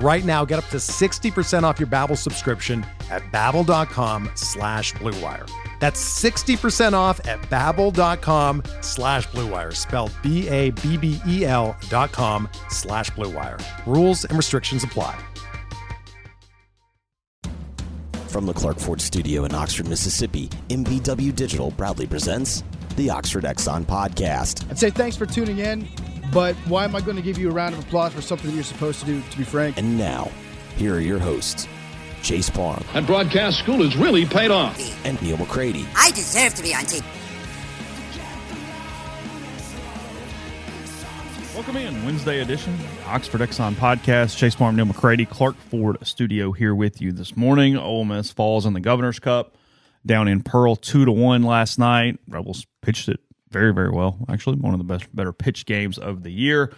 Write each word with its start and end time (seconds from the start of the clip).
Right 0.00 0.24
now, 0.24 0.44
get 0.44 0.58
up 0.58 0.68
to 0.70 0.78
60% 0.78 1.62
off 1.62 1.78
your 1.78 1.86
Babbel 1.86 2.18
subscription 2.18 2.84
at 3.10 3.22
babbel.com 3.32 4.30
slash 4.34 4.92
bluewire. 4.94 5.48
That's 5.80 6.02
60% 6.22 6.94
off 6.94 7.20
at 7.26 7.40
babbel.com 7.42 8.62
slash 8.80 9.28
bluewire, 9.28 9.74
spelled 9.74 10.12
B-A-B-B-E-L 10.22 11.76
dot 11.88 12.12
com 12.12 12.48
slash 12.70 13.10
bluewire. 13.10 13.62
Rules 13.86 14.24
and 14.24 14.36
restrictions 14.36 14.82
apply. 14.84 15.18
From 18.28 18.46
the 18.46 18.52
Clark 18.52 18.80
Ford 18.80 19.00
studio 19.00 19.44
in 19.44 19.54
Oxford, 19.54 19.86
Mississippi, 19.88 20.48
MBW 20.68 21.36
Digital 21.36 21.70
proudly 21.70 22.06
presents 22.06 22.64
the 22.96 23.10
Oxford 23.10 23.44
Exxon 23.44 23.84
Podcast. 23.84 24.68
I'd 24.70 24.78
say 24.78 24.90
thanks 24.90 25.16
for 25.16 25.26
tuning 25.26 25.58
in. 25.58 25.86
But 26.34 26.56
why 26.66 26.82
am 26.82 26.96
I 26.96 27.00
going 27.00 27.14
to 27.14 27.22
give 27.22 27.38
you 27.38 27.48
a 27.48 27.52
round 27.52 27.76
of 27.76 27.80
applause 27.84 28.12
for 28.12 28.20
something 28.20 28.50
that 28.50 28.56
you're 28.56 28.64
supposed 28.64 28.98
to 28.98 29.06
do, 29.06 29.22
to 29.22 29.38
be 29.38 29.44
frank? 29.44 29.78
And 29.78 29.96
now, 29.96 30.32
here 30.76 30.96
are 30.96 31.00
your 31.00 31.20
hosts, 31.20 31.68
Chase 32.24 32.50
Parham. 32.50 32.84
That 32.92 33.06
broadcast 33.06 33.60
school 33.60 33.84
has 33.84 33.96
really 33.96 34.26
paid 34.26 34.50
off. 34.50 34.76
And 35.06 35.22
Neal 35.22 35.36
McCready. 35.36 35.86
I 35.96 36.10
deserve 36.10 36.54
to 36.56 36.62
be 36.64 36.74
on 36.74 36.82
TV. 36.82 37.04
Welcome 41.54 41.76
in, 41.76 42.04
Wednesday 42.04 42.40
edition, 42.40 42.76
Oxford 43.06 43.40
Exxon 43.40 43.74
podcast. 43.74 44.36
Chase 44.36 44.56
Parham, 44.56 44.74
Neal 44.74 44.86
McCready, 44.86 45.26
Clark 45.26 45.54
Ford 45.54 46.04
Studio 46.04 46.50
here 46.50 46.74
with 46.74 47.00
you 47.00 47.12
this 47.12 47.36
morning. 47.36 47.76
Ole 47.76 48.04
Miss 48.04 48.32
falls 48.32 48.66
in 48.66 48.72
the 48.72 48.80
Governor's 48.80 49.20
Cup 49.20 49.54
down 50.04 50.26
in 50.26 50.42
Pearl, 50.42 50.74
two 50.74 51.04
to 51.04 51.12
one 51.12 51.44
last 51.44 51.78
night. 51.78 52.18
Rebels 52.26 52.66
pitched 52.82 53.08
it 53.08 53.20
very, 53.54 53.72
very 53.72 53.90
well. 53.90 54.18
Actually, 54.28 54.56
one 54.56 54.74
of 54.74 54.78
the 54.78 54.84
best, 54.84 55.14
better 55.14 55.32
pitch 55.32 55.64
games 55.64 55.96
of 55.96 56.22
the 56.22 56.30
year. 56.30 56.74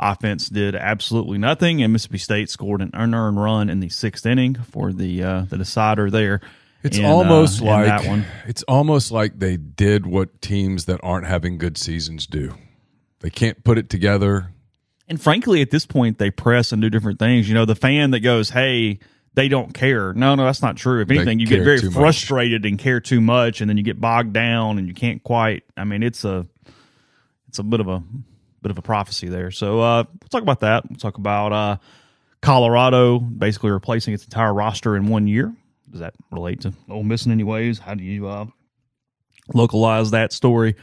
Offense 0.00 0.48
did 0.48 0.74
absolutely 0.74 1.38
nothing, 1.38 1.80
and 1.80 1.92
Mississippi 1.92 2.18
State 2.18 2.50
scored 2.50 2.80
an 2.82 2.90
unearned 2.94 3.40
run 3.40 3.70
in 3.70 3.78
the 3.78 3.88
sixth 3.88 4.26
inning 4.26 4.54
for 4.54 4.92
the 4.92 5.22
uh, 5.22 5.42
the 5.42 5.56
decider 5.56 6.10
there. 6.10 6.40
It's 6.82 6.98
in, 6.98 7.04
almost 7.04 7.62
uh, 7.62 7.66
like 7.66 7.86
that 7.86 8.06
one. 8.06 8.24
it's 8.46 8.64
almost 8.64 9.12
like 9.12 9.38
they 9.38 9.56
did 9.56 10.04
what 10.04 10.42
teams 10.42 10.86
that 10.86 10.98
aren't 11.02 11.26
having 11.26 11.58
good 11.58 11.78
seasons 11.78 12.26
do. 12.26 12.54
They 13.20 13.30
can't 13.30 13.62
put 13.62 13.78
it 13.78 13.88
together. 13.88 14.50
And 15.06 15.20
frankly, 15.20 15.62
at 15.62 15.70
this 15.70 15.86
point, 15.86 16.18
they 16.18 16.30
press 16.30 16.72
and 16.72 16.82
do 16.82 16.90
different 16.90 17.20
things. 17.20 17.48
You 17.48 17.54
know, 17.54 17.64
the 17.64 17.76
fan 17.76 18.10
that 18.10 18.20
goes, 18.20 18.50
"Hey," 18.50 18.98
they 19.34 19.48
don't 19.48 19.74
care. 19.74 20.12
No, 20.12 20.34
no, 20.34 20.44
that's 20.44 20.62
not 20.62 20.76
true. 20.76 21.02
If 21.02 21.10
anything, 21.10 21.40
you 21.40 21.46
get 21.46 21.64
very 21.64 21.80
frustrated 21.80 22.62
much. 22.62 22.70
and 22.70 22.78
care 22.78 23.00
too 23.00 23.20
much, 23.20 23.60
and 23.60 23.68
then 23.68 23.76
you 23.76 23.82
get 23.82 24.00
bogged 24.00 24.32
down, 24.32 24.78
and 24.78 24.86
you 24.86 24.94
can't 24.94 25.22
quite. 25.22 25.64
I 25.76 25.84
mean, 25.84 26.02
it's 26.02 26.24
a 26.24 26.46
it's 27.48 27.58
a 27.58 27.62
bit 27.62 27.80
of 27.80 27.88
a 27.88 28.02
bit 28.62 28.70
of 28.70 28.78
a 28.78 28.82
prophecy 28.82 29.28
there. 29.28 29.50
So 29.50 29.80
uh, 29.80 30.04
we'll 30.04 30.28
talk 30.30 30.42
about 30.42 30.60
that. 30.60 30.88
We'll 30.88 30.98
talk 30.98 31.18
about 31.18 31.52
uh, 31.52 31.76
Colorado 32.40 33.18
basically 33.18 33.70
replacing 33.70 34.14
its 34.14 34.24
entire 34.24 34.54
roster 34.54 34.96
in 34.96 35.08
one 35.08 35.26
year. 35.26 35.52
Does 35.90 36.00
that 36.00 36.14
relate 36.30 36.62
to 36.62 36.72
Ole 36.88 37.02
Miss 37.02 37.26
in 37.26 37.32
any 37.32 37.44
ways? 37.44 37.78
How 37.78 37.94
do 37.94 38.02
you 38.02 38.26
uh, 38.26 38.46
localize 39.52 40.10
that 40.12 40.32
story? 40.32 40.76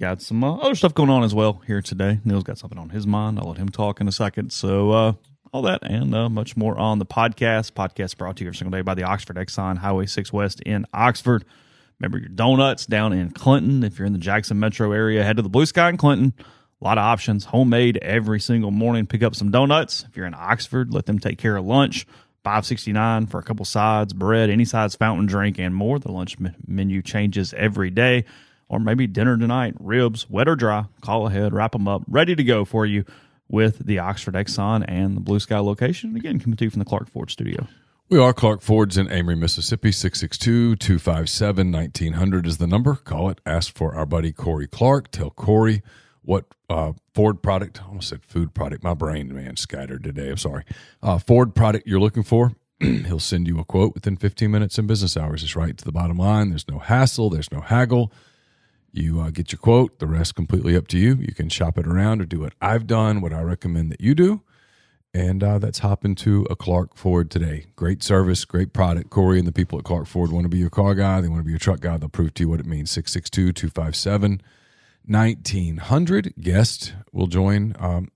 Got 0.00 0.22
some 0.22 0.42
uh, 0.44 0.56
other 0.56 0.74
stuff 0.74 0.94
going 0.94 1.10
on 1.10 1.24
as 1.24 1.34
well 1.34 1.60
here 1.66 1.82
today. 1.82 2.20
Neil's 2.24 2.44
got 2.44 2.58
something 2.58 2.78
on 2.78 2.90
his 2.90 3.06
mind. 3.06 3.38
I'll 3.38 3.48
let 3.48 3.58
him 3.58 3.68
talk 3.68 4.00
in 4.00 4.06
a 4.06 4.12
second. 4.12 4.52
So 4.52 4.90
uh, 4.90 5.12
all 5.52 5.62
that 5.62 5.82
and 5.82 6.14
uh, 6.14 6.28
much 6.28 6.56
more 6.56 6.76
on 6.78 6.98
the 6.98 7.06
podcast. 7.06 7.72
Podcast 7.72 8.16
brought 8.16 8.36
to 8.36 8.44
you 8.44 8.48
every 8.48 8.56
single 8.56 8.76
day 8.76 8.82
by 8.82 8.94
the 8.94 9.04
Oxford 9.04 9.36
Exxon 9.36 9.78
Highway 9.78 10.06
6 10.06 10.32
West 10.32 10.60
in 10.60 10.86
Oxford. 10.92 11.44
Remember 11.98 12.18
your 12.18 12.28
donuts 12.28 12.86
down 12.86 13.12
in 13.12 13.30
Clinton. 13.30 13.82
If 13.82 13.98
you're 13.98 14.06
in 14.06 14.12
the 14.12 14.18
Jackson 14.18 14.60
metro 14.60 14.92
area, 14.92 15.24
head 15.24 15.36
to 15.36 15.42
the 15.42 15.48
Blue 15.48 15.66
Sky 15.66 15.88
in 15.88 15.96
Clinton. 15.96 16.32
A 16.80 16.84
lot 16.84 16.98
of 16.98 17.02
options, 17.02 17.46
homemade 17.46 17.96
every 17.98 18.38
single 18.38 18.70
morning. 18.70 19.06
Pick 19.06 19.22
up 19.22 19.34
some 19.34 19.50
donuts. 19.50 20.04
If 20.08 20.16
you're 20.16 20.26
in 20.26 20.34
Oxford, 20.34 20.94
let 20.94 21.06
them 21.06 21.18
take 21.18 21.38
care 21.38 21.56
of 21.56 21.64
lunch. 21.64 22.06
Five 22.44 22.64
sixty 22.64 22.92
nine 22.92 23.26
for 23.26 23.40
a 23.40 23.42
couple 23.42 23.64
sides, 23.64 24.12
bread, 24.12 24.48
any 24.48 24.64
size 24.64 24.94
fountain 24.94 25.26
drink, 25.26 25.58
and 25.58 25.74
more. 25.74 25.98
The 25.98 26.12
lunch 26.12 26.36
menu 26.66 27.02
changes 27.02 27.52
every 27.54 27.90
day, 27.90 28.24
or 28.68 28.78
maybe 28.78 29.08
dinner 29.08 29.36
tonight. 29.36 29.74
Ribs, 29.80 30.30
wet 30.30 30.48
or 30.48 30.54
dry. 30.54 30.84
Call 31.00 31.26
ahead, 31.26 31.52
wrap 31.52 31.72
them 31.72 31.88
up, 31.88 32.02
ready 32.06 32.36
to 32.36 32.44
go 32.44 32.64
for 32.64 32.86
you 32.86 33.04
with 33.48 33.84
the 33.84 33.98
Oxford 33.98 34.34
Exxon 34.34 34.84
and 34.86 35.16
the 35.16 35.20
Blue 35.20 35.40
Sky 35.40 35.58
location. 35.58 36.16
Again, 36.16 36.38
coming 36.38 36.56
to 36.56 36.64
you 36.64 36.70
from 36.70 36.80
the 36.80 36.84
Clark 36.84 37.10
Ford 37.10 37.30
studio. 37.30 37.66
We 38.10 38.18
are 38.18 38.32
Clark 38.32 38.62
Ford's 38.62 38.96
in 38.96 39.10
Amory, 39.10 39.36
Mississippi. 39.36 39.92
662 39.92 40.76
257 40.76 41.70
1900 41.70 42.46
is 42.46 42.56
the 42.56 42.66
number. 42.66 42.94
Call 42.94 43.28
it. 43.28 43.40
Ask 43.44 43.74
for 43.74 43.94
our 43.94 44.06
buddy 44.06 44.32
Corey 44.32 44.66
Clark. 44.66 45.10
Tell 45.10 45.30
Corey 45.30 45.82
what 46.22 46.46
uh, 46.70 46.92
Ford 47.14 47.42
product, 47.42 47.82
I 47.82 47.86
almost 47.86 48.08
said 48.08 48.24
food 48.24 48.54
product. 48.54 48.82
My 48.82 48.94
brain, 48.94 49.34
man, 49.34 49.56
scattered 49.56 50.04
today. 50.04 50.30
I'm 50.30 50.36
sorry. 50.38 50.64
Uh, 51.02 51.18
Ford 51.18 51.54
product 51.54 51.86
you're 51.86 52.00
looking 52.00 52.22
for. 52.22 52.52
He'll 52.80 53.18
send 53.18 53.46
you 53.46 53.58
a 53.58 53.64
quote 53.64 53.94
within 53.94 54.16
15 54.16 54.50
minutes 54.50 54.78
in 54.78 54.86
business 54.86 55.16
hours. 55.16 55.42
It's 55.42 55.56
right 55.56 55.76
to 55.76 55.84
the 55.84 55.92
bottom 55.92 56.16
line. 56.16 56.50
There's 56.50 56.68
no 56.68 56.78
hassle, 56.78 57.30
there's 57.30 57.52
no 57.52 57.60
haggle. 57.60 58.12
You 58.98 59.20
uh, 59.20 59.30
get 59.30 59.52
your 59.52 59.58
quote, 59.58 59.98
the 60.00 60.06
rest 60.06 60.34
completely 60.34 60.76
up 60.76 60.88
to 60.88 60.98
you. 60.98 61.14
You 61.14 61.32
can 61.32 61.48
shop 61.48 61.78
it 61.78 61.86
around 61.86 62.20
or 62.20 62.24
do 62.24 62.40
what 62.40 62.54
I've 62.60 62.86
done, 62.86 63.20
what 63.20 63.32
I 63.32 63.42
recommend 63.42 63.92
that 63.92 64.00
you 64.00 64.14
do. 64.14 64.42
And 65.14 65.42
uh, 65.42 65.58
that's 65.58 65.78
hop 65.78 66.04
into 66.04 66.46
a 66.50 66.56
Clark 66.56 66.96
Ford 66.96 67.30
today. 67.30 67.66
Great 67.76 68.02
service, 68.02 68.44
great 68.44 68.72
product. 68.72 69.10
Corey 69.10 69.38
and 69.38 69.46
the 69.46 69.52
people 69.52 69.78
at 69.78 69.84
Clark 69.84 70.06
Ford 70.06 70.32
want 70.32 70.44
to 70.44 70.48
be 70.48 70.58
your 70.58 70.68
car 70.68 70.94
guy. 70.94 71.20
They 71.20 71.28
want 71.28 71.40
to 71.40 71.44
be 71.44 71.50
your 71.50 71.58
truck 71.58 71.80
guy. 71.80 71.96
They'll 71.96 72.08
prove 72.08 72.34
to 72.34 72.42
you 72.42 72.48
what 72.48 72.60
it 72.60 72.66
means. 72.66 72.90
662 72.90 73.52
257 73.52 74.42
1900. 75.06 76.34
Guest 76.40 76.94
will 77.12 77.26
join 77.28 77.74
um, 77.78 78.10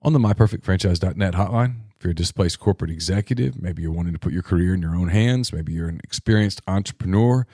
on 0.00 0.12
the 0.12 0.18
myperfectfranchise.net 0.18 1.34
hotline. 1.34 1.76
If 1.96 2.04
you're 2.04 2.10
a 2.10 2.14
displaced 2.14 2.58
corporate 2.58 2.90
executive, 2.90 3.62
maybe 3.62 3.82
you're 3.82 3.92
wanting 3.92 4.14
to 4.14 4.18
put 4.18 4.32
your 4.32 4.42
career 4.42 4.74
in 4.74 4.82
your 4.82 4.96
own 4.96 5.08
hands, 5.08 5.52
maybe 5.52 5.72
you're 5.72 5.88
an 5.88 6.00
experienced 6.02 6.60
entrepreneur, 6.66 7.46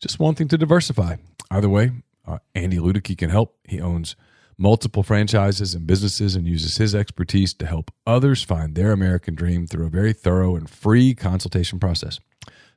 just 0.00 0.18
wanting 0.18 0.48
to 0.48 0.56
diversify. 0.56 1.16
Either 1.52 1.68
way, 1.68 1.92
uh, 2.26 2.38
Andy 2.54 2.78
Ludicky 2.78 3.16
can 3.16 3.28
help. 3.28 3.58
He 3.68 3.78
owns 3.78 4.16
multiple 4.56 5.02
franchises 5.02 5.74
and 5.74 5.86
businesses 5.86 6.34
and 6.34 6.46
uses 6.46 6.78
his 6.78 6.94
expertise 6.94 7.52
to 7.52 7.66
help 7.66 7.90
others 8.06 8.42
find 8.42 8.74
their 8.74 8.90
American 8.90 9.34
dream 9.34 9.66
through 9.66 9.84
a 9.84 9.90
very 9.90 10.14
thorough 10.14 10.56
and 10.56 10.70
free 10.70 11.14
consultation 11.14 11.78
process. 11.78 12.20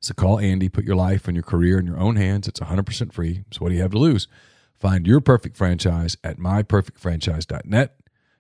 So 0.02 0.14
call 0.14 0.40
Andy, 0.40 0.68
put 0.68 0.84
your 0.84 0.98
life 0.98 1.26
and 1.26 1.38
your 1.38 1.44
career 1.44 1.80
in 1.80 1.88
your 1.88 1.98
own 1.98 2.18
hands. 2.18 2.50
It's 2.50 2.60
100% 2.60 3.14
free. 3.14 3.46
So 3.50 3.60
what 3.60 3.70
do 3.70 3.76
you 3.76 3.82
have 3.82 3.92
to 3.92 3.98
lose? 3.98 4.28
Find 4.74 5.08
your 5.08 5.22
perfect 5.22 5.56
franchise 5.56 6.18
at 6.22 6.38
myperfectfranchise.net. 6.38 7.96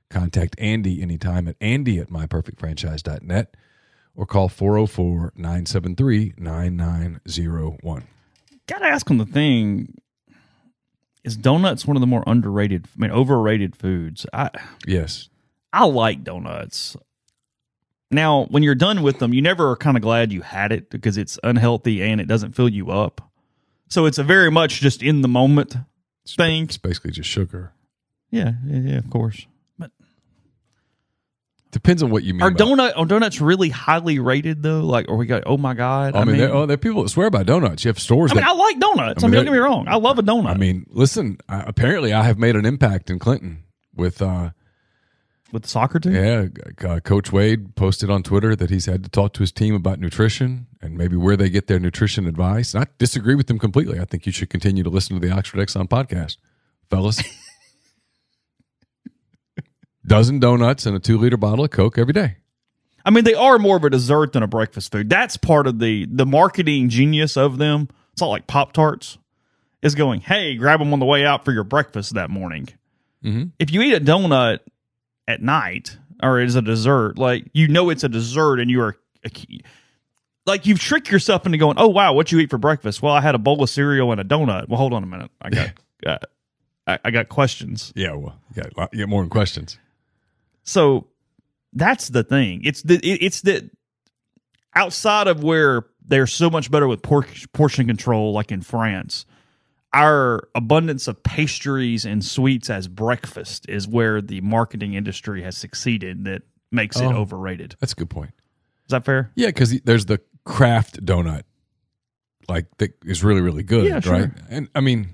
Contact 0.09 0.55
Andy 0.59 1.01
anytime 1.01 1.47
at 1.47 1.55
andy 1.61 1.97
at 1.99 2.09
myperfectfranchise.net 2.09 3.55
or 4.13 4.25
call 4.25 4.49
404 4.49 5.31
973 5.37 6.33
9901. 6.37 8.07
Gotta 8.67 8.85
ask 8.85 9.09
him 9.09 9.17
the 9.17 9.25
thing 9.25 9.93
is 11.25 11.35
donuts 11.35 11.85
one 11.85 11.97
of 11.97 12.01
the 12.01 12.07
more 12.07 12.23
underrated, 12.25 12.87
I 12.95 13.01
mean, 13.01 13.11
overrated 13.11 13.75
foods? 13.75 14.25
I 14.31 14.49
Yes. 14.87 15.29
I 15.73 15.85
like 15.85 16.23
donuts. 16.23 16.95
Now, 18.11 18.45
when 18.45 18.63
you're 18.63 18.75
done 18.75 19.01
with 19.01 19.19
them, 19.19 19.33
you 19.33 19.41
never 19.41 19.71
are 19.71 19.75
kind 19.75 19.97
of 19.97 20.03
glad 20.03 20.31
you 20.31 20.41
had 20.41 20.71
it 20.71 20.89
because 20.89 21.17
it's 21.17 21.37
unhealthy 21.43 22.01
and 22.01 22.21
it 22.21 22.27
doesn't 22.27 22.53
fill 22.53 22.69
you 22.69 22.91
up. 22.91 23.29
So 23.89 24.05
it's 24.05 24.17
a 24.17 24.23
very 24.23 24.49
much 24.51 24.79
just 24.79 25.03
in 25.03 25.21
the 25.21 25.27
moment 25.27 25.75
thing. 26.27 26.63
It's 26.63 26.77
basically 26.77 27.11
just 27.11 27.29
sugar. 27.29 27.73
Yeah, 28.31 28.53
yeah, 28.65 28.79
yeah, 28.91 28.97
of 28.97 29.09
course. 29.09 29.47
Depends 31.75 32.01
on 32.01 32.09
what 32.09 32.23
you 32.23 32.33
mean. 32.33 32.41
Are 32.41 32.51
donut 32.51 32.93
are 32.95 33.05
donuts 33.05 33.41
really 33.41 33.67
highly 33.67 34.17
rated 34.17 34.63
though? 34.63 34.79
Like, 34.79 35.09
or 35.09 35.17
we 35.17 35.25
got 35.25 35.43
oh 35.45 35.57
my 35.57 35.73
god. 35.73 36.15
I, 36.15 36.21
I 36.21 36.23
mean, 36.23 36.37
there, 36.37 36.53
oh, 36.53 36.65
there 36.65 36.75
are 36.75 36.77
people 36.77 37.03
that 37.03 37.09
swear 37.09 37.29
by 37.29 37.43
donuts. 37.43 37.83
You 37.83 37.89
have 37.89 37.99
stores. 37.99 38.31
I 38.31 38.35
mean, 38.35 38.45
I 38.45 38.53
like 38.53 38.79
donuts. 38.79 39.25
I 39.25 39.27
mean, 39.27 39.35
I 39.35 39.39
mean 39.39 39.45
don't 39.45 39.45
get 39.45 39.51
me 39.51 39.57
wrong. 39.57 39.85
I 39.89 39.97
love 39.97 40.17
a 40.17 40.23
donut. 40.23 40.51
I 40.51 40.53
mean, 40.55 40.85
listen. 40.87 41.37
I, 41.49 41.63
apparently, 41.67 42.13
I 42.13 42.23
have 42.23 42.39
made 42.39 42.55
an 42.55 42.65
impact 42.65 43.09
in 43.09 43.19
Clinton 43.19 43.65
with. 43.93 44.21
uh 44.21 44.51
with 45.51 45.63
the 45.63 45.69
soccer 45.69 45.99
team? 45.99 46.15
Yeah, 46.15 46.47
uh, 46.87 47.01
Coach 47.01 47.33
Wade 47.33 47.75
posted 47.75 48.09
on 48.09 48.23
Twitter 48.23 48.55
that 48.55 48.69
he's 48.69 48.85
had 48.85 49.03
to 49.03 49.09
talk 49.09 49.33
to 49.33 49.41
his 49.41 49.51
team 49.51 49.75
about 49.75 49.99
nutrition 49.99 50.67
and 50.81 50.97
maybe 50.97 51.15
where 51.17 51.35
they 51.37 51.49
get 51.49 51.67
their 51.67 51.79
nutrition 51.79 52.25
advice. 52.25 52.73
And 52.73 52.83
I 52.83 52.87
disagree 52.97 53.35
with 53.35 53.47
them 53.47 53.59
completely. 53.59 53.99
I 53.99 54.05
think 54.05 54.25
you 54.25 54.31
should 54.31 54.49
continue 54.49 54.81
to 54.81 54.89
listen 54.89 55.19
to 55.19 55.25
the 55.25 55.33
Oxford 55.33 55.59
Exxon 55.59 55.87
podcast, 55.87 56.37
fellas. 56.89 57.21
Dozen 60.05 60.39
donuts 60.39 60.85
and 60.85 60.95
a 60.95 60.99
two 60.99 61.17
liter 61.17 61.37
bottle 61.37 61.65
of 61.65 61.71
Coke 61.71 61.97
every 61.97 62.13
day. 62.13 62.37
I 63.05 63.11
mean, 63.11 63.23
they 63.23 63.35
are 63.35 63.59
more 63.59 63.77
of 63.77 63.83
a 63.83 63.89
dessert 63.89 64.33
than 64.33 64.41
a 64.41 64.47
breakfast 64.47 64.91
food. 64.91 65.09
That's 65.09 65.37
part 65.37 65.67
of 65.67 65.79
the 65.79 66.05
the 66.09 66.25
marketing 66.25 66.89
genius 66.89 67.37
of 67.37 67.57
them. 67.57 67.89
It's 68.13 68.21
not 68.21 68.27
like 68.27 68.47
Pop 68.47 68.73
Tarts. 68.73 69.17
Is 69.81 69.93
going, 69.93 70.21
hey, 70.21 70.55
grab 70.55 70.79
them 70.79 70.91
on 70.93 70.99
the 70.99 71.05
way 71.05 71.23
out 71.23 71.45
for 71.45 71.51
your 71.51 71.63
breakfast 71.63 72.15
that 72.15 72.31
morning. 72.31 72.69
Mm-hmm. 73.23 73.43
If 73.59 73.71
you 73.71 73.81
eat 73.81 73.93
a 73.93 73.99
donut 73.99 74.59
at 75.27 75.43
night 75.43 75.97
or 76.23 76.39
as 76.39 76.55
a 76.55 76.61
dessert, 76.63 77.19
like 77.19 77.45
you 77.53 77.67
know 77.67 77.91
it's 77.91 78.03
a 78.03 78.09
dessert 78.09 78.59
and 78.59 78.71
you 78.71 78.81
are 78.81 78.95
like 80.47 80.65
you've 80.65 80.79
tricked 80.79 81.11
yourself 81.11 81.45
into 81.45 81.59
going, 81.59 81.77
oh 81.77 81.87
wow, 81.87 82.13
what 82.13 82.31
you 82.31 82.39
eat 82.39 82.49
for 82.49 82.57
breakfast? 82.57 83.03
Well, 83.03 83.13
I 83.13 83.21
had 83.21 83.35
a 83.35 83.37
bowl 83.37 83.61
of 83.61 83.69
cereal 83.69 84.11
and 84.11 84.19
a 84.19 84.23
donut. 84.23 84.69
Well, 84.69 84.77
hold 84.77 84.93
on 84.93 85.03
a 85.03 85.07
minute, 85.07 85.29
I 85.39 85.49
got, 85.51 85.71
got, 86.03 86.23
I, 86.87 86.99
I 87.05 87.11
got 87.11 87.29
questions. 87.29 87.93
Yeah, 87.95 88.15
well, 88.15 88.39
yeah, 88.55 88.87
you 88.91 88.99
got 88.99 89.09
more 89.09 89.27
questions. 89.27 89.77
So 90.65 91.07
that's 91.73 92.09
the 92.09 92.23
thing. 92.23 92.61
It's 92.65 92.81
the 92.81 92.99
it's 93.01 93.41
the 93.41 93.69
outside 94.75 95.27
of 95.27 95.43
where 95.43 95.85
they're 96.05 96.27
so 96.27 96.49
much 96.49 96.69
better 96.69 96.87
with 96.87 97.01
portion 97.01 97.87
control, 97.87 98.33
like 98.33 98.51
in 98.51 98.61
France. 98.61 99.25
Our 99.93 100.49
abundance 100.53 101.07
of 101.07 101.23
pastries 101.23 102.03
and 102.03 102.23
sweets 102.23 102.69
as 102.69 102.89
breakfast 102.89 103.65
is 103.69 103.87
where 103.87 104.21
the 104.21 104.41
marketing 104.41 104.93
industry 104.93 105.41
has 105.43 105.55
succeeded. 105.55 106.25
That 106.25 106.41
makes 106.69 106.99
oh, 106.99 107.09
it 107.09 107.13
overrated. 107.13 107.77
That's 107.79 107.93
a 107.93 107.95
good 107.95 108.09
point. 108.09 108.31
Is 108.87 108.91
that 108.91 109.05
fair? 109.05 109.31
Yeah, 109.35 109.47
because 109.47 109.79
there's 109.81 110.05
the 110.05 110.19
craft 110.43 111.03
donut, 111.05 111.43
like 112.49 112.65
that 112.77 112.91
is 113.05 113.23
really 113.23 113.41
really 113.41 113.63
good, 113.63 113.85
yeah, 113.85 113.99
sure. 113.99 114.13
right? 114.13 114.29
And 114.49 114.69
I 114.75 114.81
mean, 114.81 115.09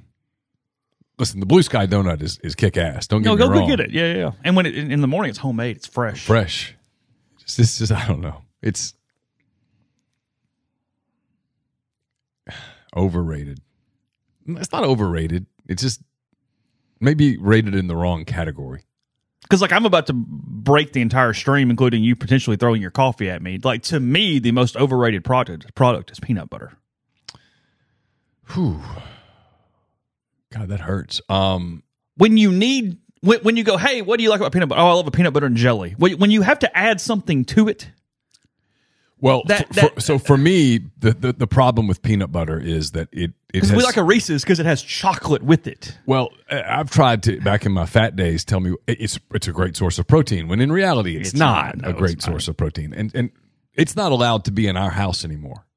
Listen, 1.21 1.39
the 1.39 1.45
blue 1.45 1.62
sky 1.62 1.85
donut 1.85 2.23
is, 2.23 2.39
is 2.39 2.56
kick 2.56 2.77
ass. 2.77 3.06
Don't 3.06 3.21
get 3.21 3.29
no, 3.29 3.35
me 3.35 3.44
go, 3.44 3.47
wrong. 3.47 3.59
Go 3.59 3.68
get 3.68 3.79
it. 3.79 3.91
Yeah, 3.91 4.12
yeah. 4.12 4.31
And 4.44 4.56
when 4.56 4.65
it, 4.65 4.75
in 4.75 5.01
the 5.01 5.07
morning, 5.07 5.29
it's 5.29 5.38
homemade. 5.38 5.75
It's 5.75 5.85
fresh. 5.85 6.25
Fresh. 6.25 6.75
This 7.57 7.79
is 7.79 7.91
I 7.91 8.07
don't 8.07 8.21
know. 8.21 8.41
It's 8.63 8.95
overrated. 12.97 13.59
It's 14.47 14.71
not 14.71 14.83
overrated. 14.83 15.45
It's 15.69 15.83
just 15.83 16.01
maybe 17.00 17.38
rated 17.38 17.75
in 17.75 17.85
the 17.85 17.95
wrong 17.95 18.25
category. 18.25 18.81
Because 19.44 19.62
like 19.62 19.71
I'm 19.71 19.85
about 19.85 20.07
to 20.07 20.13
break 20.13 20.94
the 20.94 21.01
entire 21.01 21.33
stream, 21.33 21.69
including 21.69 22.03
you 22.03 22.15
potentially 22.15 22.57
throwing 22.57 22.81
your 22.81 22.89
coffee 22.89 23.29
at 23.29 23.44
me. 23.44 23.59
Like 23.63 23.83
to 23.83 24.00
me, 24.00 24.39
the 24.39 24.53
most 24.53 24.75
overrated 24.75 25.23
product 25.23 25.75
product 25.75 26.09
is 26.09 26.19
peanut 26.19 26.50
butter. 26.50 26.79
Whew. 28.56 28.81
God, 30.51 30.69
that 30.69 30.81
hurts. 30.81 31.21
Um, 31.30 31.83
when 32.18 32.38
you 32.38 32.51
need 32.51 32.98
when, 33.21 33.39
when 33.39 33.57
you 33.57 33.63
go, 33.63 33.77
hey, 33.77 34.01
what 34.01 34.18
do 34.18 34.24
you 34.24 34.30
like 34.30 34.39
about 34.39 34.51
peanut 34.51 34.69
butter? 34.69 34.81
Oh, 34.81 34.88
I 34.88 34.94
love 34.94 35.07
a 35.07 35.12
peanut 35.12 35.33
butter 35.33 35.45
and 35.45 35.56
jelly. 35.56 35.92
When 35.98 36.31
you 36.31 36.42
have 36.42 36.59
to 36.59 36.77
add 36.77 37.00
something 37.00 37.45
to 37.45 37.68
it. 37.68 37.89
Well, 39.19 39.44
that, 39.45 39.68
for, 39.68 39.74
that, 39.75 39.94
for, 39.94 40.01
so 40.01 40.18
for 40.18 40.36
me, 40.36 40.80
the, 40.98 41.12
the, 41.12 41.33
the 41.33 41.45
problem 41.45 41.88
with 41.88 42.01
peanut 42.01 42.31
butter 42.31 42.59
is 42.59 42.92
that 42.92 43.07
it 43.12 43.33
it 43.53 43.62
has, 43.62 43.71
we 43.71 43.83
like 43.83 43.98
a 43.98 44.03
Reese's 44.03 44.42
because 44.44 44.59
it 44.59 44.65
has 44.65 44.81
chocolate 44.81 45.44
with 45.44 45.68
it. 45.68 45.95
Well, 46.07 46.30
I've 46.50 46.89
tried 46.89 47.21
to 47.24 47.39
back 47.39 47.63
in 47.63 47.71
my 47.71 47.86
fat 47.86 48.15
days 48.15 48.44
tell 48.44 48.59
me 48.59 48.74
it's 48.88 49.19
it's 49.31 49.47
a 49.47 49.51
great 49.51 49.77
source 49.77 50.00
of 50.00 50.07
protein 50.07 50.47
when 50.47 50.59
in 50.59 50.71
reality 50.71 51.18
it's, 51.18 51.30
it's 51.30 51.38
not, 51.38 51.77
not 51.77 51.83
no, 51.83 51.89
a 51.89 51.94
great 51.94 52.24
source 52.24 52.47
of 52.47 52.57
protein, 52.57 52.95
and 52.95 53.13
and 53.13 53.30
it's 53.75 53.95
not 53.95 54.12
allowed 54.12 54.44
to 54.45 54.51
be 54.51 54.65
in 54.65 54.75
our 54.75 54.89
house 54.89 55.24
anymore 55.24 55.68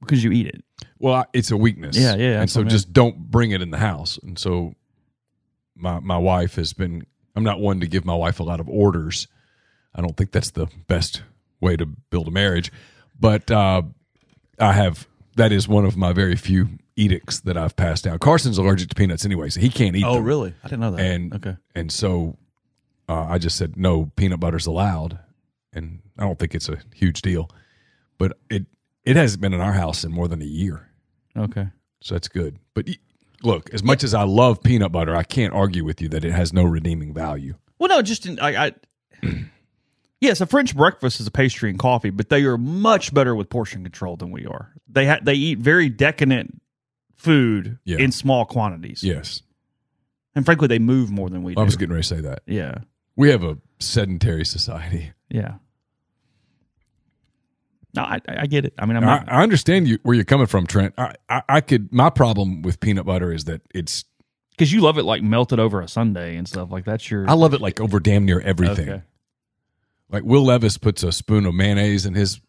because 0.00 0.22
you 0.22 0.30
eat 0.30 0.46
it. 0.46 0.62
Well, 0.98 1.26
it's 1.32 1.50
a 1.50 1.56
weakness. 1.56 1.96
Yeah, 1.96 2.16
yeah. 2.16 2.40
And 2.40 2.50
so 2.50 2.64
just 2.64 2.92
don't 2.92 3.18
bring 3.30 3.52
it 3.52 3.62
in 3.62 3.70
the 3.70 3.78
house. 3.78 4.18
And 4.22 4.38
so 4.38 4.74
my 5.76 6.00
my 6.00 6.18
wife 6.18 6.56
has 6.56 6.72
been 6.72 7.06
I'm 7.36 7.44
not 7.44 7.60
one 7.60 7.80
to 7.80 7.86
give 7.86 8.04
my 8.04 8.14
wife 8.14 8.40
a 8.40 8.42
lot 8.42 8.60
of 8.60 8.68
orders. 8.68 9.28
I 9.94 10.00
don't 10.00 10.16
think 10.16 10.32
that's 10.32 10.50
the 10.50 10.66
best 10.86 11.22
way 11.60 11.76
to 11.76 11.86
build 11.86 12.28
a 12.28 12.30
marriage, 12.30 12.72
but 13.18 13.50
uh, 13.50 13.82
I 14.58 14.72
have 14.72 15.06
that 15.36 15.52
is 15.52 15.68
one 15.68 15.84
of 15.84 15.96
my 15.96 16.12
very 16.12 16.36
few 16.36 16.68
edicts 16.96 17.40
that 17.40 17.56
I've 17.56 17.76
passed 17.76 18.04
down. 18.04 18.18
Carson's 18.18 18.58
allergic 18.58 18.88
to 18.88 18.94
peanuts 18.94 19.24
anyway, 19.24 19.48
so 19.50 19.60
he 19.60 19.70
can't 19.70 19.94
eat. 19.94 20.04
Oh, 20.04 20.14
them. 20.14 20.24
really? 20.24 20.54
I 20.62 20.68
didn't 20.68 20.80
know 20.80 20.90
that. 20.92 21.00
And 21.00 21.34
okay, 21.34 21.56
and 21.74 21.92
so 21.92 22.36
uh, 23.08 23.26
I 23.28 23.38
just 23.38 23.56
said 23.56 23.76
no 23.76 24.10
peanut 24.16 24.40
butter's 24.40 24.66
allowed, 24.66 25.18
and 25.72 26.00
I 26.18 26.24
don't 26.24 26.38
think 26.38 26.54
it's 26.54 26.68
a 26.68 26.78
huge 26.94 27.22
deal, 27.22 27.48
but 28.18 28.36
it 28.50 28.66
it 29.08 29.16
hasn't 29.16 29.40
been 29.40 29.54
in 29.54 29.60
our 29.60 29.72
house 29.72 30.04
in 30.04 30.12
more 30.12 30.28
than 30.28 30.42
a 30.42 30.46
year. 30.46 30.86
Okay. 31.34 31.68
So 32.02 32.14
that's 32.14 32.28
good. 32.28 32.58
But 32.74 32.88
look, 33.42 33.72
as 33.72 33.82
much 33.82 34.04
as 34.04 34.12
I 34.12 34.24
love 34.24 34.62
peanut 34.62 34.92
butter, 34.92 35.16
I 35.16 35.22
can't 35.22 35.54
argue 35.54 35.82
with 35.82 36.02
you 36.02 36.10
that 36.10 36.26
it 36.26 36.32
has 36.32 36.52
no 36.52 36.64
redeeming 36.64 37.14
value. 37.14 37.54
Well, 37.78 37.88
no, 37.88 38.02
just 38.02 38.26
in, 38.26 38.38
I, 38.38 38.66
I 38.66 38.72
yes, 40.20 40.42
a 40.42 40.46
French 40.46 40.76
breakfast 40.76 41.20
is 41.20 41.26
a 41.26 41.30
pastry 41.30 41.70
and 41.70 41.78
coffee, 41.78 42.10
but 42.10 42.28
they 42.28 42.44
are 42.44 42.58
much 42.58 43.14
better 43.14 43.34
with 43.34 43.48
portion 43.48 43.82
control 43.82 44.16
than 44.16 44.30
we 44.30 44.44
are. 44.44 44.74
They 44.86 45.06
ha- 45.06 45.20
they 45.22 45.34
eat 45.34 45.58
very 45.58 45.88
decadent 45.88 46.60
food 47.16 47.78
yeah. 47.84 47.96
in 47.96 48.12
small 48.12 48.44
quantities. 48.44 49.02
Yes, 49.02 49.42
and 50.34 50.44
frankly, 50.44 50.68
they 50.68 50.78
move 50.78 51.10
more 51.10 51.30
than 51.30 51.42
we 51.42 51.54
do. 51.54 51.60
I 51.60 51.64
was 51.64 51.76
getting 51.76 51.94
ready 51.94 52.02
to 52.02 52.08
say 52.08 52.20
that. 52.20 52.42
Yeah, 52.46 52.78
we 53.16 53.30
have 53.30 53.42
a 53.42 53.56
sedentary 53.78 54.44
society. 54.44 55.12
Yeah. 55.30 55.54
No, 57.94 58.02
I, 58.02 58.20
I 58.28 58.46
get 58.46 58.64
it. 58.64 58.74
I 58.78 58.86
mean, 58.86 59.02
I, 59.02 59.24
I, 59.26 59.42
understand 59.42 59.88
you 59.88 59.98
where 60.02 60.14
you're 60.14 60.24
coming 60.24 60.46
from, 60.46 60.66
Trent. 60.66 60.94
I, 60.98 61.14
I, 61.28 61.42
I 61.48 61.60
could. 61.60 61.92
My 61.92 62.10
problem 62.10 62.62
with 62.62 62.80
peanut 62.80 63.06
butter 63.06 63.32
is 63.32 63.44
that 63.44 63.62
it's 63.74 64.04
because 64.50 64.72
you 64.72 64.82
love 64.82 64.98
it 64.98 65.04
like 65.04 65.22
melted 65.22 65.58
over 65.58 65.80
a 65.80 65.88
Sunday 65.88 66.36
and 66.36 66.46
stuff 66.46 66.70
like 66.70 66.84
that's 66.84 67.10
your. 67.10 67.28
I 67.28 67.32
love 67.32 67.54
it 67.54 67.60
like 67.60 67.80
over 67.80 67.98
damn 67.98 68.26
near 68.26 68.40
everything. 68.40 68.88
Okay. 68.88 69.02
Like 70.10 70.22
Will 70.24 70.44
Levis 70.44 70.76
puts 70.76 71.02
a 71.02 71.12
spoon 71.12 71.46
of 71.46 71.54
mayonnaise 71.54 72.04
in 72.04 72.14
his 72.14 72.40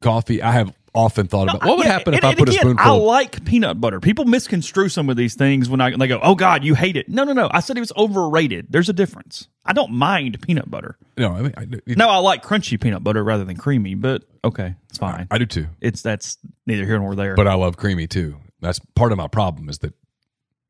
coffee. 0.00 0.42
I 0.42 0.52
have 0.52 0.74
often 0.94 1.26
thought 1.26 1.48
about 1.48 1.62
no, 1.62 1.68
what 1.68 1.78
would 1.78 1.86
happen 1.86 2.14
if 2.14 2.18
and, 2.22 2.26
I 2.26 2.34
put 2.34 2.48
again, 2.48 2.58
a 2.58 2.60
spoonful. 2.60 2.86
I 2.86 2.90
like 2.90 3.44
peanut 3.44 3.80
butter. 3.80 4.00
People 4.00 4.24
misconstrue 4.24 4.88
some 4.88 5.08
of 5.10 5.16
these 5.16 5.34
things 5.34 5.68
when 5.68 5.80
I 5.80 5.94
they 5.96 6.06
go, 6.06 6.20
"Oh 6.22 6.34
God, 6.34 6.64
you 6.64 6.74
hate 6.74 6.96
it." 6.96 7.08
No, 7.08 7.24
no, 7.24 7.32
no. 7.32 7.48
I 7.52 7.60
said 7.60 7.76
it 7.76 7.80
was 7.80 7.92
overrated. 7.96 8.66
There's 8.70 8.88
a 8.88 8.92
difference. 8.92 9.48
I 9.64 9.72
don't 9.72 9.92
mind 9.92 10.40
peanut 10.40 10.70
butter. 10.70 10.96
No, 11.16 11.32
I 11.32 11.42
mean, 11.42 11.54
I, 11.56 11.62
it, 11.86 11.98
no, 11.98 12.08
I 12.08 12.18
like 12.18 12.42
crunchy 12.42 12.80
peanut 12.80 13.04
butter 13.04 13.22
rather 13.22 13.44
than 13.44 13.56
creamy. 13.56 13.94
But 13.94 14.24
okay, 14.44 14.74
it's 14.88 14.98
fine. 14.98 15.26
I, 15.30 15.36
I 15.36 15.38
do 15.38 15.46
too. 15.46 15.66
It's 15.80 16.02
that's 16.02 16.38
neither 16.66 16.84
here 16.84 16.98
nor 16.98 17.14
there. 17.14 17.34
But 17.34 17.48
I 17.48 17.54
love 17.54 17.76
creamy 17.76 18.06
too. 18.06 18.36
That's 18.60 18.80
part 18.94 19.12
of 19.12 19.18
my 19.18 19.28
problem 19.28 19.68
is 19.68 19.78
that 19.78 19.94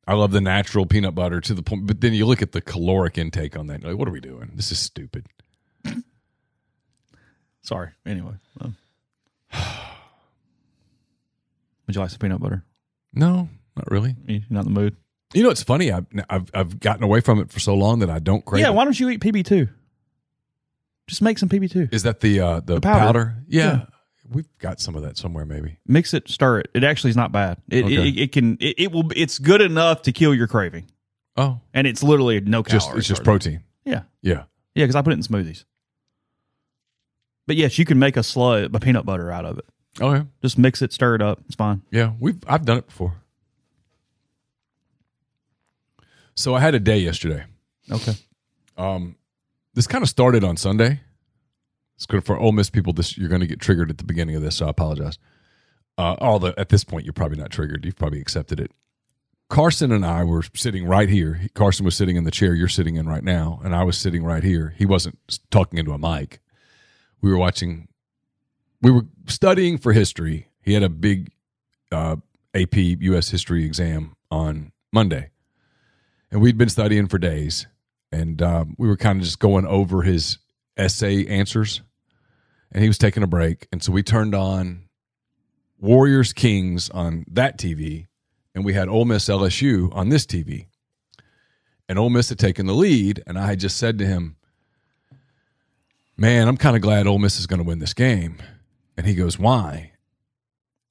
I 0.07 0.13
love 0.13 0.31
the 0.31 0.41
natural 0.41 0.85
peanut 0.85 1.15
butter 1.15 1.41
to 1.41 1.53
the 1.53 1.63
point. 1.63 1.87
But 1.87 2.01
then 2.01 2.13
you 2.13 2.25
look 2.25 2.41
at 2.41 2.51
the 2.51 2.61
caloric 2.61 3.17
intake 3.17 3.57
on 3.57 3.67
that. 3.67 3.83
Like, 3.83 3.97
what 3.97 4.07
are 4.07 4.11
we 4.11 4.21
doing? 4.21 4.51
This 4.53 4.71
is 4.71 4.79
stupid. 4.79 5.27
Sorry. 7.61 7.89
Anyway. 8.05 8.33
Um. 8.59 8.75
Would 11.89 11.95
you 11.95 12.01
like 12.01 12.11
some 12.11 12.19
peanut 12.19 12.39
butter? 12.39 12.63
No, 13.13 13.49
not 13.75 13.89
really. 13.89 14.15
You're 14.27 14.41
not 14.51 14.67
in 14.67 14.75
the 14.75 14.79
mood. 14.79 14.95
You 15.33 15.41
know, 15.41 15.49
it's 15.49 15.63
funny. 15.63 15.91
I've 15.91 16.05
I've, 16.29 16.51
I've 16.53 16.79
gotten 16.79 17.03
away 17.03 17.19
from 17.19 17.39
it 17.39 17.51
for 17.51 17.59
so 17.59 17.73
long 17.73 17.97
that 18.01 18.11
I 18.11 18.19
don't 18.19 18.45
crave. 18.45 18.61
Yeah, 18.61 18.69
it. 18.69 18.75
why 18.75 18.83
don't 18.83 18.99
you 18.99 19.09
eat 19.09 19.21
PB 19.21 19.43
two? 19.43 19.69
Just 21.07 21.23
make 21.23 21.39
some 21.39 21.49
PB 21.49 21.71
two. 21.71 21.89
Is 21.91 22.03
that 22.03 22.19
the 22.19 22.41
uh, 22.41 22.59
the, 22.59 22.75
the 22.75 22.81
powder? 22.81 22.99
powder? 22.99 23.35
Yeah. 23.47 23.63
yeah. 23.63 23.85
We've 24.29 24.57
got 24.59 24.79
some 24.79 24.93
of 24.93 25.01
that 25.01 25.17
somewhere, 25.17 25.45
maybe. 25.45 25.79
Mix 25.87 26.13
it, 26.13 26.29
stir 26.29 26.59
it. 26.59 26.69
It 26.75 26.83
actually 26.83 27.09
is 27.09 27.15
not 27.15 27.31
bad. 27.31 27.57
It 27.71 27.85
okay. 27.85 28.07
it, 28.07 28.17
it, 28.19 28.31
can 28.33 28.57
it, 28.59 28.75
it, 28.77 28.91
will. 28.91 29.09
It's 29.15 29.39
good 29.39 29.61
enough 29.61 30.03
to 30.03 30.11
kill 30.11 30.35
your 30.35 30.45
craving. 30.45 30.85
Oh, 31.37 31.59
and 31.73 31.87
it's 31.87 32.03
literally 32.03 32.39
no 32.39 32.61
calories. 32.61 32.85
Just, 32.85 32.97
it's 32.97 33.07
just 33.07 33.23
protein. 33.23 33.63
Yeah, 33.83 34.03
yeah, 34.21 34.43
yeah. 34.75 34.83
Because 34.83 34.95
I 34.95 35.01
put 35.01 35.13
it 35.13 35.17
in 35.17 35.23
smoothies. 35.23 35.65
But 37.47 37.55
yes, 37.55 37.79
you 37.79 37.85
can 37.85 37.97
make 37.97 38.15
a 38.15 38.21
slug, 38.21 38.75
a 38.75 38.79
peanut 38.79 39.07
butter 39.07 39.31
out 39.31 39.45
of 39.45 39.57
it. 39.57 39.65
Oh 39.99 40.13
yeah. 40.13 40.23
Just 40.41 40.57
mix 40.57 40.81
it, 40.81 40.93
stir 40.93 41.15
it 41.15 41.21
up. 41.21 41.41
It's 41.45 41.55
fine. 41.55 41.81
Yeah, 41.91 42.13
we've 42.19 42.41
I've 42.47 42.65
done 42.65 42.77
it 42.77 42.87
before. 42.87 43.13
So 46.35 46.55
I 46.55 46.59
had 46.61 46.73
a 46.75 46.79
day 46.79 46.99
yesterday. 46.99 47.43
Okay. 47.91 48.13
Um, 48.77 49.17
this 49.73 49.87
kind 49.87 50.03
of 50.03 50.09
started 50.09 50.43
on 50.43 50.55
Sunday. 50.55 51.01
It's 51.97 52.05
good 52.05 52.23
for 52.23 52.37
Ole 52.37 52.53
Miss 52.53 52.69
people. 52.69 52.93
This 52.93 53.17
you're 53.17 53.27
going 53.27 53.41
to 53.41 53.47
get 53.47 53.59
triggered 53.59 53.89
at 53.89 53.97
the 53.97 54.05
beginning 54.05 54.35
of 54.35 54.41
this, 54.41 54.55
so 54.55 54.67
I 54.67 54.69
apologize. 54.69 55.17
Uh, 55.97 56.15
although 56.21 56.53
at 56.57 56.69
this 56.69 56.85
point 56.85 57.03
you're 57.03 57.11
probably 57.11 57.37
not 57.37 57.49
triggered. 57.51 57.83
You've 57.83 57.97
probably 57.97 58.21
accepted 58.21 58.59
it. 58.61 58.71
Carson 59.49 59.91
and 59.91 60.05
I 60.05 60.23
were 60.23 60.43
sitting 60.53 60.85
right 60.85 61.09
here. 61.09 61.41
Carson 61.55 61.83
was 61.83 61.95
sitting 61.95 62.15
in 62.15 62.23
the 62.23 62.31
chair 62.31 62.53
you're 62.53 62.67
sitting 62.67 62.95
in 62.95 63.09
right 63.09 63.23
now, 63.23 63.59
and 63.63 63.75
I 63.75 63.83
was 63.83 63.97
sitting 63.97 64.23
right 64.23 64.43
here. 64.43 64.75
He 64.77 64.85
wasn't 64.85 65.17
talking 65.49 65.79
into 65.79 65.91
a 65.91 65.97
mic. 65.97 66.39
We 67.19 67.31
were 67.31 67.37
watching, 67.37 67.89
we 68.81 68.91
were 68.91 69.05
studying 69.27 69.77
for 69.77 69.93
history. 69.93 70.47
He 70.61 70.73
had 70.73 70.83
a 70.83 70.89
big 70.89 71.31
uh, 71.91 72.17
AP 72.53 72.75
U.S. 72.75 73.29
history 73.29 73.65
exam 73.65 74.15
on 74.31 74.71
Monday. 74.91 75.29
And 76.31 76.41
we'd 76.41 76.57
been 76.57 76.69
studying 76.69 77.07
for 77.07 77.17
days. 77.17 77.67
And 78.11 78.41
um, 78.41 78.75
we 78.77 78.87
were 78.87 78.97
kind 78.97 79.19
of 79.19 79.25
just 79.25 79.39
going 79.39 79.65
over 79.65 80.01
his 80.01 80.37
essay 80.77 81.25
answers. 81.27 81.81
And 82.71 82.83
he 82.83 82.87
was 82.87 82.97
taking 82.97 83.23
a 83.23 83.27
break. 83.27 83.67
And 83.71 83.81
so 83.81 83.91
we 83.91 84.03
turned 84.03 84.35
on 84.35 84.83
Warriors 85.79 86.33
Kings 86.33 86.89
on 86.89 87.25
that 87.31 87.57
TV 87.57 88.07
and 88.59 88.65
we 88.65 88.73
had 88.73 88.89
Ole 88.89 89.05
Miss 89.05 89.29
LSU 89.29 89.95
on 89.95 90.09
this 90.09 90.25
TV. 90.25 90.65
And 91.87 91.97
Ole 91.97 92.09
Miss 92.09 92.29
had 92.29 92.37
taken 92.37 92.65
the 92.65 92.73
lead, 92.73 93.23
and 93.25 93.39
I 93.39 93.47
had 93.47 93.59
just 93.59 93.77
said 93.77 93.97
to 93.99 94.05
him, 94.05 94.35
Man, 96.17 96.49
I'm 96.49 96.57
kind 96.57 96.75
of 96.75 96.81
glad 96.81 97.07
Ole 97.07 97.19
Miss 97.19 97.39
is 97.39 97.47
going 97.47 97.59
to 97.59 97.63
win 97.63 97.79
this 97.79 97.93
game. 97.93 98.37
And 98.99 99.07
he 99.07 99.15
goes, 99.15 99.39
Why? 99.39 99.93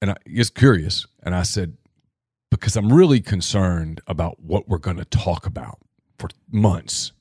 And 0.01 0.11
I 0.11 0.15
was 0.35 0.49
curious. 0.49 1.05
And 1.23 1.35
I 1.35 1.43
said, 1.43 1.77
Because 2.49 2.75
I'm 2.75 2.91
really 2.91 3.21
concerned 3.21 4.01
about 4.07 4.41
what 4.41 4.67
we're 4.67 4.79
going 4.79 4.97
to 4.97 5.05
talk 5.05 5.45
about 5.45 5.77
for 6.17 6.29
months. 6.51 7.11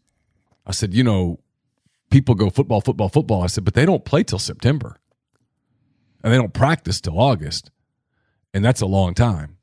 I 0.66 0.73
said, 0.73 0.95
You 0.95 1.04
know, 1.04 1.40
people 2.11 2.35
go 2.35 2.50
football, 2.50 2.80
football, 2.80 3.11
football. 3.11 3.42
I 3.42 3.49
said, 3.49 3.64
But 3.64 3.75
they 3.75 3.85
don't 3.85 4.04
play 4.04 4.23
till 4.25 4.38
September. 4.38 4.97
And 6.25 6.33
they 6.33 6.38
don't 6.38 6.54
practice 6.54 7.00
till 7.00 7.21
August. 7.21 7.71
And 8.52 8.64
that's 8.64 8.80
a 8.80 8.87
long 8.87 9.14
time 9.14 9.59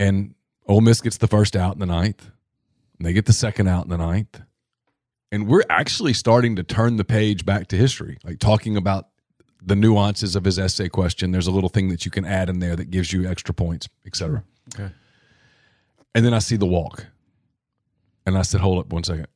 and 0.00 0.34
Ole 0.66 0.80
Miss 0.80 1.00
gets 1.02 1.18
the 1.18 1.28
first 1.28 1.54
out 1.54 1.74
in 1.74 1.78
the 1.78 1.86
ninth. 1.86 2.30
And 2.98 3.06
they 3.06 3.12
get 3.12 3.26
the 3.26 3.32
second 3.32 3.68
out 3.68 3.84
in 3.84 3.90
the 3.90 3.98
ninth. 3.98 4.40
And 5.30 5.46
we're 5.46 5.62
actually 5.70 6.14
starting 6.14 6.56
to 6.56 6.62
turn 6.64 6.96
the 6.96 7.04
page 7.04 7.44
back 7.44 7.68
to 7.68 7.76
history, 7.76 8.18
like 8.24 8.40
talking 8.40 8.76
about 8.76 9.08
the 9.62 9.76
nuances 9.76 10.36
of 10.36 10.44
his 10.44 10.58
essay 10.58 10.88
question. 10.88 11.32
There's 11.32 11.46
a 11.46 11.50
little 11.50 11.68
thing 11.68 11.88
that 11.88 12.04
you 12.04 12.10
can 12.10 12.24
add 12.24 12.48
in 12.48 12.60
there 12.60 12.76
that 12.76 12.90
gives 12.90 13.12
you 13.12 13.28
extra 13.28 13.54
points, 13.54 13.88
etc. 14.06 14.44
Okay. 14.74 14.92
And 16.14 16.24
then 16.24 16.34
I 16.34 16.38
see 16.38 16.56
the 16.56 16.66
walk. 16.66 17.06
And 18.26 18.36
I 18.36 18.42
said, 18.42 18.60
hold 18.60 18.78
up 18.78 18.92
one 18.92 19.04
second. 19.04 19.28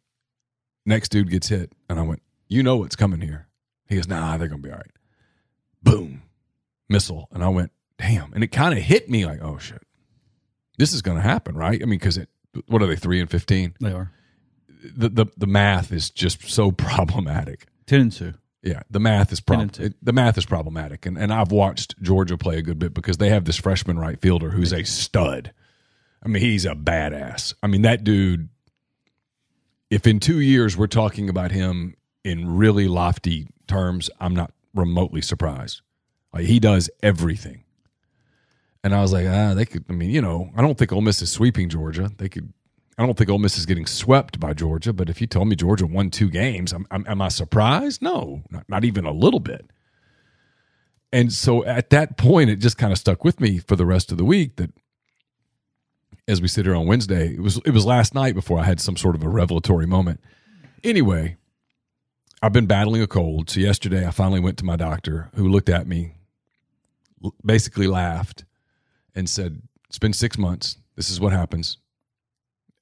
Next 0.86 1.08
dude 1.10 1.30
gets 1.30 1.48
hit. 1.48 1.72
And 1.88 1.98
I 1.98 2.02
went, 2.02 2.22
you 2.48 2.62
know 2.62 2.76
what's 2.76 2.96
coming 2.96 3.20
here. 3.20 3.48
He 3.88 3.96
goes, 3.96 4.08
nah, 4.08 4.36
they're 4.36 4.48
going 4.48 4.62
to 4.62 4.68
be 4.68 4.72
all 4.72 4.78
right. 4.78 4.90
Boom. 5.82 6.22
Missile. 6.88 7.28
And 7.32 7.42
I 7.42 7.48
went, 7.48 7.72
damn. 7.98 8.32
And 8.32 8.44
it 8.44 8.48
kind 8.48 8.76
of 8.76 8.82
hit 8.82 9.08
me 9.08 9.24
like, 9.26 9.42
oh, 9.42 9.58
shit 9.58 9.82
this 10.78 10.92
is 10.92 11.02
going 11.02 11.16
to 11.16 11.22
happen, 11.22 11.56
right? 11.56 11.80
I 11.80 11.86
mean, 11.86 11.98
because 11.98 12.18
it, 12.18 12.28
what 12.66 12.82
are 12.82 12.86
they, 12.86 12.96
three 12.96 13.20
and 13.20 13.30
15? 13.30 13.74
They 13.80 13.92
are. 13.92 14.10
The, 14.96 15.08
the, 15.08 15.26
the 15.36 15.46
math 15.46 15.92
is 15.92 16.10
just 16.10 16.48
so 16.50 16.70
problematic. 16.72 17.66
10 17.86 18.00
and 18.00 18.12
2. 18.12 18.34
Yeah, 18.64 18.80
the 18.90 18.98
math 18.98 19.30
is 19.30 19.40
prob- 19.40 19.72
the 20.02 20.12
math 20.12 20.38
is 20.38 20.46
problematic, 20.46 21.04
and 21.04 21.18
and 21.18 21.32
I've 21.32 21.52
watched 21.52 22.00
Georgia 22.00 22.38
play 22.38 22.56
a 22.56 22.62
good 22.62 22.78
bit 22.78 22.94
because 22.94 23.18
they 23.18 23.28
have 23.28 23.44
this 23.44 23.58
freshman 23.58 23.98
right 23.98 24.18
fielder 24.18 24.50
who's 24.50 24.72
a 24.72 24.84
stud. 24.84 25.52
I 26.24 26.28
mean, 26.28 26.42
he's 26.42 26.64
a 26.64 26.74
badass. 26.74 27.52
I 27.62 27.66
mean, 27.66 27.82
that 27.82 28.04
dude. 28.04 28.48
If 29.90 30.06
in 30.06 30.18
two 30.18 30.40
years 30.40 30.78
we're 30.78 30.86
talking 30.86 31.28
about 31.28 31.52
him 31.52 31.94
in 32.24 32.56
really 32.56 32.88
lofty 32.88 33.48
terms, 33.68 34.08
I'm 34.18 34.34
not 34.34 34.50
remotely 34.74 35.20
surprised. 35.20 35.82
Like 36.32 36.46
he 36.46 36.58
does 36.58 36.88
everything. 37.02 37.64
And 38.82 38.94
I 38.94 39.02
was 39.02 39.12
like, 39.12 39.26
ah, 39.26 39.54
they 39.54 39.66
could. 39.66 39.84
I 39.88 39.92
mean, 39.92 40.10
you 40.10 40.20
know, 40.20 40.50
I 40.56 40.62
don't 40.62 40.76
think 40.76 40.92
Ole 40.92 41.00
Miss 41.00 41.22
is 41.22 41.30
sweeping 41.30 41.68
Georgia. 41.68 42.10
They 42.16 42.28
could. 42.28 42.52
I 42.96 43.04
don't 43.04 43.16
think 43.18 43.30
Ole 43.30 43.38
Miss 43.38 43.58
is 43.58 43.66
getting 43.66 43.86
swept 43.86 44.38
by 44.38 44.54
Georgia. 44.54 44.92
But 44.92 45.08
if 45.10 45.20
you 45.20 45.26
told 45.26 45.48
me 45.48 45.56
Georgia 45.56 45.86
won 45.86 46.10
two 46.10 46.30
games, 46.30 46.72
I'm, 46.72 46.86
I'm, 46.90 47.04
am 47.08 47.22
I 47.22 47.28
surprised? 47.28 48.02
No, 48.02 48.42
not, 48.50 48.68
not 48.68 48.84
even 48.84 49.04
a 49.04 49.12
little 49.12 49.40
bit. 49.40 49.70
And 51.12 51.32
so 51.32 51.64
at 51.64 51.90
that 51.90 52.16
point, 52.16 52.50
it 52.50 52.56
just 52.56 52.78
kind 52.78 52.92
of 52.92 52.98
stuck 52.98 53.24
with 53.24 53.40
me 53.40 53.58
for 53.58 53.76
the 53.76 53.86
rest 53.86 54.12
of 54.12 54.18
the 54.18 54.24
week 54.24 54.56
that 54.56 54.70
as 56.26 56.40
we 56.40 56.48
sit 56.48 56.66
here 56.66 56.74
on 56.74 56.86
Wednesday, 56.86 57.34
it 57.34 57.40
was 57.40 57.60
it 57.64 57.70
was 57.70 57.84
last 57.84 58.14
night 58.14 58.34
before 58.34 58.58
I 58.58 58.64
had 58.64 58.80
some 58.80 58.96
sort 58.96 59.14
of 59.14 59.22
a 59.22 59.28
revelatory 59.28 59.86
moment. 59.86 60.20
Anyway, 60.82 61.36
I've 62.42 62.52
been 62.52 62.66
battling 62.66 63.02
a 63.02 63.06
cold. 63.06 63.50
So 63.50 63.60
yesterday 63.60 64.06
I 64.06 64.10
finally 64.10 64.40
went 64.40 64.58
to 64.58 64.64
my 64.64 64.76
doctor 64.76 65.30
who 65.34 65.48
looked 65.48 65.68
at 65.68 65.86
me, 65.86 66.14
basically 67.44 67.86
laughed 67.86 68.44
and 69.14 69.28
said, 69.28 69.62
It's 69.88 69.98
been 69.98 70.12
six 70.12 70.36
months. 70.36 70.78
This 70.96 71.10
is 71.10 71.20
what 71.20 71.32
happens. 71.32 71.78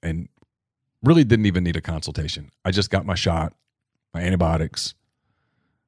And 0.02 0.28
really 1.02 1.25
didn't 1.25 1.47
even 1.47 1.64
need 1.64 1.76
a 1.76 1.80
consultation. 1.80 2.50
I 2.64 2.71
just 2.71 2.90
got 2.90 3.06
my 3.06 3.14
shot, 3.14 3.54
my 4.14 4.21
antibiotics, 4.21 4.94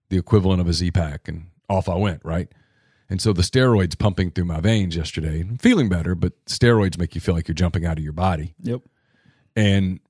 the 0.09 0.19
equivalent 0.19 0.61
of 0.61 0.69
a 0.69 0.73
Z 0.73 0.91
pack, 0.91 1.29
and 1.29 1.47
off 1.69 1.89
I 1.89 1.97
went, 1.97 2.21
right? 2.25 2.49
And 3.11 3.21
so 3.21 3.33
the 3.33 3.43
steroids 3.43 3.99
pumping 3.99 4.31
through 4.31 4.47
my 4.47 4.61
veins 4.61 4.97
yesterday, 4.97 5.41
I'm 5.41 5.59
feeling 5.59 5.89
better, 5.89 6.15
but 6.15 6.33
steroids 6.47 6.99
make 6.99 7.15
you 7.15 7.21
feel 7.21 7.35
like 7.35 7.49
you're 7.49 7.55
jumping 7.55 7.85
out 7.85 7.99
of 7.99 8.05
your 8.05 8.13
body. 8.13 8.55
Yep. 8.63 8.81
And 9.57 10.01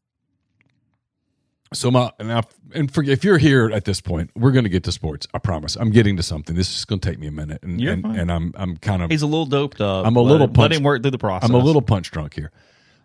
so 1.73 1.91
my 1.91 2.13
and, 2.19 2.33
I, 2.33 2.43
and 2.73 2.93
for, 2.93 3.03
if 3.03 3.25
you're 3.25 3.39
here 3.39 3.71
at 3.73 3.85
this 3.85 4.01
point, 4.01 4.31
we're 4.37 4.53
going 4.53 4.65
to 4.65 4.71
get 4.71 4.85
to 4.85 4.93
sports. 4.93 5.27
I 5.35 5.39
promise. 5.39 5.77
I'm 5.77 5.91
getting 5.91 6.17
to 6.17 6.23
something. 6.23 6.55
This 6.55 6.77
is 6.77 6.85
going 6.85 7.01
to 7.01 7.11
take 7.11 7.19
me 7.19 7.27
a 7.27 7.33
minute, 7.33 7.63
and 7.63 7.81
and, 7.81 8.05
and 8.07 8.33
I'm 8.33 8.53
I'm 8.57 8.77
kind 8.77 9.03
of 9.03 9.11
he's 9.11 9.23
a 9.23 9.27
little 9.27 9.47
doped 9.47 9.81
up. 9.81 10.07
I'm 10.07 10.17
a 10.17 10.23
little 10.23 10.47
let, 10.47 10.57
let 10.57 10.73
him 10.73 10.85
work 10.85 11.03
through 11.03 11.11
the 11.11 11.19
process. 11.19 11.49
I'm 11.49 11.55
a 11.55 11.59
little 11.59 11.83
punch 11.83 12.11
drunk 12.11 12.35
here. 12.35 12.53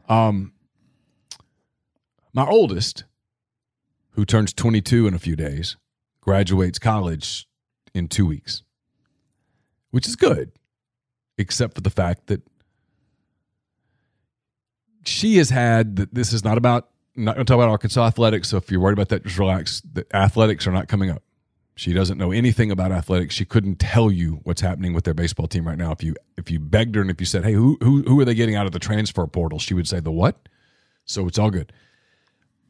Um, 0.08 0.54
my 2.34 2.46
oldest, 2.46 3.06
who 4.12 4.26
turns 4.26 4.54
22 4.54 5.08
in 5.08 5.14
a 5.14 5.20
few 5.20 5.36
days, 5.36 5.78
graduates 6.22 6.80
college 6.80 7.48
in 7.94 8.08
two 8.08 8.26
weeks, 8.26 8.64
which 9.92 10.08
is 10.08 10.16
good, 10.16 10.52
except 11.38 11.76
for 11.76 11.82
the 11.82 11.90
fact 11.90 12.28
that 12.28 12.42
she 15.06 15.38
has 15.38 15.50
had 15.50 15.96
that. 15.96 16.14
This 16.14 16.34
is 16.34 16.44
not 16.44 16.58
about 16.58 16.90
not 17.16 17.36
going 17.36 17.46
to 17.46 17.52
talk 17.52 17.56
about 17.56 17.70
Arkansas 17.70 18.06
athletics. 18.06 18.50
So 18.50 18.58
if 18.58 18.72
you're 18.72 18.80
worried 18.80 18.94
about 18.94 19.10
that, 19.10 19.24
just 19.24 19.38
relax. 19.38 19.82
The 19.82 20.06
athletics 20.16 20.68
are 20.68 20.72
not 20.72 20.88
coming 20.88 21.10
up. 21.10 21.24
She 21.76 21.94
doesn't 21.94 22.18
know 22.18 22.32
anything 22.32 22.72
about 22.72 22.92
athletics. 22.92 23.34
She 23.34 23.46
couldn't 23.46 23.80
tell 23.80 24.12
you 24.12 24.42
what's 24.44 24.60
happening 24.60 24.94
with 24.94 25.06
their 25.06 25.14
baseball 25.14 25.48
team 25.48 25.66
right 25.66 25.78
now. 25.78 25.92
If 25.92 26.04
you 26.04 26.14
if 26.38 26.52
you 26.52 26.60
begged 26.60 26.96
her 26.96 27.02
and 27.02 27.10
if 27.10 27.22
you 27.22 27.26
said, 27.26 27.46
"Hey, 27.46 27.54
who 27.54 27.78
who 27.82 28.04
who 28.04 28.20
are 28.20 28.26
they 28.26 28.36
getting 28.36 28.56
out 28.56 28.66
of 28.66 28.74
the 28.74 28.80
transfer 28.80 29.26
portal?" 29.28 29.60
She 29.60 29.74
would 29.74 29.88
say, 29.88 30.02
"The 30.02 30.12
what?" 30.12 30.50
So 31.06 31.26
it's 31.28 31.40
all 31.40 31.50
good. 31.50 31.72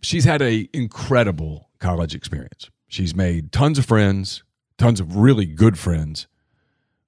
She's 0.01 0.25
had 0.25 0.41
a 0.41 0.69
incredible 0.73 1.69
college 1.79 2.15
experience. 2.15 2.69
She's 2.87 3.15
made 3.15 3.51
tons 3.51 3.77
of 3.77 3.85
friends, 3.85 4.43
tons 4.77 4.99
of 4.99 5.15
really 5.15 5.45
good 5.45 5.77
friends, 5.77 6.27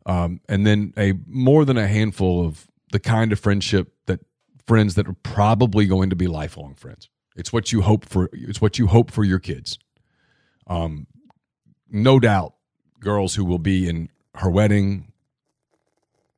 um, 0.05 0.41
and 0.47 0.65
then 0.65 0.93
a 0.97 1.13
more 1.27 1.65
than 1.65 1.77
a 1.77 1.87
handful 1.87 2.45
of 2.45 2.67
the 2.91 2.99
kind 2.99 3.31
of 3.31 3.39
friendship 3.39 3.93
that 4.05 4.19
friends 4.67 4.95
that 4.95 5.07
are 5.07 5.15
probably 5.23 5.85
going 5.85 6.09
to 6.09 6.15
be 6.15 6.27
lifelong 6.27 6.75
friends. 6.75 7.09
It's 7.35 7.53
what 7.53 7.71
you 7.71 7.81
hope 7.81 8.05
for. 8.05 8.29
It's 8.33 8.61
what 8.61 8.77
you 8.77 8.87
hope 8.87 9.11
for 9.11 9.23
your 9.23 9.39
kids. 9.39 9.79
Um, 10.67 11.07
no 11.89 12.19
doubt, 12.19 12.53
girls 12.99 13.35
who 13.35 13.45
will 13.45 13.59
be 13.59 13.87
in 13.87 14.09
her 14.35 14.49
wedding. 14.49 15.11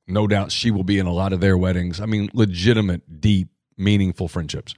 No 0.07 0.27
doubt, 0.27 0.51
she 0.51 0.72
will 0.72 0.83
be 0.83 1.00
in 1.00 1.05
a 1.05 1.13
lot 1.13 1.33
of 1.33 1.39
their 1.39 1.57
weddings. 1.57 2.01
I 2.01 2.05
mean, 2.05 2.29
legitimate, 2.33 3.22
deep, 3.22 3.50
meaningful 3.77 4.27
friendships. 4.27 4.75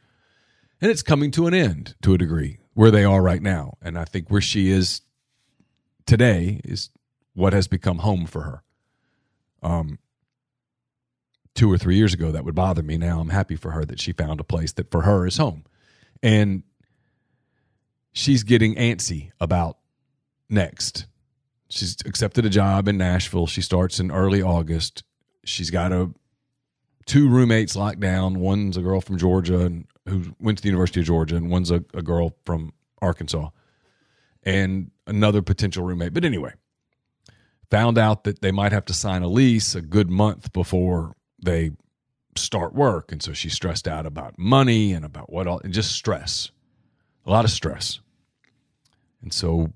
And 0.86 0.92
it's 0.92 1.01
coming 1.01 1.32
to 1.32 1.48
an 1.48 1.56
end 1.56 1.96
to 2.04 2.13
a 2.13 2.18
degree 2.20 2.60
where 2.75 2.92
they 2.92 3.04
are 3.04 3.20
right 3.20 3.42
now. 3.42 3.75
And 3.82 3.98
I 3.98 4.06
think 4.06 4.30
where 4.30 4.39
she 4.39 4.70
is 4.70 5.01
today 6.06 6.62
is 6.63 6.92
what 7.34 7.54
has 7.54 7.68
become 7.68 7.98
home 7.98 8.27
for 8.27 8.42
her. 8.44 8.63
Um, 9.63 9.98
two 11.56 11.74
or 11.74 11.80
three 11.80 11.96
years 11.96 12.13
ago, 12.13 12.32
that 12.32 12.46
would 12.46 12.54
bother 12.54 12.84
me. 12.84 13.00
Now 13.00 13.20
I'm 13.20 13.30
happy 13.30 13.56
for 13.56 13.72
her 13.72 13.84
that 13.84 14.00
she 14.00 14.12
found 14.12 14.39
a 14.39 14.44
place 14.44 14.74
that 14.74 14.92
for 14.92 15.01
her 15.01 15.25
is 15.25 15.38
home 15.38 15.63
and 16.22 16.62
she's 18.13 18.44
getting 18.44 18.75
antsy 18.75 19.32
about 19.42 19.80
next. 20.51 21.08
She's 21.68 21.98
accepted 22.06 22.46
a 22.46 22.50
job 22.51 22.88
in 22.88 23.00
Nashville. 23.00 23.48
She 23.48 23.63
starts 23.63 24.00
in 24.00 24.12
early 24.12 24.44
August. 24.44 25.04
She's 25.46 25.72
got 25.72 25.92
a 25.92 26.12
two 27.08 27.27
roommates 27.27 27.75
locked 27.75 28.01
down. 28.01 28.39
One's 28.39 28.77
a 28.77 28.82
girl 28.82 29.01
from 29.01 29.18
Georgia 29.18 29.62
and 29.62 29.88
who 30.08 30.36
went 30.40 30.58
to 30.58 30.62
the 30.62 30.70
University 30.70 31.00
of 31.00 31.06
Georgia, 31.06 31.36
and 31.36 31.50
one's 31.50 31.72
a, 31.72 31.84
a 31.94 32.02
girl 32.02 32.36
from 32.46 32.74
Arkansas, 33.02 33.50
and 34.44 34.92
another 35.08 35.42
potential 35.42 35.84
roommate. 35.84 36.14
But 36.14 36.26
anyway, 36.26 36.54
found 37.70 37.98
out 37.98 38.24
that 38.26 38.42
they 38.42 38.52
might 38.52 38.72
have 38.72 38.86
to 38.86 38.94
sign 38.94 39.24
a 39.24 39.28
lease 39.28 39.76
a 39.76 39.82
good 39.82 40.10
month 40.10 40.54
before 40.54 41.16
they 41.44 41.72
start 42.38 42.74
work. 42.74 43.12
And 43.12 43.22
so 43.22 43.34
she's 43.34 43.54
stressed 43.54 43.88
out 43.88 44.06
about 44.06 44.38
money 44.38 44.94
and 44.94 45.06
about 45.06 45.32
what 45.32 45.48
all, 45.48 45.60
and 45.60 45.74
just 45.74 45.92
stress, 45.94 46.52
a 47.26 47.32
lot 47.32 47.46
of 47.46 47.52
stress. 47.52 48.00
And 49.22 49.34
so 49.34 49.72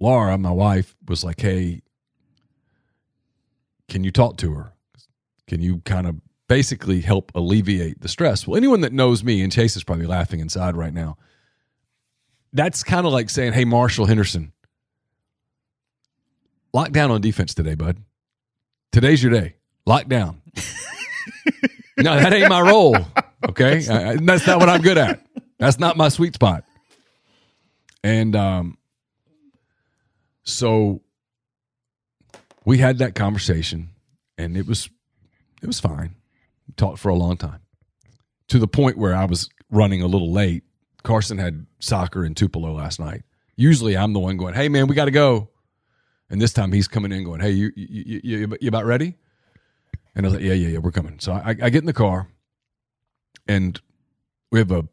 Laura, 0.00 0.38
my 0.38 0.52
wife, 0.52 0.94
was 1.08 1.24
like, 1.24 1.40
Hey, 1.40 1.82
can 3.88 4.04
you 4.04 4.10
talk 4.10 4.36
to 4.38 4.52
her? 4.54 4.72
Can 5.46 5.60
you 5.60 5.78
kind 5.84 6.06
of 6.06 6.16
basically 6.48 7.00
help 7.00 7.30
alleviate 7.34 8.00
the 8.00 8.08
stress. 8.08 8.46
Well, 8.46 8.56
anyone 8.56 8.80
that 8.80 8.92
knows 8.92 9.22
me, 9.22 9.42
and 9.42 9.52
Chase 9.52 9.76
is 9.76 9.84
probably 9.84 10.06
laughing 10.06 10.40
inside 10.40 10.76
right 10.76 10.92
now, 10.92 11.16
that's 12.52 12.82
kind 12.82 13.06
of 13.06 13.12
like 13.12 13.30
saying, 13.30 13.52
hey, 13.52 13.64
Marshall 13.64 14.06
Henderson, 14.06 14.52
lock 16.72 16.90
down 16.90 17.10
on 17.10 17.20
defense 17.20 17.54
today, 17.54 17.74
bud. 17.74 17.98
Today's 18.90 19.22
your 19.22 19.32
day. 19.32 19.56
Lock 19.86 20.08
down. 20.08 20.40
no, 21.98 22.16
that 22.16 22.32
ain't 22.32 22.48
my 22.48 22.60
role. 22.60 22.96
Okay. 23.48 23.80
That's, 23.80 24.20
that's 24.22 24.46
not 24.46 24.60
what 24.60 24.68
I'm 24.68 24.80
good 24.80 24.98
at. 24.98 25.24
That's 25.58 25.78
not 25.78 25.96
my 25.96 26.08
sweet 26.08 26.34
spot. 26.34 26.64
And 28.02 28.34
um, 28.34 28.78
so 30.44 31.02
we 32.64 32.78
had 32.78 32.98
that 32.98 33.14
conversation 33.14 33.90
and 34.38 34.56
it 34.56 34.66
was 34.66 34.88
it 35.62 35.66
was 35.66 35.80
fine. 35.80 36.14
Talked 36.76 36.98
for 36.98 37.08
a 37.08 37.14
long 37.14 37.36
time. 37.36 37.60
To 38.48 38.58
the 38.58 38.68
point 38.68 38.96
where 38.96 39.14
I 39.14 39.24
was 39.24 39.48
running 39.70 40.02
a 40.02 40.06
little 40.06 40.32
late. 40.32 40.64
Carson 41.02 41.38
had 41.38 41.66
soccer 41.78 42.24
in 42.24 42.34
Tupelo 42.34 42.72
last 42.72 42.98
night. 42.98 43.22
Usually 43.56 43.96
I'm 43.96 44.12
the 44.12 44.20
one 44.20 44.36
going, 44.36 44.54
"Hey 44.54 44.68
man, 44.68 44.86
we 44.86 44.94
got 44.94 45.06
to 45.06 45.10
go." 45.10 45.48
And 46.30 46.40
this 46.40 46.52
time 46.52 46.72
he's 46.72 46.88
coming 46.88 47.12
in 47.12 47.24
going, 47.24 47.40
"Hey, 47.40 47.50
you 47.50 47.72
you, 47.74 48.20
you 48.22 48.56
you 48.60 48.68
about 48.68 48.84
ready?" 48.84 49.16
And 50.14 50.26
I 50.26 50.28
was 50.28 50.34
like, 50.34 50.44
"Yeah, 50.44 50.54
yeah, 50.54 50.68
yeah, 50.68 50.78
we're 50.78 50.92
coming." 50.92 51.18
So 51.20 51.32
I, 51.32 51.50
I 51.50 51.70
get 51.70 51.76
in 51.76 51.86
the 51.86 51.92
car, 51.92 52.28
and 53.46 53.80
we 54.50 54.58
have 54.58 54.70
a 54.70 54.88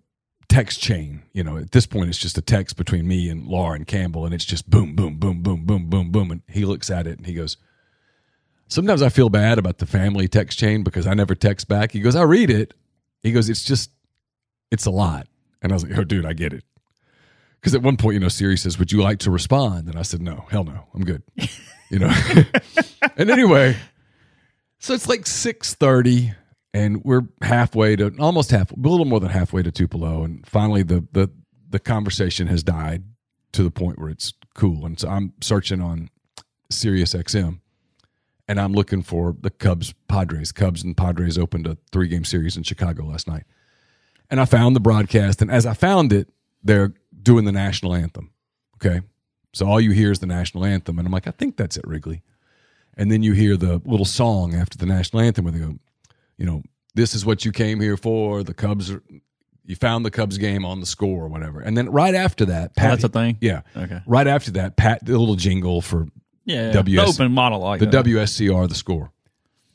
text 0.47 0.81
chain. 0.81 1.23
You 1.33 1.43
know, 1.43 1.57
at 1.57 1.71
this 1.71 1.85
point, 1.85 2.09
it's 2.09 2.17
just 2.17 2.37
a 2.37 2.41
text 2.41 2.77
between 2.77 3.07
me 3.07 3.29
and 3.29 3.45
Laura 3.45 3.75
and 3.75 3.85
Campbell, 3.85 4.25
and 4.25 4.33
it's 4.33 4.45
just 4.45 4.69
boom, 4.69 4.95
boom, 4.95 5.17
boom, 5.17 5.41
boom, 5.41 5.65
boom, 5.65 5.89
boom, 5.89 6.11
boom. 6.11 6.31
And 6.31 6.41
he 6.47 6.65
looks 6.65 6.89
at 6.89 7.07
it 7.07 7.17
and 7.17 7.25
he 7.25 7.33
goes, 7.33 7.57
Sometimes 8.67 9.01
I 9.01 9.09
feel 9.09 9.29
bad 9.29 9.59
about 9.59 9.77
the 9.77 9.85
family 9.85 10.27
text 10.27 10.57
chain 10.57 10.83
because 10.83 11.05
I 11.05 11.13
never 11.13 11.35
text 11.35 11.67
back. 11.67 11.91
He 11.91 11.99
goes, 11.99 12.15
I 12.15 12.23
read 12.23 12.49
it. 12.49 12.73
He 13.21 13.31
goes, 13.31 13.49
It's 13.49 13.63
just, 13.63 13.91
it's 14.71 14.85
a 14.85 14.91
lot. 14.91 15.27
And 15.61 15.71
I 15.71 15.75
was 15.75 15.83
like, 15.83 15.97
Oh, 15.97 16.03
dude, 16.03 16.25
I 16.25 16.33
get 16.33 16.53
it. 16.53 16.63
Because 17.59 17.75
at 17.75 17.81
one 17.81 17.97
point, 17.97 18.15
you 18.15 18.19
know, 18.19 18.27
Siri 18.27 18.57
says, 18.57 18.79
Would 18.79 18.91
you 18.91 19.01
like 19.01 19.19
to 19.19 19.31
respond? 19.31 19.87
And 19.87 19.97
I 19.97 20.01
said, 20.01 20.21
No, 20.21 20.45
hell 20.49 20.63
no, 20.63 20.87
I'm 20.93 21.03
good. 21.03 21.23
You 21.91 21.99
know? 21.99 22.11
and 23.15 23.29
anyway, 23.29 23.77
so 24.79 24.95
it's 24.95 25.07
like 25.07 25.27
630 25.27 26.33
and 26.75 27.01
we're 27.05 27.21
halfway 27.41 27.95
to 27.95 28.13
almost 28.19 28.51
half, 28.51 28.69
a 28.71 28.75
little 28.75 29.05
more 29.05 29.21
than 29.21 29.29
halfway 29.29 29.63
to 29.63 29.71
Tupelo, 29.71 30.23
and 30.23 30.45
finally 30.45 30.83
the 30.83 31.07
the 31.13 31.31
the 31.69 31.79
conversation 31.79 32.47
has 32.47 32.63
died 32.63 33.03
to 33.53 33.63
the 33.63 33.71
point 33.71 33.97
where 33.97 34.09
it's 34.09 34.33
cool, 34.55 34.85
and 34.85 34.99
so 34.99 35.07
I'm 35.07 35.31
searching 35.41 35.79
on 35.79 36.09
Sirius 36.69 37.13
XM, 37.13 37.61
and 38.47 38.59
I'm 38.59 38.73
looking 38.73 39.01
for 39.01 39.35
the 39.39 39.49
Cubs 39.49 39.93
Padres. 40.07 40.51
Cubs 40.51 40.83
and 40.83 40.95
Padres 40.95 41.37
opened 41.37 41.67
a 41.67 41.77
three 41.91 42.07
game 42.07 42.25
series 42.25 42.57
in 42.57 42.63
Chicago 42.63 43.05
last 43.05 43.27
night, 43.27 43.43
and 44.29 44.39
I 44.39 44.45
found 44.45 44.75
the 44.75 44.81
broadcast, 44.81 45.41
and 45.41 45.51
as 45.51 45.65
I 45.65 45.73
found 45.73 46.13
it, 46.13 46.29
they're 46.63 46.93
doing 47.21 47.45
the 47.45 47.51
national 47.51 47.93
anthem. 47.93 48.31
Okay, 48.75 49.01
so 49.53 49.67
all 49.67 49.79
you 49.79 49.91
hear 49.91 50.11
is 50.11 50.19
the 50.19 50.25
national 50.25 50.65
anthem, 50.65 50.99
and 50.99 51.07
I'm 51.07 51.11
like, 51.11 51.27
I 51.27 51.31
think 51.31 51.57
that's 51.57 51.77
at 51.77 51.87
Wrigley, 51.87 52.21
and 52.95 53.11
then 53.11 53.23
you 53.23 53.33
hear 53.33 53.57
the 53.57 53.81
little 53.85 54.05
song 54.05 54.53
after 54.55 54.77
the 54.77 54.85
national 54.85 55.21
anthem 55.21 55.45
where 55.45 55.51
they 55.51 55.59
go 55.59 55.79
you 56.37 56.45
know, 56.45 56.63
this 56.93 57.13
is 57.13 57.25
what 57.25 57.45
you 57.45 57.51
came 57.51 57.79
here 57.79 57.97
for. 57.97 58.43
The 58.43 58.53
Cubs 58.53 58.91
are, 58.91 59.03
you 59.63 59.75
found 59.75 60.05
the 60.05 60.11
Cubs 60.11 60.37
game 60.37 60.65
on 60.65 60.79
the 60.79 60.85
score 60.85 61.23
or 61.23 61.27
whatever. 61.27 61.59
And 61.59 61.75
then 61.77 61.89
right 61.89 62.15
after 62.15 62.45
that, 62.45 62.75
Pat, 62.75 62.85
oh, 62.85 62.89
that's 62.91 63.03
a 63.03 63.09
thing. 63.09 63.37
Yeah. 63.41 63.61
Okay. 63.75 64.01
Right 64.05 64.27
after 64.27 64.51
that, 64.51 64.77
Pat, 64.77 65.03
the 65.03 65.17
little 65.17 65.35
jingle 65.35 65.81
for 65.81 66.07
yeah, 66.45 66.71
WS, 66.71 67.17
the 67.17 67.23
open 67.23 67.31
monologue, 67.33 67.79
the 67.79 67.87
WSCR, 67.87 68.69
the 68.69 68.75
score. 68.75 69.11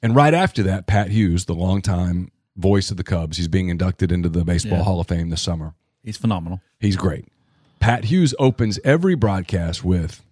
And 0.03 0.15
right 0.15 0.33
after 0.33 0.63
that, 0.65 0.87
Pat 0.87 1.11
Hughes, 1.11 1.45
the 1.45 1.55
longtime 1.55 2.31
voice 2.57 2.91
of 2.91 2.97
the 2.97 3.05
Cubs, 3.05 3.37
he's 3.37 3.49
being 3.49 3.69
inducted 3.69 4.11
into 4.11 4.29
the 4.29 4.45
Baseball 4.45 4.79
yeah. 4.79 4.85
Hall 4.85 5.01
of 5.01 5.09
Fame 5.09 5.29
this 5.31 5.43
summer. 5.43 5.75
He's 6.03 6.17
phenomenal. 6.17 6.61
He's 6.79 6.97
great. 6.97 7.27
Pat 7.81 8.05
Hughes 8.05 8.35
opens 8.39 8.79
every 8.85 9.15
broadcast 9.15 9.85
with. 9.85 10.25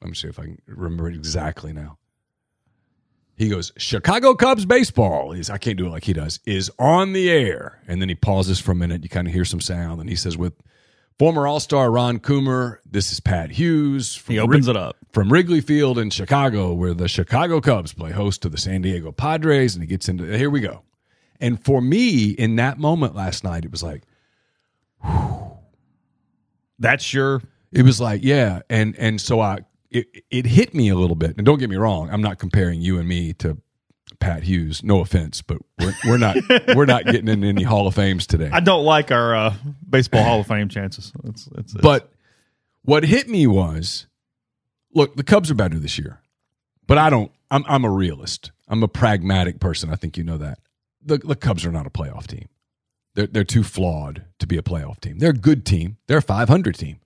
Let 0.00 0.08
me 0.08 0.14
see 0.14 0.28
if 0.28 0.38
I 0.38 0.44
can 0.44 0.58
remember 0.66 1.08
it 1.08 1.14
exactly 1.14 1.72
now. 1.72 1.98
He 3.36 3.48
goes, 3.48 3.72
Chicago 3.76 4.34
Cubs 4.34 4.66
baseball 4.66 5.32
is, 5.32 5.48
I 5.48 5.58
can't 5.58 5.78
do 5.78 5.86
it 5.86 5.90
like 5.90 6.04
he 6.04 6.12
does, 6.12 6.38
is 6.44 6.70
on 6.78 7.12
the 7.12 7.30
air. 7.30 7.80
And 7.88 8.00
then 8.00 8.08
he 8.08 8.14
pauses 8.14 8.60
for 8.60 8.72
a 8.72 8.74
minute. 8.74 9.02
You 9.02 9.08
kind 9.08 9.26
of 9.26 9.34
hear 9.34 9.44
some 9.44 9.60
sound. 9.60 10.00
And 10.00 10.10
he 10.10 10.16
says, 10.16 10.36
with 10.36 10.54
former 11.18 11.46
All 11.46 11.60
Star 11.60 11.90
Ron 11.90 12.18
Coomer, 12.18 12.78
this 12.84 13.12
is 13.12 13.20
Pat 13.20 13.50
Hughes. 13.50 14.22
he 14.26 14.38
opens 14.38 14.66
Rig- 14.66 14.76
it 14.76 14.80
up. 14.80 14.96
From 15.12 15.32
Wrigley 15.32 15.60
Field 15.60 15.98
in 15.98 16.10
Chicago, 16.10 16.72
where 16.72 16.94
the 16.94 17.08
Chicago 17.08 17.60
Cubs 17.60 17.92
play 17.92 18.12
host 18.12 18.42
to 18.42 18.48
the 18.48 18.58
San 18.58 18.82
Diego 18.82 19.12
Padres. 19.12 19.74
And 19.74 19.82
he 19.82 19.86
gets 19.86 20.08
into, 20.08 20.24
here 20.36 20.50
we 20.50 20.60
go. 20.60 20.82
And 21.40 21.62
for 21.62 21.80
me, 21.80 22.30
in 22.30 22.56
that 22.56 22.78
moment 22.78 23.14
last 23.14 23.44
night, 23.44 23.64
it 23.64 23.70
was 23.70 23.82
like, 23.82 24.02
whew. 25.04 25.58
that's 26.78 27.12
your. 27.12 27.42
It 27.72 27.84
was 27.84 28.00
like, 28.00 28.22
yeah. 28.22 28.60
And, 28.70 28.96
and 28.98 29.20
so 29.20 29.40
I 29.40 29.60
it, 29.92 30.24
it 30.30 30.46
hit 30.46 30.74
me 30.74 30.88
a 30.88 30.96
little 30.96 31.16
bit. 31.16 31.36
And 31.36 31.46
don't 31.46 31.58
get 31.58 31.70
me 31.70 31.76
wrong, 31.76 32.10
I'm 32.10 32.22
not 32.22 32.38
comparing 32.38 32.80
you 32.80 32.98
and 32.98 33.08
me 33.08 33.32
to 33.34 33.58
Pat 34.22 34.42
Hughes. 34.44 34.82
No 34.82 35.00
offense, 35.00 35.42
but 35.42 35.58
we're, 35.78 35.94
we're 36.06 36.18
not 36.18 36.36
we're 36.74 36.86
not 36.86 37.04
getting 37.04 37.28
in 37.28 37.42
any 37.44 37.62
Hall 37.62 37.86
of 37.86 37.94
Fames 37.94 38.26
today. 38.26 38.48
I 38.52 38.60
don't 38.60 38.84
like 38.84 39.10
our 39.10 39.34
uh, 39.34 39.54
baseball 39.88 40.22
Hall 40.22 40.40
of 40.40 40.46
Fame 40.46 40.68
chances. 40.68 41.12
It's, 41.24 41.48
it's, 41.48 41.74
it's. 41.74 41.82
But 41.82 42.10
what 42.82 43.04
hit 43.04 43.28
me 43.28 43.46
was, 43.46 44.06
look, 44.94 45.16
the 45.16 45.24
Cubs 45.24 45.50
are 45.50 45.54
better 45.54 45.78
this 45.78 45.98
year, 45.98 46.20
but 46.86 46.98
I 46.98 47.10
don't. 47.10 47.32
I'm 47.50 47.64
I'm 47.66 47.84
a 47.84 47.90
realist. 47.90 48.52
I'm 48.68 48.82
a 48.82 48.88
pragmatic 48.88 49.60
person. 49.60 49.90
I 49.90 49.96
think 49.96 50.16
you 50.16 50.24
know 50.24 50.38
that. 50.38 50.58
The 51.04 51.18
the 51.18 51.36
Cubs 51.36 51.66
are 51.66 51.72
not 51.72 51.86
a 51.86 51.90
playoff 51.90 52.26
team. 52.26 52.48
They're 53.14 53.26
they're 53.26 53.44
too 53.44 53.64
flawed 53.64 54.24
to 54.38 54.46
be 54.46 54.56
a 54.56 54.62
playoff 54.62 55.00
team. 55.00 55.18
They're 55.18 55.30
a 55.30 55.34
good 55.34 55.66
team. 55.66 55.98
They're 56.06 56.18
a 56.18 56.22
500 56.22 56.76
team. 56.76 57.00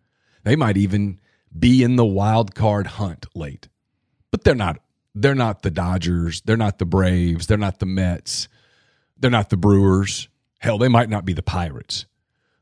They 0.45 0.55
might 0.55 0.77
even 0.77 1.19
be 1.59 1.83
in 1.83 1.97
the 1.97 2.05
wild 2.05 2.55
card 2.55 2.87
hunt 2.87 3.27
late. 3.35 3.69
But 4.31 4.45
they're 4.45 4.55
not 4.55 4.79
they're 5.17 5.35
not 5.35 5.63
the 5.63 5.71
Dodgers, 5.71 6.43
they're 6.43 6.57
not 6.57 6.79
the 6.79 6.85
Braves, 6.85 7.47
they're 7.47 7.57
not 7.57 7.79
the 7.79 7.87
Mets, 7.87 8.49
they're 9.19 9.31
not 9.31 9.49
the 9.49 9.57
Brewers. 9.57 10.29
Hell, 10.59 10.79
they 10.79 10.89
might 10.89 11.09
not 11.09 11.25
be 11.25 11.33
the 11.33 11.43
Pirates. 11.43 12.07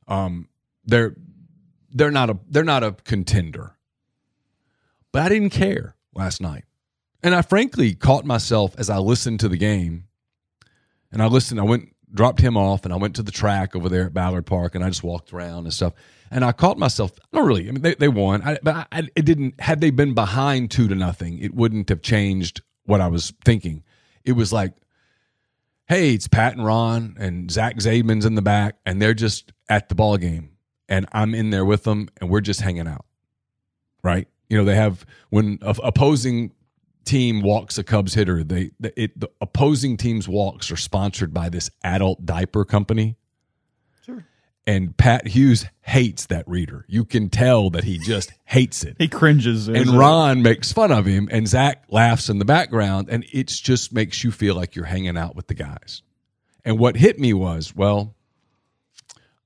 Um, 0.06 0.48
they're 0.84 1.16
they're 1.90 2.10
not 2.10 2.30
a 2.30 2.38
they're 2.48 2.64
not 2.64 2.84
a 2.84 2.92
contender. 2.92 3.76
But 5.12 5.22
I 5.22 5.28
didn't 5.28 5.50
care 5.50 5.96
last 6.14 6.40
night. 6.40 6.64
And 7.22 7.34
I 7.34 7.42
frankly 7.42 7.94
caught 7.94 8.24
myself 8.24 8.74
as 8.78 8.90
I 8.90 8.98
listened 8.98 9.40
to 9.40 9.48
the 9.48 9.56
game. 9.56 10.04
And 11.10 11.22
I 11.22 11.26
listened, 11.26 11.60
I 11.60 11.64
went 11.64 11.94
dropped 12.12 12.40
him 12.40 12.56
off 12.56 12.84
and 12.84 12.92
I 12.92 12.96
went 12.96 13.16
to 13.16 13.22
the 13.22 13.32
track 13.32 13.74
over 13.74 13.88
there 13.88 14.06
at 14.06 14.14
Ballard 14.14 14.46
Park 14.46 14.74
and 14.74 14.84
I 14.84 14.88
just 14.88 15.02
walked 15.02 15.32
around 15.32 15.64
and 15.64 15.72
stuff 15.72 15.94
and 16.34 16.44
I 16.44 16.50
caught 16.50 16.78
myself. 16.78 17.12
Not 17.32 17.44
really. 17.44 17.68
I 17.68 17.70
mean, 17.70 17.80
they, 17.80 17.94
they 17.94 18.08
won, 18.08 18.42
I, 18.42 18.58
but 18.60 18.88
I, 18.90 19.08
it 19.14 19.24
didn't. 19.24 19.58
Had 19.60 19.80
they 19.80 19.90
been 19.90 20.14
behind 20.14 20.70
two 20.70 20.88
to 20.88 20.94
nothing, 20.94 21.38
it 21.38 21.54
wouldn't 21.54 21.88
have 21.88 22.02
changed 22.02 22.60
what 22.84 23.00
I 23.00 23.06
was 23.06 23.32
thinking. 23.44 23.84
It 24.24 24.32
was 24.32 24.52
like, 24.52 24.74
hey, 25.86 26.12
it's 26.12 26.26
Pat 26.26 26.54
and 26.54 26.66
Ron 26.66 27.16
and 27.20 27.50
Zach 27.50 27.76
Zaidman's 27.76 28.26
in 28.26 28.34
the 28.34 28.42
back, 28.42 28.74
and 28.84 29.00
they're 29.00 29.14
just 29.14 29.52
at 29.68 29.88
the 29.88 29.94
ball 29.94 30.16
game, 30.16 30.50
and 30.88 31.06
I'm 31.12 31.36
in 31.36 31.50
there 31.50 31.64
with 31.64 31.84
them, 31.84 32.08
and 32.20 32.28
we're 32.28 32.40
just 32.40 32.60
hanging 32.60 32.88
out, 32.88 33.06
right? 34.02 34.26
You 34.50 34.58
know, 34.58 34.64
they 34.64 34.74
have 34.74 35.06
when 35.30 35.60
a, 35.62 35.76
opposing 35.84 36.50
team 37.04 37.42
walks 37.42 37.78
a 37.78 37.84
Cubs 37.84 38.12
hitter, 38.14 38.42
they 38.42 38.72
it, 38.96 39.18
the 39.18 39.30
opposing 39.40 39.96
team's 39.96 40.28
walks 40.28 40.72
are 40.72 40.76
sponsored 40.76 41.32
by 41.32 41.48
this 41.48 41.70
adult 41.84 42.26
diaper 42.26 42.64
company 42.64 43.16
and 44.66 44.96
Pat 44.96 45.26
Hughes 45.28 45.66
hates 45.82 46.26
that 46.26 46.48
reader. 46.48 46.84
You 46.88 47.04
can 47.04 47.28
tell 47.28 47.70
that 47.70 47.84
he 47.84 47.98
just 47.98 48.32
hates 48.44 48.84
it. 48.84 48.96
he 48.98 49.08
cringes. 49.08 49.68
And 49.68 49.90
Ron 49.90 50.42
makes 50.42 50.72
fun 50.72 50.90
of 50.90 51.04
him, 51.04 51.28
and 51.30 51.46
Zach 51.46 51.84
laughs 51.90 52.28
in 52.28 52.38
the 52.38 52.44
background, 52.44 53.08
and 53.10 53.24
it 53.32 53.48
just 53.48 53.92
makes 53.92 54.24
you 54.24 54.30
feel 54.30 54.54
like 54.54 54.74
you're 54.74 54.86
hanging 54.86 55.16
out 55.16 55.36
with 55.36 55.48
the 55.48 55.54
guys. 55.54 56.02
And 56.64 56.78
what 56.78 56.96
hit 56.96 57.18
me 57.18 57.34
was, 57.34 57.74
well, 57.76 58.14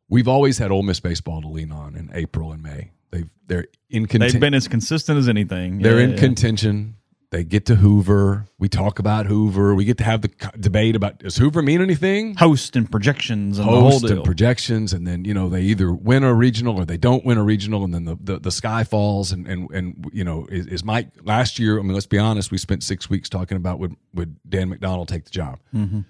we've 0.08 0.28
always 0.28 0.58
had 0.58 0.70
Ole 0.70 0.84
Miss 0.84 1.00
baseball 1.00 1.42
to 1.42 1.48
lean 1.48 1.72
on 1.72 1.96
in 1.96 2.10
April 2.14 2.52
and 2.52 2.62
May. 2.62 2.92
They've 3.10 3.28
they're 3.46 3.66
in 3.90 4.06
contention. 4.06 4.34
They've 4.34 4.40
been 4.40 4.54
as 4.54 4.68
consistent 4.68 5.18
as 5.18 5.28
anything. 5.28 5.78
They're 5.78 5.98
yeah, 5.98 6.04
in 6.04 6.10
yeah. 6.12 6.18
contention. 6.18 6.96
They 7.30 7.44
get 7.44 7.66
to 7.66 7.74
Hoover. 7.74 8.46
We 8.58 8.70
talk 8.70 8.98
about 8.98 9.26
Hoover. 9.26 9.74
We 9.74 9.84
get 9.84 9.98
to 9.98 10.04
have 10.04 10.22
the 10.22 10.30
debate 10.58 10.96
about 10.96 11.18
does 11.18 11.36
Hoover 11.36 11.60
mean 11.60 11.82
anything? 11.82 12.34
Host 12.36 12.74
and 12.74 12.90
projections 12.90 13.58
and 13.58 13.68
Host 13.68 14.04
and 14.04 14.24
projections, 14.24 14.94
and 14.94 15.06
then 15.06 15.26
you 15.26 15.34
know 15.34 15.50
they 15.50 15.60
either 15.60 15.92
win 15.92 16.24
a 16.24 16.32
regional 16.32 16.78
or 16.78 16.86
they 16.86 16.96
don't 16.96 17.26
win 17.26 17.36
a 17.36 17.44
regional, 17.44 17.84
and 17.84 17.92
then 17.92 18.06
the 18.06 18.16
the, 18.18 18.38
the 18.38 18.50
sky 18.50 18.82
falls. 18.82 19.30
And 19.30 19.46
and 19.46 19.70
and 19.72 20.08
you 20.10 20.24
know 20.24 20.46
is, 20.50 20.66
is, 20.68 20.84
Mike 20.84 21.10
last 21.22 21.58
year? 21.58 21.78
I 21.78 21.82
mean, 21.82 21.92
let's 21.92 22.06
be 22.06 22.18
honest. 22.18 22.50
We 22.50 22.56
spent 22.56 22.82
six 22.82 23.10
weeks 23.10 23.28
talking 23.28 23.58
about 23.58 23.78
would 23.78 23.94
would 24.14 24.36
Dan 24.48 24.70
McDonnell 24.70 25.06
take 25.06 25.24
the 25.24 25.30
job? 25.30 25.58
Mm-hmm. 25.74 26.00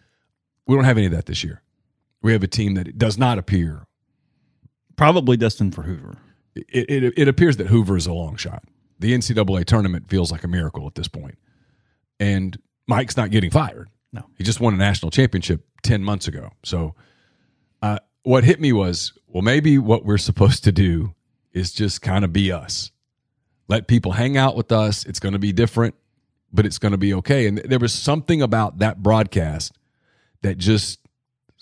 We 0.68 0.74
don't 0.76 0.84
have 0.84 0.98
any 0.98 1.06
of 1.06 1.12
that 1.12 1.26
this 1.26 1.42
year. 1.42 1.62
We 2.22 2.32
have 2.32 2.44
a 2.44 2.48
team 2.48 2.74
that 2.74 2.96
does 2.96 3.18
not 3.18 3.38
appear 3.38 3.88
probably 4.94 5.36
destined 5.36 5.74
for 5.74 5.82
Hoover. 5.82 6.18
It, 6.54 6.86
it, 6.88 7.14
it 7.16 7.28
appears 7.28 7.56
that 7.56 7.68
Hoover 7.68 7.96
is 7.96 8.06
a 8.06 8.12
long 8.12 8.36
shot 8.36 8.62
the 8.98 9.14
NCAA 9.14 9.64
tournament 9.64 10.08
feels 10.08 10.32
like 10.32 10.44
a 10.44 10.48
miracle 10.48 10.86
at 10.86 10.94
this 10.94 11.08
point. 11.08 11.38
And 12.18 12.58
Mike's 12.86 13.16
not 13.16 13.30
getting 13.30 13.50
fired. 13.50 13.88
No, 14.12 14.24
he 14.36 14.44
just 14.44 14.60
won 14.60 14.74
a 14.74 14.76
national 14.76 15.10
championship 15.10 15.64
ten 15.82 16.02
months 16.02 16.26
ago. 16.28 16.50
So, 16.64 16.94
uh, 17.82 17.98
what 18.22 18.44
hit 18.44 18.60
me 18.60 18.72
was, 18.72 19.12
well, 19.26 19.42
maybe 19.42 19.78
what 19.78 20.04
we're 20.04 20.18
supposed 20.30 20.64
to 20.64 20.72
do 20.72 21.14
is 21.52 21.72
just 21.72 22.02
kind 22.02 22.24
of 22.24 22.32
be 22.32 22.50
us. 22.52 22.90
Let 23.68 23.86
people 23.86 24.12
hang 24.12 24.36
out 24.36 24.56
with 24.56 24.72
us. 24.72 25.04
It's 25.04 25.20
going 25.20 25.34
to 25.34 25.38
be 25.38 25.52
different, 25.52 25.94
but 26.52 26.64
it's 26.64 26.78
going 26.78 26.92
to 26.92 26.98
be 26.98 27.12
okay. 27.14 27.46
And 27.46 27.58
there 27.58 27.78
was 27.78 27.92
something 27.92 28.40
about 28.40 28.78
that 28.78 29.02
broadcast 29.02 29.76
that 30.42 30.56
just 30.56 31.00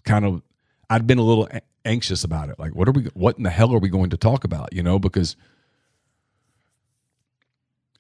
kind 0.05 0.25
of 0.25 0.43
I'd 0.89 1.07
been 1.07 1.19
a 1.19 1.23
little 1.23 1.49
anxious 1.85 2.25
about 2.25 2.49
it. 2.49 2.59
Like, 2.59 2.75
what 2.75 2.89
are 2.89 2.93
we? 2.93 3.05
What 3.15 3.37
in 3.39 3.43
the 3.43 3.51
hell 3.51 3.75
are 3.75 3.79
we 3.79 3.89
going 3.89 4.11
to 4.11 4.17
talk 4.17 4.45
about? 4.45 4.73
You 4.73 4.83
know, 4.83 4.99
because 4.99 5.37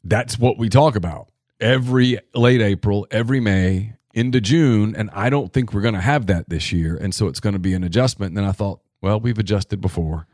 that's 0.08 0.38
what 0.38 0.58
we 0.58 0.68
talk 0.68 0.96
about 0.96 1.28
every 1.60 2.18
late 2.34 2.60
April, 2.60 3.06
every 3.10 3.40
May 3.40 3.94
into 4.14 4.40
June, 4.40 4.96
and 4.96 5.10
I 5.12 5.30
don't 5.30 5.52
think 5.52 5.72
we're 5.72 5.82
going 5.82 5.94
to 5.94 6.00
have 6.00 6.26
that 6.26 6.48
this 6.48 6.72
year, 6.72 6.96
and 6.96 7.14
so 7.14 7.26
it's 7.28 7.40
going 7.40 7.52
to 7.52 7.58
be 7.58 7.74
an 7.74 7.84
adjustment. 7.84 8.30
And 8.30 8.38
then 8.38 8.44
I 8.44 8.52
thought, 8.52 8.80
well, 9.02 9.20
we've 9.20 9.38
adjusted 9.38 9.80
before. 9.80 10.26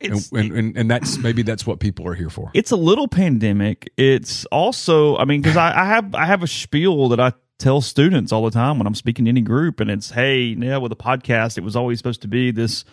And, 0.00 0.28
and, 0.32 0.52
and, 0.52 0.76
and, 0.76 0.90
that's 0.90 1.16
maybe 1.18 1.42
that's 1.42 1.64
what 1.64 1.78
people 1.78 2.08
are 2.08 2.14
here 2.14 2.28
for. 2.28 2.50
It's 2.54 2.72
a 2.72 2.76
little 2.76 3.06
pandemic. 3.06 3.92
It's 3.96 4.44
also, 4.46 5.16
I 5.16 5.24
mean, 5.24 5.42
because 5.42 5.56
I, 5.56 5.80
I 5.80 5.84
have 5.84 6.12
I 6.16 6.26
have 6.26 6.42
a 6.42 6.48
spiel 6.48 7.08
that 7.10 7.20
I 7.20 7.32
tell 7.58 7.80
students 7.80 8.32
all 8.32 8.44
the 8.44 8.50
time 8.50 8.78
when 8.78 8.88
I'm 8.88 8.96
speaking 8.96 9.26
to 9.26 9.28
any 9.28 9.42
group, 9.42 9.78
and 9.78 9.88
it's, 9.88 10.10
hey, 10.10 10.56
yeah, 10.58 10.78
with 10.78 10.90
a 10.90 10.96
podcast, 10.96 11.56
it 11.56 11.62
was 11.62 11.76
always 11.76 11.98
supposed 11.98 12.20
to 12.22 12.28
be 12.28 12.50
this 12.50 12.84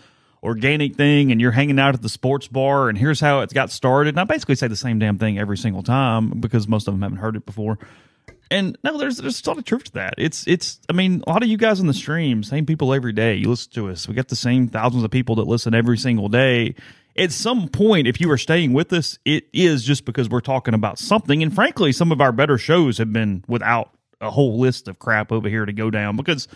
organic 0.43 0.95
thing, 0.95 1.31
and 1.31 1.41
you're 1.41 1.51
hanging 1.51 1.79
out 1.79 1.95
at 1.95 2.01
the 2.01 2.09
sports 2.09 2.47
bar, 2.47 2.89
and 2.89 2.97
here's 2.97 3.19
how 3.19 3.41
it's 3.41 3.53
got 3.53 3.71
started. 3.71 4.09
And 4.09 4.19
I 4.19 4.23
basically 4.23 4.55
say 4.55 4.67
the 4.67 4.75
same 4.75 4.99
damn 4.99 5.17
thing 5.17 5.37
every 5.37 5.57
single 5.57 5.83
time 5.83 6.39
because 6.39 6.67
most 6.67 6.87
of 6.87 6.93
them 6.93 7.01
haven't 7.01 7.17
heard 7.17 7.35
it 7.35 7.45
before. 7.45 7.77
And 8.51 8.77
no, 8.83 8.97
there's 8.97 9.17
there's 9.17 9.45
a 9.45 9.49
lot 9.49 9.59
of 9.59 9.65
truth 9.65 9.85
to 9.85 9.91
that. 9.93 10.15
It's 10.17 10.47
it's 10.47 10.79
I 10.89 10.93
mean, 10.93 11.23
a 11.27 11.29
lot 11.29 11.43
of 11.43 11.49
you 11.49 11.57
guys 11.57 11.79
on 11.79 11.87
the 11.87 11.93
stream, 11.93 12.43
same 12.43 12.65
people 12.65 12.93
every 12.93 13.13
day. 13.13 13.35
You 13.35 13.49
listen 13.49 13.71
to 13.73 13.89
us. 13.89 14.07
We 14.07 14.15
got 14.15 14.29
the 14.29 14.35
same 14.35 14.67
thousands 14.67 15.03
of 15.03 15.11
people 15.11 15.35
that 15.35 15.47
listen 15.47 15.75
every 15.75 15.97
single 15.97 16.29
day. 16.29 16.75
At 17.15 17.31
some 17.31 17.67
point, 17.67 18.07
if 18.07 18.21
you 18.21 18.31
are 18.31 18.37
staying 18.37 18.73
with 18.73 18.93
us, 18.93 19.19
it 19.25 19.45
is 19.53 19.83
just 19.83 20.05
because 20.05 20.29
we're 20.29 20.39
talking 20.39 20.73
about 20.73 20.97
something. 20.97 21.43
And 21.43 21.53
frankly, 21.53 21.91
some 21.91 22.11
of 22.11 22.21
our 22.21 22.31
better 22.31 22.57
shows 22.57 22.97
have 22.97 23.11
been 23.11 23.43
without 23.47 23.91
a 24.21 24.31
whole 24.31 24.59
list 24.59 24.87
of 24.87 24.99
crap 24.99 25.31
over 25.31 25.47
here 25.49 25.65
to 25.65 25.73
go 25.73 25.91
down 25.91 26.15
because 26.15 26.47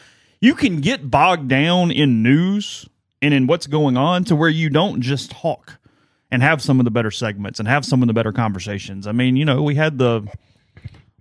you 0.42 0.56
can 0.56 0.82
get 0.82 1.10
bogged 1.10 1.48
down 1.48 1.92
in 1.92 2.24
news 2.24 2.88
and 3.24 3.34
in 3.34 3.48
what's 3.48 3.68
going 3.68 3.96
on 3.96 4.26
to 4.26 4.36
where 4.36 4.50
you 4.50 4.70
don't 4.70 5.02
just 5.02 5.32
talk 5.32 5.80
and 6.30 6.44
have 6.44 6.62
some 6.62 6.80
of 6.80 6.84
the 6.84 6.92
better 6.92 7.10
segments 7.10 7.58
and 7.58 7.68
have 7.68 7.86
some 7.86 8.04
of 8.04 8.08
the 8.08 8.14
better 8.14 8.34
conversations. 8.34 9.08
I 9.08 9.14
mean, 9.14 9.38
you 9.38 9.46
know, 9.46 9.64
we 9.64 9.76
had 9.76 9.98
the 9.98 10.28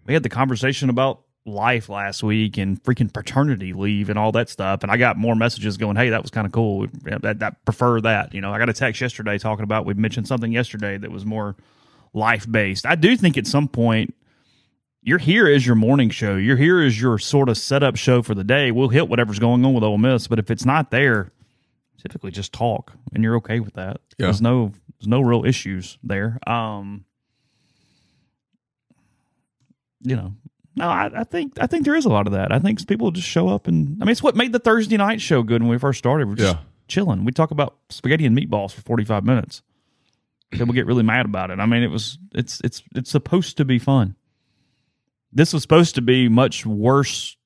we 0.04 0.12
had 0.12 0.24
the 0.24 0.28
conversation 0.28 0.90
about 0.90 1.20
life 1.46 1.88
last 1.88 2.22
week 2.24 2.58
and 2.58 2.82
freaking 2.82 3.12
paternity 3.12 3.72
leave 3.72 4.10
and 4.10 4.18
all 4.18 4.32
that 4.32 4.48
stuff. 4.48 4.82
And 4.82 4.90
I 4.90 4.96
got 4.96 5.16
more 5.16 5.36
messages 5.36 5.76
going, 5.76 5.94
"Hey, 5.94 6.10
that 6.10 6.22
was 6.22 6.32
kind 6.32 6.44
of 6.44 6.52
cool. 6.52 6.88
That, 7.04 7.64
prefer 7.64 8.00
that." 8.00 8.34
You 8.34 8.40
know, 8.40 8.52
I 8.52 8.58
got 8.58 8.68
a 8.68 8.72
text 8.72 9.00
yesterday 9.00 9.38
talking 9.38 9.62
about 9.62 9.86
we 9.86 9.94
mentioned 9.94 10.26
something 10.26 10.50
yesterday 10.50 10.98
that 10.98 11.10
was 11.12 11.24
more 11.24 11.54
life 12.12 12.50
based. 12.50 12.84
I 12.84 12.96
do 12.96 13.16
think 13.16 13.38
at 13.38 13.46
some 13.46 13.68
point 13.68 14.12
you're 15.02 15.18
here 15.18 15.46
as 15.46 15.64
your 15.64 15.76
morning 15.76 16.10
show. 16.10 16.34
You're 16.34 16.56
here 16.56 16.80
as 16.80 17.00
your 17.00 17.18
sort 17.18 17.48
of 17.48 17.58
setup 17.58 17.94
show 17.94 18.22
for 18.22 18.34
the 18.34 18.44
day. 18.44 18.72
We'll 18.72 18.88
hit 18.88 19.08
whatever's 19.08 19.38
going 19.38 19.64
on 19.64 19.72
with 19.72 19.84
Ole 19.84 19.98
Miss, 19.98 20.26
but 20.26 20.40
if 20.40 20.50
it's 20.50 20.64
not 20.64 20.90
there, 20.90 21.30
typically 22.02 22.30
just 22.30 22.52
talk, 22.52 22.92
and 23.14 23.22
you're 23.22 23.36
okay 23.36 23.60
with 23.60 23.74
that. 23.74 24.00
Yeah. 24.18 24.26
There's 24.26 24.42
no 24.42 24.72
there's 24.98 25.08
no 25.08 25.20
real 25.20 25.44
issues 25.44 25.98
there. 26.02 26.38
Um, 26.46 27.04
you 30.02 30.16
know, 30.16 30.34
no, 30.74 30.88
I, 30.88 31.10
I, 31.20 31.24
think 31.24 31.60
I 31.60 31.66
think 31.66 31.84
there 31.84 31.94
is 31.94 32.04
a 32.04 32.08
lot 32.08 32.26
of 32.26 32.32
that. 32.32 32.52
I 32.52 32.58
think 32.58 32.86
people 32.86 33.10
just 33.10 33.28
show 33.28 33.48
up, 33.48 33.66
and 33.66 33.98
I 34.00 34.04
mean, 34.04 34.12
it's 34.12 34.22
what 34.22 34.36
made 34.36 34.52
the 34.52 34.58
Thursday 34.58 34.96
night 34.96 35.20
show 35.20 35.42
good 35.42 35.62
when 35.62 35.70
we 35.70 35.78
first 35.78 35.98
started. 35.98 36.28
We're 36.28 36.34
just 36.34 36.56
yeah. 36.56 36.62
chilling. 36.88 37.24
We 37.24 37.32
talk 37.32 37.50
about 37.50 37.76
spaghetti 37.88 38.26
and 38.26 38.36
meatballs 38.36 38.72
for 38.72 38.80
45 38.82 39.24
minutes. 39.24 39.62
People 40.50 40.74
get 40.74 40.84
really 40.84 41.02
mad 41.02 41.24
about 41.24 41.50
it. 41.50 41.60
I 41.60 41.66
mean, 41.66 41.82
it 41.82 41.90
was 41.90 42.18
it's 42.34 42.60
it's 42.62 42.82
it's 42.94 43.10
supposed 43.10 43.56
to 43.56 43.64
be 43.64 43.78
fun 43.78 44.16
this 45.32 45.52
was 45.52 45.62
supposed 45.62 45.94
to 45.94 46.02
be 46.02 46.28
much 46.28 46.66
worse 46.66 47.36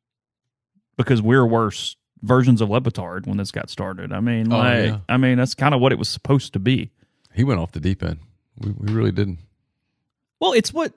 because 0.96 1.22
we're 1.22 1.46
worse 1.46 1.96
versions 2.26 2.60
of 2.60 2.70
Le 2.70 2.80
Batard 2.80 3.26
when 3.26 3.36
this 3.36 3.50
got 3.50 3.70
started. 3.70 4.12
I 4.12 4.20
mean, 4.20 4.52
oh, 4.52 4.58
like, 4.58 4.84
yeah. 4.86 4.98
I 5.08 5.16
mean, 5.16 5.38
that's 5.38 5.54
kind 5.54 5.74
of 5.74 5.80
what 5.80 5.92
it 5.92 5.98
was 5.98 6.08
supposed 6.08 6.52
to 6.54 6.58
be. 6.58 6.90
He 7.34 7.44
went 7.44 7.60
off 7.60 7.72
the 7.72 7.80
deep 7.80 8.02
end. 8.02 8.18
We, 8.58 8.72
we 8.72 8.92
really 8.92 9.12
didn't. 9.12 9.38
Well, 10.40 10.52
it's 10.52 10.72
what 10.72 10.92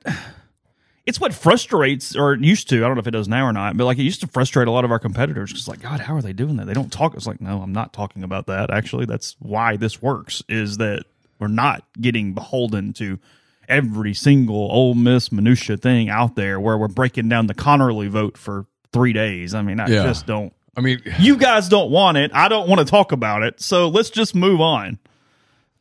it's 1.06 1.20
what 1.20 1.34
frustrates 1.34 2.15
or 2.15 2.36
used 2.36 2.70
to. 2.70 2.78
I 2.78 2.88
don't 2.88 2.96
know 2.96 3.02
if 3.02 3.08
it 3.08 3.12
does 3.12 3.28
now 3.28 3.46
or 3.46 3.54
not, 3.54 3.76
but 3.78 3.86
like 3.86 3.98
it 3.98 4.04
used 4.04 4.22
to 4.22 4.28
frustrate 4.28 4.68
a 4.68 4.72
lot 4.72 4.86
of 4.86 4.92
our 4.92 5.00
competitors 5.00 5.52
because, 5.52 5.68
like, 5.68 5.82
God, 5.82 6.00
how 6.02 6.15
are 6.15 6.22
they 6.22 6.34
doing 6.34 6.58
that? 6.58 6.68
They 6.68 6.74
don't 6.74 6.92
talk. 6.92 7.15
It's 7.15 7.28
like, 7.28 7.42
no, 7.42 7.62
I'm 7.62 7.74
not 7.74 7.94
talking 7.94 8.24
about 8.24 8.48
that. 8.48 8.70
Actually, 8.70 9.06
that's 9.06 9.36
why 9.39 9.76
this 9.76 10.02
works. 10.02 10.44
Is 10.48 10.78
that 10.78 11.06
we're 11.39 11.48
not 11.48 11.84
getting 12.00 12.34
beholden 12.34 12.94
to 12.94 13.20
every 13.68 14.13
single 14.13 14.70
Ole 14.72 14.96
Miss 14.96 15.32
minutia 15.32 15.78
thing 15.78 16.10
out 16.10 16.36
there 16.36 16.60
where 16.60 16.78
we're 16.78 16.88
breaking 16.88 17.30
down 17.30 17.48
the 17.48 17.56
Connerly 17.56 18.10
vote 18.10 18.38
for 18.38 18.65
three 18.92 19.13
days. 19.13 19.54
I 19.54 19.62
mean, 19.62 19.80
I 19.80 19.88
yeah. 19.88 20.04
just 20.04 20.26
don't. 20.26 20.54
I 20.80 20.82
mean, 20.82 21.02
you 21.20 21.36
guys 21.38 21.68
don't 21.68 21.92
want 21.92 22.18
it. 22.18 22.32
I 22.34 22.48
don't 22.48 22.68
want 22.68 22.80
to 22.80 22.86
talk 22.86 23.12
about 23.12 23.44
it. 23.44 23.60
So 23.60 23.89
let's 23.89 24.10
just 24.10 24.34
move 24.34 24.62
on. 24.62 24.98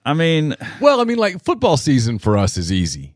I 0.04 0.12
mean, 0.14 0.56
well, 0.80 1.00
I 1.00 1.04
mean, 1.04 1.18
like 1.18 1.42
football 1.44 1.76
season 1.76 2.18
for 2.18 2.36
us 2.36 2.56
is 2.56 2.72
easy. 2.72 3.14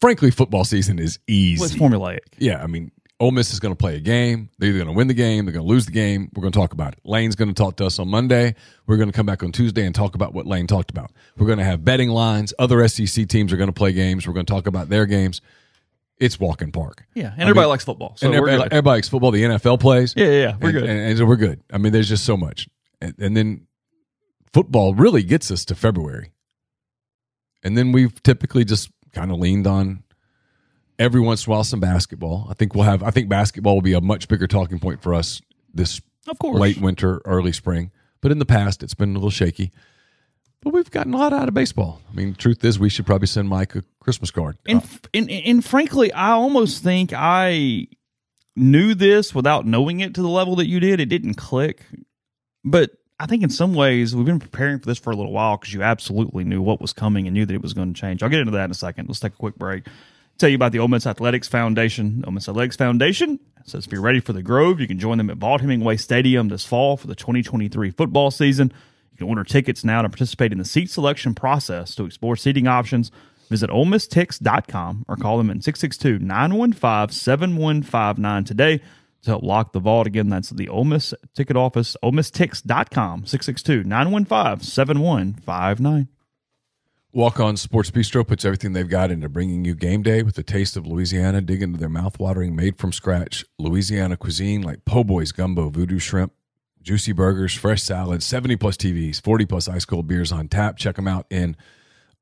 Frankly, 0.00 0.30
football 0.30 0.64
season 0.64 0.98
is 0.98 1.18
easy. 1.26 1.60
Well, 1.60 1.70
it's 1.70 1.78
formulaic. 1.78 2.20
Yeah, 2.38 2.62
I 2.62 2.66
mean, 2.66 2.92
Ole 3.18 3.30
Miss 3.30 3.52
is 3.52 3.60
going 3.60 3.72
to 3.72 3.78
play 3.78 3.96
a 3.96 4.00
game. 4.00 4.50
They're 4.58 4.70
either 4.70 4.78
going 4.78 4.88
to 4.88 4.96
win 4.96 5.08
the 5.08 5.14
game, 5.14 5.44
they're 5.44 5.52
going 5.52 5.66
to 5.66 5.68
lose 5.68 5.86
the 5.86 5.92
game. 5.92 6.30
We're 6.34 6.42
going 6.42 6.52
to 6.52 6.58
talk 6.58 6.72
about 6.72 6.92
it. 6.92 7.00
Lane's 7.04 7.34
going 7.34 7.48
to 7.48 7.54
talk 7.54 7.76
to 7.76 7.86
us 7.86 7.98
on 7.98 8.08
Monday. 8.08 8.54
We're 8.86 8.96
going 8.98 9.10
to 9.10 9.16
come 9.16 9.26
back 9.26 9.42
on 9.42 9.52
Tuesday 9.52 9.84
and 9.84 9.94
talk 9.94 10.14
about 10.14 10.32
what 10.32 10.46
Lane 10.46 10.66
talked 10.66 10.90
about. 10.90 11.12
We're 11.36 11.46
going 11.46 11.58
to 11.58 11.64
have 11.64 11.84
betting 11.84 12.10
lines. 12.10 12.54
Other 12.58 12.86
SEC 12.88 13.26
teams 13.28 13.52
are 13.52 13.56
going 13.56 13.68
to 13.68 13.72
play 13.72 13.92
games. 13.92 14.26
We're 14.26 14.34
going 14.34 14.46
to 14.46 14.52
talk 14.52 14.66
about 14.66 14.88
their 14.88 15.06
games. 15.06 15.40
It's 16.18 16.40
walking 16.40 16.72
park. 16.72 17.04
Yeah, 17.14 17.32
and 17.32 17.40
I 17.40 17.42
everybody 17.42 17.64
mean, 17.64 17.68
likes 17.70 17.84
football. 17.84 18.14
So 18.16 18.26
and 18.26 18.34
everybody, 18.34 18.70
everybody, 18.70 18.96
likes 18.96 19.08
football. 19.08 19.30
The 19.30 19.42
NFL 19.42 19.80
plays. 19.80 20.14
Yeah, 20.16 20.26
yeah, 20.26 20.32
yeah. 20.32 20.56
we're 20.60 20.68
and, 20.68 20.78
good. 20.78 20.90
And, 20.90 21.00
and, 21.00 21.18
so 21.18 21.26
we're 21.26 21.36
good. 21.36 21.62
I 21.70 21.78
mean, 21.78 21.92
there's 21.92 22.08
just 22.08 22.24
so 22.24 22.36
much. 22.36 22.68
And, 23.00 23.14
and 23.18 23.36
then 23.36 23.66
football 24.52 24.94
really 24.94 25.22
gets 25.22 25.50
us 25.50 25.64
to 25.66 25.74
February. 25.74 26.32
And 27.62 27.76
then 27.76 27.92
we've 27.92 28.22
typically 28.22 28.64
just 28.64 28.90
kind 29.12 29.30
of 29.30 29.38
leaned 29.38 29.66
on 29.66 30.04
every 30.98 31.20
once 31.20 31.46
in 31.46 31.50
a 31.50 31.54
while 31.54 31.64
some 31.64 31.80
basketball. 31.80 32.46
I 32.50 32.54
think 32.54 32.74
we'll 32.74 32.84
have. 32.84 33.02
I 33.02 33.10
think 33.10 33.28
basketball 33.28 33.74
will 33.74 33.82
be 33.82 33.92
a 33.92 34.00
much 34.00 34.28
bigger 34.28 34.46
talking 34.46 34.78
point 34.78 35.02
for 35.02 35.14
us 35.14 35.42
this 35.74 36.00
of 36.26 36.38
course 36.38 36.58
late 36.58 36.80
winter, 36.80 37.20
early 37.24 37.52
spring. 37.52 37.90
But 38.20 38.32
in 38.32 38.38
the 38.38 38.46
past, 38.46 38.82
it's 38.82 38.94
been 38.94 39.10
a 39.10 39.14
little 39.14 39.30
shaky. 39.30 39.70
But 40.62 40.72
we've 40.72 40.90
gotten 40.90 41.14
a 41.14 41.18
lot 41.18 41.32
out 41.32 41.48
of 41.48 41.54
baseball. 41.54 42.00
I 42.10 42.14
mean, 42.14 42.34
truth 42.34 42.64
is, 42.64 42.78
we 42.78 42.88
should 42.88 43.06
probably 43.06 43.28
send 43.28 43.48
Mike 43.48 43.74
a 43.76 43.84
Christmas 44.06 44.30
card. 44.30 44.56
And, 44.66 44.82
and, 45.12 45.30
and 45.30 45.64
frankly, 45.64 46.12
I 46.12 46.30
almost 46.30 46.82
think 46.82 47.12
I 47.12 47.88
knew 48.54 48.94
this 48.94 49.34
without 49.34 49.66
knowing 49.66 50.00
it 50.00 50.14
to 50.14 50.22
the 50.22 50.28
level 50.28 50.56
that 50.56 50.66
you 50.66 50.80
did. 50.80 51.00
It 51.00 51.06
didn't 51.06 51.34
click, 51.34 51.82
but 52.64 52.90
I 53.18 53.26
think 53.26 53.42
in 53.42 53.50
some 53.50 53.74
ways 53.74 54.14
we've 54.14 54.24
been 54.24 54.40
preparing 54.40 54.78
for 54.78 54.86
this 54.86 54.98
for 54.98 55.10
a 55.10 55.16
little 55.16 55.32
while 55.32 55.58
because 55.58 55.74
you 55.74 55.82
absolutely 55.82 56.44
knew 56.44 56.62
what 56.62 56.80
was 56.80 56.92
coming 56.92 57.26
and 57.26 57.34
knew 57.34 57.44
that 57.44 57.54
it 57.54 57.62
was 57.62 57.74
going 57.74 57.92
to 57.92 58.00
change. 58.00 58.22
I'll 58.22 58.28
get 58.28 58.40
into 58.40 58.52
that 58.52 58.64
in 58.66 58.70
a 58.70 58.74
second. 58.74 59.08
Let's 59.08 59.20
take 59.20 59.34
a 59.34 59.36
quick 59.36 59.56
break 59.56 59.86
tell 60.38 60.48
you 60.48 60.56
about 60.56 60.72
the 60.72 60.78
Ole 60.78 60.88
Miss 60.88 61.06
Athletics 61.06 61.48
Foundation. 61.48 62.22
Ole 62.26 62.32
Miss 62.32 62.48
Athletics 62.48 62.76
Foundation 62.76 63.40
says 63.64 63.86
if 63.86 63.92
you're 63.92 64.02
ready 64.02 64.20
for 64.20 64.32
the 64.32 64.42
Grove, 64.42 64.80
you 64.80 64.86
can 64.86 64.98
join 64.98 65.18
them 65.18 65.30
at 65.30 65.38
Vaught 65.38 65.60
Hemingway 65.60 65.96
Stadium 65.96 66.48
this 66.48 66.64
fall 66.64 66.96
for 66.96 67.06
the 67.06 67.14
2023 67.14 67.90
football 67.90 68.30
season. 68.30 68.72
You 69.12 69.18
can 69.18 69.28
order 69.28 69.44
tickets 69.44 69.82
now 69.84 70.02
to 70.02 70.08
participate 70.08 70.52
in 70.52 70.58
the 70.58 70.64
seat 70.64 70.90
selection 70.90 71.34
process 71.34 71.94
to 71.94 72.04
explore 72.04 72.36
seating 72.36 72.66
options. 72.66 73.10
Visit 73.46 73.70
OleMissTix.com 73.70 75.06
or 75.08 75.16
call 75.16 75.38
them 75.38 75.50
at 75.50 75.62
662 75.62 76.24
915 76.24 77.14
7159 77.14 78.44
today 78.44 78.80
to 79.22 79.30
help 79.30 79.42
lock 79.42 79.72
the 79.72 79.80
vault. 79.80 80.06
Again, 80.06 80.28
that's 80.28 80.50
the 80.50 80.68
Ole 80.68 80.84
Miss 80.84 81.14
ticket 81.34 81.56
office, 81.56 81.96
OleMissTix.com, 82.02 83.26
662 83.26 83.84
915 83.84 84.60
7159. 84.60 86.08
Walk 87.12 87.40
On 87.40 87.56
Sports 87.56 87.90
Bistro 87.90 88.26
puts 88.26 88.44
everything 88.44 88.74
they've 88.74 88.86
got 88.86 89.10
into 89.10 89.28
bringing 89.30 89.64
you 89.64 89.74
game 89.74 90.02
day 90.02 90.22
with 90.22 90.36
a 90.36 90.42
taste 90.42 90.76
of 90.76 90.86
Louisiana. 90.86 91.40
Dig 91.40 91.62
into 91.62 91.78
their 91.78 91.88
mouthwatering, 91.88 92.52
made 92.52 92.76
from 92.76 92.92
scratch 92.92 93.42
Louisiana 93.58 94.18
cuisine 94.18 94.60
like 94.60 94.84
po' 94.84 95.02
boys, 95.02 95.32
gumbo, 95.32 95.70
voodoo 95.70 95.98
shrimp, 95.98 96.34
juicy 96.82 97.12
burgers, 97.12 97.54
fresh 97.54 97.82
salads, 97.82 98.26
70 98.26 98.56
plus 98.56 98.76
TVs, 98.76 99.18
40 99.22 99.46
plus 99.46 99.66
ice 99.66 99.86
cold 99.86 100.06
beers 100.06 100.30
on 100.30 100.48
tap. 100.48 100.76
Check 100.76 100.96
them 100.96 101.08
out 101.08 101.24
in 101.30 101.56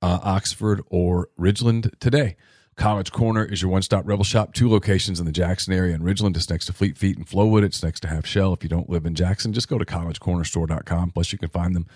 uh, 0.04 0.20
Oxford 0.22 0.82
or 0.90 1.30
Ridgeland 1.40 1.98
today. 1.98 2.36
College 2.76 3.10
Corner 3.10 3.42
is 3.42 3.62
your 3.62 3.70
one 3.70 3.80
stop 3.80 4.06
rebel 4.06 4.24
shop. 4.24 4.52
Two 4.52 4.68
locations 4.68 5.18
in 5.18 5.24
the 5.24 5.32
Jackson 5.32 5.72
area 5.72 5.94
and 5.94 6.04
Ridgeland. 6.04 6.36
It's 6.36 6.50
next 6.50 6.66
to 6.66 6.74
Fleet 6.74 6.98
Feet 6.98 7.16
and 7.16 7.26
Flowwood. 7.26 7.64
It's 7.64 7.82
next 7.82 8.00
to 8.00 8.08
Half 8.08 8.26
Shell. 8.26 8.52
If 8.52 8.62
you 8.62 8.68
don't 8.68 8.90
live 8.90 9.06
in 9.06 9.14
Jackson, 9.14 9.54
just 9.54 9.68
go 9.68 9.78
to 9.78 9.84
collegecornerstore.com. 9.86 11.12
Plus, 11.12 11.32
you 11.32 11.38
can 11.38 11.48
find 11.48 11.74
them 11.74 11.86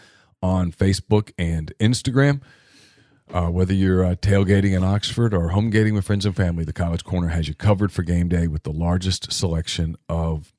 on 0.42 0.73
Facebook 0.73 1.33
and 1.37 1.71
Instagram. 1.79 2.40
Uh, 3.31 3.49
whether 3.49 3.75
you're 3.75 4.03
uh, 4.03 4.14
tailgating 4.14 4.75
in 4.75 4.83
Oxford 4.83 5.35
or 5.35 5.51
home 5.51 5.68
gating 5.68 5.92
with 5.94 6.07
friends 6.07 6.25
and 6.25 6.35
family, 6.35 6.64
the 6.64 6.73
College 6.73 7.05
Corner 7.05 7.29
has 7.29 7.47
you 7.47 7.55
covered 7.55 7.92
for 7.92 8.03
game 8.03 8.29
day 8.29 8.47
with 8.47 8.62
the 8.62 8.73
largest 8.73 9.31
selection 9.31 9.97
of 10.09 10.55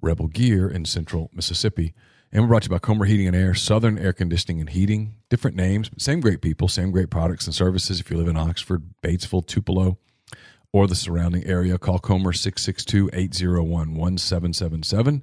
Rebel 0.00 0.28
gear 0.28 0.68
in 0.68 0.84
central 0.84 1.28
Mississippi. 1.34 1.92
And 2.34 2.42
we're 2.42 2.48
brought 2.48 2.64
to 2.64 2.66
you 2.66 2.74
by 2.74 2.80
Comer 2.80 3.04
Heating 3.04 3.28
and 3.28 3.36
Air, 3.36 3.54
Southern 3.54 3.96
Air 3.96 4.12
Conditioning 4.12 4.58
and 4.58 4.68
Heating. 4.68 5.14
Different 5.30 5.56
names, 5.56 5.88
but 5.88 6.00
same 6.00 6.18
great 6.18 6.42
people, 6.42 6.66
same 6.66 6.90
great 6.90 7.08
products 7.08 7.46
and 7.46 7.54
services. 7.54 8.00
If 8.00 8.10
you 8.10 8.16
live 8.16 8.26
in 8.26 8.36
Oxford, 8.36 8.82
Batesville, 9.04 9.46
Tupelo, 9.46 9.98
or 10.72 10.88
the 10.88 10.96
surrounding 10.96 11.44
area, 11.44 11.78
call 11.78 12.00
Comer 12.00 12.32
662 12.32 13.08
801 13.12 13.94
1777. 13.94 15.22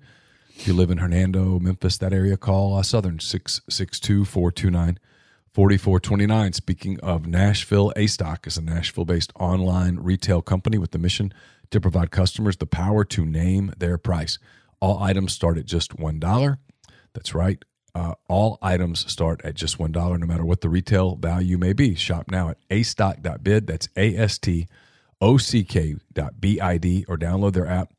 If 0.56 0.66
you 0.66 0.74
live 0.74 0.90
in 0.90 1.00
Hernando, 1.00 1.60
Memphis, 1.60 1.98
that 1.98 2.14
area, 2.14 2.38
call 2.38 2.78
uh, 2.78 2.82
Southern 2.82 3.20
662 3.20 4.24
429 4.24 4.98
4429. 5.54 6.54
Speaking 6.54 6.98
of 7.02 7.28
Nashville, 7.28 7.92
A 7.98 8.08
Stock 8.08 8.48
is 8.48 8.56
a 8.56 8.62
Nashville 8.62 9.04
based 9.04 9.34
online 9.38 9.98
retail 9.98 10.42
company 10.42 10.78
with 10.78 10.92
the 10.92 10.98
mission 10.98 11.34
to 11.72 11.82
provide 11.82 12.10
customers 12.10 12.56
the 12.56 12.66
power 12.66 13.04
to 13.04 13.26
name 13.26 13.74
their 13.78 13.98
price. 13.98 14.40
All 14.80 15.04
items 15.04 15.34
start 15.34 15.58
at 15.58 15.66
just 15.66 15.98
$1. 15.98 16.58
That's 17.14 17.34
right. 17.34 17.64
Uh, 17.94 18.14
all 18.30 18.58
items 18.62 19.12
start 19.12 19.42
at 19.44 19.56
just 19.56 19.78
$1, 19.78 20.20
no 20.20 20.26
matter 20.26 20.46
what 20.46 20.62
the 20.62 20.70
retail 20.70 21.16
value 21.18 21.58
may 21.58 21.74
be. 21.74 21.94
Shop 21.96 22.32
now 22.32 22.50
at 22.50 22.58
astock.bid. 22.70 23.68
That's 23.68 23.90
A 23.98 24.16
S 24.16 24.38
T 24.38 24.68
O 25.20 25.38
C 25.38 25.64
K.bid 25.64 26.06
or 26.16 27.18
download 27.18 27.54
their 27.54 27.68
app. 27.68 27.94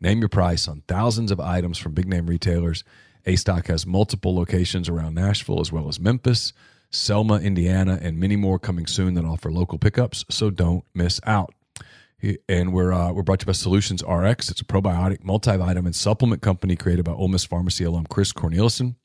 Name 0.00 0.20
your 0.20 0.28
price 0.28 0.68
on 0.68 0.82
thousands 0.86 1.30
of 1.30 1.40
items 1.40 1.78
from 1.78 1.92
big 1.92 2.06
name 2.06 2.26
retailers. 2.26 2.84
A 3.26 3.36
Stock 3.36 3.66
has 3.66 3.84
multiple 3.84 4.34
locations 4.34 4.88
around 4.88 5.14
Nashville 5.14 5.60
as 5.60 5.72
well 5.72 5.88
as 5.88 5.98
Memphis, 5.98 6.52
Selma, 6.90 7.38
Indiana, 7.40 7.98
and 8.00 8.18
many 8.18 8.36
more 8.36 8.58
coming 8.58 8.86
soon 8.86 9.14
that 9.14 9.24
offer 9.24 9.50
local 9.50 9.78
pickups, 9.78 10.24
so 10.30 10.50
don't 10.50 10.84
miss 10.94 11.20
out. 11.26 11.52
And 12.48 12.72
we're 12.72 12.92
uh, 12.92 13.12
we're 13.12 13.22
brought 13.22 13.40
to 13.40 13.44
you 13.44 13.48
by 13.48 13.52
Solutions 13.52 14.02
RX. 14.02 14.50
It's 14.50 14.60
a 14.60 14.64
probiotic 14.64 15.22
multivitamin 15.22 15.94
supplement 15.94 16.42
company 16.42 16.74
created 16.74 17.04
by 17.04 17.12
Ole 17.12 17.28
Miss 17.28 17.44
Pharmacy 17.44 17.84
alum 17.84 18.06
Chris 18.06 18.32
Cornelison. 18.32 18.96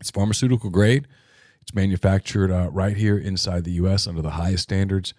It's 0.00 0.10
pharmaceutical 0.10 0.70
grade. 0.70 1.06
It's 1.60 1.74
manufactured 1.74 2.50
uh, 2.50 2.70
right 2.70 2.96
here 2.96 3.18
inside 3.18 3.64
the 3.64 3.72
U.S. 3.72 4.06
under 4.06 4.22
the 4.22 4.30
highest 4.30 4.62
standards, 4.62 5.12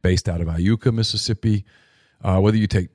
based 0.00 0.28
out 0.28 0.40
of 0.40 0.46
Iuka, 0.46 0.94
Mississippi. 0.94 1.64
Uh, 2.22 2.38
whether 2.38 2.56
you 2.56 2.68
take 2.68 2.90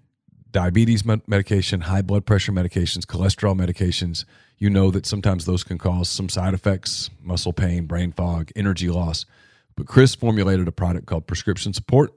diabetes 0.51 1.03
medication, 1.05 1.81
high 1.81 2.01
blood 2.01 2.25
pressure 2.25 2.53
medications, 2.53 3.01
cholesterol 3.01 3.59
medications, 3.59 4.23
you 4.57 4.69
know 4.69 4.89
that 4.89 5.05
sometimes 5.05 5.45
those 5.45 5.65
can 5.65 5.77
cause 5.77 6.07
some 6.07 6.29
side 6.29 6.53
effects, 6.53 7.09
muscle 7.21 7.51
pain, 7.51 7.87
brain 7.87 8.13
fog, 8.13 8.51
energy 8.55 8.87
loss. 8.87 9.25
But 9.75 9.85
Chris 9.85 10.15
formulated 10.15 10.69
a 10.69 10.71
product 10.71 11.07
called 11.07 11.27
Prescription 11.27 11.73
Support 11.73 12.13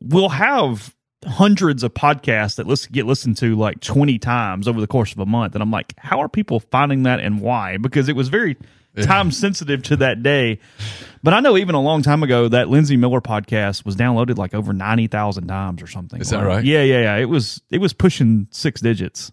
We'll 0.00 0.30
have 0.30 0.94
hundreds 1.26 1.82
of 1.82 1.94
podcasts 1.94 2.56
that 2.56 2.66
listen, 2.66 2.92
get 2.92 3.06
listened 3.06 3.36
to 3.38 3.54
like 3.56 3.80
20 3.80 4.18
times 4.18 4.68
over 4.68 4.80
the 4.80 4.86
course 4.86 5.12
of 5.12 5.18
a 5.18 5.26
month. 5.26 5.54
And 5.54 5.62
I'm 5.62 5.70
like, 5.70 5.94
how 5.96 6.20
are 6.20 6.28
people 6.28 6.60
finding 6.60 7.04
that 7.04 7.20
and 7.20 7.40
why? 7.40 7.76
Because 7.76 8.08
it 8.08 8.16
was 8.16 8.28
very 8.28 8.56
time 9.02 9.30
sensitive 9.30 9.82
to 9.84 9.96
that 9.96 10.22
day. 10.22 10.60
But 11.22 11.34
I 11.34 11.40
know 11.40 11.56
even 11.56 11.74
a 11.74 11.80
long 11.80 12.02
time 12.02 12.22
ago 12.22 12.48
that 12.48 12.68
Lindsey 12.68 12.96
Miller 12.96 13.20
podcast 13.20 13.84
was 13.84 13.96
downloaded 13.96 14.36
like 14.36 14.54
over 14.54 14.72
ninety 14.72 15.06
thousand 15.06 15.46
times 15.48 15.82
or 15.82 15.86
something. 15.86 16.20
Is 16.20 16.30
that 16.30 16.44
right? 16.44 16.64
Yeah, 16.64 16.82
yeah, 16.82 17.00
yeah. 17.00 17.16
It 17.16 17.24
was 17.24 17.62
it 17.70 17.78
was 17.78 17.92
pushing 17.92 18.46
six 18.50 18.80
digits. 18.80 19.32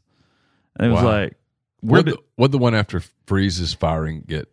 And 0.78 0.88
it 0.88 0.90
wow. 0.90 0.96
was 0.96 1.04
like 1.04 1.38
what 1.82 2.06
the, 2.06 2.18
what 2.36 2.52
the 2.52 2.58
one 2.58 2.76
after 2.76 3.02
Freeze's 3.26 3.74
firing 3.74 4.24
get? 4.26 4.48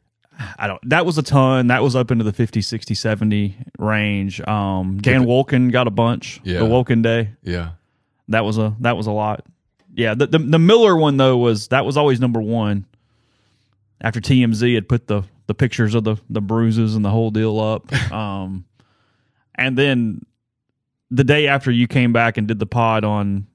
I 0.58 0.66
don't 0.66 0.80
that 0.88 1.06
was 1.06 1.16
a 1.18 1.22
ton. 1.22 1.68
That 1.68 1.82
was 1.82 1.96
up 1.96 2.10
into 2.10 2.24
the 2.24 2.32
50, 2.32 2.60
60, 2.60 2.94
70 2.94 3.56
range. 3.78 4.40
Um 4.40 5.00
Dan 5.00 5.24
Wolken 5.24 5.70
got 5.70 5.86
a 5.86 5.90
bunch. 5.90 6.40
Yeah. 6.42 6.58
The 6.60 6.66
Wolken 6.66 7.02
day. 7.02 7.30
Yeah. 7.42 7.70
That 8.28 8.44
was 8.44 8.58
a 8.58 8.74
that 8.80 8.96
was 8.96 9.06
a 9.06 9.12
lot. 9.12 9.46
Yeah, 9.94 10.14
the, 10.14 10.26
the 10.26 10.38
the 10.38 10.58
Miller 10.58 10.96
one 10.96 11.16
though 11.16 11.36
was 11.36 11.68
that 11.68 11.84
was 11.84 11.96
always 11.96 12.20
number 12.20 12.40
one 12.40 12.84
after 14.00 14.20
TMZ 14.20 14.74
had 14.74 14.88
put 14.88 15.06
the 15.06 15.24
the 15.46 15.54
pictures 15.54 15.94
of 15.94 16.04
the 16.04 16.16
the 16.28 16.40
bruises 16.40 16.94
and 16.94 17.04
the 17.04 17.10
whole 17.10 17.30
deal 17.30 17.60
up. 17.60 17.90
Um, 18.12 18.64
and 19.54 19.76
then 19.76 20.24
the 21.10 21.24
day 21.24 21.48
after 21.48 21.70
you 21.70 21.88
came 21.88 22.12
back 22.12 22.38
and 22.38 22.46
did 22.46 22.58
the 22.58 22.66
pod 22.66 23.04
on 23.04 23.46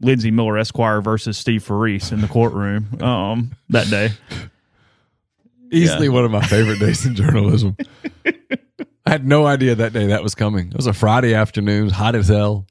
Lindsey 0.00 0.30
Miller 0.30 0.58
Esquire 0.58 1.00
versus 1.00 1.38
Steve 1.38 1.62
Farese 1.62 2.10
in 2.10 2.20
the 2.20 2.28
courtroom 2.28 2.88
um, 3.02 3.52
that 3.68 3.88
day. 3.88 4.10
Easily 5.70 6.06
yeah. 6.06 6.12
one 6.12 6.24
of 6.24 6.30
my 6.30 6.44
favorite 6.44 6.78
days 6.78 7.04
in 7.04 7.14
journalism. 7.14 7.76
I 9.06 9.10
had 9.10 9.26
no 9.26 9.46
idea 9.46 9.74
that 9.76 9.92
day 9.92 10.06
that 10.08 10.22
was 10.22 10.34
coming. 10.34 10.68
It 10.68 10.76
was 10.76 10.86
a 10.86 10.92
Friday 10.92 11.34
afternoon, 11.34 11.90
hot 11.90 12.14
as 12.14 12.28
hell. 12.28 12.66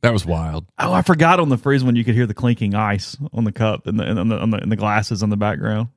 That 0.00 0.12
was 0.12 0.24
wild. 0.24 0.66
Oh, 0.78 0.92
I 0.92 1.02
forgot 1.02 1.40
on 1.40 1.48
the 1.48 1.58
freeze 1.58 1.82
when 1.82 1.96
you 1.96 2.04
could 2.04 2.14
hear 2.14 2.26
the 2.26 2.34
clinking 2.34 2.74
ice 2.74 3.16
on 3.32 3.44
the 3.44 3.52
cup 3.52 3.86
and 3.86 3.98
the 3.98 4.04
and 4.04 4.30
the, 4.30 4.46
the, 4.46 4.56
and 4.58 4.70
the 4.70 4.76
glasses 4.76 5.22
on 5.22 5.30
the 5.30 5.36
background. 5.36 5.88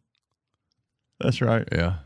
That's 1.20 1.42
right. 1.42 1.68
Yeah. 1.72 1.98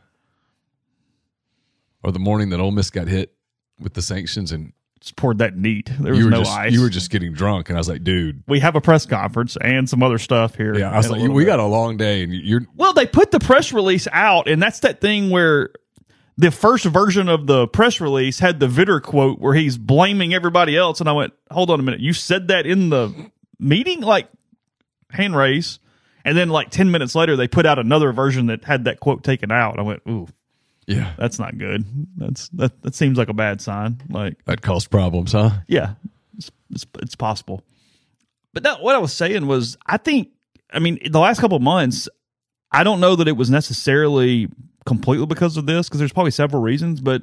Or 2.04 2.12
the 2.12 2.20
morning 2.20 2.50
that 2.50 2.60
Ole 2.60 2.72
Miss 2.72 2.90
got 2.90 3.08
hit 3.08 3.34
with 3.80 3.94
the 3.94 4.02
sanctions 4.02 4.52
and 4.52 4.74
just 5.00 5.16
poured 5.16 5.38
that 5.38 5.56
neat. 5.56 5.90
There 6.00 6.14
was 6.14 6.26
no 6.26 6.40
just, 6.40 6.52
ice. 6.52 6.74
You 6.74 6.82
were 6.82 6.90
just 6.90 7.10
getting 7.12 7.34
drunk, 7.34 7.70
and 7.70 7.78
I 7.78 7.80
was 7.80 7.88
like, 7.88 8.04
"Dude, 8.04 8.44
we 8.48 8.60
have 8.60 8.76
a 8.76 8.82
press 8.82 9.06
conference 9.06 9.58
and 9.62 9.90
some 9.90 10.04
other 10.04 10.18
stuff 10.18 10.56
here." 10.56 10.76
Yeah, 10.76 10.92
I 10.92 10.98
was 10.98 11.10
like, 11.10 11.22
"We 11.22 11.44
bit. 11.44 11.52
got 11.52 11.60
a 11.60 11.66
long 11.66 11.96
day," 11.96 12.24
and 12.24 12.34
you're 12.34 12.62
well. 12.76 12.94
They 12.94 13.06
put 13.06 13.32
the 13.32 13.40
press 13.40 13.72
release 13.72 14.08
out, 14.12 14.50
and 14.50 14.62
that's 14.62 14.82
that 14.82 15.02
thing 15.02 15.30
where 15.30 15.70
the 16.38 16.52
first 16.52 16.86
version 16.86 17.30
of 17.30 17.48
the 17.48 17.68
press 17.68 18.02
release 18.02 18.40
had 18.40 18.60
the 18.60 18.68
Vitter 18.68 19.02
quote 19.02 19.40
where 19.40 19.54
he's 19.54 19.78
blaming 19.78 20.34
everybody 20.34 20.78
else. 20.78 21.00
And 21.00 21.10
I 21.10 21.14
went, 21.14 21.34
hold 21.50 21.70
on 21.70 21.80
a 21.80 21.84
minute. 21.84 22.02
You 22.02 22.14
said 22.14 22.50
that 22.50 22.66
in 22.66 22.90
the 22.90 23.32
meeting? 23.60 24.02
Like, 24.02 24.30
hand 25.12 25.36
raise. 25.36 25.80
And 26.26 26.38
then, 26.38 26.50
like, 26.50 26.72
10 26.72 26.92
minutes 26.92 27.16
later, 27.16 27.36
they 27.36 27.48
put 27.48 27.66
out 27.66 27.80
another 27.80 28.12
version 28.12 28.48
that 28.48 28.66
had 28.66 28.86
that 28.86 29.00
quote 29.00 29.24
taken 29.24 29.52
out. 29.52 29.80
I 29.80 29.84
went, 29.84 30.02
ooh. 30.10 30.28
Yeah. 30.88 31.14
That's 31.18 31.40
not 31.40 31.58
good. 31.58 31.84
That's 32.16 32.50
that 32.50 32.82
that 32.84 32.96
seems 32.96 33.18
like 33.18 33.30
a 33.30 33.34
bad 33.34 33.62
sign. 33.62 34.02
Like 34.10 34.44
that 34.46 34.62
caused 34.62 34.92
problems, 34.92 35.32
huh? 35.32 35.50
Yeah. 35.68 35.96
It's 36.38 36.52
it's, 36.70 36.86
it's 37.02 37.16
possible. 37.16 37.64
But 38.54 38.64
that, 38.64 38.82
what 38.82 38.96
I 38.96 39.00
was 39.00 39.12
saying 39.14 39.48
was 39.48 39.78
I 39.86 39.98
think 39.98 40.30
I 40.72 40.80
mean 40.80 41.00
the 41.10 41.20
last 41.20 41.40
couple 41.40 41.58
months 41.60 42.08
I 42.72 42.84
don't 42.84 43.00
know 43.00 43.16
that 43.16 43.28
it 43.28 43.36
was 43.36 43.50
necessarily 43.50 44.48
completely 44.86 45.26
because 45.26 45.58
of 45.58 45.66
this 45.66 45.88
because 45.88 46.00
there's 46.00 46.14
probably 46.14 46.32
several 46.32 46.62
reasons, 46.62 47.02
but 47.02 47.22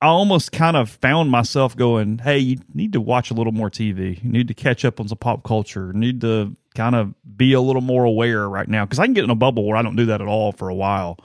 I 0.00 0.06
almost 0.06 0.52
kind 0.52 0.76
of 0.76 0.90
found 0.90 1.30
myself 1.30 1.76
going, 1.76 2.18
"Hey, 2.18 2.38
you 2.38 2.58
need 2.72 2.92
to 2.92 3.00
watch 3.00 3.30
a 3.30 3.34
little 3.34 3.52
more 3.52 3.70
TV. 3.70 4.22
You 4.22 4.30
need 4.30 4.48
to 4.48 4.54
catch 4.54 4.84
up 4.84 5.00
on 5.00 5.08
some 5.08 5.18
pop 5.18 5.42
culture. 5.42 5.90
You 5.92 5.98
need 5.98 6.20
to 6.20 6.56
kind 6.74 6.94
of 6.94 7.14
be 7.36 7.52
a 7.52 7.60
little 7.60 7.82
more 7.82 8.04
aware 8.04 8.48
right 8.48 8.68
now 8.68 8.84
because 8.84 8.98
I 8.98 9.06
can 9.06 9.14
get 9.14 9.24
in 9.24 9.30
a 9.30 9.34
bubble 9.34 9.64
where 9.64 9.76
I 9.76 9.82
don't 9.82 9.96
do 9.96 10.06
that 10.06 10.20
at 10.20 10.28
all 10.28 10.52
for 10.52 10.68
a 10.68 10.74
while." 10.74 11.18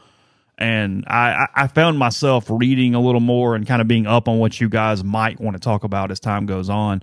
And 0.58 1.04
I, 1.08 1.48
I 1.56 1.68
found 1.68 1.98
myself 1.98 2.46
reading 2.48 2.94
a 2.94 3.00
little 3.00 3.20
more 3.20 3.56
and 3.56 3.66
kind 3.66 3.82
of 3.82 3.88
being 3.88 4.06
up 4.06 4.28
on 4.28 4.38
what 4.38 4.62
you 4.62 4.70
guys 4.70 5.04
might 5.04 5.40
want 5.42 5.56
to 5.56 5.60
talk 5.60 5.84
about 5.84 6.12
as 6.12 6.20
time 6.20 6.46
goes 6.46 6.70
on. 6.70 7.02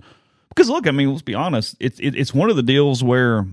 Because 0.49 0.69
look, 0.69 0.87
I 0.87 0.91
mean, 0.91 1.09
let's 1.09 1.21
be 1.21 1.35
honest, 1.35 1.75
it's 1.79 1.99
it, 1.99 2.15
it's 2.15 2.33
one 2.33 2.49
of 2.49 2.55
the 2.55 2.63
deals 2.63 3.03
where 3.03 3.45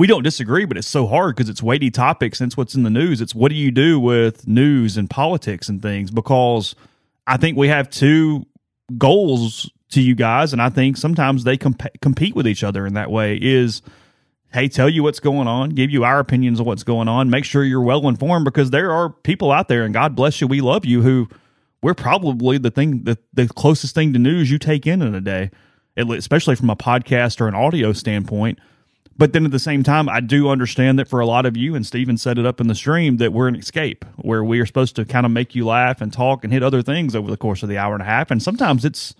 we 0.00 0.06
don't 0.06 0.22
disagree, 0.22 0.64
but 0.64 0.78
it's 0.78 0.88
so 0.88 1.06
hard 1.06 1.36
because 1.36 1.50
it's 1.50 1.62
weighty 1.62 1.90
topics 1.90 2.40
and 2.40 2.48
it's 2.48 2.56
what's 2.56 2.74
in 2.74 2.84
the 2.84 2.90
news. 2.90 3.20
It's 3.20 3.34
what 3.34 3.50
do 3.50 3.54
you 3.54 3.70
do 3.70 4.00
with 4.00 4.48
news 4.48 4.96
and 4.96 5.10
politics 5.10 5.68
and 5.68 5.82
things 5.82 6.10
because 6.10 6.74
I 7.26 7.36
think 7.36 7.58
we 7.58 7.68
have 7.68 7.90
two 7.90 8.46
goals 8.96 9.70
to 9.90 10.00
you 10.00 10.14
guys, 10.14 10.54
and 10.54 10.62
I 10.62 10.70
think 10.70 10.96
sometimes 10.96 11.44
they 11.44 11.58
comp- 11.58 12.00
compete 12.00 12.34
with 12.34 12.48
each 12.48 12.64
other 12.64 12.86
in 12.86 12.94
that 12.94 13.10
way. 13.10 13.36
Is 13.36 13.82
hey, 14.54 14.68
tell 14.68 14.88
you 14.88 15.02
what's 15.02 15.20
going 15.20 15.46
on, 15.46 15.68
give 15.68 15.90
you 15.90 16.02
our 16.02 16.18
opinions 16.18 16.60
of 16.60 16.66
what's 16.66 16.82
going 16.82 17.06
on, 17.06 17.28
make 17.28 17.44
sure 17.44 17.62
you're 17.62 17.82
well 17.82 18.08
informed 18.08 18.46
because 18.46 18.70
there 18.70 18.90
are 18.90 19.10
people 19.10 19.52
out 19.52 19.68
there, 19.68 19.84
and 19.84 19.92
God 19.92 20.16
bless 20.16 20.40
you, 20.40 20.46
we 20.46 20.62
love 20.62 20.86
you, 20.86 21.02
who 21.02 21.28
we're 21.82 21.92
probably 21.92 22.56
the 22.56 22.70
thing, 22.70 23.04
the, 23.04 23.18
the 23.34 23.48
closest 23.48 23.94
thing 23.94 24.14
to 24.14 24.18
news 24.18 24.50
you 24.50 24.56
take 24.58 24.86
in 24.86 25.02
in 25.02 25.14
a 25.14 25.20
day, 25.20 25.50
especially 25.98 26.54
from 26.54 26.70
a 26.70 26.76
podcast 26.76 27.38
or 27.38 27.48
an 27.48 27.54
audio 27.54 27.92
standpoint. 27.92 28.58
But 29.20 29.34
then 29.34 29.44
at 29.44 29.50
the 29.50 29.58
same 29.58 29.82
time, 29.82 30.08
I 30.08 30.20
do 30.20 30.48
understand 30.48 30.98
that 30.98 31.06
for 31.06 31.20
a 31.20 31.26
lot 31.26 31.44
of 31.44 31.54
you, 31.54 31.74
and 31.74 31.84
Steven 31.84 32.16
set 32.16 32.38
it 32.38 32.46
up 32.46 32.58
in 32.58 32.68
the 32.68 32.74
stream, 32.74 33.18
that 33.18 33.34
we're 33.34 33.48
an 33.48 33.54
escape 33.54 34.06
where 34.16 34.42
we 34.42 34.60
are 34.60 34.64
supposed 34.64 34.96
to 34.96 35.04
kind 35.04 35.26
of 35.26 35.30
make 35.30 35.54
you 35.54 35.66
laugh 35.66 36.00
and 36.00 36.10
talk 36.10 36.42
and 36.42 36.50
hit 36.50 36.62
other 36.62 36.80
things 36.80 37.14
over 37.14 37.30
the 37.30 37.36
course 37.36 37.62
of 37.62 37.68
the 37.68 37.76
hour 37.76 37.92
and 37.92 38.00
a 38.00 38.06
half. 38.06 38.30
And 38.30 38.42
sometimes 38.42 38.82
it's 38.82 39.14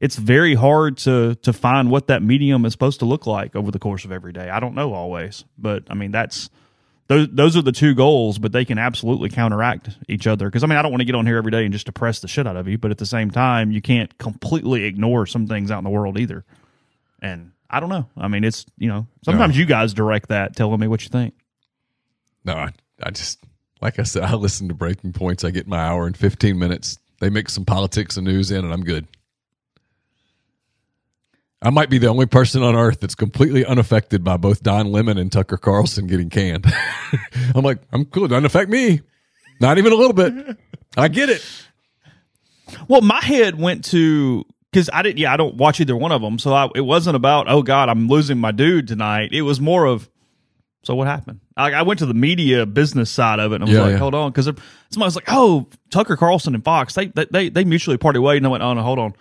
it's 0.00 0.16
very 0.16 0.56
hard 0.56 0.96
to 0.98 1.36
to 1.36 1.52
find 1.52 1.88
what 1.88 2.08
that 2.08 2.20
medium 2.20 2.64
is 2.64 2.72
supposed 2.72 2.98
to 2.98 3.04
look 3.04 3.28
like 3.28 3.54
over 3.54 3.70
the 3.70 3.78
course 3.78 4.04
of 4.04 4.10
every 4.10 4.32
day. 4.32 4.50
I 4.50 4.58
don't 4.58 4.74
know 4.74 4.92
always, 4.92 5.44
but 5.56 5.84
I 5.88 5.94
mean 5.94 6.10
that's 6.10 6.50
those 7.06 7.28
those 7.30 7.56
are 7.56 7.62
the 7.62 7.70
two 7.70 7.94
goals, 7.94 8.40
but 8.40 8.50
they 8.50 8.64
can 8.64 8.78
absolutely 8.78 9.28
counteract 9.28 9.90
each 10.08 10.26
other. 10.26 10.46
Because 10.48 10.64
I 10.64 10.66
mean, 10.66 10.78
I 10.78 10.82
don't 10.82 10.90
want 10.90 11.02
to 11.02 11.06
get 11.06 11.14
on 11.14 11.26
here 11.26 11.36
every 11.36 11.52
day 11.52 11.62
and 11.62 11.72
just 11.72 11.86
depress 11.86 12.18
the 12.18 12.26
shit 12.26 12.48
out 12.48 12.56
of 12.56 12.66
you, 12.66 12.76
but 12.76 12.90
at 12.90 12.98
the 12.98 13.06
same 13.06 13.30
time, 13.30 13.70
you 13.70 13.80
can't 13.80 14.18
completely 14.18 14.82
ignore 14.82 15.26
some 15.26 15.46
things 15.46 15.70
out 15.70 15.78
in 15.78 15.84
the 15.84 15.90
world 15.90 16.18
either. 16.18 16.44
And 17.22 17.52
I 17.74 17.80
don't 17.80 17.88
know. 17.88 18.08
I 18.16 18.28
mean, 18.28 18.44
it's 18.44 18.64
you 18.78 18.86
know 18.86 19.08
sometimes 19.24 19.56
no. 19.56 19.58
you 19.58 19.66
guys 19.66 19.92
direct 19.92 20.28
that, 20.28 20.54
telling 20.54 20.78
me 20.78 20.86
what 20.86 21.02
you 21.02 21.08
think. 21.08 21.34
No, 22.44 22.54
I, 22.54 22.70
I 23.02 23.10
just 23.10 23.42
like 23.80 23.98
I 23.98 24.04
said, 24.04 24.22
I 24.22 24.34
listen 24.34 24.68
to 24.68 24.74
Breaking 24.74 25.12
Points. 25.12 25.42
I 25.42 25.50
get 25.50 25.66
my 25.66 25.78
hour 25.78 26.06
and 26.06 26.16
fifteen 26.16 26.56
minutes. 26.56 26.98
They 27.18 27.30
mix 27.30 27.52
some 27.52 27.64
politics 27.64 28.16
and 28.16 28.24
news 28.28 28.52
in, 28.52 28.64
and 28.64 28.72
I'm 28.72 28.84
good. 28.84 29.08
I 31.62 31.70
might 31.70 31.90
be 31.90 31.98
the 31.98 32.06
only 32.06 32.26
person 32.26 32.62
on 32.62 32.76
earth 32.76 33.00
that's 33.00 33.16
completely 33.16 33.66
unaffected 33.66 34.22
by 34.22 34.36
both 34.36 34.62
Don 34.62 34.92
Lemon 34.92 35.18
and 35.18 35.32
Tucker 35.32 35.56
Carlson 35.56 36.06
getting 36.06 36.30
canned. 36.30 36.66
I'm 37.56 37.64
like, 37.64 37.78
I'm 37.92 38.04
cool. 38.04 38.26
It 38.26 38.28
doesn't 38.28 38.44
affect 38.44 38.70
me. 38.70 39.00
Not 39.60 39.78
even 39.78 39.92
a 39.92 39.96
little 39.96 40.12
bit. 40.12 40.58
I 40.96 41.08
get 41.08 41.28
it. 41.28 41.42
Well, 42.86 43.00
my 43.00 43.20
head 43.20 43.58
went 43.58 43.84
to 43.86 44.44
because 44.74 44.90
I 44.92 45.02
didn't. 45.02 45.18
Yeah, 45.18 45.32
I 45.32 45.36
don't 45.36 45.54
watch 45.54 45.80
either 45.80 45.96
one 45.96 46.10
of 46.10 46.20
them, 46.20 46.38
so 46.40 46.52
I, 46.52 46.68
it 46.74 46.80
wasn't 46.80 47.14
about 47.14 47.46
oh 47.48 47.62
god, 47.62 47.88
I'm 47.88 48.08
losing 48.08 48.38
my 48.38 48.50
dude 48.50 48.88
tonight. 48.88 49.30
It 49.32 49.42
was 49.42 49.60
more 49.60 49.86
of 49.86 50.10
so 50.82 50.96
what 50.96 51.06
happened. 51.06 51.40
I, 51.56 51.72
I 51.72 51.82
went 51.82 52.00
to 52.00 52.06
the 52.06 52.14
media 52.14 52.66
business 52.66 53.08
side 53.08 53.38
of 53.38 53.52
it, 53.52 53.56
and 53.56 53.64
I 53.64 53.66
was 53.66 53.74
yeah, 53.74 53.82
like, 53.82 53.92
yeah. 53.92 53.98
hold 53.98 54.14
on, 54.14 54.32
because 54.32 54.46
somebody 54.46 55.06
was 55.06 55.14
like, 55.14 55.28
oh, 55.28 55.68
Tucker 55.90 56.16
Carlson 56.16 56.54
and 56.54 56.64
Fox, 56.64 56.94
they 56.94 57.06
they 57.06 57.48
they 57.50 57.64
mutually 57.64 57.96
parted 57.96 58.20
ways, 58.20 58.38
and 58.38 58.46
I 58.46 58.50
went, 58.50 58.64
oh 58.64 58.74
no, 58.74 58.82
hold 58.82 58.98
on 58.98 59.14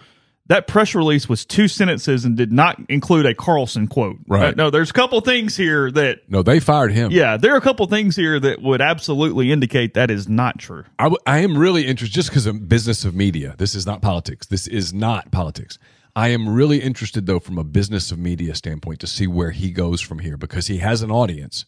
that 0.48 0.68
press 0.68 0.94
release 0.94 1.30
was 1.30 1.46
two 1.46 1.68
sentences 1.68 2.26
and 2.26 2.36
did 2.36 2.52
not 2.52 2.78
include 2.90 3.26
a 3.26 3.34
Carlson 3.34 3.88
quote. 3.88 4.18
Right. 4.28 4.50
Uh, 4.50 4.52
no, 4.58 4.70
there's 4.70 4.90
a 4.90 4.94
couple 4.94 5.20
things 5.22 5.56
here 5.56 5.90
that. 5.92 6.30
No, 6.30 6.44
they 6.44 6.60
fired 6.60 6.92
him. 6.92 7.12
Yeah, 7.12 7.38
there 7.38 7.54
are 7.54 7.58
a 7.58 7.62
couple 7.62 7.86
things 7.88 8.16
here 8.16 8.40
that 8.40 8.62
would 8.62 8.82
absolutely 8.82 9.52
indicate 9.52 9.94
that 9.94 10.12
is 10.12 10.28
not 10.28 10.60
true. 10.60 10.84
I, 11.00 11.06
w- 11.06 11.20
I 11.26 11.40
am 11.40 11.58
really 11.58 11.86
interested, 11.86 12.14
just 12.14 12.30
because 12.30 12.46
of 12.46 12.68
business 12.68 13.06
of 13.06 13.16
media. 13.16 13.56
This 13.58 13.74
is 13.74 13.86
not 13.86 14.02
politics. 14.02 14.48
This 14.48 14.68
is 14.68 14.94
not 14.94 15.32
politics. 15.32 15.78
I 16.16 16.28
am 16.28 16.50
really 16.50 16.80
interested, 16.80 17.26
though, 17.26 17.40
from 17.40 17.58
a 17.58 17.64
business 17.64 18.12
of 18.12 18.20
media 18.20 18.54
standpoint, 18.54 19.00
to 19.00 19.08
see 19.08 19.28
where 19.28 19.52
he 19.52 19.72
goes 19.72 20.02
from 20.02 20.20
here 20.20 20.38
because 20.38 20.68
he 20.68 20.78
has 20.80 21.02
an 21.02 21.10
audience. 21.10 21.66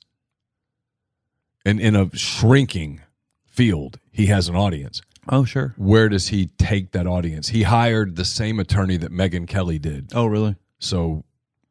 And 1.65 1.79
in 1.79 1.95
a 1.95 2.15
shrinking 2.15 3.01
field, 3.47 3.99
he 4.11 4.27
has 4.27 4.47
an 4.49 4.55
audience. 4.55 5.01
Oh, 5.29 5.43
sure. 5.43 5.73
Where 5.77 6.09
does 6.09 6.27
he 6.27 6.47
take 6.57 6.91
that 6.91 7.07
audience? 7.07 7.49
He 7.49 7.63
hired 7.63 8.15
the 8.15 8.25
same 8.25 8.59
attorney 8.59 8.97
that 8.97 9.11
Megyn 9.11 9.47
Kelly 9.47 9.79
did. 9.79 10.11
Oh, 10.13 10.25
really? 10.25 10.55
So 10.79 11.23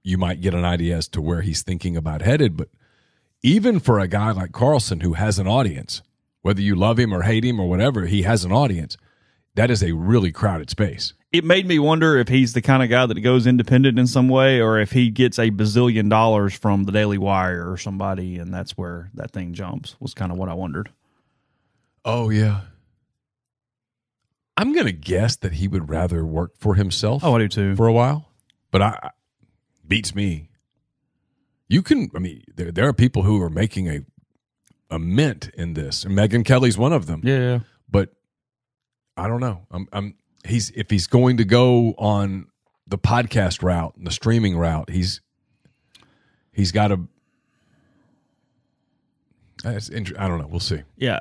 you 0.03 0.19
might 0.19 0.41
get 0.41 0.55
an 0.55 0.65
idea 0.65 0.97
as 0.97 1.09
to 1.09 1.21
where 1.21 1.43
he's 1.43 1.63
thinking 1.63 1.97
about 1.97 2.23
headed. 2.23 2.57
But 2.57 2.69
even 3.43 3.81
for 3.81 3.99
a 3.99 4.09
guy 4.09 4.33
like 4.33 4.53
Carlson 4.53 5.01
who 5.01 5.15
has 5.15 5.39
an 5.39 5.47
audience, 5.47 6.03
whether 6.43 6.61
you 6.61 6.75
love 6.75 6.99
him 6.99 7.13
or 7.13 7.23
hate 7.23 7.45
him 7.45 7.61
or 7.61 7.69
whatever, 7.69 8.07
he 8.07 8.23
has 8.23 8.45
an 8.45 8.53
audience. 8.53 8.97
That 9.55 9.71
is 9.71 9.83
a 9.85 9.93
really 9.93 10.33
crowded 10.33 10.69
space. 10.69 11.15
It 11.31 11.45
made 11.45 11.67
me 11.67 11.79
wonder 11.79 12.17
if 12.17 12.29
he's 12.29 12.53
the 12.53 12.63
kind 12.63 12.83
of 12.83 12.91
guy 12.91 13.07
that 13.07 13.21
goes 13.21 13.47
independent 13.47 13.99
in 13.99 14.07
some 14.07 14.29
way 14.29 14.61
or 14.61 14.79
if 14.79 14.93
he 14.93 15.11
gets 15.11 15.39
a 15.39 15.51
bazillion 15.51 16.11
dollars 16.11 16.55
from 16.55 16.85
the 16.85 16.93
Daily 16.93 17.19
Wire 17.19 17.71
or 17.71 17.77
somebody 17.77 18.37
and 18.39 18.53
that's 18.53 18.73
where 18.77 19.11
that 19.15 19.31
thing 19.31 19.53
jumps, 19.55 19.97
was 20.01 20.13
kind 20.13 20.33
of 20.33 20.39
what 20.39 20.49
I 20.49 20.55
wondered. 20.55 20.91
Oh, 22.05 22.31
yeah. 22.31 22.63
I'm 24.57 24.73
going 24.73 24.87
to 24.87 24.93
guess 24.93 25.37
that 25.37 25.55
he 25.55 25.69
would 25.69 25.89
rather 25.89 26.25
work 26.25 26.53
for 26.59 26.75
himself. 26.75 27.25
Oh, 27.25 27.35
I 27.35 27.39
do 27.39 27.49
too. 27.49 27.77
For 27.77 27.87
a 27.87 27.93
while, 27.93 28.31
but 28.71 28.83
I 28.83 29.11
beats 29.87 30.15
me. 30.15 30.51
You 31.69 31.83
can. 31.83 32.11
I 32.15 32.19
mean, 32.19 32.43
there 32.55 32.71
there 32.71 32.89
are 32.89 32.93
people 32.93 33.23
who 33.23 33.43
are 33.43 33.51
making 33.51 33.89
a 33.89 34.01
a 34.91 34.99
mint 34.99 35.51
in 35.55 35.75
this, 35.75 36.05
and 36.05 36.17
Megyn 36.17 36.45
Kelly's 36.45 36.79
one 36.79 36.93
of 36.93 37.07
them. 37.07 37.21
Yeah, 37.25 37.61
but 37.91 38.11
I 39.17 39.27
don't 39.27 39.41
know. 39.41 39.67
I'm. 39.71 39.89
I'm. 39.93 40.15
He's 40.47 40.71
if 40.71 40.91
he's 40.91 41.07
going 41.07 41.39
to 41.39 41.45
go 41.45 41.95
on 41.99 42.47
the 42.87 42.99
podcast 42.99 43.63
route 43.63 43.95
and 43.97 44.07
the 44.07 44.11
streaming 44.11 44.57
route, 44.57 44.91
he's 44.91 45.21
he's 46.53 46.71
got 46.71 46.89
to. 46.89 47.09
I 49.65 49.79
don't 49.81 50.39
know. 50.39 50.47
We'll 50.47 50.61
see. 50.61 50.83
Yeah, 50.97 51.21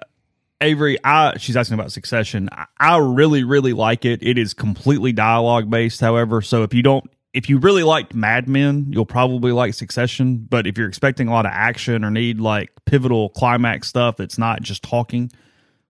Avery, 0.64 0.98
I 1.04 1.38
she's 1.38 1.56
asking 1.58 1.76
about 1.76 1.92
Succession. 1.92 2.50
I, 2.52 2.66
I 2.80 2.98
really, 2.98 3.44
really 3.44 3.74
like 3.74 4.06
it. 4.06 4.24
It 4.24 4.38
is 4.38 4.54
completely 4.54 5.12
dialogue 5.12 5.70
based, 5.70 6.02
however. 6.02 6.42
So 6.42 6.64
if 6.64 6.74
you 6.74 6.82
don't 6.82 7.10
if 7.34 7.50
you 7.50 7.58
really 7.58 7.84
liked 7.84 8.14
Mad 8.14 8.48
Men, 8.48 8.88
you'll 8.90 9.06
probably 9.06 9.52
like 9.52 9.74
Succession. 9.74 10.38
But 10.50 10.68
if 10.68 10.78
you're 10.78 10.88
expecting 10.88 11.28
a 11.28 11.32
lot 11.32 11.46
of 11.46 11.52
action 11.54 12.04
or 12.04 12.12
need 12.12 12.40
like 12.40 12.72
pivotal 12.86 13.30
climax 13.30 13.88
stuff 13.88 14.18
that's 14.18 14.38
not 14.38 14.62
just 14.62 14.84
talking, 14.84 15.32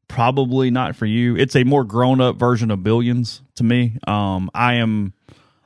probably 0.08 0.72
not 0.72 0.96
for 0.96 1.06
you. 1.06 1.36
It's 1.36 1.56
a 1.56 1.64
more 1.64 1.84
grown 1.84 2.22
up 2.22 2.38
version 2.38 2.72
of 2.72 2.84
Billions 2.84 3.42
to 3.56 3.64
me. 3.64 3.98
Um, 4.08 4.50
I 4.54 4.76
am 4.76 5.14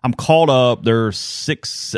I'm 0.04 0.13
caught 0.13 0.50
up. 0.50 0.84
There's 0.84 1.17
six, 1.17 1.96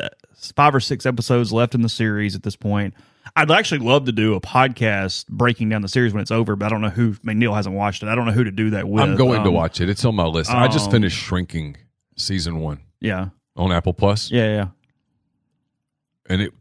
five 0.55 0.75
or 0.75 0.79
six 0.79 1.05
episodes 1.05 1.53
left 1.53 1.75
in 1.75 1.81
the 1.81 1.89
series 1.89 2.35
at 2.35 2.43
this 2.43 2.55
point. 2.55 2.93
I'd 3.35 3.51
actually 3.51 3.79
love 3.79 4.05
to 4.05 4.11
do 4.11 4.35
a 4.35 4.41
podcast 4.41 5.27
breaking 5.27 5.69
down 5.69 5.81
the 5.81 5.87
series 5.87 6.13
when 6.13 6.21
it's 6.21 6.31
over, 6.31 6.55
but 6.55 6.65
I 6.65 6.69
don't 6.69 6.81
know 6.81 6.89
who. 6.89 7.13
I 7.13 7.27
mean, 7.27 7.39
Neal 7.39 7.53
hasn't 7.53 7.75
watched 7.75 8.03
it. 8.03 8.09
I 8.09 8.15
don't 8.15 8.25
know 8.25 8.31
who 8.31 8.43
to 8.43 8.51
do 8.51 8.71
that 8.71 8.87
with. 8.87 9.03
I'm 9.03 9.15
going 9.15 9.39
um, 9.39 9.43
to 9.45 9.51
watch 9.51 9.81
it. 9.81 9.89
It's 9.89 10.05
on 10.05 10.15
my 10.15 10.25
list. 10.25 10.51
Um, 10.51 10.57
I 10.57 10.67
just 10.67 10.85
um, 10.85 10.91
finished 10.91 11.17
Shrinking 11.17 11.77
season 12.15 12.59
one. 12.59 12.81
Yeah. 12.99 13.29
On 13.55 13.71
Apple 13.71 13.93
Plus. 13.93 14.31
Yeah, 14.31 14.45
yeah. 14.45 14.67
And 16.27 16.41
it. 16.41 16.53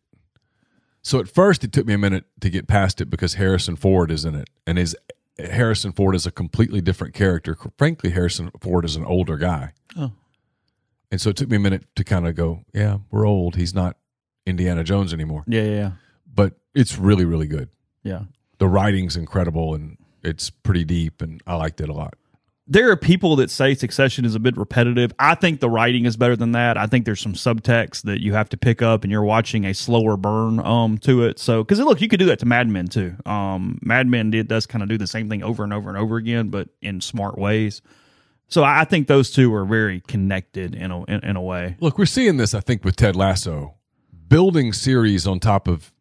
So 1.03 1.21
at 1.21 1.29
first, 1.29 1.65
it 1.65 1.73
took 1.73 1.87
me 1.87 1.95
a 1.95 1.99
minute 1.99 2.25
to 2.41 2.51
get 2.51 2.67
past 2.67 3.01
it 3.01 3.09
because 3.09 3.35
Harrison 3.35 3.77
Ford 3.77 4.11
is 4.11 4.25
in 4.25 4.35
it, 4.35 4.51
and 4.67 4.77
his 4.77 4.97
Harrison 5.39 5.93
Ford 5.93 6.15
is 6.15 6.27
a 6.27 6.31
completely 6.31 6.81
different 6.81 7.15
character. 7.15 7.57
Frankly, 7.77 8.11
Harrison 8.11 8.51
Ford 8.61 8.85
is 8.85 8.97
an 8.97 9.05
older 9.05 9.37
guy. 9.37 9.73
Oh. 9.97 10.13
And 11.11 11.21
so 11.21 11.31
it 11.31 11.37
took 11.37 11.49
me 11.49 11.57
a 11.57 11.61
minute 11.61 11.85
to 11.97 12.05
kind 12.05 12.27
of 12.27 12.35
go, 12.35 12.65
yeah, 12.75 12.99
we're 13.11 13.27
old. 13.27 13.57
He's 13.57 13.73
not 13.73 13.97
Indiana 14.45 14.85
Jones 14.85 15.15
anymore. 15.15 15.45
Yeah, 15.47 15.63
yeah, 15.63 15.71
yeah 15.71 15.91
but 16.39 16.55
it's 16.73 16.97
really 16.97 17.25
really 17.25 17.49
good. 17.49 17.69
Yeah, 18.05 18.23
the 18.59 18.69
writing's 18.69 19.17
incredible 19.17 19.75
and 19.75 19.99
it's 20.23 20.51
pretty 20.51 20.85
deep, 20.85 21.21
and 21.21 21.41
I 21.49 21.57
liked 21.57 21.81
it 21.81 21.89
a 21.89 21.93
lot. 21.93 22.15
There 22.71 22.91
are 22.91 22.97
people 22.97 23.35
that 23.37 23.51
say 23.51 23.75
Succession 23.75 24.25
is 24.25 24.35
a 24.35 24.39
bit 24.39 24.57
repetitive. 24.57 25.13
I 25.19 25.35
think 25.35 25.59
the 25.59 25.71
writing 25.71 26.05
is 26.05 26.17
better 26.17 26.37
than 26.37 26.53
that. 26.53 26.77
I 26.77 26.87
think 26.87 27.07
there's 27.07 27.21
some 27.21 27.33
subtext 27.33 28.03
that 28.03 28.21
you 28.21 28.35
have 28.35 28.51
to 28.51 28.57
pick 28.57 28.83
up, 28.83 29.03
and 29.03 29.11
you're 29.11 29.25
watching 29.25 29.65
a 29.65 29.75
slower 29.75 30.17
burn 30.17 30.61
um 30.61 30.97
to 30.99 31.25
it. 31.25 31.41
So, 31.41 31.65
because 31.65 31.81
look, 31.81 32.01
you 32.01 32.09
could 32.09 32.21
do 32.21 32.27
that 32.27 32.39
to 32.39 32.47
Mad 32.47 32.69
Men 32.69 32.87
too. 32.87 33.17
Um, 33.27 33.81
Mad 33.83 34.07
Men 34.07 34.31
did 34.31 34.47
does 34.47 34.67
kind 34.67 34.85
of 34.85 34.89
do 34.89 34.97
the 34.97 35.09
same 35.09 35.29
thing 35.29 35.43
over 35.43 35.65
and 35.65 35.73
over 35.73 35.89
and 35.89 35.99
over 35.99 36.19
again, 36.19 36.51
but 36.51 36.69
in 36.81 37.01
smart 37.01 37.37
ways. 37.37 37.83
So 38.47 38.65
I 38.65 38.85
think 38.85 39.09
those 39.09 39.31
two 39.31 39.53
are 39.53 39.67
very 39.67 40.01
connected 40.01 40.77
in 40.77 40.93
a 40.93 41.05
in, 41.05 41.21
in, 41.25 41.37
a 41.37 41.43
way. 41.43 41.77
Look, 41.81 41.99
we're 41.99 42.07
seeing 42.07 42.39
this, 42.39 42.55
I 42.55 42.61
think, 42.61 42.85
with 42.85 42.97
Ted 42.97 43.15
Lasso, 43.15 43.75
building 44.29 44.73
series 44.73 45.27
on 45.27 45.39
top 45.39 45.69
of 45.69 45.93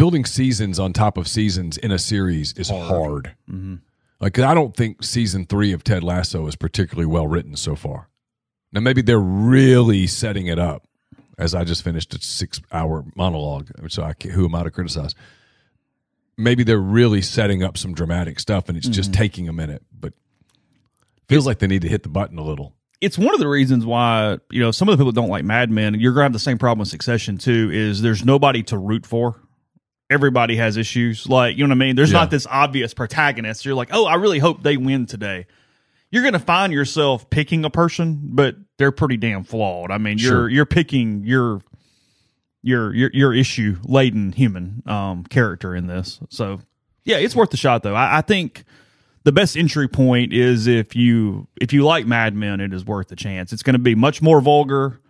building 0.00 0.24
seasons 0.24 0.78
on 0.78 0.94
top 0.94 1.18
of 1.18 1.28
seasons 1.28 1.76
in 1.76 1.90
a 1.90 1.98
series 1.98 2.54
is 2.54 2.70
hard. 2.70 2.86
hard. 2.86 3.34
Mm-hmm. 3.50 3.74
Like 4.18 4.38
I 4.38 4.54
don't 4.54 4.74
think 4.74 5.04
season 5.04 5.44
three 5.44 5.74
of 5.74 5.84
Ted 5.84 6.02
Lasso 6.02 6.46
is 6.46 6.56
particularly 6.56 7.04
well 7.04 7.28
written 7.28 7.54
so 7.54 7.76
far. 7.76 8.08
Now 8.72 8.80
maybe 8.80 9.02
they're 9.02 9.18
really 9.18 10.06
setting 10.06 10.46
it 10.46 10.58
up. 10.58 10.86
As 11.36 11.54
I 11.54 11.64
just 11.64 11.82
finished 11.82 12.14
a 12.14 12.20
six-hour 12.20 13.04
monologue, 13.14 13.70
so 13.88 14.02
I 14.02 14.14
who 14.26 14.46
am 14.46 14.54
I 14.54 14.62
to 14.62 14.70
criticize? 14.70 15.14
Maybe 16.38 16.64
they're 16.64 16.78
really 16.78 17.20
setting 17.20 17.62
up 17.62 17.76
some 17.76 17.92
dramatic 17.92 18.40
stuff, 18.40 18.70
and 18.70 18.78
it's 18.78 18.86
mm-hmm. 18.86 18.94
just 18.94 19.12
taking 19.12 19.50
a 19.50 19.52
minute. 19.52 19.82
But 19.92 20.14
feels 21.28 21.46
like 21.46 21.58
they 21.58 21.66
need 21.66 21.82
to 21.82 21.88
hit 21.88 22.04
the 22.04 22.08
button 22.08 22.38
a 22.38 22.42
little 22.42 22.74
it's 23.02 23.16
one 23.16 23.32
of 23.32 23.40
the 23.40 23.48
reasons 23.48 23.86
why 23.86 24.38
you 24.50 24.60
know 24.60 24.70
some 24.70 24.88
of 24.88 24.96
the 24.96 25.02
people 25.02 25.12
don't 25.12 25.30
like 25.30 25.44
Mad 25.44 25.70
Men. 25.70 25.98
You're 25.98 26.12
gonna 26.12 26.24
have 26.24 26.32
the 26.34 26.38
same 26.38 26.58
problem 26.58 26.80
with 26.80 26.88
Succession 26.88 27.38
too. 27.38 27.70
Is 27.72 28.02
there's 28.02 28.24
nobody 28.24 28.62
to 28.64 28.78
root 28.78 29.06
for 29.06 29.40
everybody 30.10 30.56
has 30.56 30.76
issues. 30.76 31.28
Like, 31.28 31.56
you 31.56 31.64
know 31.64 31.70
what 31.70 31.76
I 31.82 31.86
mean? 31.86 31.96
There's 31.96 32.12
yeah. 32.12 32.18
not 32.18 32.30
this 32.30 32.46
obvious 32.46 32.92
protagonist. 32.92 33.64
You're 33.64 33.74
like, 33.74 33.90
oh, 33.92 34.04
I 34.04 34.16
really 34.16 34.40
hope 34.40 34.62
they 34.62 34.76
win 34.76 35.06
today. 35.06 35.46
You're 36.10 36.22
going 36.22 36.34
to 36.34 36.40
find 36.40 36.72
yourself 36.72 37.30
picking 37.30 37.64
a 37.64 37.70
person, 37.70 38.20
but 38.24 38.56
they're 38.76 38.90
pretty 38.90 39.16
damn 39.16 39.44
flawed. 39.44 39.92
I 39.92 39.98
mean, 39.98 40.18
you're 40.18 40.30
sure. 40.30 40.48
you're 40.48 40.66
picking 40.66 41.24
your 41.24 41.62
your 42.62 42.92
your 42.94 43.10
your 43.12 43.34
issue 43.34 43.78
laden 43.84 44.32
human 44.32 44.82
um, 44.86 45.24
character 45.24 45.74
in 45.74 45.86
this. 45.86 46.18
So 46.28 46.60
yeah, 47.04 47.18
it's 47.18 47.36
worth 47.36 47.50
the 47.50 47.56
shot 47.56 47.84
though. 47.84 47.94
I, 47.94 48.18
I, 48.18 48.20
think 48.22 48.64
the 49.24 49.32
best 49.32 49.56
entry 49.56 49.88
point 49.88 50.32
is 50.32 50.66
if 50.66 50.96
you 50.96 51.46
if 51.60 51.72
you 51.72 51.84
like 51.84 52.06
Mad 52.06 52.34
Men, 52.34 52.60
it 52.60 52.74
is 52.74 52.84
worth 52.84 53.08
the 53.08 53.16
chance. 53.16 53.52
It's 53.52 53.62
going 53.62 53.74
to 53.74 53.78
be 53.78 53.94
much 53.94 54.20
more 54.20 54.40
vulgar. 54.40 55.00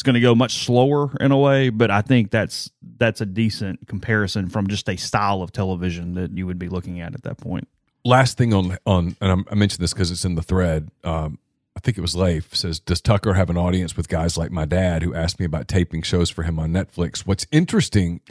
It's 0.00 0.02
going 0.02 0.14
to 0.14 0.20
go 0.20 0.34
much 0.34 0.64
slower 0.64 1.14
in 1.20 1.30
a 1.30 1.36
way, 1.36 1.68
but 1.68 1.90
I 1.90 2.00
think 2.00 2.30
that's 2.30 2.70
that's 2.96 3.20
a 3.20 3.26
decent 3.26 3.86
comparison 3.86 4.48
from 4.48 4.66
just 4.66 4.88
a 4.88 4.96
style 4.96 5.42
of 5.42 5.52
television 5.52 6.14
that 6.14 6.30
you 6.30 6.46
would 6.46 6.58
be 6.58 6.70
looking 6.70 7.02
at 7.02 7.14
at 7.14 7.22
that 7.24 7.36
point. 7.36 7.68
Last 8.02 8.38
thing 8.38 8.54
on 8.54 8.78
on, 8.86 9.14
and 9.20 9.44
I 9.50 9.54
mentioned 9.54 9.82
this 9.82 9.92
because 9.92 10.10
it's 10.10 10.24
in 10.24 10.36
the 10.36 10.42
thread. 10.42 10.88
Um, 11.04 11.38
I 11.76 11.80
think 11.80 11.98
it 11.98 12.00
was 12.00 12.16
Leif 12.16 12.56
says, 12.56 12.80
"Does 12.80 13.02
Tucker 13.02 13.34
have 13.34 13.50
an 13.50 13.58
audience 13.58 13.94
with 13.94 14.08
guys 14.08 14.38
like 14.38 14.50
my 14.50 14.64
dad 14.64 15.02
who 15.02 15.14
asked 15.14 15.38
me 15.38 15.44
about 15.44 15.68
taping 15.68 16.00
shows 16.00 16.30
for 16.30 16.44
him 16.44 16.58
on 16.58 16.70
Netflix?" 16.70 17.26
What's 17.26 17.46
interesting, 17.52 18.22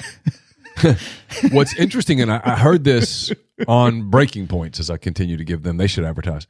what's 1.51 1.77
interesting, 1.77 2.19
and 2.19 2.31
I, 2.31 2.41
I, 2.43 2.55
heard 2.55 2.83
this 2.83 3.31
on 3.67 4.09
Breaking 4.09 4.47
Points 4.47 4.79
as 4.79 4.89
I 4.89 4.97
continue 4.97 5.37
to 5.37 5.45
give 5.45 5.61
them. 5.61 5.77
They 5.77 5.85
should 5.85 6.03
advertise. 6.03 6.47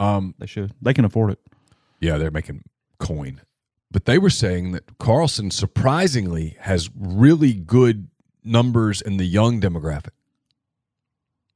Um, 0.00 0.34
they 0.40 0.46
should. 0.46 0.72
They 0.82 0.94
can 0.94 1.04
afford 1.04 1.30
it. 1.30 1.38
Yeah, 2.00 2.18
they're 2.18 2.32
making 2.32 2.64
coin 2.98 3.40
but 3.90 4.04
they 4.04 4.18
were 4.18 4.30
saying 4.30 4.72
that 4.72 4.98
Carlson 4.98 5.50
surprisingly 5.50 6.56
has 6.60 6.90
really 6.94 7.54
good 7.54 8.08
numbers 8.44 9.00
in 9.00 9.16
the 9.16 9.24
young 9.24 9.60
demographic. 9.60 10.10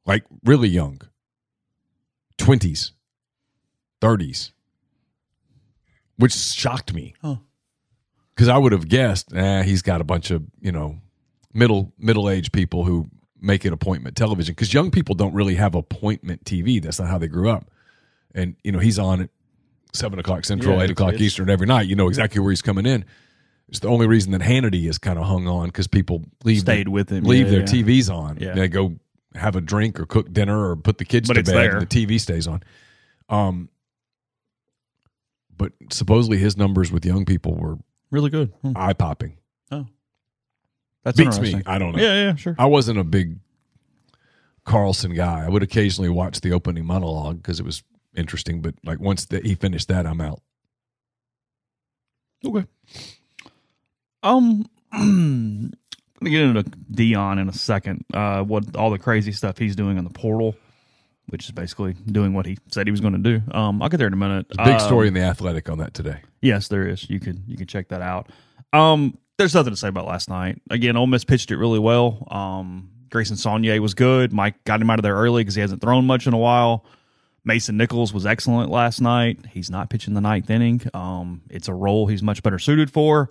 Like 0.07 0.24
really 0.45 0.68
young. 0.68 1.01
20s, 2.39 2.93
30s. 4.01 4.51
Which 6.16 6.33
shocked 6.33 6.93
me. 6.95 7.14
Cuz 8.37 8.49
I 8.49 8.57
would 8.59 8.72
have 8.72 8.89
guessed, 8.89 9.33
eh, 9.35 9.62
he's 9.62 9.83
got 9.83 10.01
a 10.01 10.05
bunch 10.05 10.30
of, 10.30 10.43
you 10.61 10.72
know, 10.72 11.01
middle 11.53 11.93
middle-aged 11.99 12.53
people 12.53 12.85
who 12.85 13.09
make 13.41 13.64
it 13.66 13.72
appointment 13.72 14.16
television 14.16 14.55
cuz 14.55 14.72
young 14.72 14.91
people 14.91 15.14
don't 15.14 15.35
really 15.35 15.57
have 15.57 15.74
appointment 15.74 16.45
TV. 16.45 16.80
That's 16.80 16.99
not 16.99 17.09
how 17.09 17.18
they 17.18 17.28
grew 17.28 17.51
up. 17.51 17.70
And 18.35 18.57
you 18.64 18.72
know, 18.72 18.78
he's 18.78 18.99
on 18.99 19.20
it 19.20 19.30
seven 19.93 20.18
o'clock 20.18 20.45
Central, 20.45 20.76
yeah, 20.76 20.84
eight 20.84 20.90
o'clock 20.90 21.14
Eastern 21.14 21.51
every 21.51 21.66
night. 21.66 21.86
You 21.86 21.97
know 21.97 22.09
exactly 22.09 22.40
where 22.40 22.51
he's 22.51 22.62
coming 22.62 22.86
in. 22.86 23.05
It's 23.68 23.80
the 23.80 23.88
only 23.88 24.07
reason 24.07 24.32
that 24.32 24.43
Hannity 24.43 24.88
is 24.88 24.99
kind 24.99 25.18
of 25.18 25.24
hung 25.24 25.47
on 25.47 25.66
because 25.66 25.86
people 25.86 26.24
leave 26.45 26.61
stayed 26.61 26.88
with 26.88 27.11
him, 27.11 27.24
leave 27.24 27.47
yeah, 27.47 27.51
their 27.51 27.61
yeah. 27.61 27.66
TVs 27.66 28.14
on. 28.14 28.38
Yeah. 28.38 28.55
They 28.55 28.68
go 28.68 28.97
have 29.34 29.57
a 29.57 29.61
drink 29.61 29.99
or 29.99 30.07
cook 30.07 30.32
dinner 30.32 30.70
or 30.70 30.76
put 30.76 30.99
the 30.99 31.05
kids 31.05 31.28
but 31.28 31.34
to 31.34 31.43
bed, 31.43 31.55
there. 31.55 31.76
and 31.76 31.88
the 31.88 32.07
TV 32.07 32.20
stays 32.20 32.47
on. 32.47 32.62
Um, 33.28 33.70
but 35.57 35.72
supposedly 35.90 36.38
his 36.38 36.57
numbers 36.57 36.93
with 36.93 37.05
young 37.05 37.24
people 37.24 37.55
were 37.55 37.78
really 38.11 38.30
good, 38.30 38.53
hmm. 38.62 38.72
eye 38.76 38.93
popping. 38.93 39.38
Oh, 39.70 39.86
that 41.05 41.16
beats 41.16 41.38
me. 41.38 41.62
I 41.66 41.78
don't 41.78 41.97
know. 41.97 42.03
Yeah, 42.03 42.14
yeah, 42.14 42.34
sure. 42.34 42.57
I 42.59 42.66
wasn't 42.66 42.99
a 42.99 43.05
big 43.05 43.38
Carlson 44.64 45.14
guy. 45.14 45.45
I 45.45 45.49
would 45.49 45.62
occasionally 45.62 46.11
watch 46.11 46.40
the 46.40 46.53
opening 46.53 46.84
monologue 46.84 47.36
because 47.38 47.59
it 47.59 47.64
was 47.64 47.82
interesting. 48.16 48.60
But 48.62 48.74
like 48.84 49.00
once 49.00 49.26
that 49.26 49.44
he 49.44 49.54
finished 49.54 49.88
that, 49.88 50.06
I'm 50.06 50.20
out. 50.20 50.40
Okay. 52.44 52.66
Um, 54.22 54.66
I'm 54.92 55.72
gonna 56.20 56.30
get 56.30 56.42
into 56.42 56.62
Deion 56.92 57.40
in 57.40 57.48
a 57.48 57.52
second. 57.52 58.04
Uh, 58.12 58.42
what 58.42 58.76
all 58.76 58.90
the 58.90 58.98
crazy 58.98 59.32
stuff 59.32 59.58
he's 59.58 59.76
doing 59.76 59.98
in 59.98 60.04
the 60.04 60.10
portal, 60.10 60.56
which 61.26 61.44
is 61.44 61.52
basically 61.52 61.94
doing 62.06 62.34
what 62.34 62.46
he 62.46 62.58
said 62.70 62.86
he 62.86 62.90
was 62.90 63.00
going 63.00 63.14
to 63.14 63.18
do. 63.18 63.42
Um, 63.52 63.82
I'll 63.82 63.88
get 63.88 63.96
there 63.96 64.06
in 64.06 64.12
a 64.12 64.16
minute. 64.16 64.48
big 64.48 64.58
um, 64.60 64.80
story 64.80 65.08
in 65.08 65.14
the 65.14 65.20
Athletic 65.22 65.68
on 65.68 65.78
that 65.78 65.94
today. 65.94 66.20
Yes, 66.40 66.68
there 66.68 66.86
is. 66.86 67.08
You 67.08 67.20
could 67.20 67.42
you 67.46 67.56
can 67.56 67.66
check 67.66 67.88
that 67.88 68.02
out. 68.02 68.30
Um, 68.72 69.18
there's 69.38 69.54
nothing 69.54 69.72
to 69.72 69.76
say 69.76 69.88
about 69.88 70.06
last 70.06 70.28
night. 70.28 70.60
Again, 70.70 70.96
Ole 70.96 71.06
Miss 71.06 71.24
pitched 71.24 71.50
it 71.50 71.56
really 71.56 71.78
well. 71.78 72.26
Um, 72.30 72.90
Grayson 73.10 73.36
Saunier 73.36 73.78
was 73.80 73.94
good. 73.94 74.32
Mike 74.32 74.62
got 74.64 74.80
him 74.80 74.88
out 74.90 74.98
of 74.98 75.02
there 75.02 75.14
early 75.14 75.42
because 75.42 75.54
he 75.54 75.60
hasn't 75.60 75.80
thrown 75.80 76.06
much 76.06 76.26
in 76.26 76.32
a 76.32 76.38
while. 76.38 76.84
Mason 77.45 77.76
Nichols 77.76 78.12
was 78.12 78.24
excellent 78.24 78.70
last 78.70 79.01
night. 79.01 79.38
He's 79.51 79.70
not 79.70 79.90
pitching 79.90 80.14
the 80.14 80.20
ninth 80.20 80.49
inning. 80.49 80.82
Um, 80.95 81.43
it's 81.51 81.68
a 81.68 81.74
role 81.74 82.07
he's 82.07 82.22
much 82.22 82.43
better 82.43 82.59
suited 82.59 82.90
for. 82.90 83.30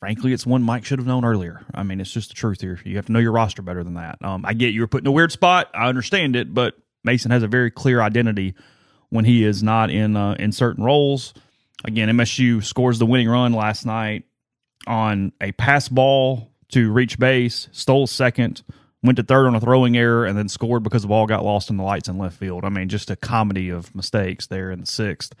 Frankly, 0.00 0.32
it's 0.32 0.44
one 0.44 0.62
Mike 0.62 0.84
should 0.84 0.98
have 0.98 1.06
known 1.06 1.24
earlier. 1.24 1.64
I 1.72 1.82
mean, 1.82 2.00
it's 2.00 2.10
just 2.10 2.28
the 2.28 2.34
truth 2.34 2.60
here. 2.60 2.78
You 2.84 2.96
have 2.96 3.06
to 3.06 3.12
know 3.12 3.20
your 3.20 3.32
roster 3.32 3.62
better 3.62 3.84
than 3.84 3.94
that. 3.94 4.18
Um, 4.22 4.44
I 4.44 4.52
get 4.52 4.74
you 4.74 4.80
were 4.80 4.86
put 4.86 5.02
in 5.02 5.06
a 5.06 5.12
weird 5.12 5.32
spot. 5.32 5.70
I 5.72 5.88
understand 5.88 6.36
it, 6.36 6.52
but 6.52 6.74
Mason 7.04 7.30
has 7.30 7.42
a 7.42 7.48
very 7.48 7.70
clear 7.70 8.00
identity 8.00 8.54
when 9.08 9.24
he 9.24 9.44
is 9.44 9.62
not 9.62 9.90
in 9.90 10.16
uh, 10.16 10.34
in 10.38 10.52
certain 10.52 10.84
roles. 10.84 11.32
Again, 11.84 12.08
MSU 12.08 12.62
scores 12.64 12.98
the 12.98 13.06
winning 13.06 13.28
run 13.28 13.52
last 13.52 13.86
night 13.86 14.24
on 14.86 15.32
a 15.40 15.52
pass 15.52 15.88
ball 15.88 16.50
to 16.72 16.92
reach 16.92 17.18
base, 17.18 17.68
stole 17.72 18.06
second 18.06 18.62
went 19.04 19.16
to 19.16 19.22
third 19.22 19.46
on 19.46 19.54
a 19.54 19.60
throwing 19.60 19.96
error, 19.96 20.24
and 20.24 20.36
then 20.36 20.48
scored 20.48 20.82
because 20.82 21.02
the 21.02 21.08
ball 21.08 21.26
got 21.26 21.44
lost 21.44 21.70
in 21.70 21.76
the 21.76 21.84
lights 21.84 22.08
in 22.08 22.18
left 22.18 22.38
field. 22.38 22.64
I 22.64 22.70
mean, 22.70 22.88
just 22.88 23.10
a 23.10 23.16
comedy 23.16 23.68
of 23.68 23.94
mistakes 23.94 24.46
there 24.46 24.70
in 24.70 24.80
the 24.80 24.86
sixth 24.86 25.34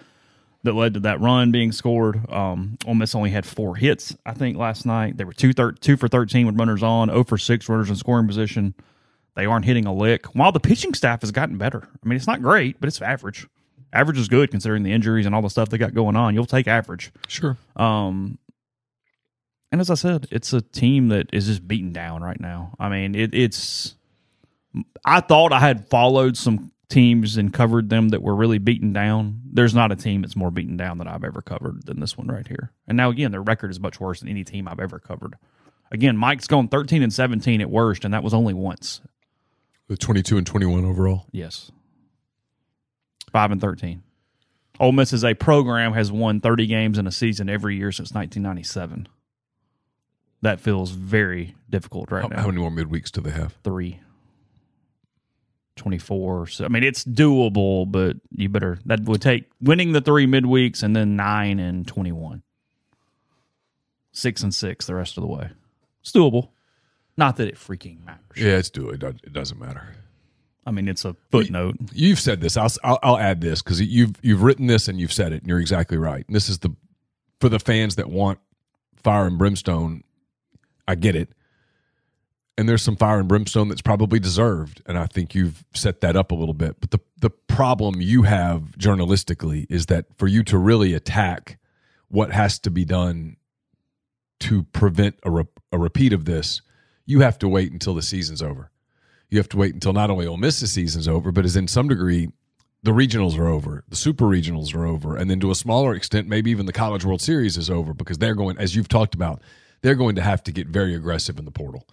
that 0.62 0.74
led 0.74 0.94
to 0.94 1.00
that 1.00 1.20
run 1.20 1.50
being 1.50 1.72
scored. 1.72 2.30
Um, 2.30 2.78
Ole 2.86 2.94
Miss 2.94 3.14
only 3.14 3.30
had 3.30 3.44
four 3.44 3.76
hits, 3.76 4.16
I 4.24 4.32
think, 4.32 4.56
last 4.56 4.86
night. 4.86 5.16
They 5.16 5.24
were 5.24 5.32
two, 5.32 5.52
thir- 5.52 5.72
two 5.72 5.96
for 5.96 6.08
13 6.08 6.46
with 6.46 6.58
runners 6.58 6.82
on, 6.82 7.08
0 7.08 7.24
for 7.24 7.38
6 7.38 7.68
runners 7.68 7.90
in 7.90 7.96
scoring 7.96 8.26
position. 8.26 8.74
They 9.34 9.46
aren't 9.46 9.64
hitting 9.64 9.84
a 9.84 9.92
lick. 9.92 10.26
While 10.34 10.52
the 10.52 10.60
pitching 10.60 10.94
staff 10.94 11.22
has 11.22 11.32
gotten 11.32 11.58
better. 11.58 11.82
I 11.82 12.08
mean, 12.08 12.16
it's 12.16 12.26
not 12.26 12.40
great, 12.40 12.80
but 12.80 12.86
it's 12.86 13.00
average. 13.02 13.46
Average 13.92 14.18
is 14.18 14.28
good 14.28 14.50
considering 14.50 14.82
the 14.82 14.92
injuries 14.92 15.26
and 15.26 15.34
all 15.34 15.42
the 15.42 15.50
stuff 15.50 15.68
they 15.68 15.78
got 15.78 15.94
going 15.94 16.16
on. 16.16 16.34
You'll 16.34 16.46
take 16.46 16.66
average. 16.66 17.12
Sure. 17.28 17.56
Um, 17.76 18.38
and 19.74 19.80
as 19.80 19.90
I 19.90 19.94
said, 19.94 20.28
it's 20.30 20.52
a 20.52 20.60
team 20.60 21.08
that 21.08 21.30
is 21.32 21.46
just 21.46 21.66
beaten 21.66 21.92
down 21.92 22.22
right 22.22 22.38
now. 22.38 22.76
I 22.78 22.88
mean, 22.88 23.16
it, 23.16 23.34
it's. 23.34 23.96
I 25.04 25.18
thought 25.18 25.52
I 25.52 25.58
had 25.58 25.90
followed 25.90 26.36
some 26.36 26.70
teams 26.88 27.36
and 27.36 27.52
covered 27.52 27.90
them 27.90 28.10
that 28.10 28.22
were 28.22 28.36
really 28.36 28.58
beaten 28.58 28.92
down. 28.92 29.40
There's 29.44 29.74
not 29.74 29.90
a 29.90 29.96
team 29.96 30.22
that's 30.22 30.36
more 30.36 30.52
beaten 30.52 30.76
down 30.76 30.98
that 30.98 31.08
I've 31.08 31.24
ever 31.24 31.42
covered 31.42 31.86
than 31.86 31.98
this 31.98 32.16
one 32.16 32.28
right 32.28 32.46
here. 32.46 32.70
And 32.86 32.96
now 32.96 33.10
again, 33.10 33.32
their 33.32 33.42
record 33.42 33.72
is 33.72 33.80
much 33.80 33.98
worse 33.98 34.20
than 34.20 34.28
any 34.28 34.44
team 34.44 34.68
I've 34.68 34.78
ever 34.78 35.00
covered. 35.00 35.34
Again, 35.90 36.16
Mike's 36.16 36.46
gone 36.46 36.68
13 36.68 37.02
and 37.02 37.12
17 37.12 37.60
at 37.60 37.68
worst, 37.68 38.04
and 38.04 38.14
that 38.14 38.22
was 38.22 38.32
only 38.32 38.54
once. 38.54 39.00
The 39.88 39.96
22 39.96 40.38
and 40.38 40.46
21 40.46 40.84
overall. 40.84 41.26
Yes. 41.32 41.72
Five 43.32 43.50
and 43.50 43.60
13. 43.60 44.04
Ole 44.78 44.92
Miss 44.92 45.12
as 45.12 45.24
a 45.24 45.34
program 45.34 45.94
has 45.94 46.12
won 46.12 46.40
30 46.40 46.68
games 46.68 46.96
in 46.96 47.08
a 47.08 47.12
season 47.12 47.48
every 47.48 47.76
year 47.76 47.90
since 47.90 48.12
1997 48.12 49.08
that 50.44 50.60
feels 50.60 50.90
very 50.90 51.54
difficult 51.70 52.10
right 52.10 52.22
how, 52.22 52.28
now. 52.28 52.40
How 52.42 52.46
many 52.48 52.58
more 52.58 52.70
midweeks 52.70 53.10
do 53.10 53.20
they 53.20 53.30
have? 53.30 53.54
Three. 53.64 54.00
24. 55.76 56.46
So, 56.46 56.64
I 56.64 56.68
mean, 56.68 56.84
it's 56.84 57.04
doable, 57.04 57.90
but 57.90 58.16
you 58.30 58.48
better, 58.48 58.78
that 58.86 59.00
would 59.00 59.22
take 59.22 59.46
winning 59.60 59.92
the 59.92 60.00
three 60.00 60.26
midweeks 60.26 60.82
and 60.82 60.94
then 60.94 61.16
nine 61.16 61.58
and 61.58 61.86
21. 61.86 62.42
Six 64.12 64.42
and 64.42 64.54
six 64.54 64.86
the 64.86 64.94
rest 64.94 65.16
of 65.16 65.22
the 65.22 65.28
way. 65.28 65.50
It's 66.02 66.12
doable. 66.12 66.50
Not 67.16 67.36
that 67.36 67.48
it 67.48 67.56
freaking 67.56 68.04
matters. 68.04 68.36
Yeah, 68.36 68.58
it's 68.58 68.70
doable. 68.70 69.02
It 69.24 69.32
doesn't 69.32 69.58
matter. 69.58 69.96
I 70.66 70.70
mean, 70.70 70.88
it's 70.88 71.04
a 71.04 71.16
footnote. 71.30 71.76
You've 71.92 72.20
said 72.20 72.40
this. 72.40 72.56
I'll, 72.56 72.70
I'll, 72.82 72.98
I'll 73.02 73.18
add 73.18 73.40
this 73.40 73.60
because 73.60 73.80
you've 73.80 74.14
you've 74.22 74.42
written 74.42 74.66
this 74.66 74.88
and 74.88 74.98
you've 74.98 75.12
said 75.12 75.32
it, 75.32 75.42
and 75.42 75.48
you're 75.48 75.60
exactly 75.60 75.98
right. 75.98 76.24
And 76.26 76.34
this 76.34 76.48
is 76.48 76.60
the 76.60 76.74
for 77.40 77.48
the 77.48 77.58
fans 77.58 77.96
that 77.96 78.08
want 78.08 78.38
fire 78.96 79.26
and 79.26 79.36
brimstone 79.36 80.03
I 80.86 80.94
get 80.94 81.16
it. 81.16 81.30
And 82.56 82.68
there's 82.68 82.82
some 82.82 82.96
fire 82.96 83.18
and 83.18 83.28
brimstone 83.28 83.68
that's 83.68 83.82
probably 83.82 84.20
deserved. 84.20 84.80
And 84.86 84.96
I 84.96 85.06
think 85.06 85.34
you've 85.34 85.64
set 85.74 86.00
that 86.02 86.16
up 86.16 86.30
a 86.30 86.34
little 86.36 86.54
bit. 86.54 86.76
But 86.80 86.92
the, 86.92 87.00
the 87.18 87.30
problem 87.30 88.00
you 88.00 88.22
have 88.22 88.76
journalistically 88.78 89.66
is 89.68 89.86
that 89.86 90.06
for 90.16 90.28
you 90.28 90.44
to 90.44 90.58
really 90.58 90.94
attack 90.94 91.58
what 92.08 92.30
has 92.30 92.60
to 92.60 92.70
be 92.70 92.84
done 92.84 93.36
to 94.40 94.62
prevent 94.64 95.16
a, 95.24 95.30
re- 95.30 95.44
a 95.72 95.78
repeat 95.78 96.12
of 96.12 96.26
this, 96.26 96.62
you 97.06 97.20
have 97.20 97.38
to 97.40 97.48
wait 97.48 97.72
until 97.72 97.94
the 97.94 98.02
season's 98.02 98.42
over. 98.42 98.70
You 99.30 99.38
have 99.38 99.48
to 99.48 99.56
wait 99.56 99.74
until 99.74 99.92
not 99.92 100.10
only 100.10 100.26
Ole 100.26 100.36
Miss's 100.36 100.72
season's 100.72 101.08
over, 101.08 101.32
but 101.32 101.44
as 101.44 101.56
in 101.56 101.66
some 101.66 101.88
degree, 101.88 102.28
the 102.84 102.92
regionals 102.92 103.38
are 103.38 103.48
over, 103.48 103.82
the 103.88 103.96
super 103.96 104.26
regionals 104.26 104.74
are 104.74 104.86
over, 104.86 105.16
and 105.16 105.30
then 105.30 105.40
to 105.40 105.50
a 105.50 105.54
smaller 105.54 105.94
extent, 105.94 106.28
maybe 106.28 106.50
even 106.50 106.66
the 106.66 106.72
College 106.72 107.04
World 107.04 107.22
Series 107.22 107.56
is 107.56 107.70
over 107.70 107.94
because 107.94 108.18
they're 108.18 108.34
going, 108.34 108.58
as 108.58 108.76
you've 108.76 108.88
talked 108.88 109.14
about, 109.14 109.40
they're 109.84 109.94
going 109.94 110.14
to 110.14 110.22
have 110.22 110.42
to 110.42 110.50
get 110.50 110.66
very 110.66 110.94
aggressive 110.94 111.38
in 111.38 111.44
the 111.44 111.50
portal. 111.50 111.86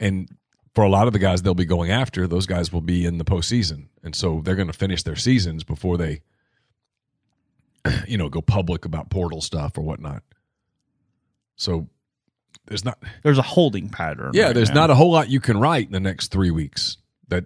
And 0.00 0.28
for 0.74 0.82
a 0.82 0.88
lot 0.88 1.06
of 1.06 1.12
the 1.12 1.20
guys 1.20 1.42
they'll 1.42 1.54
be 1.54 1.64
going 1.64 1.92
after, 1.92 2.26
those 2.26 2.44
guys 2.44 2.72
will 2.72 2.80
be 2.80 3.06
in 3.06 3.18
the 3.18 3.24
postseason. 3.24 3.86
And 4.02 4.16
so 4.16 4.40
they're 4.44 4.56
going 4.56 4.66
to 4.66 4.72
finish 4.72 5.04
their 5.04 5.14
seasons 5.14 5.62
before 5.62 5.96
they, 5.96 6.22
you 8.08 8.18
know, 8.18 8.28
go 8.28 8.42
public 8.42 8.84
about 8.84 9.10
portal 9.10 9.40
stuff 9.40 9.78
or 9.78 9.82
whatnot. 9.82 10.24
So 11.54 11.86
there's 12.66 12.84
not 12.84 12.98
there's 13.22 13.38
a 13.38 13.42
holding 13.42 13.90
pattern. 13.90 14.32
Yeah, 14.34 14.46
right 14.46 14.54
there's 14.56 14.70
now. 14.70 14.74
not 14.74 14.90
a 14.90 14.96
whole 14.96 15.12
lot 15.12 15.30
you 15.30 15.38
can 15.38 15.60
write 15.60 15.86
in 15.86 15.92
the 15.92 16.00
next 16.00 16.32
three 16.32 16.50
weeks 16.50 16.96
that 17.28 17.44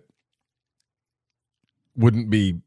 wouldn't 1.95 2.31
be. 2.31 2.63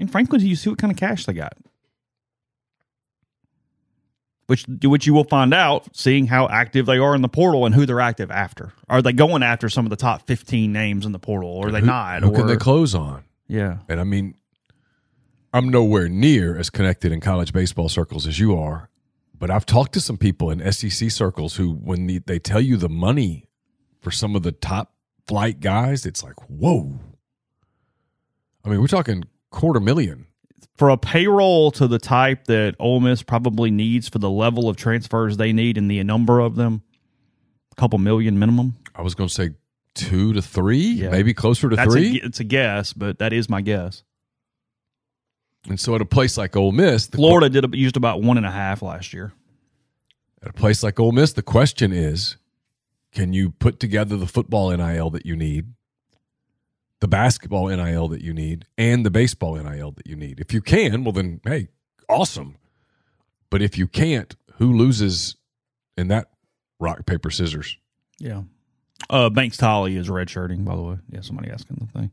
In 0.00 0.08
Franklin, 0.08 0.40
do 0.40 0.48
you 0.48 0.56
see 0.56 0.68
what 0.68 0.80
kind 0.80 0.90
of 0.90 0.98
cash 0.98 1.26
they 1.26 1.32
got? 1.32 1.56
Which, 4.46 4.64
which 4.68 5.06
you 5.08 5.14
will 5.14 5.24
find 5.24 5.52
out 5.52 5.88
seeing 5.92 6.28
how 6.28 6.48
active 6.48 6.86
they 6.86 6.98
are 6.98 7.16
in 7.16 7.22
the 7.22 7.28
portal 7.28 7.66
and 7.66 7.74
who 7.74 7.84
they're 7.84 8.00
active 8.00 8.30
after. 8.30 8.72
Are 8.88 9.02
they 9.02 9.12
going 9.12 9.42
after 9.42 9.68
some 9.68 9.86
of 9.86 9.90
the 9.90 9.96
top 9.96 10.26
15 10.28 10.72
names 10.72 11.04
in 11.04 11.10
the 11.10 11.18
portal, 11.18 11.50
or 11.50 11.68
are 11.68 11.70
they 11.72 11.80
who, 11.80 11.86
not? 11.86 12.22
Who 12.22 12.30
or, 12.30 12.34
can 12.36 12.46
they 12.46 12.56
close 12.56 12.94
on? 12.94 13.24
Yeah. 13.48 13.78
And 13.88 13.98
I 13.98 14.04
mean, 14.04 14.36
I'm 15.52 15.68
nowhere 15.68 16.08
near 16.08 16.56
as 16.56 16.70
connected 16.70 17.12
in 17.12 17.20
college 17.20 17.52
baseball 17.52 17.88
circles 17.88 18.26
as 18.26 18.38
you 18.38 18.56
are, 18.56 18.90
but 19.38 19.50
I've 19.50 19.66
talked 19.66 19.94
to 19.94 20.00
some 20.00 20.16
people 20.16 20.50
in 20.50 20.72
SEC 20.72 21.10
circles 21.10 21.56
who, 21.56 21.72
when 21.72 22.06
the, 22.06 22.18
they 22.18 22.38
tell 22.38 22.60
you 22.60 22.76
the 22.76 22.88
money 22.88 23.48
for 24.00 24.10
some 24.10 24.36
of 24.36 24.42
the 24.42 24.52
top 24.52 24.92
flight 25.26 25.60
guys, 25.60 26.06
it's 26.06 26.22
like, 26.22 26.36
whoa. 26.48 27.00
I 28.64 28.68
mean, 28.68 28.80
we're 28.80 28.86
talking 28.86 29.24
quarter 29.50 29.80
million. 29.80 30.26
For 30.76 30.90
a 30.90 30.96
payroll 30.98 31.70
to 31.72 31.86
the 31.88 31.98
type 31.98 32.44
that 32.46 32.74
Ole 32.78 33.00
Miss 33.00 33.22
probably 33.22 33.70
needs 33.70 34.08
for 34.08 34.18
the 34.18 34.28
level 34.30 34.68
of 34.68 34.76
transfers 34.76 35.36
they 35.38 35.52
need 35.52 35.78
and 35.78 35.90
the 35.90 36.02
number 36.04 36.38
of 36.40 36.56
them, 36.56 36.82
a 37.72 37.74
couple 37.80 37.98
million 37.98 38.38
minimum. 38.38 38.74
I 38.94 39.00
was 39.02 39.14
going 39.14 39.28
to 39.28 39.34
say 39.34 39.50
two 39.94 40.34
to 40.34 40.42
three, 40.42 40.78
Yeah. 40.78 41.10
maybe 41.10 41.32
closer 41.32 41.70
to 41.70 41.76
That's 41.76 41.90
three. 41.92 42.20
A, 42.20 42.26
it's 42.26 42.40
a 42.40 42.44
guess, 42.44 42.92
but 42.92 43.18
that 43.20 43.32
is 43.32 43.48
my 43.48 43.62
guess. 43.62 44.02
and 45.68 45.80
so 45.80 45.94
at 45.94 46.00
a 46.02 46.06
place 46.06 46.36
like 46.36 46.54
Ole 46.56 46.72
Miss, 46.72 47.06
the 47.06 47.16
Florida 47.16 47.48
did 47.48 47.74
used 47.74 47.96
about 47.96 48.22
one 48.22 48.36
and 48.36 48.44
a 48.46 48.50
half 48.50 48.82
last 48.82 49.12
year. 49.14 49.32
At 50.42 50.50
a 50.50 50.52
place 50.52 50.82
like 50.82 51.00
Ole 51.00 51.12
Miss, 51.12 51.32
the 51.32 51.42
question 51.42 51.92
is 51.92 52.36
can 53.12 53.32
you 53.32 53.50
put 53.50 53.80
together 53.80 54.16
the 54.18 54.26
football 54.26 54.70
NIL 54.76 55.08
that 55.10 55.24
you 55.24 55.34
need, 55.36 55.72
the 57.00 57.08
basketball 57.08 57.68
NIL 57.68 58.08
that 58.08 58.22
you 58.22 58.32
need, 58.32 58.66
and 58.78 59.04
the 59.04 59.10
baseball 59.10 59.56
NIL 59.56 59.92
that 59.92 60.06
you 60.06 60.16
need? 60.16 60.40
If 60.40 60.52
you 60.52 60.60
can, 60.60 61.04
well, 61.04 61.12
then, 61.12 61.40
hey, 61.44 61.68
awesome. 62.08 62.56
But 63.50 63.62
if 63.62 63.78
you 63.78 63.86
can't, 63.86 64.34
who 64.54 64.72
loses 64.72 65.36
in 65.96 66.08
that 66.08 66.30
rock, 66.80 67.06
paper, 67.06 67.30
scissors? 67.30 67.76
Yeah. 68.18 68.42
Uh, 69.10 69.28
Banks 69.30 69.56
Tolly 69.56 69.96
is 69.96 70.08
redshirting, 70.08 70.64
by 70.64 70.74
the 70.74 70.82
way. 70.82 70.96
Yeah, 71.10 71.20
somebody 71.20 71.50
asking 71.50 71.76
the 71.80 71.98
thing. 71.98 72.10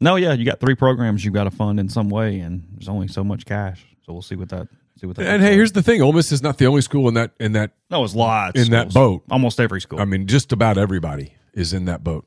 No, 0.00 0.16
yeah, 0.16 0.32
you 0.32 0.44
got 0.44 0.60
three 0.60 0.74
programs 0.74 1.24
you've 1.24 1.34
got 1.34 1.44
to 1.44 1.50
fund 1.50 1.78
in 1.78 1.88
some 1.88 2.08
way, 2.08 2.40
and 2.40 2.66
there's 2.72 2.88
only 2.88 3.06
so 3.06 3.22
much 3.22 3.44
cash. 3.44 3.84
So 4.04 4.12
we'll 4.12 4.22
see 4.22 4.34
what 4.34 4.48
that 4.48 4.68
see 4.98 5.06
what 5.06 5.16
that. 5.16 5.26
And 5.26 5.42
hey, 5.42 5.50
like. 5.50 5.56
here's 5.56 5.72
the 5.72 5.82
thing: 5.82 6.00
Ole 6.00 6.12
Miss 6.12 6.32
is 6.32 6.42
not 6.42 6.58
the 6.58 6.66
only 6.66 6.80
school 6.80 7.06
in 7.08 7.14
that 7.14 7.32
in 7.38 7.52
that. 7.52 7.72
no, 7.90 8.02
it's 8.02 8.14
lots 8.14 8.58
in 8.58 8.70
that 8.70 8.92
boat. 8.92 9.22
Almost 9.30 9.60
every 9.60 9.80
school. 9.80 10.00
I 10.00 10.06
mean, 10.06 10.26
just 10.26 10.52
about 10.52 10.78
everybody 10.78 11.34
is 11.52 11.72
in 11.74 11.84
that 11.84 12.02
boat. 12.02 12.26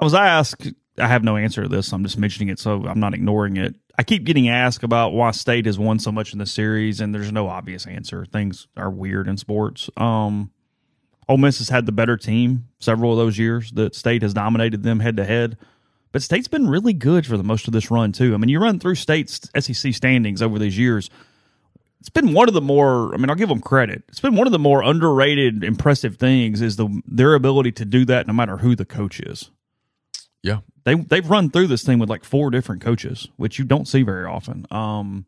I 0.00 0.04
was 0.04 0.14
asked, 0.14 0.72
I 0.98 1.08
have 1.08 1.22
no 1.22 1.36
answer 1.36 1.62
to 1.62 1.68
this. 1.68 1.92
I'm 1.92 2.02
just 2.02 2.16
mentioning 2.16 2.48
it, 2.48 2.58
so 2.58 2.86
I'm 2.86 3.00
not 3.00 3.12
ignoring 3.12 3.58
it. 3.58 3.74
I 3.98 4.02
keep 4.02 4.24
getting 4.24 4.48
asked 4.48 4.82
about 4.82 5.12
why 5.12 5.30
State 5.32 5.66
has 5.66 5.78
won 5.78 5.98
so 5.98 6.10
much 6.10 6.32
in 6.32 6.38
the 6.38 6.46
series, 6.46 7.00
and 7.00 7.14
there's 7.14 7.30
no 7.30 7.48
obvious 7.48 7.86
answer. 7.86 8.24
Things 8.24 8.66
are 8.78 8.90
weird 8.90 9.28
in 9.28 9.36
sports. 9.36 9.90
Um, 9.98 10.52
Ole 11.28 11.36
Miss 11.36 11.58
has 11.58 11.68
had 11.68 11.84
the 11.84 11.92
better 11.92 12.16
team 12.16 12.68
several 12.78 13.12
of 13.12 13.18
those 13.18 13.38
years 13.38 13.72
that 13.72 13.94
State 13.94 14.22
has 14.22 14.32
dominated 14.32 14.82
them 14.84 15.00
head 15.00 15.18
to 15.18 15.24
head. 15.24 15.58
But 16.12 16.22
State's 16.22 16.48
been 16.48 16.68
really 16.68 16.94
good 16.94 17.26
for 17.26 17.36
the 17.36 17.44
most 17.44 17.66
of 17.66 17.74
this 17.74 17.90
run 17.90 18.12
too. 18.12 18.32
I 18.32 18.38
mean, 18.38 18.48
you 18.48 18.58
run 18.58 18.80
through 18.80 18.94
State's 18.94 19.48
SEC 19.58 19.92
standings 19.92 20.40
over 20.40 20.58
these 20.58 20.78
years. 20.78 21.10
It's 22.00 22.08
been 22.08 22.32
one 22.32 22.48
of 22.48 22.54
the 22.54 22.62
more. 22.62 23.14
I 23.14 23.18
mean, 23.18 23.28
I'll 23.28 23.36
give 23.36 23.50
them 23.50 23.60
credit. 23.60 24.02
It's 24.08 24.20
been 24.20 24.34
one 24.34 24.48
of 24.48 24.52
the 24.52 24.58
more 24.58 24.82
underrated, 24.82 25.62
impressive 25.62 26.16
things 26.16 26.62
is 26.62 26.76
the 26.76 27.02
their 27.06 27.34
ability 27.34 27.72
to 27.72 27.84
do 27.84 28.06
that 28.06 28.26
no 28.26 28.32
matter 28.32 28.56
who 28.56 28.74
the 28.74 28.86
coach 28.86 29.20
is 29.20 29.50
Yeah. 30.42 30.58
they 30.84 30.94
they've 30.94 31.28
run 31.28 31.50
through 31.50 31.66
this 31.66 31.82
thing 31.82 31.98
with 31.98 32.08
like 32.08 32.24
four 32.24 32.50
different 32.50 32.82
coaches, 32.82 33.28
which 33.36 33.58
you 33.58 33.64
don't 33.64 33.86
see 33.86 34.02
very 34.02 34.24
often. 34.24 34.66
Um, 34.70 35.26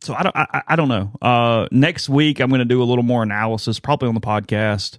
so 0.00 0.14
I 0.14 0.22
don't 0.22 0.36
I, 0.36 0.62
I 0.68 0.76
don't 0.76 0.88
know. 0.88 1.10
Uh, 1.20 1.68
next 1.70 2.08
week 2.08 2.40
I'm 2.40 2.48
going 2.50 2.60
to 2.60 2.64
do 2.64 2.82
a 2.82 2.84
little 2.84 3.04
more 3.04 3.22
analysis, 3.22 3.80
probably 3.80 4.08
on 4.08 4.14
the 4.14 4.20
podcast, 4.20 4.98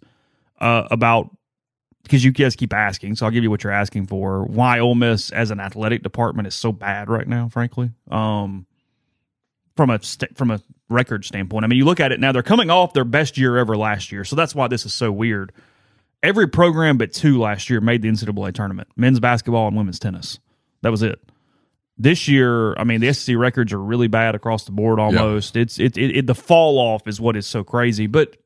uh, 0.59 0.87
about 0.91 1.29
because 2.03 2.23
you 2.23 2.31
guys 2.31 2.55
keep 2.55 2.73
asking, 2.73 3.15
so 3.15 3.25
I'll 3.25 3.31
give 3.31 3.43
you 3.43 3.49
what 3.49 3.63
you're 3.63 3.73
asking 3.73 4.07
for. 4.07 4.43
Why 4.45 4.79
Ole 4.79 4.95
Miss 4.95 5.31
as 5.31 5.51
an 5.51 5.59
athletic 5.59 6.01
department 6.01 6.47
is 6.47 6.55
so 6.55 6.71
bad 6.71 7.09
right 7.09 7.27
now, 7.27 7.49
frankly. 7.49 7.91
Um, 8.09 8.65
from 9.77 9.89
a 9.91 10.01
st- 10.01 10.35
from 10.35 10.51
a 10.51 10.61
record 10.89 11.23
standpoint, 11.23 11.63
I 11.63 11.67
mean, 11.67 11.77
you 11.77 11.85
look 11.85 11.99
at 11.99 12.11
it 12.11 12.19
now; 12.19 12.31
they're 12.31 12.41
coming 12.43 12.69
off 12.69 12.93
their 12.93 13.05
best 13.05 13.37
year 13.37 13.57
ever 13.57 13.77
last 13.77 14.11
year, 14.11 14.25
so 14.25 14.35
that's 14.35 14.55
why 14.55 14.67
this 14.67 14.85
is 14.85 14.93
so 14.93 15.11
weird 15.11 15.53
every 16.23 16.47
program 16.47 16.97
but 16.97 17.13
two 17.13 17.39
last 17.39 17.69
year 17.69 17.81
made 17.81 18.01
the 18.01 18.09
NCAA 18.09 18.53
tournament 18.53 18.87
men's 18.95 19.19
basketball 19.19 19.67
and 19.67 19.77
women's 19.77 19.99
tennis. 19.99 20.39
That 20.81 20.91
was 20.91 21.01
it. 21.01 21.19
this 21.99 22.27
year, 22.29 22.73
I 22.75 22.85
mean, 22.85 23.01
the 23.01 23.13
SEC 23.13 23.35
records 23.35 23.73
are 23.73 23.79
really 23.79 24.07
bad 24.07 24.33
across 24.33 24.63
the 24.63 24.71
board. 24.71 24.99
Almost, 24.99 25.55
yeah. 25.55 25.61
it's 25.61 25.79
it, 25.79 25.97
it, 25.97 26.17
it 26.17 26.27
the 26.27 26.33
fall 26.35 26.79
off 26.79 27.07
is 27.07 27.19
what 27.19 27.35
is 27.35 27.45
so 27.45 27.63
crazy. 27.63 28.07
But 28.07 28.37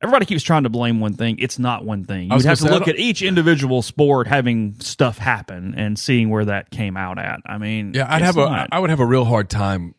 everybody 0.00 0.24
keeps 0.24 0.44
trying 0.44 0.62
to 0.62 0.68
blame 0.68 1.00
one 1.00 1.14
thing. 1.14 1.38
It's 1.40 1.58
not 1.58 1.84
one 1.84 2.04
thing. 2.04 2.30
You 2.30 2.38
have 2.38 2.58
to 2.60 2.70
look 2.70 2.86
at 2.88 2.98
each 2.98 3.22
individual 3.22 3.82
sport 3.82 4.28
having 4.28 4.78
stuff 4.80 5.18
happen 5.18 5.74
and 5.76 5.98
seeing 5.98 6.30
where 6.30 6.44
that 6.44 6.70
came 6.70 6.96
out 6.96 7.18
at. 7.18 7.40
I 7.44 7.58
mean, 7.58 7.92
yeah, 7.94 8.06
I'd 8.08 8.22
have 8.22 8.36
not, 8.36 8.68
a 8.68 8.74
I 8.74 8.78
would 8.78 8.90
have 8.90 9.00
a 9.00 9.06
real 9.06 9.24
hard 9.24 9.50
time. 9.50 9.94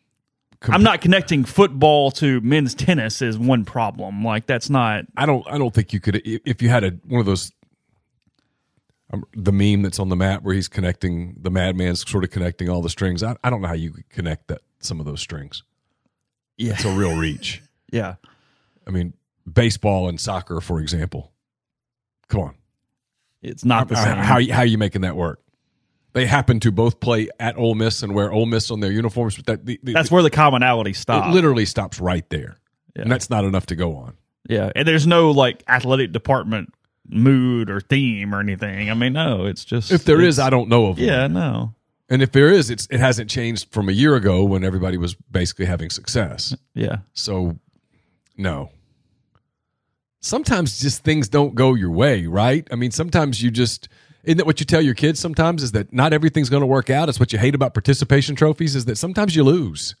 Comp- 0.60 0.74
I'm 0.74 0.82
not 0.82 1.00
connecting 1.00 1.44
football 1.44 2.10
to 2.12 2.40
men's 2.40 2.74
tennis 2.74 3.22
is 3.22 3.38
one 3.38 3.64
problem. 3.64 4.24
Like 4.24 4.46
that's 4.46 4.68
not. 4.68 5.04
I 5.16 5.24
don't. 5.24 5.46
I 5.48 5.56
don't 5.56 5.72
think 5.72 5.92
you 5.92 6.00
could 6.00 6.20
if 6.24 6.60
you 6.62 6.68
had 6.68 6.84
a 6.84 6.90
one 7.06 7.20
of 7.20 7.26
those. 7.26 7.52
Um, 9.10 9.24
the 9.32 9.52
meme 9.52 9.80
that's 9.82 9.98
on 9.98 10.10
the 10.10 10.16
map 10.16 10.42
where 10.42 10.54
he's 10.54 10.68
connecting 10.68 11.34
the 11.40 11.50
madman's 11.50 12.08
sort 12.08 12.24
of 12.24 12.30
connecting 12.30 12.68
all 12.68 12.82
the 12.82 12.90
strings. 12.90 13.22
I, 13.22 13.36
I 13.42 13.48
don't 13.48 13.62
know 13.62 13.68
how 13.68 13.74
you 13.74 13.90
could 13.90 14.10
connect 14.10 14.48
that 14.48 14.60
some 14.80 15.00
of 15.00 15.06
those 15.06 15.20
strings. 15.20 15.62
Yeah, 16.58 16.72
it's 16.72 16.84
a 16.84 16.90
real 16.90 17.16
reach. 17.16 17.62
yeah, 17.90 18.16
I 18.86 18.90
mean, 18.90 19.14
baseball 19.50 20.08
and 20.08 20.20
soccer, 20.20 20.60
for 20.60 20.80
example. 20.80 21.32
Come 22.28 22.40
on, 22.40 22.54
it's 23.40 23.64
not 23.64 23.88
the 23.88 23.96
how, 23.96 24.04
same. 24.04 24.16
How, 24.16 24.54
how 24.54 24.62
are 24.62 24.66
you 24.66 24.76
making 24.76 25.02
that 25.02 25.16
work? 25.16 25.40
They 26.18 26.26
happen 26.26 26.58
to 26.60 26.72
both 26.72 26.98
play 26.98 27.28
at 27.38 27.56
Ole 27.56 27.76
Miss 27.76 28.02
and 28.02 28.12
wear 28.12 28.32
Ole 28.32 28.44
Miss 28.44 28.72
on 28.72 28.80
their 28.80 28.90
uniforms, 28.90 29.36
but 29.36 29.46
that 29.46 29.64
the, 29.64 29.78
the, 29.84 29.92
that's 29.92 30.10
where 30.10 30.24
the 30.24 30.30
commonality 30.30 30.92
stops. 30.92 31.28
It 31.28 31.30
literally 31.30 31.64
stops 31.64 32.00
right 32.00 32.28
there, 32.28 32.58
yeah. 32.96 33.02
and 33.02 33.12
that's 33.12 33.30
not 33.30 33.44
enough 33.44 33.66
to 33.66 33.76
go 33.76 33.94
on. 33.94 34.16
Yeah, 34.48 34.72
and 34.74 34.88
there's 34.88 35.06
no 35.06 35.30
like 35.30 35.62
athletic 35.68 36.10
department 36.10 36.74
mood 37.08 37.70
or 37.70 37.80
theme 37.80 38.34
or 38.34 38.40
anything. 38.40 38.90
I 38.90 38.94
mean, 38.94 39.12
no, 39.12 39.46
it's 39.46 39.64
just 39.64 39.92
if 39.92 40.02
there 40.04 40.20
is, 40.20 40.40
I 40.40 40.50
don't 40.50 40.68
know 40.68 40.86
of. 40.86 40.98
Yeah, 40.98 41.22
one. 41.22 41.34
no. 41.34 41.74
And 42.08 42.20
if 42.20 42.32
there 42.32 42.50
is, 42.50 42.68
it's 42.68 42.88
it 42.90 42.98
hasn't 42.98 43.30
changed 43.30 43.72
from 43.72 43.88
a 43.88 43.92
year 43.92 44.16
ago 44.16 44.42
when 44.42 44.64
everybody 44.64 44.96
was 44.96 45.14
basically 45.30 45.66
having 45.66 45.88
success. 45.88 46.52
Yeah. 46.74 46.96
So, 47.12 47.60
no 48.36 48.70
sometimes 50.20 50.80
just 50.80 51.04
things 51.04 51.28
don't 51.28 51.54
go 51.54 51.74
your 51.74 51.90
way, 51.90 52.26
right? 52.26 52.66
I 52.70 52.74
mean, 52.74 52.90
sometimes 52.90 53.42
you 53.42 53.50
just 53.50 53.88
isn't 54.24 54.38
that 54.38 54.46
what 54.46 54.60
you 54.60 54.66
tell 54.66 54.82
your 54.82 54.94
kids 54.94 55.20
sometimes 55.20 55.62
is 55.62 55.72
that 55.72 55.92
not 55.92 56.12
everything's 56.12 56.50
going 56.50 56.62
to 56.62 56.66
work 56.66 56.90
out. 56.90 57.08
It's 57.08 57.20
what 57.20 57.32
you 57.32 57.38
hate 57.38 57.54
about 57.54 57.74
participation 57.74 58.34
trophies 58.36 58.74
is 58.74 58.84
that 58.86 58.98
sometimes 58.98 59.36
you 59.36 59.44
lose. 59.44 59.94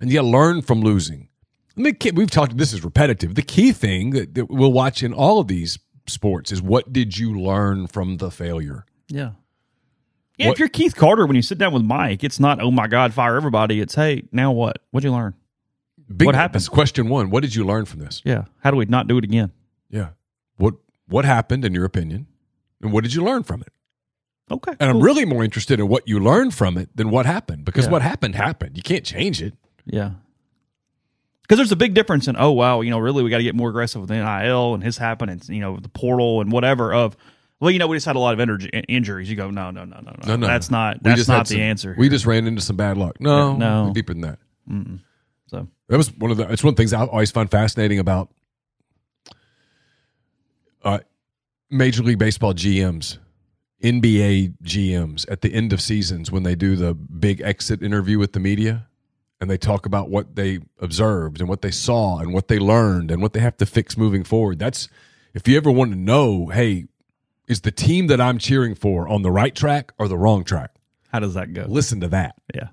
And 0.00 0.10
you 0.10 0.18
got 0.18 0.22
to 0.22 0.28
learn 0.28 0.62
from 0.62 0.80
losing. 0.80 1.28
we've 1.76 2.30
talked 2.30 2.56
this 2.56 2.72
is 2.72 2.84
repetitive. 2.84 3.34
The 3.34 3.42
key 3.42 3.72
thing 3.72 4.10
that, 4.10 4.34
that 4.34 4.50
we'll 4.50 4.72
watch 4.72 5.02
in 5.02 5.12
all 5.12 5.38
of 5.38 5.48
these 5.48 5.78
sports 6.06 6.52
is 6.52 6.60
what 6.60 6.92
did 6.92 7.16
you 7.16 7.38
learn 7.38 7.86
from 7.86 8.18
the 8.18 8.30
failure? 8.30 8.84
Yeah. 9.08 9.32
Yeah, 10.36 10.48
what, 10.48 10.54
if 10.54 10.58
you're 10.58 10.68
Keith 10.68 10.96
Carter 10.96 11.26
when 11.26 11.36
you 11.36 11.42
sit 11.42 11.58
down 11.58 11.72
with 11.72 11.84
Mike, 11.84 12.24
it's 12.24 12.40
not, 12.40 12.60
oh 12.60 12.72
my 12.72 12.88
God, 12.88 13.14
fire 13.14 13.36
everybody. 13.36 13.80
It's, 13.80 13.94
hey, 13.94 14.24
now 14.32 14.50
what? 14.50 14.78
What'd 14.90 15.04
you 15.04 15.12
learn? 15.12 15.34
Big, 16.14 16.26
what 16.26 16.34
happened? 16.34 16.68
question 16.70 17.08
one. 17.08 17.30
What 17.30 17.42
did 17.42 17.54
you 17.54 17.64
learn 17.64 17.84
from 17.84 18.00
this? 18.00 18.20
Yeah. 18.24 18.44
How 18.58 18.72
do 18.72 18.76
we 18.76 18.84
not 18.86 19.06
do 19.06 19.16
it 19.16 19.24
again? 19.24 19.52
Yeah. 19.90 20.08
What 20.56 20.74
What 21.06 21.24
happened, 21.24 21.64
in 21.64 21.72
your 21.72 21.84
opinion, 21.84 22.26
and 22.80 22.92
what 22.92 23.04
did 23.04 23.14
you 23.14 23.24
learn 23.24 23.42
from 23.42 23.62
it? 23.62 23.72
Okay. 24.50 24.72
And 24.72 24.78
cool. 24.78 24.88
I'm 24.90 25.00
really 25.00 25.24
more 25.24 25.42
interested 25.42 25.80
in 25.80 25.88
what 25.88 26.06
you 26.06 26.20
learned 26.20 26.54
from 26.54 26.76
it 26.76 26.94
than 26.94 27.10
what 27.10 27.26
happened 27.26 27.64
because 27.64 27.86
yeah. 27.86 27.92
what 27.92 28.02
happened 28.02 28.34
happened. 28.34 28.76
You 28.76 28.82
can't 28.82 29.04
change 29.04 29.40
it. 29.40 29.54
Yeah. 29.86 30.12
Because 31.42 31.58
there's 31.58 31.72
a 31.72 31.76
big 31.76 31.94
difference 31.94 32.26
in 32.26 32.36
oh 32.38 32.52
wow 32.52 32.80
you 32.80 32.90
know 32.90 32.98
really 32.98 33.22
we 33.22 33.28
got 33.28 33.36
to 33.38 33.42
get 33.42 33.54
more 33.54 33.68
aggressive 33.68 34.00
with 34.00 34.10
NIL 34.10 34.74
and 34.74 34.82
his 34.82 34.96
happening 34.96 35.42
you 35.46 35.60
know 35.60 35.76
the 35.76 35.90
portal 35.90 36.40
and 36.40 36.50
whatever 36.50 36.94
of 36.94 37.18
well 37.60 37.70
you 37.70 37.78
know 37.78 37.86
we 37.86 37.96
just 37.96 38.06
had 38.06 38.16
a 38.16 38.18
lot 38.18 38.32
of 38.32 38.40
energy, 38.40 38.68
injuries 38.88 39.28
you 39.28 39.36
go 39.36 39.50
no 39.50 39.70
no 39.70 39.84
no 39.84 40.00
no 40.00 40.12
no, 40.22 40.26
no, 40.26 40.36
no 40.36 40.46
that's 40.46 40.70
not 40.70 41.02
that's 41.02 41.28
not 41.28 41.46
the 41.46 41.56
some, 41.56 41.60
answer 41.60 41.94
we 41.98 42.08
just 42.08 42.24
ran 42.24 42.46
into 42.46 42.62
some 42.62 42.76
bad 42.76 42.96
luck 42.96 43.20
no 43.20 43.52
yeah, 43.52 43.58
no 43.58 43.92
deeper 43.92 44.14
than 44.14 44.22
that 44.22 44.38
Mm-mm. 44.70 45.00
So 45.46 45.68
that 45.88 45.96
was 45.96 46.12
one 46.16 46.30
of 46.30 46.36
the. 46.36 46.50
It's 46.50 46.62
one 46.62 46.70
of 46.70 46.76
the 46.76 46.80
things 46.80 46.92
I 46.92 47.04
always 47.04 47.30
find 47.30 47.50
fascinating 47.50 47.98
about 47.98 48.30
uh, 50.82 51.00
Major 51.70 52.02
League 52.02 52.18
Baseball 52.18 52.54
GMs, 52.54 53.18
NBA 53.82 54.54
GMs 54.62 55.30
at 55.30 55.40
the 55.40 55.52
end 55.52 55.72
of 55.72 55.80
seasons 55.80 56.30
when 56.30 56.42
they 56.42 56.54
do 56.54 56.76
the 56.76 56.94
big 56.94 57.40
exit 57.40 57.82
interview 57.82 58.18
with 58.18 58.32
the 58.32 58.40
media 58.40 58.86
and 59.40 59.50
they 59.50 59.58
talk 59.58 59.84
about 59.84 60.08
what 60.08 60.36
they 60.36 60.60
observed 60.80 61.40
and 61.40 61.48
what 61.48 61.62
they 61.62 61.70
saw 61.70 62.18
and 62.18 62.32
what 62.32 62.48
they 62.48 62.58
learned 62.58 63.10
and 63.10 63.20
what 63.20 63.32
they 63.32 63.40
have 63.40 63.56
to 63.58 63.66
fix 63.66 63.96
moving 63.96 64.24
forward. 64.24 64.58
That's 64.58 64.88
if 65.34 65.46
you 65.48 65.56
ever 65.56 65.70
want 65.70 65.90
to 65.92 65.98
know, 65.98 66.46
hey, 66.46 66.86
is 67.46 67.60
the 67.60 67.70
team 67.70 68.06
that 68.06 68.20
I'm 68.20 68.38
cheering 68.38 68.74
for 68.74 69.08
on 69.08 69.22
the 69.22 69.30
right 69.30 69.54
track 69.54 69.92
or 69.98 70.08
the 70.08 70.16
wrong 70.16 70.44
track? 70.44 70.70
How 71.12 71.18
does 71.18 71.34
that 71.34 71.52
go? 71.52 71.66
Listen 71.68 72.00
to 72.00 72.08
that. 72.08 72.36
Yeah. 72.54 72.68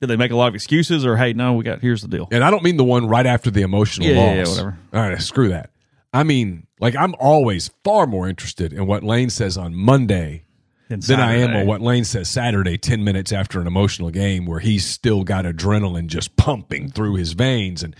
Did 0.00 0.08
they 0.08 0.16
make 0.16 0.30
a 0.30 0.36
lot 0.36 0.48
of 0.48 0.54
excuses, 0.54 1.04
or 1.04 1.16
hey, 1.16 1.32
no, 1.32 1.54
we 1.54 1.64
got 1.64 1.80
here's 1.80 2.02
the 2.02 2.08
deal? 2.08 2.28
And 2.30 2.44
I 2.44 2.50
don't 2.50 2.62
mean 2.62 2.76
the 2.76 2.84
one 2.84 3.08
right 3.08 3.26
after 3.26 3.50
the 3.50 3.62
emotional 3.62 4.08
yeah, 4.08 4.16
loss. 4.16 4.26
Yeah, 4.26 4.34
yeah, 4.34 4.48
whatever. 4.48 4.78
All 4.92 5.00
right, 5.00 5.20
screw 5.20 5.48
that. 5.48 5.70
I 6.12 6.22
mean, 6.22 6.66
like 6.80 6.96
I'm 6.96 7.14
always 7.18 7.70
far 7.84 8.06
more 8.06 8.28
interested 8.28 8.72
in 8.72 8.86
what 8.86 9.02
Lane 9.02 9.30
says 9.30 9.56
on 9.58 9.74
Monday 9.74 10.44
than 10.88 11.20
I 11.20 11.36
am 11.36 11.54
on 11.54 11.66
what 11.66 11.82
Lane 11.82 12.04
says 12.04 12.28
Saturday, 12.28 12.78
ten 12.78 13.04
minutes 13.04 13.32
after 13.32 13.60
an 13.60 13.66
emotional 13.66 14.10
game 14.10 14.46
where 14.46 14.60
he's 14.60 14.86
still 14.86 15.22
got 15.22 15.44
adrenaline 15.44 16.06
just 16.06 16.36
pumping 16.36 16.90
through 16.90 17.16
his 17.16 17.32
veins 17.32 17.82
and 17.82 17.94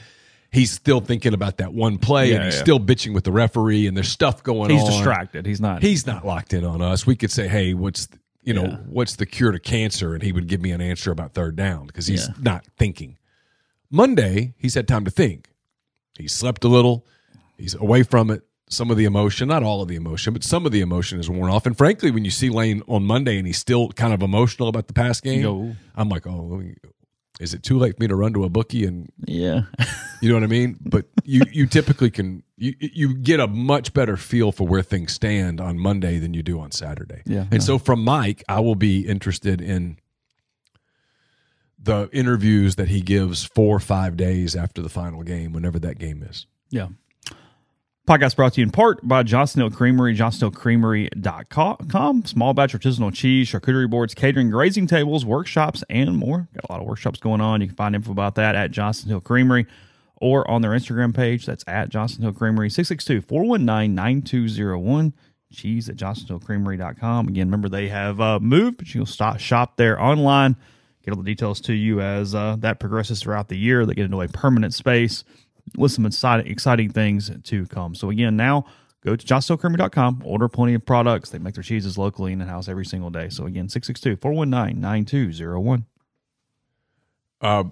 he's 0.51 0.71
still 0.71 1.01
thinking 1.01 1.35
about 1.35 1.59
that 1.59 1.75
one 1.75 1.99
play 1.99 2.31
yeah, 2.31 2.37
and 2.37 2.45
he's 2.45 2.55
yeah. 2.55 2.63
still 2.63 2.81
bitching 2.81 3.13
with 3.13 3.25
the 3.25 3.33
referee 3.33 3.87
and 3.87 3.97
there's 3.97 4.09
stuff 4.09 4.43
going 4.43 4.71
he's 4.71 4.81
on. 4.81 4.87
He's 4.87 4.97
distracted. 4.97 5.47
He's 5.47 5.61
not. 5.61 5.83
He's 5.83 6.07
not 6.07 6.25
locked 6.25 6.55
in 6.55 6.65
on 6.65 6.81
us. 6.81 7.07
We 7.07 7.17
could 7.17 7.31
say, 7.31 7.47
hey, 7.49 7.75
what's 7.75 8.09
you 8.43 8.55
know, 8.55 8.65
yeah. 8.65 8.77
what's 8.87 9.17
the 9.17 9.27
cure 9.27 9.53
to 9.53 9.59
cancer? 9.59 10.15
And 10.15 10.23
he 10.23 10.33
would 10.33 10.47
give 10.47 10.63
me 10.63 10.71
an 10.71 10.81
answer 10.81 11.11
about 11.11 11.35
third 11.35 11.57
down 11.57 11.87
because 11.87 12.07
he's 12.07 12.31
not 12.41 12.65
thinking. 12.79 13.19
Monday, 13.91 14.55
he's 14.57 14.75
had 14.75 14.89
time 14.89 15.05
to 15.05 15.11
think. 15.11 15.51
He 16.19 16.29
slept 16.29 16.65
a 16.65 16.69
little. 16.69 17.07
He's 17.59 17.75
away 17.75 18.03
from 18.03 18.31
it. 18.31 18.43
Some 18.71 18.91
of 18.91 18.99
the 18.99 19.07
emotion, 19.07 19.49
not 19.49 19.63
all 19.63 19.81
of 19.81 19.89
the 19.89 19.97
emotion, 19.97 20.35
but 20.35 20.45
some 20.45 20.67
of 20.67 20.73
the 20.73 20.83
emotion 20.83 21.19
is 21.19 21.31
worn 21.31 21.51
off. 21.51 21.65
And 21.65 21.77
frankly, 21.77 22.11
when 22.11 22.25
you 22.25 22.31
see 22.31 22.51
Lane 22.51 22.83
on 22.87 23.03
Monday 23.03 23.39
and 23.39 23.47
he's 23.47 23.57
still 23.57 23.89
kind 23.89 24.13
of 24.13 24.23
emotional 24.23 24.69
about 24.69 24.89
the 24.89 24.93
past 24.93 25.23
game, 25.23 25.41
Yo. 25.41 25.75
I'm 25.97 26.11
like, 26.11 26.27
oh, 26.27 26.63
is 27.41 27.55
it 27.55 27.63
too 27.63 27.79
late 27.79 27.97
for 27.97 28.03
me 28.03 28.09
to 28.09 28.17
run 28.17 28.33
to 28.35 28.45
a 28.45 28.49
bookie 28.49 28.85
and 28.85 29.11
yeah 29.27 29.63
you 30.21 30.29
know 30.29 30.35
what 30.35 30.43
i 30.43 30.47
mean 30.47 30.77
but 30.81 31.07
you 31.25 31.43
you 31.53 31.67
typically 31.67 32.11
can 32.11 32.43
you 32.57 32.75
you 32.79 33.15
get 33.15 33.41
a 33.41 33.47
much 33.47 33.93
better 33.95 34.17
feel 34.17 34.53
for 34.53 34.67
where 34.67 34.83
things 34.83 35.13
stand 35.13 35.61
on 35.61 35.79
monday 35.79 36.19
than 36.19 36.35
you 36.35 36.43
do 36.43 36.61
on 36.61 36.71
saturday 36.71 37.23
yeah 37.27 37.43
and 37.43 37.53
no. 37.53 37.59
so 37.59 37.79
from 37.79 38.03
mike 38.03 38.43
i 38.49 38.61
will 38.61 38.75
be 38.75 39.07
interested 39.07 39.61
in 39.61 39.99
the 41.81 42.09
interviews 42.13 42.75
that 42.75 42.89
he 42.89 43.01
gives 43.01 43.45
four 43.45 43.77
or 43.77 43.81
five 43.81 44.17
days 44.17 44.57
after 44.57 44.83
the 44.83 44.89
final 44.89 45.23
game 45.23 45.53
whenever 45.53 45.79
that 45.79 45.99
game 45.99 46.23
is 46.23 46.47
yeah 46.71 46.89
Podcast 48.09 48.37
brought 48.37 48.55
to 48.55 48.63
you 48.63 48.65
in 48.65 48.71
part 48.71 49.07
by 49.07 49.23
Johnson 49.23 49.61
Hill 49.61 49.71
Creamery, 49.71 50.17
johnsonhillcreamery.com. 50.17 52.25
Small 52.25 52.55
batch 52.55 52.73
artisanal 52.73 53.13
cheese, 53.13 53.51
charcuterie 53.51 53.91
boards, 53.91 54.15
catering, 54.15 54.49
grazing 54.49 54.87
tables, 54.87 55.27
workshops, 55.27 55.85
and 55.91 56.17
more. 56.17 56.49
Got 56.55 56.71
a 56.71 56.73
lot 56.73 56.81
of 56.81 56.87
workshops 56.87 57.21
going 57.21 57.43
on. 57.43 57.61
You 57.61 57.67
can 57.67 57.77
find 57.77 57.95
info 57.95 58.13
about 58.13 58.37
that 58.37 58.55
at 58.55 58.71
Johnson 58.71 59.11
Hill 59.11 59.21
Creamery 59.21 59.67
or 60.17 60.51
on 60.51 60.63
their 60.63 60.71
Instagram 60.71 61.15
page. 61.15 61.45
That's 61.45 61.63
at 61.67 61.91
Johnson 61.91 62.23
Hill 62.23 62.33
Creamery, 62.33 62.71
662 62.71 63.21
419 63.29 63.95
9201. 63.95 65.13
Cheese 65.53 65.91
at 65.91 65.97
johnsonhillcreamery.com. 65.97 67.29
Again, 67.29 67.49
remember 67.49 67.69
they 67.69 67.89
have 67.89 68.23
uh, 68.23 68.41
moved, 68.41 68.79
but 68.79 68.95
you'll 68.95 69.05
stop, 69.05 69.39
shop 69.39 69.77
there 69.77 70.01
online. 70.01 70.57
Get 71.05 71.11
all 71.11 71.19
the 71.23 71.31
details 71.31 71.61
to 71.61 71.75
you 71.75 72.01
as 72.01 72.35
uh, 72.35 72.57
that 72.61 72.81
progresses 72.81 73.21
throughout 73.21 73.49
the 73.49 73.59
year. 73.59 73.85
They 73.85 73.93
get 73.93 74.07
into 74.07 74.23
a 74.23 74.29
permanent 74.29 74.73
space 74.73 75.25
with 75.77 75.93
some 75.93 76.07
exciting, 76.07 76.91
things 76.91 77.31
to 77.45 77.67
come. 77.67 77.95
So 77.95 78.11
again, 78.11 78.37
now 78.37 78.65
go 79.05 79.17
to 79.17 79.27
johnsonhillcreamery.com, 79.27 80.23
order 80.25 80.49
plenty 80.49 80.75
of 80.75 80.85
products. 80.85 81.31
They 81.31 81.39
make 81.39 81.55
their 81.55 81.63
cheeses 81.63 81.99
locally 81.99 82.33
in 82.33 82.39
the 82.39 82.47
house 82.47 82.69
every 82.69 82.87
single 82.87 83.11
day. 83.11 83.29
So 83.29 83.47
again, 83.47 83.69
662-419-9201. 83.69 85.85
Uh, 87.41 87.65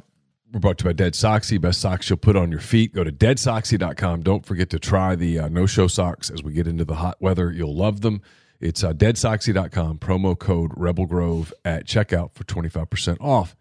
we're 0.52 0.60
brought 0.60 0.78
to 0.78 0.84
you 0.84 0.90
by 0.90 0.92
Dead 0.92 1.14
Soxy. 1.14 1.60
Best 1.60 1.80
socks 1.80 2.08
you'll 2.08 2.18
put 2.18 2.36
on 2.36 2.50
your 2.50 2.60
feet. 2.60 2.94
Go 2.94 3.02
to 3.02 3.10
deadsoxy.com. 3.10 4.22
Don't 4.22 4.46
forget 4.46 4.70
to 4.70 4.78
try 4.78 5.16
the 5.16 5.40
uh, 5.40 5.48
no-show 5.48 5.88
socks 5.88 6.30
as 6.30 6.42
we 6.42 6.52
get 6.52 6.68
into 6.68 6.84
the 6.84 6.94
hot 6.94 7.20
weather. 7.20 7.50
You'll 7.50 7.74
love 7.74 8.00
them. 8.00 8.22
It's 8.60 8.82
uh, 8.82 8.92
deadsoxy.com, 8.92 9.98
promo 9.98 10.38
code 10.38 10.72
Rebel 10.76 11.06
Grove 11.06 11.52
at 11.64 11.84
checkout 11.84 12.34
for 12.34 12.44
25% 12.44 13.18
off. 13.20 13.56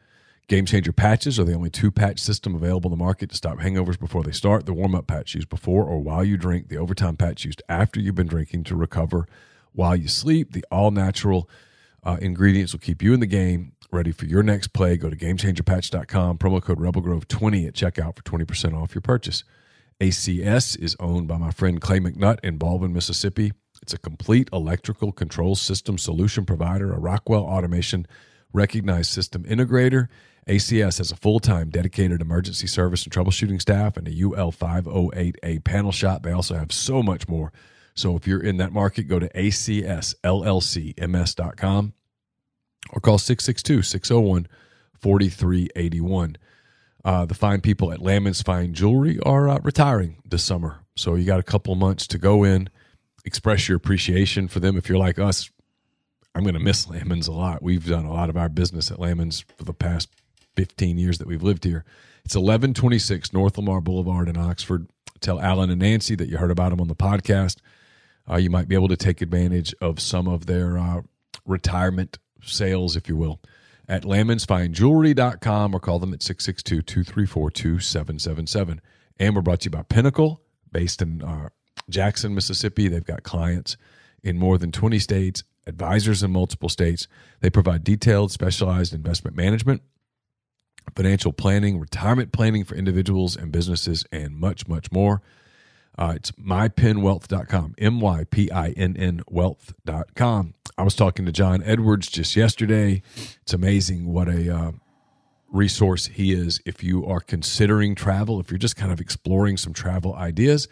Game 0.48 0.66
Changer 0.68 0.92
patches 0.92 1.40
are 1.40 1.44
the 1.44 1.56
only 1.56 1.72
two 1.72 1.90
patch 1.90 2.20
system 2.20 2.54
available 2.54 2.92
in 2.92 2.98
the 2.98 3.04
market 3.04 3.32
to 3.32 3.36
stop 3.36 3.58
hangovers 3.58 4.00
before 4.00 4.22
they 4.22 4.32
start. 4.32 4.68
The 4.68 4.74
warm 4.74 4.94
up 4.94 5.08
patch 5.08 5.34
used 5.34 5.50
before 5.50 5.86
or 5.86 6.00
while 6.00 6.24
you 6.24 6.38
drink. 6.38 6.68
The 6.68 6.78
overtime 6.78 7.18
patch 7.18 7.46
used 7.46 7.64
after 7.68 8.00
you've 8.00 8.14
been 8.14 8.28
drinking 8.28 8.66
to 8.66 8.76
recover 8.76 9.28
while 9.74 9.96
you 9.96 10.08
sleep. 10.08 10.52
The 10.52 10.64
all 10.70 10.92
natural 10.92 11.50
uh, 12.04 12.18
ingredients 12.22 12.74
will 12.74 12.80
keep 12.80 13.02
you 13.02 13.12
in 13.16 13.22
the 13.22 13.26
game, 13.26 13.72
ready 13.92 14.12
for 14.12 14.26
your 14.26 14.44
next 14.44 14.68
play. 14.68 14.98
Go 14.98 15.10
to 15.10 15.16
GameChangerPatch.com. 15.16 16.38
Promo 16.38 16.62
code 16.62 16.78
RebelGrove20 16.78 17.68
at 17.68 17.74
checkout 17.74 18.16
for 18.16 18.22
20% 18.22 18.80
off 18.80 18.94
your 18.94 19.02
purchase. 19.02 19.44
ACS 20.00 20.80
is 20.80 20.96
owned 21.00 21.28
by 21.28 21.38
my 21.38 21.50
friend 21.50 21.82
Clay 21.82 22.00
McNutt 22.00 22.40
in 22.44 22.58
Baldwin, 22.58 22.94
Mississippi. 22.94 23.54
It's 23.82 23.94
a 23.94 23.98
complete 23.98 24.50
electrical 24.54 25.12
control 25.12 25.56
system 25.56 25.98
solution 25.98 26.46
provider, 26.46 26.94
a 26.94 27.00
Rockwell 27.00 27.44
automation 27.44 28.06
recognized 28.54 29.10
system 29.10 29.44
integrator. 29.44 30.08
ACS 30.48 31.00
has 31.00 31.12
a 31.12 31.16
full 31.16 31.40
time 31.40 31.70
dedicated 31.70 32.22
emergency 32.22 32.68
service 32.68 33.04
and 33.04 33.12
troubleshooting 33.12 33.60
staff 33.60 33.98
and 33.98 34.08
a 34.08 34.12
UL 34.12 34.52
508A 34.52 35.64
panel 35.64 35.92
shop. 35.92 36.22
They 36.24 36.32
also 36.32 36.56
have 36.56 36.72
so 36.72 37.02
much 37.02 37.28
more. 37.28 37.52
So 37.96 38.16
if 38.16 38.28
you're 38.28 38.44
in 38.44 38.58
that 38.58 38.72
market, 38.72 39.04
go 39.04 39.20
to 39.20 39.30
acsllcms.com 39.30 41.94
or 42.92 43.00
call 43.00 43.18
662 43.18 43.82
601 43.82 44.48
4381. 45.00 46.38
Uh, 47.04 47.26
the 47.26 47.34
fine 47.34 47.62
people 47.62 47.92
at 47.92 48.02
Lamons 48.02 48.42
Fine 48.42 48.74
Jewelry 48.74 49.20
are 49.20 49.50
uh, 49.50 49.60
retiring 49.64 50.18
this 50.26 50.44
summer. 50.44 50.80
So 50.96 51.16
you 51.16 51.26
got 51.26 51.40
a 51.40 51.44
couple 51.44 51.76
months 51.76 52.08
to 52.08 52.18
go 52.18 52.44
in, 52.44 52.70
express 53.24 53.68
your 53.68 53.78
appreciation 53.78 54.48
for 54.48 54.60
them. 54.60 54.78
If 54.78 54.90
you're 54.90 54.98
like 54.98 55.20
us, 55.20 55.50
I'm 56.34 56.44
going 56.44 56.56
to 56.56 56.60
miss 56.60 56.90
Lamons 56.90 57.28
a 57.28 57.32
lot. 57.32 57.64
We've 57.64 57.86
done 57.86 58.06
a 58.06 58.14
lot 58.14 58.30
of 58.30 58.38
our 58.38 58.50
business 58.50 58.92
at 58.92 59.00
Lamons 59.00 59.46
for 59.58 59.64
the 59.64 59.74
past 59.74 60.10
15 60.56 60.98
years 60.98 61.18
that 61.18 61.28
we've 61.28 61.44
lived 61.44 61.64
here. 61.64 61.86
It's 62.24 62.36
1126 62.36 63.34
North 63.34 63.58
Lamar 63.58 63.82
Boulevard 63.82 64.28
in 64.28 64.38
Oxford. 64.38 64.88
Tell 65.20 65.40
Alan 65.40 65.70
and 65.70 65.82
Nancy 65.82 66.16
that 66.16 66.30
you 66.30 66.38
heard 66.38 66.52
about 66.52 66.70
them 66.72 66.82
on 66.82 66.88
the 66.88 66.96
podcast. 66.96 67.58
Uh, 68.30 68.38
you 68.38 68.50
might 68.50 68.68
be 68.68 68.76
able 68.76 68.88
to 68.88 68.98
take 68.98 69.22
advantage 69.22 69.76
of 69.82 70.00
some 70.00 70.28
of 70.28 70.46
their 70.48 70.78
uh, 70.78 71.02
retirement 71.46 72.18
sales, 72.42 72.96
if 72.96 73.08
you 73.08 73.16
will, 73.16 73.40
at 73.88 74.04
lamonsfinejewelry.com 74.04 75.76
or 75.76 75.80
call 75.80 76.00
them 76.00 76.14
at 76.14 76.24
662 76.24 76.82
234 76.82 77.52
2777. 77.52 78.82
And 79.20 79.36
we're 79.36 79.42
brought 79.42 79.62
to 79.62 79.66
you 79.66 79.72
by 79.72 79.84
Pinnacle, 79.84 80.42
based 80.72 81.02
in 81.02 81.22
uh, 81.22 81.50
Jackson, 81.90 82.34
Mississippi. 82.34 82.88
They've 82.88 83.06
got 83.06 83.24
clients 83.24 83.78
in 84.24 84.38
more 84.38 84.58
than 84.58 84.72
20 84.72 85.00
states, 85.00 85.44
advisors 85.68 86.24
in 86.24 86.32
multiple 86.32 86.70
states. 86.70 87.08
They 87.42 87.50
provide 87.50 87.84
detailed, 87.84 88.32
specialized 88.32 88.94
investment 88.94 89.38
management, 89.38 89.84
financial 90.96 91.34
planning, 91.34 91.80
retirement 91.80 92.32
planning 92.32 92.64
for 92.64 92.76
individuals 92.76 93.36
and 93.36 93.52
businesses, 93.52 94.06
and 94.12 94.38
much, 94.38 94.68
much 94.68 94.92
more. 94.92 95.22
Uh, 95.98 96.14
it's 96.16 96.32
mypinnwealth.com, 96.32 97.76
M 97.78 98.02
Y 98.02 98.26
P 98.30 98.52
I 98.52 98.72
N 98.72 98.98
N 98.98 99.22
wealth.com. 99.30 100.54
I 100.78 100.84
was 100.84 100.96
talking 100.96 101.26
to 101.26 101.32
John 101.32 101.64
Edwards 101.64 102.10
just 102.10 102.36
yesterday. 102.36 103.02
It's 103.42 103.54
amazing 103.54 104.12
what 104.12 104.28
a 104.28 104.54
uh, 104.54 104.72
resource 105.50 106.08
he 106.08 106.34
is 106.34 106.62
if 106.66 106.84
you 106.84 107.06
are 107.06 107.22
considering 107.22 107.96
travel, 107.96 108.42
if 108.42 108.52
you're 108.52 108.58
just 108.58 108.76
kind 108.76 108.92
of 108.92 109.00
exploring 109.00 109.56
some 109.56 109.74
travel 109.74 110.14
ideas. 110.16 110.68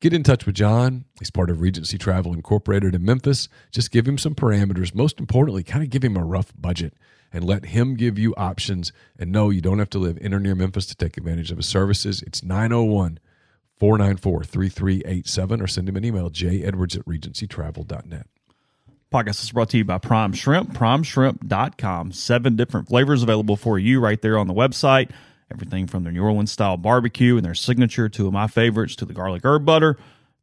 Get 0.00 0.12
in 0.12 0.22
touch 0.22 0.46
with 0.46 0.54
John. 0.54 1.06
He's 1.18 1.30
part 1.30 1.50
of 1.50 1.60
Regency 1.60 1.98
Travel 1.98 2.32
Incorporated 2.32 2.94
in 2.94 3.04
Memphis. 3.04 3.48
Just 3.72 3.90
give 3.90 4.06
him 4.06 4.16
some 4.16 4.34
parameters. 4.34 4.94
Most 4.94 5.18
importantly, 5.18 5.64
kind 5.64 5.82
of 5.82 5.90
give 5.90 6.04
him 6.04 6.16
a 6.16 6.24
rough 6.24 6.52
budget 6.56 6.94
and 7.32 7.44
let 7.44 7.66
him 7.66 7.94
give 7.94 8.18
you 8.18 8.34
options. 8.36 8.92
And 9.18 9.30
no, 9.30 9.50
you 9.50 9.60
don't 9.60 9.78
have 9.78 9.90
to 9.90 9.98
live 9.98 10.18
in 10.18 10.34
or 10.34 10.40
near 10.40 10.54
Memphis 10.54 10.86
to 10.86 10.96
take 10.96 11.16
advantage 11.16 11.50
of 11.50 11.58
his 11.58 11.66
services. 11.66 12.22
It's 12.22 12.42
901 12.42 13.18
494 13.78 14.44
3387 14.44 15.62
or 15.62 15.66
send 15.66 15.88
him 15.88 15.96
an 15.96 16.04
email, 16.04 16.30
jedwards 16.30 16.96
at 16.96 17.04
regencytravel.net. 17.04 18.26
Podcast 19.12 19.42
is 19.42 19.52
brought 19.52 19.70
to 19.70 19.78
you 19.78 19.84
by 19.84 19.96
Prime 19.96 20.34
Shrimp, 20.34 20.74
primeshrimp.com. 20.74 22.12
Seven 22.12 22.56
different 22.56 22.88
flavors 22.88 23.22
available 23.22 23.56
for 23.56 23.78
you 23.78 24.00
right 24.00 24.20
there 24.20 24.36
on 24.36 24.48
the 24.48 24.54
website. 24.54 25.10
Everything 25.50 25.86
from 25.86 26.02
their 26.02 26.12
New 26.12 26.22
Orleans 26.22 26.52
style 26.52 26.76
barbecue 26.76 27.36
and 27.36 27.44
their 27.44 27.54
signature, 27.54 28.10
two 28.10 28.26
of 28.26 28.34
my 28.34 28.46
favorites, 28.46 28.96
to 28.96 29.06
the 29.06 29.14
garlic 29.14 29.42
herb 29.44 29.64
butter. 29.64 29.96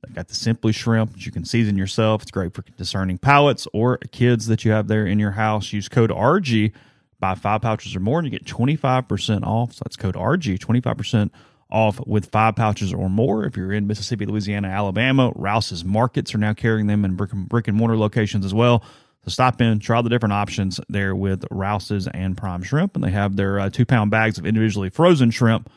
They've 0.06 0.16
got 0.16 0.28
the 0.28 0.36
Simply 0.36 0.72
Shrimp 0.72 1.14
that 1.14 1.26
you 1.26 1.32
can 1.32 1.46
season 1.46 1.78
yourself. 1.78 2.22
It's 2.22 2.32
great 2.32 2.54
for 2.54 2.64
discerning 2.78 3.18
palates 3.18 3.68
or 3.74 3.98
kids 3.98 4.48
that 4.48 4.64
you 4.64 4.72
have 4.72 4.88
there 4.88 5.06
in 5.06 5.20
your 5.20 5.32
house. 5.32 5.74
Use 5.74 5.90
code 5.90 6.12
RG, 6.12 6.72
buy 7.20 7.36
five 7.36 7.62
pouches 7.62 7.96
or 7.96 8.00
more, 8.00 8.20
and 8.20 8.26
you 8.26 8.32
get 8.32 8.46
25% 8.46 9.44
off. 9.44 9.74
So 9.74 9.82
that's 9.84 9.96
code 9.96 10.16
RG, 10.16 10.60
25% 10.60 11.32
off 11.72 12.00
with 12.06 12.28
five 12.28 12.56
pouches 12.56 12.94
or 12.94 13.10
more. 13.10 13.46
If 13.46 13.58
you're 13.58 13.72
in 13.72 13.88
Mississippi, 13.88 14.26
Louisiana, 14.26 14.68
Alabama, 14.68 15.32
Rouse's 15.36 15.84
Markets 15.84 16.36
are 16.36 16.38
now 16.38 16.54
carrying 16.54 16.88
them 16.88 17.04
in 17.04 17.16
brick 17.16 17.34
and, 17.34 17.50
brick 17.50 17.68
and 17.68 17.76
mortar 17.76 17.98
locations 17.98 18.46
as 18.46 18.54
well. 18.54 18.84
So 19.24 19.32
stop 19.32 19.60
in, 19.60 19.80
try 19.80 20.02
the 20.04 20.10
different 20.10 20.34
options 20.34 20.80
there 20.88 21.16
with 21.16 21.46
Rouse's 21.50 22.08
and 22.08 22.38
Prime 22.38 22.62
Shrimp. 22.62 22.96
And 22.96 23.04
they 23.04 23.10
have 23.10 23.36
their 23.36 23.60
uh, 23.60 23.70
two 23.72 23.86
pound 23.86 24.12
bags 24.12 24.38
of 24.38 24.46
individually 24.46 24.90
frozen 24.90 25.32
shrimp, 25.32 25.70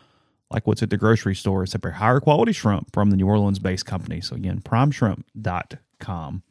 like 0.51 0.67
what's 0.67 0.83
at 0.83 0.91
the 0.91 0.97
grocery 0.97 1.35
store, 1.35 1.63
except 1.63 1.83
for 1.83 1.91
higher 1.91 2.21
quality 2.21 2.53
shrimp 2.53 2.93
from 2.93 3.11
the 3.11 3.17
New 3.17 3.27
Orleans 3.27 3.59
based 3.59 3.87
company. 3.87 4.21
So 4.21 4.37
again, 4.37 4.61
primeshrimp.com. 4.61 6.43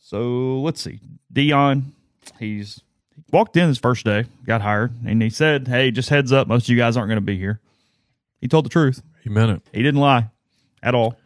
So 0.00 0.60
let's 0.60 0.80
see. 0.80 1.00
Deion, 1.32 1.92
he's 2.38 2.82
he 3.14 3.22
walked 3.30 3.56
in 3.56 3.68
his 3.68 3.78
first 3.78 4.04
day, 4.04 4.24
got 4.44 4.60
hired, 4.60 4.92
and 5.06 5.22
he 5.22 5.30
said, 5.30 5.68
Hey, 5.68 5.90
just 5.90 6.08
heads 6.08 6.32
up, 6.32 6.48
most 6.48 6.64
of 6.64 6.68
you 6.70 6.76
guys 6.76 6.96
aren't 6.96 7.08
going 7.08 7.16
to 7.16 7.20
be 7.20 7.38
here. 7.38 7.60
He 8.40 8.48
told 8.48 8.64
the 8.64 8.70
truth. 8.70 9.02
He 9.22 9.30
meant 9.30 9.50
it. 9.52 9.62
He 9.72 9.82
didn't 9.82 10.00
lie 10.00 10.28
at 10.82 10.94
all. 10.94 11.16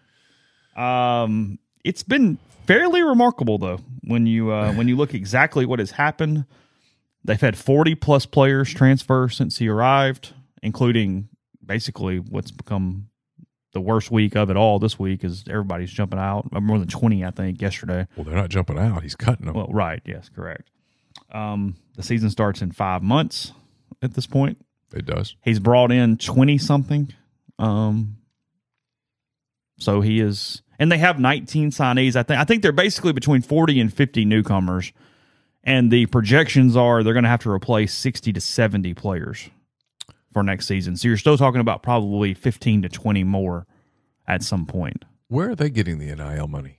Um, 0.77 1.59
it's 1.85 2.05
been 2.05 2.39
fairly 2.67 3.03
remarkable 3.03 3.59
though 3.59 3.81
when 4.05 4.27
you 4.27 4.53
uh, 4.53 4.73
when 4.75 4.87
you 4.89 4.97
look 4.97 5.15
exactly 5.15 5.67
what 5.67 5.79
has 5.81 5.93
happened. 5.93 6.45
They've 7.25 7.41
had 7.41 7.59
40 7.59 7.97
plus 7.97 8.27
players 8.27 8.73
transfer 8.73 9.29
since 9.29 9.59
he 9.59 9.69
arrived, 9.69 10.33
including 10.63 11.29
basically 11.65 12.19
what's 12.19 12.51
become 12.51 13.09
the 13.73 13.81
worst 13.81 14.11
week 14.11 14.35
of 14.35 14.51
it 14.51 14.57
all 14.57 14.79
this 14.79 14.99
week 14.99 15.23
is 15.23 15.45
everybody's 15.49 15.91
jumping 15.91 16.19
out. 16.19 16.49
More 16.53 16.79
than 16.79 16.89
20, 16.89 17.25
I 17.25 17.31
think, 17.31 17.61
yesterday. 17.61 18.07
Well, 18.17 18.25
they're 18.25 18.35
not 18.35 18.49
jumping 18.49 18.79
out. 18.79 19.03
He's 19.03 19.15
cutting 19.15 19.47
them. 19.47 19.55
Well, 19.55 19.69
right. 19.71 20.01
Yes, 20.05 20.29
correct. 20.35 20.71
Um, 21.33 21.77
the 21.95 22.03
season 22.03 22.31
starts 22.31 22.63
in 22.63 22.73
five 22.73 23.03
months 23.03 23.53
at 24.03 24.15
this 24.15 24.27
point. 24.27 24.65
It 24.95 25.05
does. 25.05 25.37
He's 25.43 25.61
brought 25.61 25.93
in 25.93 26.17
20 26.17 26.57
something. 26.59 27.13
Um, 27.59 28.17
so 29.79 30.01
he 30.01 30.19
is, 30.21 30.63
and 30.79 30.91
they 30.91 30.99
have 30.99 31.21
19 31.21 31.71
signees. 31.71 32.17
I 32.17 32.23
think, 32.23 32.41
I 32.41 32.45
think 32.45 32.63
they're 32.63 32.73
basically 32.73 33.13
between 33.13 33.43
40 33.43 33.81
and 33.81 33.93
50 33.93 34.25
newcomers. 34.25 34.93
And 35.63 35.91
the 35.91 36.07
projections 36.07 36.77
are 36.77 37.03
they're 37.03 37.13
going 37.13 37.25
to 37.25 37.29
have 37.29 37.43
to 37.43 37.51
replace 37.51 37.93
60 37.93 38.33
to 38.33 38.41
70 38.41 38.95
players 38.95 39.51
for 40.33 40.43
next 40.43 40.67
season. 40.67 40.97
So 40.97 41.09
you're 41.09 41.17
still 41.17 41.39
talking 41.39 41.61
about 41.61 41.83
probably 41.83 42.35
15 42.35 42.83
to 42.83 42.89
20 42.89 43.25
more 43.25 43.67
at 44.27 44.43
some 44.43 44.67
point. 44.67 45.05
Where 45.29 45.51
are 45.51 45.55
they 45.55 45.71
getting 45.71 45.99
the 45.99 46.15
NIL 46.15 46.49
money? 46.49 46.79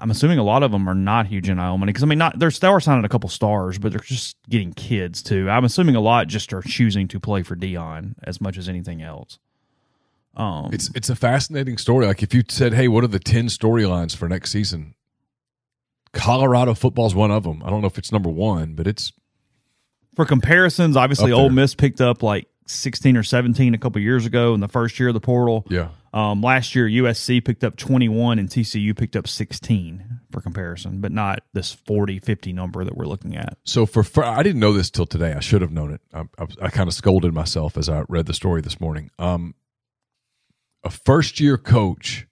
I'm 0.00 0.10
assuming 0.10 0.38
a 0.38 0.44
lot 0.44 0.62
of 0.62 0.70
them 0.70 0.88
are 0.88 0.94
not 0.94 1.26
huge 1.26 1.48
NIL 1.48 1.76
money 1.76 1.90
because 1.90 2.02
I 2.02 2.06
mean, 2.06 2.18
not 2.18 2.38
they're 2.38 2.50
they 2.50 2.68
are 2.68 2.80
signing 2.80 3.04
a 3.04 3.08
couple 3.08 3.28
stars, 3.28 3.78
but 3.78 3.90
they're 3.90 4.00
just 4.00 4.36
getting 4.48 4.72
kids 4.72 5.22
too. 5.22 5.50
I'm 5.50 5.64
assuming 5.64 5.96
a 5.96 6.00
lot 6.00 6.28
just 6.28 6.52
are 6.52 6.62
choosing 6.62 7.08
to 7.08 7.18
play 7.18 7.42
for 7.42 7.56
Deion 7.56 8.14
as 8.22 8.40
much 8.40 8.56
as 8.56 8.68
anything 8.68 9.02
else. 9.02 9.38
Um, 10.36 10.70
it's 10.72 10.90
it's 10.94 11.10
a 11.10 11.16
fascinating 11.16 11.78
story. 11.78 12.06
Like 12.06 12.22
if 12.22 12.32
you 12.32 12.44
said, 12.48 12.74
"Hey, 12.74 12.86
what 12.86 13.02
are 13.02 13.08
the 13.08 13.18
ten 13.18 13.46
storylines 13.46 14.14
for 14.16 14.28
next 14.28 14.52
season?" 14.52 14.94
Colorado 16.12 16.74
football's 16.74 17.14
one 17.14 17.30
of 17.30 17.42
them. 17.42 17.62
I 17.64 17.70
don't 17.70 17.80
know 17.80 17.88
if 17.88 17.98
it's 17.98 18.12
number 18.12 18.30
one, 18.30 18.74
but 18.74 18.86
it's 18.86 19.12
for 20.14 20.24
comparisons. 20.24 20.96
Obviously, 20.96 21.32
Ole 21.32 21.50
Miss 21.50 21.74
picked 21.74 22.00
up 22.00 22.22
like 22.22 22.48
16 22.66 23.16
or 23.16 23.22
17 23.22 23.74
a 23.74 23.78
couple 23.78 24.00
years 24.00 24.26
ago 24.26 24.54
in 24.54 24.60
the 24.60 24.68
first 24.68 24.98
year 24.98 25.08
of 25.08 25.14
the 25.14 25.20
portal. 25.20 25.64
Yeah. 25.68 25.88
Um, 26.12 26.40
last 26.42 26.74
year, 26.74 26.86
USC 26.86 27.44
picked 27.44 27.64
up 27.64 27.76
21 27.76 28.38
and 28.38 28.48
TCU 28.48 28.96
picked 28.96 29.16
up 29.16 29.28
16 29.28 30.20
for 30.30 30.40
comparison, 30.40 31.00
but 31.00 31.12
not 31.12 31.42
this 31.52 31.72
40, 31.72 32.18
50 32.18 32.52
number 32.52 32.84
that 32.84 32.96
we're 32.96 33.06
looking 33.06 33.36
at. 33.36 33.58
So 33.64 33.86
for, 33.86 34.02
for 34.02 34.24
I 34.24 34.42
didn't 34.42 34.60
know 34.60 34.72
this 34.72 34.90
till 34.90 35.06
today. 35.06 35.32
I 35.34 35.40
should 35.40 35.62
have 35.62 35.72
known 35.72 35.92
it. 35.92 36.00
I, 36.12 36.20
I, 36.38 36.46
I 36.62 36.68
kind 36.70 36.88
of 36.88 36.94
scolded 36.94 37.34
myself 37.34 37.76
as 37.76 37.88
I 37.88 38.04
read 38.08 38.26
the 38.26 38.34
story 38.34 38.62
this 38.62 38.80
morning. 38.80 39.10
Um, 39.18 39.54
a 40.82 40.90
first 40.90 41.40
year 41.40 41.58
coach 41.58 42.26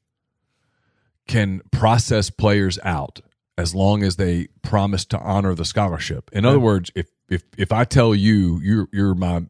can 1.29 1.61
process 1.71 2.31
players 2.31 2.79
out 2.83 3.21
as 3.59 3.75
long 3.75 4.03
as 4.03 4.17
they 4.17 4.49
promise 4.63 5.05
to 5.07 5.19
honor 5.19 5.55
the 5.55 5.65
scholarship. 5.65 6.31
In 6.33 6.45
other 6.45 6.61
words, 6.61 6.91
if 6.95 7.09
if 7.29 7.45
if 7.57 7.73
I 7.73 7.85
tell 7.85 8.15
you 8.15 8.61
you're 8.63 8.89
you're 8.93 9.15
my 9.15 9.47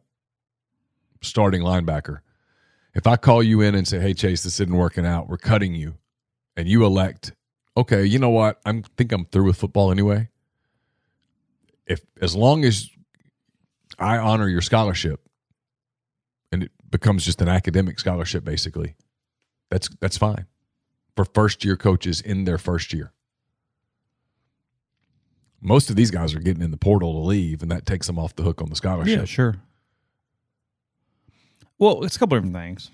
starting 1.21 1.61
linebacker 1.61 2.19
if 2.97 3.05
I 3.05 3.15
call 3.15 3.43
you 3.43 3.61
in 3.61 3.75
and 3.75 3.87
say, 3.87 3.99
"Hey 3.99 4.15
Chase, 4.15 4.43
this 4.43 4.59
isn't 4.59 4.75
working 4.75 5.05
out. 5.05 5.29
We're 5.29 5.37
cutting 5.37 5.75
you," 5.75 5.99
and 6.57 6.67
you 6.67 6.83
elect, 6.83 7.31
"Okay, 7.77 8.03
you 8.03 8.17
know 8.17 8.31
what? 8.31 8.59
I 8.65 8.81
think 8.97 9.11
I'm 9.11 9.25
through 9.25 9.45
with 9.45 9.57
football 9.57 9.91
anyway." 9.91 10.29
If 11.85 12.01
as 12.19 12.35
long 12.35 12.65
as 12.65 12.89
I 13.99 14.17
honor 14.17 14.49
your 14.49 14.63
scholarship 14.63 15.21
and 16.51 16.63
it 16.63 16.71
becomes 16.89 17.23
just 17.23 17.39
an 17.39 17.47
academic 17.47 17.99
scholarship 17.99 18.43
basically, 18.43 18.95
that's 19.69 19.89
that's 20.01 20.17
fine 20.17 20.47
for 21.15 21.23
first 21.23 21.63
year 21.63 21.77
coaches 21.77 22.19
in 22.19 22.45
their 22.45 22.57
first 22.57 22.93
year. 22.93 23.13
Most 25.61 25.89
of 25.89 25.95
these 25.95 26.11
guys 26.11 26.35
are 26.35 26.39
getting 26.39 26.61
in 26.61 26.71
the 26.71 26.77
portal 26.77 27.13
to 27.13 27.19
leave, 27.27 27.61
and 27.61 27.71
that 27.71 27.85
takes 27.85 28.07
them 28.07 28.19
off 28.19 28.35
the 28.35 28.43
hook 28.43 28.61
on 28.61 28.69
the 28.69 28.75
scholarship. 28.75 29.19
Yeah, 29.19 29.25
sure. 29.25 29.55
Well, 31.79 32.03
it's 32.03 32.15
a 32.15 32.19
couple 32.19 32.37
different 32.37 32.55
things. 32.55 32.91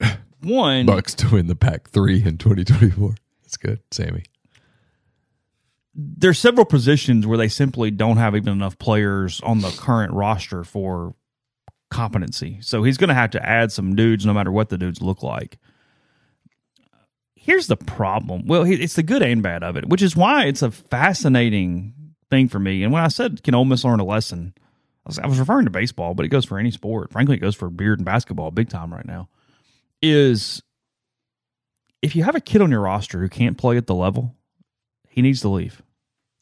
One, 0.42 0.86
Bucks 0.86 1.14
to 1.16 1.28
win 1.30 1.46
the 1.46 1.56
Pac 1.56 1.88
three 1.90 2.22
in 2.24 2.38
2024. 2.38 3.14
That's 3.42 3.56
good, 3.56 3.80
Sammy. 3.90 4.24
there's 5.94 6.38
several 6.38 6.64
positions 6.66 7.26
where 7.26 7.38
they 7.38 7.48
simply 7.48 7.90
don't 7.90 8.16
have 8.16 8.34
even 8.34 8.52
enough 8.52 8.78
players 8.78 9.40
on 9.42 9.60
the 9.60 9.70
current 9.70 10.12
roster 10.12 10.64
for 10.64 11.14
competency. 11.90 12.58
So 12.60 12.82
he's 12.82 12.96
going 12.98 13.08
to 13.08 13.14
have 13.14 13.30
to 13.30 13.46
add 13.48 13.70
some 13.72 13.94
dudes, 13.94 14.26
no 14.26 14.32
matter 14.34 14.50
what 14.50 14.68
the 14.70 14.76
dudes 14.78 15.00
look 15.00 15.22
like. 15.22 15.58
Here's 17.44 17.66
the 17.66 17.76
problem. 17.76 18.46
Well, 18.46 18.62
it's 18.64 18.94
the 18.94 19.02
good 19.02 19.20
and 19.20 19.42
bad 19.42 19.62
of 19.62 19.76
it, 19.76 19.86
which 19.86 20.00
is 20.00 20.16
why 20.16 20.46
it's 20.46 20.62
a 20.62 20.70
fascinating 20.70 21.92
thing 22.30 22.48
for 22.48 22.58
me. 22.58 22.82
And 22.82 22.90
when 22.90 23.02
I 23.02 23.08
said, 23.08 23.42
can 23.42 23.54
Ole 23.54 23.66
Miss 23.66 23.84
learn 23.84 24.00
a 24.00 24.04
lesson? 24.04 24.54
I 25.04 25.08
was, 25.10 25.18
I 25.18 25.26
was 25.26 25.38
referring 25.38 25.66
to 25.66 25.70
baseball, 25.70 26.14
but 26.14 26.24
it 26.24 26.30
goes 26.30 26.46
for 26.46 26.58
any 26.58 26.70
sport. 26.70 27.12
Frankly, 27.12 27.36
it 27.36 27.40
goes 27.40 27.54
for 27.54 27.68
beard 27.68 27.98
and 27.98 28.06
basketball 28.06 28.50
big 28.50 28.70
time 28.70 28.94
right 28.94 29.04
now. 29.04 29.28
Is 30.00 30.62
if 32.00 32.16
you 32.16 32.24
have 32.24 32.34
a 32.34 32.40
kid 32.40 32.62
on 32.62 32.70
your 32.70 32.80
roster 32.80 33.20
who 33.20 33.28
can't 33.28 33.58
play 33.58 33.76
at 33.76 33.86
the 33.86 33.94
level, 33.94 34.34
he 35.06 35.20
needs 35.20 35.42
to 35.42 35.50
leave. 35.50 35.82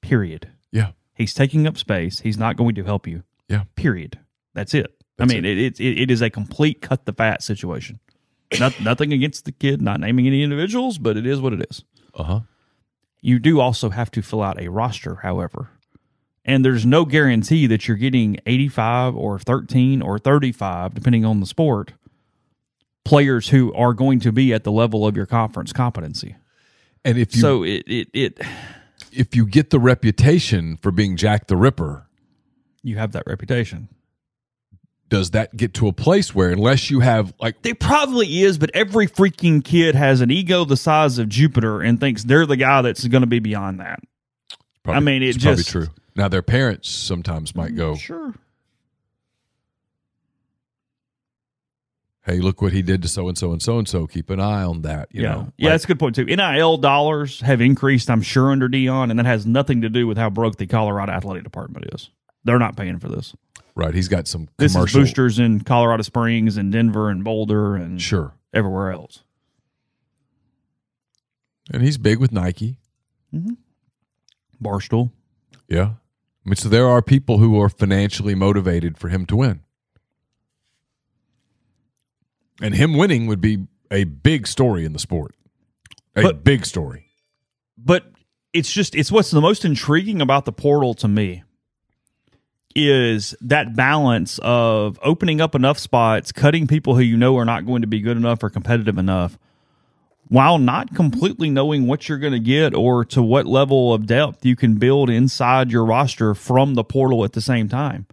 Period. 0.02 0.50
Yeah. 0.70 0.92
He's 1.14 1.34
taking 1.34 1.66
up 1.66 1.78
space. 1.78 2.20
He's 2.20 2.38
not 2.38 2.56
going 2.56 2.76
to 2.76 2.84
help 2.84 3.08
you. 3.08 3.24
Yeah. 3.48 3.64
Period. 3.74 4.20
That's 4.54 4.72
it. 4.72 4.94
That's 5.18 5.32
I 5.32 5.34
mean, 5.34 5.44
it. 5.44 5.58
It, 5.58 5.80
it, 5.80 6.02
it 6.02 6.10
is 6.12 6.22
a 6.22 6.30
complete 6.30 6.80
cut 6.80 7.06
the 7.06 7.12
fat 7.12 7.42
situation. 7.42 7.98
Not, 8.58 8.80
nothing 8.80 9.12
against 9.12 9.44
the 9.44 9.52
kid, 9.52 9.80
not 9.82 10.00
naming 10.00 10.26
any 10.26 10.42
individuals, 10.42 10.98
but 10.98 11.16
it 11.16 11.26
is 11.26 11.40
what 11.40 11.52
it 11.52 11.66
is. 11.70 11.84
Uh 12.14 12.22
huh. 12.22 12.40
You 13.20 13.38
do 13.38 13.60
also 13.60 13.90
have 13.90 14.10
to 14.12 14.22
fill 14.22 14.42
out 14.42 14.60
a 14.60 14.68
roster, 14.68 15.16
however. 15.16 15.70
And 16.44 16.64
there's 16.64 16.84
no 16.84 17.04
guarantee 17.04 17.68
that 17.68 17.86
you're 17.86 17.96
getting 17.96 18.38
85 18.46 19.14
or 19.14 19.38
13 19.38 20.02
or 20.02 20.18
35, 20.18 20.94
depending 20.94 21.24
on 21.24 21.38
the 21.38 21.46
sport, 21.46 21.92
players 23.04 23.50
who 23.50 23.72
are 23.74 23.94
going 23.94 24.18
to 24.20 24.32
be 24.32 24.52
at 24.52 24.64
the 24.64 24.72
level 24.72 25.06
of 25.06 25.16
your 25.16 25.26
conference 25.26 25.72
competency. 25.72 26.34
And 27.04 27.16
if 27.16 27.34
you, 27.34 27.40
so 27.40 27.62
it, 27.62 27.84
it, 27.86 28.08
it 28.12 28.40
if 29.12 29.36
you 29.36 29.46
get 29.46 29.70
the 29.70 29.78
reputation 29.78 30.76
for 30.76 30.90
being 30.90 31.16
Jack 31.16 31.46
the 31.46 31.56
Ripper, 31.56 32.08
you 32.82 32.96
have 32.96 33.12
that 33.12 33.24
reputation. 33.26 33.88
Does 35.12 35.32
that 35.32 35.54
get 35.54 35.74
to 35.74 35.88
a 35.88 35.92
place 35.92 36.34
where, 36.34 36.48
unless 36.48 36.90
you 36.90 37.00
have 37.00 37.34
like, 37.38 37.56
it 37.66 37.78
probably 37.78 38.44
is, 38.44 38.56
but 38.56 38.70
every 38.72 39.06
freaking 39.06 39.62
kid 39.62 39.94
has 39.94 40.22
an 40.22 40.30
ego 40.30 40.64
the 40.64 40.74
size 40.74 41.18
of 41.18 41.28
Jupiter 41.28 41.82
and 41.82 42.00
thinks 42.00 42.24
they're 42.24 42.46
the 42.46 42.56
guy 42.56 42.80
that's 42.80 43.06
going 43.06 43.20
to 43.20 43.26
be 43.26 43.38
beyond 43.38 43.80
that. 43.80 44.00
Probably, 44.82 44.96
I 44.96 45.00
mean, 45.00 45.22
it 45.22 45.28
it's 45.28 45.36
just 45.36 45.70
probably 45.70 45.86
true. 45.86 45.94
Now, 46.16 46.28
their 46.28 46.40
parents 46.40 46.88
sometimes 46.88 47.54
might 47.54 47.76
go, 47.76 47.94
sure. 47.94 48.32
hey, 52.24 52.38
look 52.38 52.62
what 52.62 52.72
he 52.72 52.80
did 52.80 53.02
to 53.02 53.08
so 53.08 53.28
and 53.28 53.36
so 53.36 53.52
and 53.52 53.60
so 53.60 53.78
and 53.78 53.86
so. 53.86 54.06
Keep 54.06 54.30
an 54.30 54.40
eye 54.40 54.62
on 54.62 54.80
that. 54.80 55.08
You 55.12 55.24
yeah, 55.24 55.28
know, 55.28 55.52
yeah, 55.58 55.66
like, 55.66 55.74
that's 55.74 55.84
a 55.84 55.88
good 55.88 55.98
point 55.98 56.14
too. 56.14 56.24
NIL 56.24 56.78
dollars 56.78 57.42
have 57.42 57.60
increased, 57.60 58.08
I'm 58.08 58.22
sure, 58.22 58.50
under 58.50 58.66
Deion 58.66 59.10
and 59.10 59.18
that 59.18 59.26
has 59.26 59.44
nothing 59.44 59.82
to 59.82 59.90
do 59.90 60.06
with 60.06 60.16
how 60.16 60.30
broke 60.30 60.56
the 60.56 60.66
Colorado 60.66 61.12
athletic 61.12 61.44
department 61.44 61.92
is. 61.92 62.08
They're 62.44 62.58
not 62.58 62.78
paying 62.78 62.98
for 62.98 63.10
this. 63.10 63.34
Right, 63.74 63.94
he's 63.94 64.08
got 64.08 64.28
some 64.28 64.48
this 64.58 64.74
commercial 64.74 65.00
is 65.00 65.08
boosters 65.08 65.38
in 65.38 65.60
Colorado 65.60 66.02
Springs 66.02 66.56
and 66.56 66.70
Denver 66.70 67.08
and 67.08 67.24
Boulder 67.24 67.74
and 67.74 68.00
sure 68.00 68.34
everywhere 68.52 68.90
else. 68.92 69.24
And 71.72 71.82
he's 71.82 71.96
big 71.96 72.18
with 72.18 72.32
Nike, 72.32 72.76
mm-hmm. 73.34 73.54
Barstool. 74.62 75.10
Yeah, 75.68 75.92
I 76.44 76.48
mean, 76.48 76.56
so 76.56 76.68
there 76.68 76.88
are 76.88 77.00
people 77.00 77.38
who 77.38 77.60
are 77.60 77.68
financially 77.68 78.34
motivated 78.34 78.98
for 78.98 79.08
him 79.08 79.26
to 79.26 79.36
win. 79.36 79.60
And 82.60 82.74
him 82.74 82.96
winning 82.96 83.26
would 83.26 83.40
be 83.40 83.66
a 83.90 84.04
big 84.04 84.46
story 84.46 84.84
in 84.84 84.92
the 84.92 84.98
sport. 84.98 85.34
A 86.14 86.22
but, 86.22 86.44
big 86.44 86.66
story. 86.66 87.06
But 87.78 88.04
it's 88.52 88.72
just 88.72 88.94
it's 88.94 89.10
what's 89.10 89.30
the 89.30 89.40
most 89.40 89.64
intriguing 89.64 90.20
about 90.20 90.44
the 90.44 90.52
portal 90.52 90.94
to 90.94 91.08
me 91.08 91.42
is 92.74 93.34
that 93.40 93.76
balance 93.76 94.38
of 94.42 94.98
opening 95.02 95.40
up 95.40 95.54
enough 95.54 95.78
spots, 95.78 96.32
cutting 96.32 96.66
people 96.66 96.94
who 96.94 97.02
you 97.02 97.16
know 97.16 97.36
are 97.36 97.44
not 97.44 97.66
going 97.66 97.82
to 97.82 97.86
be 97.86 98.00
good 98.00 98.16
enough 98.16 98.42
or 98.42 98.50
competitive 98.50 98.98
enough, 98.98 99.38
while 100.28 100.58
not 100.58 100.94
completely 100.94 101.50
knowing 101.50 101.86
what 101.86 102.08
you're 102.08 102.18
going 102.18 102.32
to 102.32 102.38
get 102.38 102.74
or 102.74 103.04
to 103.04 103.22
what 103.22 103.46
level 103.46 103.92
of 103.92 104.06
depth 104.06 104.44
you 104.44 104.56
can 104.56 104.76
build 104.76 105.10
inside 105.10 105.70
your 105.70 105.84
roster 105.84 106.34
from 106.34 106.74
the 106.74 106.84
portal 106.84 107.24
at 107.24 107.32
the 107.32 107.40
same 107.40 107.68
time. 107.68 108.06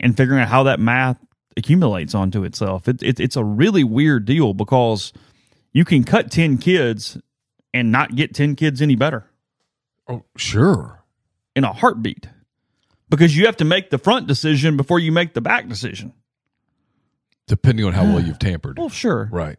And 0.00 0.16
figuring 0.16 0.40
out 0.40 0.48
how 0.48 0.64
that 0.64 0.80
math 0.80 1.18
accumulates 1.56 2.14
onto 2.14 2.44
itself. 2.44 2.88
It, 2.88 3.02
it, 3.02 3.20
it's 3.20 3.36
a 3.36 3.44
really 3.44 3.84
weird 3.84 4.24
deal 4.24 4.54
because 4.54 5.12
you 5.72 5.84
can 5.84 6.04
cut 6.04 6.30
10 6.30 6.58
kids 6.58 7.18
and 7.72 7.92
not 7.92 8.16
get 8.16 8.34
10 8.34 8.56
kids 8.56 8.80
any 8.80 8.96
better. 8.96 9.30
Oh, 10.08 10.24
sure. 10.36 11.04
In 11.54 11.64
a 11.64 11.72
heartbeat. 11.72 12.28
Because 13.16 13.36
you 13.36 13.46
have 13.46 13.56
to 13.58 13.64
make 13.64 13.90
the 13.90 13.98
front 13.98 14.26
decision 14.26 14.76
before 14.76 14.98
you 14.98 15.12
make 15.12 15.34
the 15.34 15.40
back 15.40 15.68
decision. 15.68 16.12
Depending 17.46 17.84
on 17.84 17.92
how 17.92 18.04
well 18.04 18.20
you've 18.20 18.38
tampered. 18.38 18.78
Well, 18.78 18.88
sure. 18.88 19.28
Right. 19.30 19.58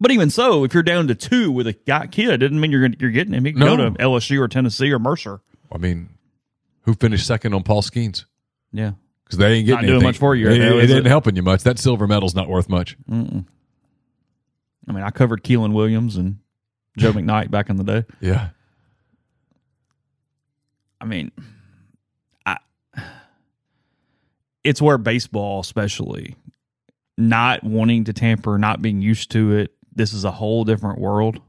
But 0.00 0.10
even 0.10 0.30
so, 0.30 0.64
if 0.64 0.74
you're 0.74 0.82
down 0.82 1.08
to 1.08 1.14
two 1.14 1.50
with 1.50 1.66
a 1.66 1.72
guy, 1.72 2.06
kid, 2.06 2.40
doesn't 2.40 2.60
mean 2.60 2.70
you're 2.70 2.88
you're 2.98 3.10
getting 3.10 3.34
him. 3.34 3.46
You 3.46 3.52
can 3.52 3.60
no. 3.60 3.76
go 3.76 3.90
to 3.90 3.90
LSU 3.92 4.40
or 4.40 4.48
Tennessee 4.48 4.92
or 4.92 4.98
Mercer. 4.98 5.40
I 5.72 5.78
mean, 5.78 6.10
who 6.82 6.94
finished 6.94 7.26
second 7.26 7.54
on 7.54 7.62
Paul 7.62 7.82
Skenes? 7.82 8.24
Yeah 8.72 8.92
because 9.24 9.38
they 9.38 9.52
ain't 9.54 9.66
getting 9.66 9.74
not 9.74 9.80
doing 9.82 9.90
anything. 9.94 10.08
much 10.08 10.18
for 10.18 10.34
you. 10.34 10.48
Right 10.48 10.60
it, 10.60 10.64
now, 10.64 10.78
it 10.78 10.86
didn't 10.86 11.06
helping 11.06 11.36
you 11.36 11.42
much. 11.42 11.62
That 11.62 11.78
silver 11.78 12.06
medal's 12.06 12.34
not 12.34 12.48
worth 12.48 12.68
much. 12.68 12.96
Mm-mm. 13.10 13.46
I 14.86 14.92
mean, 14.92 15.02
I 15.02 15.10
covered 15.10 15.42
Keelan 15.42 15.72
Williams 15.72 16.16
and 16.16 16.38
Joe 16.96 17.12
McKnight 17.14 17.50
back 17.50 17.70
in 17.70 17.76
the 17.76 17.84
day. 17.84 18.04
Yeah. 18.20 18.50
I 21.00 21.06
mean, 21.06 21.32
I 22.44 22.58
it's 24.64 24.82
where 24.82 24.98
baseball, 24.98 25.60
especially, 25.60 26.34
not 27.16 27.62
wanting 27.62 28.04
to 28.04 28.12
tamper, 28.12 28.58
not 28.58 28.82
being 28.82 29.00
used 29.00 29.30
to 29.32 29.52
it. 29.52 29.72
This 29.94 30.12
is 30.12 30.24
a 30.24 30.32
whole 30.32 30.64
different 30.64 30.98
world. 30.98 31.40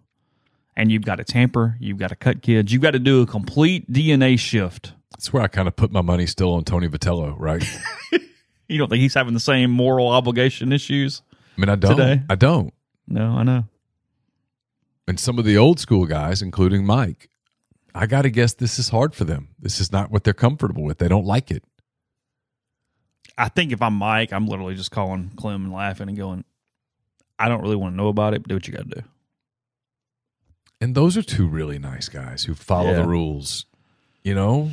And 0.78 0.91
you've 0.91 1.05
got 1.05 1.16
to 1.16 1.24
tamper, 1.24 1.78
you've 1.80 1.97
got 1.97 2.09
to 2.09 2.18
cut 2.18 2.41
kids, 2.41 2.72
you've 2.74 2.82
got 2.82 2.91
to 2.91 2.99
do 2.99 3.22
a 3.22 3.26
complete 3.26 3.89
DNA 3.89 4.38
shift 4.38 4.91
that's 5.16 5.32
where 5.32 5.41
I 5.41 5.47
kind 5.47 5.68
of 5.68 5.76
put 5.76 5.91
my 5.91 6.01
money 6.01 6.26
still 6.26 6.53
on 6.53 6.66
Tony 6.66 6.89
Vitello, 6.89 7.36
right? 7.38 7.63
you 8.68 8.78
don't 8.78 8.89
think 8.89 8.99
he's 8.99 9.13
having 9.13 9.34
the 9.34 9.39
same 9.39 9.72
moral 9.72 10.09
obligation 10.09 10.74
issues? 10.74 11.22
I 11.32 11.61
mean, 11.61 11.70
I 11.70 11.76
don't. 11.76 11.95
Today? 11.95 12.22
I 12.30 12.36
don't. 12.36 12.74
No, 13.07 13.32
I 13.38 13.43
know. 13.43 13.63
And 15.07 15.18
some 15.18 15.39
of 15.39 15.45
the 15.45 15.57
old 15.57 15.80
school 15.80 16.05
guys, 16.05 16.41
including 16.41 16.86
Mike, 16.86 17.30
I 17.93 18.07
got 18.07 18.24
to 18.24 18.30
guess 18.30 18.53
this 18.53 18.78
is 18.78 18.89
hard 18.89 19.16
for 19.16 19.24
them. 19.24 19.49
This 19.57 19.80
is 19.80 19.91
not 19.91 20.11
what 20.11 20.26
they're 20.26 20.34
comfortable 20.34 20.84
with. 20.84 20.97
They 20.97 21.07
don't 21.07 21.26
like 21.26 21.49
it. 21.49 21.63
I 23.38 23.49
think 23.49 23.71
if 23.71 23.81
I'm 23.81 23.95
Mike, 23.95 24.31
I'm 24.31 24.47
literally 24.47 24.75
just 24.75 24.91
calling 24.91 25.31
Clem 25.36 25.65
and 25.65 25.73
laughing 25.73 26.07
and 26.07 26.17
going, 26.17 26.45
I 27.38 27.49
don't 27.49 27.61
really 27.61 27.75
want 27.75 27.93
to 27.93 27.97
know 27.97 28.07
about 28.07 28.33
it, 28.33 28.43
but 28.43 28.49
do 28.49 28.55
what 28.55 28.67
you 28.67 28.73
got 28.73 28.89
to 28.89 29.01
do. 29.01 29.07
And 30.81 30.95
those 30.95 31.17
are 31.17 31.21
two 31.21 31.47
really 31.47 31.79
nice 31.79 32.09
guys 32.09 32.43
who 32.43 32.53
follow 32.53 32.91
yeah. 32.91 32.97
the 32.97 33.07
rules. 33.07 33.65
You 34.23 34.33
know, 34.33 34.71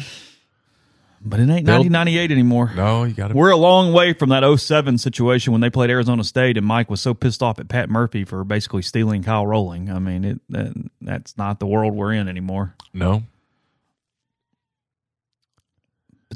but 1.24 1.38
it 1.38 1.44
ain't 1.44 1.68
1998 1.68 2.32
anymore. 2.32 2.72
No, 2.74 3.04
you 3.04 3.14
got 3.14 3.28
to. 3.28 3.34
We're 3.34 3.50
a 3.50 3.56
long 3.56 3.92
way 3.92 4.12
from 4.12 4.30
that 4.30 4.42
07 4.58 4.98
situation 4.98 5.52
when 5.52 5.60
they 5.60 5.70
played 5.70 5.90
Arizona 5.90 6.24
State 6.24 6.56
and 6.56 6.66
Mike 6.66 6.90
was 6.90 7.00
so 7.00 7.14
pissed 7.14 7.42
off 7.42 7.60
at 7.60 7.68
Pat 7.68 7.88
Murphy 7.88 8.24
for 8.24 8.42
basically 8.44 8.82
stealing 8.82 9.22
Kyle 9.22 9.46
Rolling. 9.46 9.90
I 9.90 10.00
mean, 10.00 10.24
it 10.24 10.40
that, 10.48 10.72
that's 11.00 11.38
not 11.38 11.60
the 11.60 11.66
world 11.66 11.94
we're 11.94 12.12
in 12.12 12.28
anymore. 12.28 12.74
No. 12.92 13.22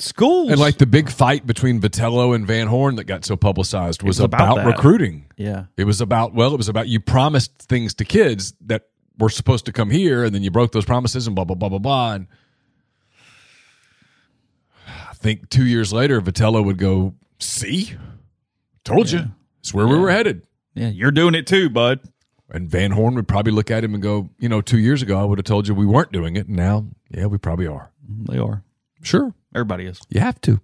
Schools 0.02 0.50
and 0.50 0.60
like 0.60 0.78
the 0.78 0.86
big 0.86 1.10
fight 1.10 1.46
between 1.46 1.80
Vitello 1.80 2.34
and 2.34 2.46
Van 2.46 2.66
Horn 2.66 2.96
that 2.96 3.04
got 3.04 3.24
so 3.24 3.36
publicized 3.36 4.02
was, 4.02 4.18
was 4.18 4.24
about, 4.24 4.58
about 4.58 4.66
recruiting. 4.66 5.26
Yeah, 5.36 5.66
it 5.76 5.84
was 5.84 6.00
about 6.00 6.34
well, 6.34 6.52
it 6.52 6.56
was 6.56 6.68
about 6.68 6.88
you 6.88 7.00
promised 7.00 7.52
things 7.62 7.94
to 7.94 8.04
kids 8.04 8.54
that 8.66 8.88
were 9.18 9.30
supposed 9.30 9.66
to 9.66 9.72
come 9.72 9.90
here, 9.90 10.24
and 10.24 10.34
then 10.34 10.42
you 10.42 10.50
broke 10.50 10.72
those 10.72 10.84
promises 10.84 11.26
and 11.26 11.34
blah 11.34 11.44
blah 11.44 11.56
blah 11.56 11.68
blah 11.68 11.78
blah. 11.78 12.12
And 12.14 12.26
I 14.86 15.14
think 15.14 15.48
two 15.48 15.64
years 15.64 15.92
later, 15.92 16.20
Vitello 16.20 16.64
would 16.64 16.78
go, 16.78 17.14
"See, 17.38 17.94
told 18.84 19.10
yeah. 19.10 19.20
you, 19.20 19.26
it's 19.60 19.72
where 19.72 19.86
yeah. 19.86 19.92
we 19.92 19.98
were 19.98 20.10
headed." 20.10 20.46
Yeah, 20.74 20.88
you're 20.88 21.10
doing 21.10 21.34
it 21.34 21.46
too, 21.46 21.70
bud. 21.70 22.00
And 22.48 22.70
Van 22.70 22.92
Horn 22.92 23.16
would 23.16 23.26
probably 23.26 23.50
look 23.50 23.70
at 23.70 23.82
him 23.82 23.94
and 23.94 24.02
go, 24.02 24.30
"You 24.38 24.48
know, 24.48 24.60
two 24.60 24.78
years 24.78 25.02
ago 25.02 25.18
I 25.18 25.24
would 25.24 25.38
have 25.38 25.46
told 25.46 25.66
you 25.66 25.74
we 25.74 25.86
weren't 25.86 26.12
doing 26.12 26.36
it, 26.36 26.46
and 26.46 26.56
now, 26.56 26.86
yeah, 27.10 27.26
we 27.26 27.38
probably 27.38 27.66
are." 27.66 27.90
They 28.08 28.38
are. 28.38 28.62
Sure, 29.02 29.34
everybody 29.56 29.86
is. 29.86 30.00
You 30.08 30.20
have 30.20 30.40
to. 30.42 30.60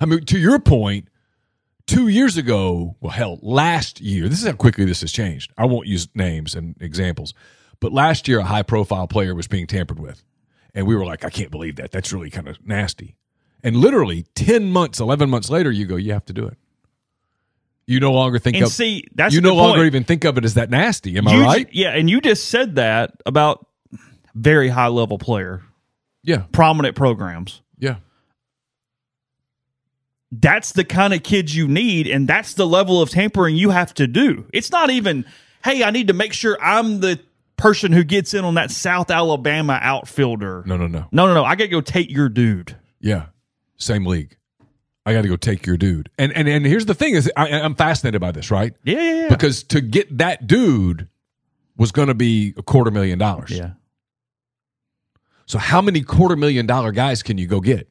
I 0.00 0.06
mean, 0.06 0.24
to 0.24 0.38
your 0.38 0.58
point, 0.58 1.08
two 1.86 2.08
years 2.08 2.36
ago, 2.36 2.96
well, 3.00 3.12
hell, 3.12 3.38
last 3.42 4.00
year, 4.00 4.28
this 4.28 4.40
is 4.40 4.46
how 4.46 4.54
quickly 4.54 4.84
this 4.84 5.02
has 5.02 5.12
changed. 5.12 5.52
I 5.56 5.66
won't 5.66 5.86
use 5.86 6.08
names 6.14 6.54
and 6.54 6.74
examples, 6.80 7.34
but 7.80 7.92
last 7.92 8.26
year, 8.26 8.40
a 8.40 8.44
high 8.44 8.62
profile 8.62 9.06
player 9.06 9.34
was 9.34 9.46
being 9.46 9.66
tampered 9.66 10.00
with. 10.00 10.24
And 10.74 10.86
we 10.86 10.96
were 10.96 11.04
like, 11.04 11.24
I 11.24 11.30
can't 11.30 11.50
believe 11.50 11.76
that. 11.76 11.92
That's 11.92 12.12
really 12.12 12.30
kind 12.30 12.48
of 12.48 12.66
nasty. 12.66 13.16
And 13.62 13.76
literally 13.76 14.26
10 14.34 14.70
months, 14.70 14.98
11 14.98 15.30
months 15.30 15.48
later, 15.48 15.70
you 15.70 15.86
go, 15.86 15.96
you 15.96 16.12
have 16.12 16.24
to 16.26 16.32
do 16.32 16.46
it. 16.46 16.58
You 17.86 18.00
no 18.00 18.12
longer 18.12 18.38
think 18.38 18.56
and 18.56 18.64
of 18.64 18.72
see 18.72 19.04
that's 19.14 19.34
you 19.34 19.42
no 19.42 19.54
longer 19.54 19.78
point. 19.78 19.86
even 19.86 20.04
think 20.04 20.24
of 20.24 20.38
it 20.38 20.44
as 20.44 20.54
that 20.54 20.70
nasty. 20.70 21.18
Am 21.18 21.28
you, 21.28 21.42
I 21.42 21.44
right? 21.44 21.68
Yeah, 21.70 21.90
and 21.90 22.08
you 22.08 22.22
just 22.22 22.48
said 22.48 22.76
that 22.76 23.12
about 23.26 23.66
very 24.34 24.68
high 24.68 24.88
level 24.88 25.18
player, 25.18 25.62
Yeah. 26.24 26.44
prominent 26.52 26.96
programs. 26.96 27.62
Yeah. 27.78 27.96
That's 30.32 30.72
the 30.72 30.84
kind 30.84 31.14
of 31.14 31.22
kids 31.22 31.54
you 31.54 31.68
need, 31.68 32.08
and 32.08 32.26
that's 32.26 32.54
the 32.54 32.66
level 32.66 33.00
of 33.00 33.10
tampering 33.10 33.54
you 33.54 33.70
have 33.70 33.94
to 33.94 34.06
do. 34.08 34.46
It's 34.52 34.70
not 34.72 34.90
even, 34.90 35.24
hey, 35.64 35.84
I 35.84 35.90
need 35.90 36.08
to 36.08 36.14
make 36.14 36.32
sure 36.32 36.58
I'm 36.60 36.98
the 37.00 37.20
person 37.56 37.92
who 37.92 38.02
gets 38.02 38.34
in 38.34 38.44
on 38.44 38.54
that 38.54 38.72
South 38.72 39.12
Alabama 39.12 39.78
outfielder. 39.80 40.64
No, 40.66 40.76
no, 40.76 40.88
no. 40.88 41.06
No, 41.12 41.26
no, 41.28 41.34
no. 41.34 41.44
I 41.44 41.54
got 41.54 41.64
to 41.64 41.68
go 41.68 41.80
take 41.80 42.10
your 42.10 42.28
dude. 42.28 42.74
Yeah. 43.00 43.26
Same 43.76 44.06
league. 44.06 44.36
I 45.06 45.12
got 45.12 45.22
to 45.22 45.28
go 45.28 45.36
take 45.36 45.66
your 45.66 45.76
dude. 45.76 46.08
And 46.18 46.32
and 46.32 46.48
and 46.48 46.64
here's 46.64 46.86
the 46.86 46.94
thing 46.94 47.14
is 47.14 47.30
I, 47.36 47.48
I'm 47.50 47.74
fascinated 47.74 48.22
by 48.22 48.32
this, 48.32 48.50
right? 48.50 48.72
Yeah, 48.84 48.98
yeah, 49.00 49.14
yeah. 49.24 49.28
Because 49.28 49.62
to 49.64 49.82
get 49.82 50.16
that 50.16 50.46
dude 50.46 51.08
was 51.76 51.92
going 51.92 52.08
to 52.08 52.14
be 52.14 52.54
a 52.56 52.62
quarter 52.62 52.90
million 52.90 53.18
dollars. 53.18 53.50
yeah. 53.50 53.72
So 55.46 55.58
how 55.58 55.80
many 55.80 56.02
quarter 56.02 56.36
million 56.36 56.66
dollar 56.66 56.92
guys 56.92 57.22
can 57.22 57.38
you 57.38 57.46
go 57.46 57.60
get? 57.60 57.88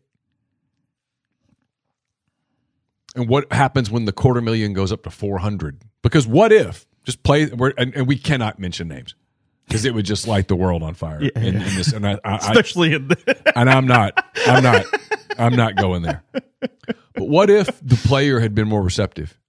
And 3.16 3.28
what 3.28 3.52
happens 3.54 3.92
when 3.92 4.06
the 4.06 4.12
quarter 4.12 4.42
million 4.42 4.74
goes 4.74 4.92
up 4.92 5.04
to 5.04 5.12
400? 5.12 5.84
Because 6.02 6.26
what 6.26 6.52
if 6.52 6.88
just 7.04 7.22
play 7.24 7.44
and, 7.44 7.96
and 7.96 8.08
we 8.08 8.18
cannot 8.18 8.60
mention 8.60 8.88
names 8.88 9.16
because 9.68 9.86
it 9.86 9.94
would 9.94 10.06
just 10.06 10.28
light 10.28 10.48
the 10.48 10.56
world 10.56 10.84
on 10.84 10.94
fire. 10.94 11.22
in, 11.22 11.32
in 11.36 11.76
this, 11.76 11.94
and 11.94 12.06
I, 12.08 12.20
I, 12.24 12.54
I, 12.54 12.86
in 12.86 13.08
the, 13.08 13.52
and 13.56 13.70
I'm 13.70 13.88
not, 13.88 14.26
I'm 14.46 14.64
not, 14.64 14.86
I'm 15.38 15.56
not 15.56 15.76
going 15.76 16.02
there. 16.04 16.24
But 16.62 17.28
what 17.28 17.50
if 17.50 17.80
the 17.82 17.96
player 17.96 18.40
had 18.40 18.54
been 18.54 18.68
more 18.68 18.82
receptive, 18.82 19.40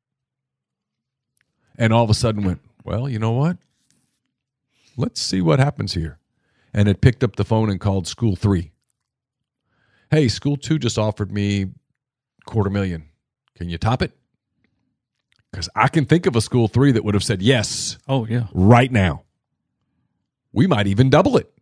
and 1.77 1.93
all 1.93 2.05
of 2.05 2.11
a 2.11 2.15
sudden 2.15 2.45
went, 2.45 2.61
well, 2.85 3.09
you 3.09 3.19
know 3.19 3.33
what? 3.33 3.57
Let's 4.97 5.21
see 5.21 5.41
what 5.41 5.59
happens 5.59 5.95
here, 5.95 6.19
and 6.75 6.89
had 6.89 7.01
picked 7.01 7.25
up 7.25 7.37
the 7.37 7.45
phone 7.45 7.71
and 7.71 7.81
called 7.81 8.07
school 8.07 8.37
three. 8.37 8.73
Hey, 10.11 10.29
school 10.29 10.57
two 10.57 10.79
just 10.79 10.99
offered 10.99 11.33
me 11.33 11.67
quarter 12.45 12.71
million. 12.71 13.09
Can 13.57 13.69
you 13.69 13.79
top 13.79 14.03
it? 14.03 14.13
Because 15.51 15.69
I 15.77 15.89
can 15.89 16.05
think 16.05 16.27
of 16.27 16.35
a 16.35 16.41
school 16.41 16.67
three 16.67 16.93
that 16.93 17.05
would 17.05 17.15
have 17.15 17.23
said 17.23 17.41
yes 17.41 17.97
oh 18.09 18.27
yeah. 18.27 18.49
right 18.53 18.91
now. 18.91 19.23
We 20.53 20.67
might 20.67 20.89
even 20.89 21.11
double 21.11 21.37
it. 21.37 21.53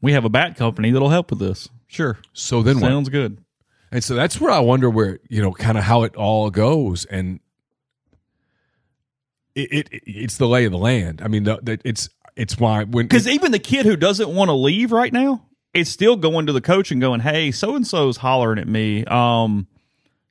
We 0.00 0.12
have 0.12 0.24
a 0.24 0.30
bat 0.30 0.56
company 0.56 0.90
that'll 0.90 1.10
help 1.10 1.30
with 1.30 1.38
this. 1.38 1.68
Sure. 1.86 2.18
So 2.32 2.62
then 2.62 2.80
what? 2.80 2.88
Sounds 2.88 3.08
good. 3.08 3.44
And 3.90 4.04
so 4.04 4.14
that's 4.14 4.40
where 4.40 4.50
I 4.50 4.60
wonder 4.60 4.88
where, 4.88 5.18
you 5.28 5.42
know, 5.42 5.52
kind 5.52 5.78
of 5.78 5.84
how 5.84 6.02
it 6.04 6.14
all 6.16 6.50
goes. 6.50 7.04
And 7.06 7.40
it, 9.54 9.88
it 9.92 10.02
it's 10.06 10.36
the 10.36 10.46
lay 10.46 10.66
of 10.66 10.72
the 10.72 10.78
land. 10.78 11.20
I 11.22 11.28
mean, 11.28 11.44
the, 11.44 11.58
the, 11.62 11.80
it's 11.84 12.08
it's 12.38 12.58
why 12.58 12.84
when 12.84 13.06
Because 13.06 13.28
even 13.28 13.52
the 13.52 13.58
kid 13.58 13.84
who 13.84 13.96
doesn't 13.96 14.28
want 14.34 14.48
to 14.48 14.54
leave 14.54 14.92
right 14.92 15.12
now 15.12 15.44
is 15.74 15.90
still 15.90 16.16
going 16.16 16.46
to 16.46 16.52
the 16.54 16.62
coach 16.62 16.90
and 16.90 17.00
going, 17.00 17.20
"Hey, 17.20 17.50
so 17.50 17.76
and 17.76 17.86
so's 17.86 18.16
hollering 18.16 18.58
at 18.58 18.66
me. 18.68 19.04
Um, 19.04 19.66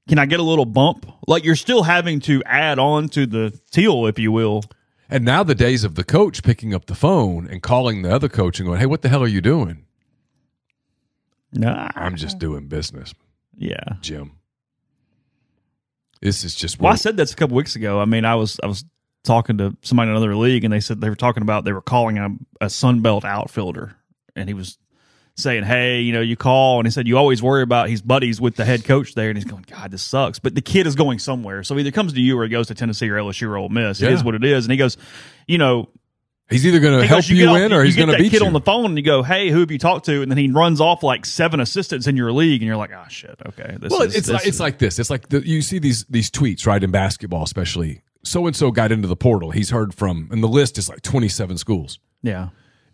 can 0.09 0.17
I 0.17 0.25
get 0.25 0.39
a 0.39 0.43
little 0.43 0.65
bump?" 0.65 1.05
Like 1.27 1.43
you're 1.43 1.55
still 1.55 1.83
having 1.83 2.19
to 2.21 2.41
add 2.45 2.79
on 2.79 3.09
to 3.09 3.25
the 3.27 3.57
teal, 3.71 4.07
if 4.07 4.17
you 4.17 4.31
will. 4.31 4.63
and 5.09 5.23
now 5.23 5.43
the 5.43 5.55
days 5.55 5.83
of 5.83 5.95
the 5.95 6.03
coach 6.03 6.41
picking 6.43 6.73
up 6.73 6.85
the 6.87 6.95
phone 6.95 7.47
and 7.47 7.61
calling 7.61 8.01
the 8.01 8.13
other 8.13 8.27
coach 8.29 8.59
and 8.59 8.67
going, 8.67 8.79
"Hey, 8.79 8.87
what 8.87 9.03
the 9.03 9.09
hell 9.09 9.21
are 9.23 9.27
you 9.27 9.41
doing?" 9.41 9.85
Nah. 11.53 11.89
I'm 11.95 12.15
just 12.15 12.39
doing 12.39 12.67
business, 12.67 13.13
Yeah. 13.55 13.95
Jim. 14.01 14.31
This 16.21 16.43
is 16.43 16.55
just 16.55 16.79
Well, 16.79 16.91
I 16.91 16.95
said 16.95 17.15
that's 17.15 17.31
a 17.31 17.35
couple 17.35 17.55
weeks 17.55 17.75
ago. 17.75 17.99
I 17.99 18.05
mean, 18.05 18.25
I 18.25 18.35
was 18.35 18.59
I 18.63 18.67
was 18.67 18.83
talking 19.27 19.59
to 19.59 19.77
somebody 19.83 20.09
in 20.09 20.15
another 20.17 20.35
league, 20.35 20.63
and 20.63 20.73
they 20.73 20.79
said 20.79 20.99
they 21.01 21.09
were 21.09 21.15
talking 21.15 21.43
about 21.43 21.65
they 21.65 21.73
were 21.73 21.81
calling 21.81 22.17
a, 22.17 22.29
a 22.61 22.65
Sunbelt 22.67 23.23
outfielder, 23.25 23.95
and 24.35 24.49
he 24.49 24.55
was 24.55 24.79
saying, 25.35 25.63
"Hey, 25.65 26.01
you 26.01 26.13
know, 26.13 26.21
you 26.21 26.35
call," 26.35 26.79
and 26.79 26.87
he 26.87 26.91
said 26.91 27.07
you 27.07 27.17
always 27.17 27.43
worry 27.43 27.61
about 27.61 27.89
he's 27.89 28.01
buddies 28.01 28.41
with 28.41 28.55
the 28.55 28.65
head 28.65 28.83
coach 28.85 29.13
there, 29.13 29.29
and 29.29 29.37
he's 29.37 29.45
going, 29.45 29.65
"God, 29.69 29.91
this 29.91 30.01
sucks." 30.01 30.39
But 30.39 30.55
the 30.55 30.61
kid 30.61 30.87
is 30.87 30.95
going 30.95 31.19
somewhere, 31.19 31.61
so 31.63 31.77
either 31.77 31.91
comes 31.91 32.13
to 32.13 32.19
you 32.21 32.39
or 32.39 32.43
he 32.43 32.49
goes 32.49 32.67
to 32.67 32.73
Tennessee 32.75 33.09
or 33.09 33.17
LSU 33.17 33.47
or 33.49 33.57
Ole 33.57 33.69
Miss. 33.69 34.01
It 34.01 34.05
Yeah. 34.07 34.15
is 34.15 34.23
what 34.23 34.33
it 34.33 34.43
is, 34.43 34.65
and 34.65 34.71
he 34.71 34.77
goes, 34.77 34.97
you 35.47 35.57
know. 35.59 35.89
he's 36.49 36.65
either 36.65 36.79
going 36.79 36.95
to 36.95 37.01
he 37.01 37.07
help 37.07 37.19
goes, 37.19 37.29
you, 37.29 37.45
off- 37.49 37.57
in 37.59 37.73
or 37.73 37.83
he's 37.83 37.97
going 37.97 38.07
to 38.09 38.17
beat 38.17 38.31
kid 38.31 38.39
you. 38.39 38.47
on 38.47 38.53
the 38.53 38.61
phone 38.61 38.85
and 38.85 38.97
you 38.97 39.03
go, 39.03 39.21
"Hey, 39.21 39.49
who 39.49 39.59
have 39.59 39.69
you 39.69 39.77
talked 39.77 40.05
to?" 40.05 40.21
And 40.21 40.31
then 40.31 40.37
he 40.37 40.49
runs 40.49 40.79
off 40.81 41.03
like 41.03 41.25
seven 41.25 41.59
assistants 41.59 42.07
in 42.07 42.15
your 42.17 42.31
league, 42.31 42.61
and 42.61 42.67
you're 42.67 42.77
like, 42.77 42.91
"Oh 42.95 43.03
shit, 43.09 43.35
okay." 43.47 43.75
This 43.79 43.91
well, 43.91 44.01
is, 44.03 44.15
it's 44.15 44.29
like, 44.29 44.47
it's 44.47 44.59
like 44.59 44.77
this. 44.79 44.97
It's 44.97 45.09
like 45.09 45.27
the, 45.29 45.45
you 45.47 45.61
see 45.61 45.77
these 45.79 46.05
these 46.09 46.31
tweets 46.31 46.65
right 46.65 46.81
in 46.83 46.89
basketball, 46.91 47.43
especially. 47.43 48.01
So 48.27 48.45
and 48.47 48.55
so 48.55 48.71
got 48.71 48.91
into 48.91 49.07
the 49.07 49.15
portal. 49.15 49.51
He's 49.51 49.69
heard 49.69 49.93
from, 49.93 50.27
and 50.31 50.43
the 50.43 50.47
list 50.47 50.77
is 50.77 50.89
like 50.89 51.01
twenty 51.01 51.29
seven 51.29 51.57
schools. 51.57 51.99
yeah. 52.21 52.49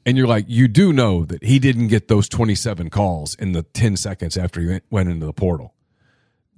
And 0.05 0.17
you're 0.17 0.27
like, 0.27 0.43
you 0.49 0.67
do 0.67 0.91
know 0.91 1.23
that 1.23 1.41
he 1.45 1.59
didn't 1.59 1.87
get 1.87 2.09
those 2.09 2.27
27 2.27 2.89
calls 2.89 3.35
in 3.35 3.53
the 3.53 3.63
10 3.63 3.95
seconds 3.95 4.35
after 4.35 4.59
he 4.59 4.67
went, 4.67 4.83
went 4.89 5.07
into 5.07 5.25
the 5.25 5.31
portal. 5.31 5.73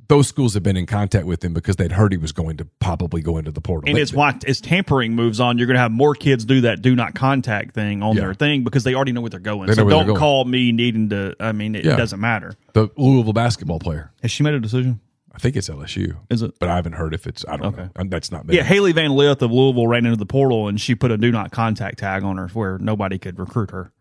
Those 0.07 0.27
schools 0.27 0.55
have 0.55 0.63
been 0.63 0.77
in 0.77 0.87
contact 0.87 1.27
with 1.27 1.43
him 1.45 1.53
because 1.53 1.75
they'd 1.75 1.91
heard 1.91 2.11
he 2.11 2.17
was 2.17 2.31
going 2.31 2.57
to 2.57 2.65
probably 2.79 3.21
go 3.21 3.37
into 3.37 3.51
the 3.51 3.61
portal. 3.61 3.87
And 3.87 3.99
it's 3.99 4.11
why 4.11 4.33
as 4.47 4.61
tampering 4.61 5.13
moves 5.13 5.39
on, 5.39 5.59
you're 5.59 5.67
going 5.67 5.75
to 5.75 5.81
have 5.81 5.91
more 5.91 6.15
kids 6.15 6.43
do 6.43 6.61
that 6.61 6.81
do 6.81 6.95
not 6.95 7.13
contact 7.13 7.75
thing 7.75 8.01
on 8.01 8.15
Yeah. 8.15 8.21
their 8.21 8.33
thing 8.33 8.63
because 8.63 8.83
they 8.83 8.95
already 8.95 9.11
know 9.11 9.21
what 9.21 9.29
they're 9.29 9.39
going. 9.39 9.67
They 9.67 9.73
so 9.75 9.87
don't 9.87 10.07
going. 10.07 10.17
call 10.17 10.45
me 10.45 10.71
needing 10.71 11.09
to. 11.09 11.35
I 11.39 11.51
mean, 11.51 11.75
it, 11.75 11.85
Yeah. 11.85 11.97
doesn't 11.97 12.19
matter. 12.19 12.55
the 12.73 12.89
Louisville 12.97 13.33
basketball 13.33 13.77
player. 13.77 14.11
Has 14.23 14.31
she 14.31 14.41
made 14.41 14.55
a 14.55 14.59
decision? 14.59 15.01
I 15.35 15.37
think 15.37 15.57
it's 15.57 15.67
LSU. 15.69 16.15
Is 16.29 16.41
it? 16.41 16.57
But 16.59 16.69
I 16.69 16.75
haven't 16.77 16.93
heard 16.93 17.13
if 17.13 17.27
it's, 17.27 17.43
I 17.47 17.57
don't 17.57 17.73
Okay. 17.77 17.89
know. 17.95 18.03
That's 18.09 18.31
not 18.31 18.47
me. 18.47 18.55
Yeah, 18.55 18.63
Hailey 18.63 18.93
Van 18.93 19.11
Lith 19.11 19.41
of 19.41 19.51
Louisville 19.51 19.85
ran 19.87 20.05
into 20.05 20.17
the 20.17 20.25
portal 20.25 20.67
and 20.69 20.79
she 20.79 20.95
put 20.95 21.11
a 21.11 21.17
do 21.17 21.29
not 21.31 21.51
contact 21.51 21.99
tag 21.99 22.23
on 22.23 22.37
her 22.37 22.47
where 22.49 22.77
nobody 22.77 23.17
could 23.19 23.37
recruit 23.37 23.71
her. 23.71 23.91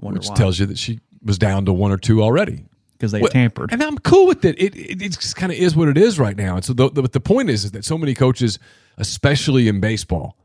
Which 0.00 0.28
why. 0.28 0.34
tells 0.34 0.58
you 0.58 0.66
that 0.66 0.78
she 0.78 1.00
was 1.22 1.38
down 1.38 1.66
to 1.66 1.72
one 1.72 1.92
or 1.92 1.98
two 1.98 2.22
already. 2.22 2.64
because 2.94 3.12
they 3.12 3.20
Well, 3.20 3.30
tampered. 3.30 3.70
And 3.72 3.82
I'm 3.82 3.98
cool 3.98 4.26
with 4.26 4.44
it. 4.44 4.58
It 4.58 4.74
it, 4.74 5.02
it 5.02 5.08
just 5.12 5.36
kind 5.36 5.52
of 5.52 5.58
is 5.58 5.76
what 5.76 5.88
it 5.88 5.98
is 5.98 6.18
right 6.18 6.36
now. 6.36 6.56
And 6.56 6.64
so 6.64 6.72
the, 6.72 6.90
the 6.90 7.02
the 7.02 7.20
point 7.20 7.50
is 7.50 7.64
is 7.64 7.72
that 7.72 7.84
so 7.84 7.98
many 7.98 8.14
coaches, 8.14 8.58
especially 8.96 9.68
in 9.68 9.78
baseball, 9.80 10.36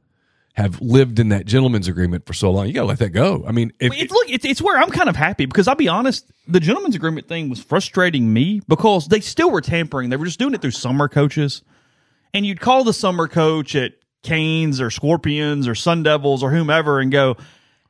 have 0.57 0.81
lived 0.81 1.19
in 1.19 1.29
that 1.29 1.45
gentleman's 1.45 1.87
agreement 1.87 2.25
for 2.25 2.33
so 2.33 2.49
long. 2.49 2.65
You 2.65 2.73
got 2.73 2.81
to 2.81 2.87
let 2.87 2.97
that 2.97 3.11
go. 3.11 3.45
I 3.47 3.51
mean, 3.51 3.71
if, 3.79 3.93
It's 3.93 4.11
look, 4.11 4.27
it's, 4.27 4.43
it's 4.43 4.59
where 4.59 4.75
I'm 4.75 4.89
kind 4.89 5.07
of 5.07 5.15
happy 5.15 5.45
because 5.45 5.67
I'll 5.67 5.75
be 5.75 5.87
honest, 5.87 6.25
the 6.47 6.59
gentleman's 6.59 6.95
agreement 6.95 7.27
thing 7.27 7.47
was 7.47 7.63
frustrating 7.63 8.33
me 8.33 8.61
because 8.67 9.07
they 9.07 9.19
still 9.19 9.51
were 9.51 9.61
tampering. 9.61 10.09
They 10.09 10.15
were 10.17 10.25
just 10.25 10.39
doing 10.39 10.55
it 10.55 10.61
through 10.61 10.71
summer 10.71 11.07
coaches, 11.07 11.61
and 12.33 12.43
you'd 12.43 12.59
call 12.59 12.83
the 12.83 12.91
summer 12.91 13.27
coach 13.27 13.75
at 13.75 13.93
Canes 14.23 14.81
or 14.81 14.89
Scorpions 14.89 15.67
or 15.67 15.75
Sun 15.75 16.01
Devils 16.01 16.41
or 16.41 16.49
whomever 16.49 16.99
and 16.99 17.11
go, 17.11 17.37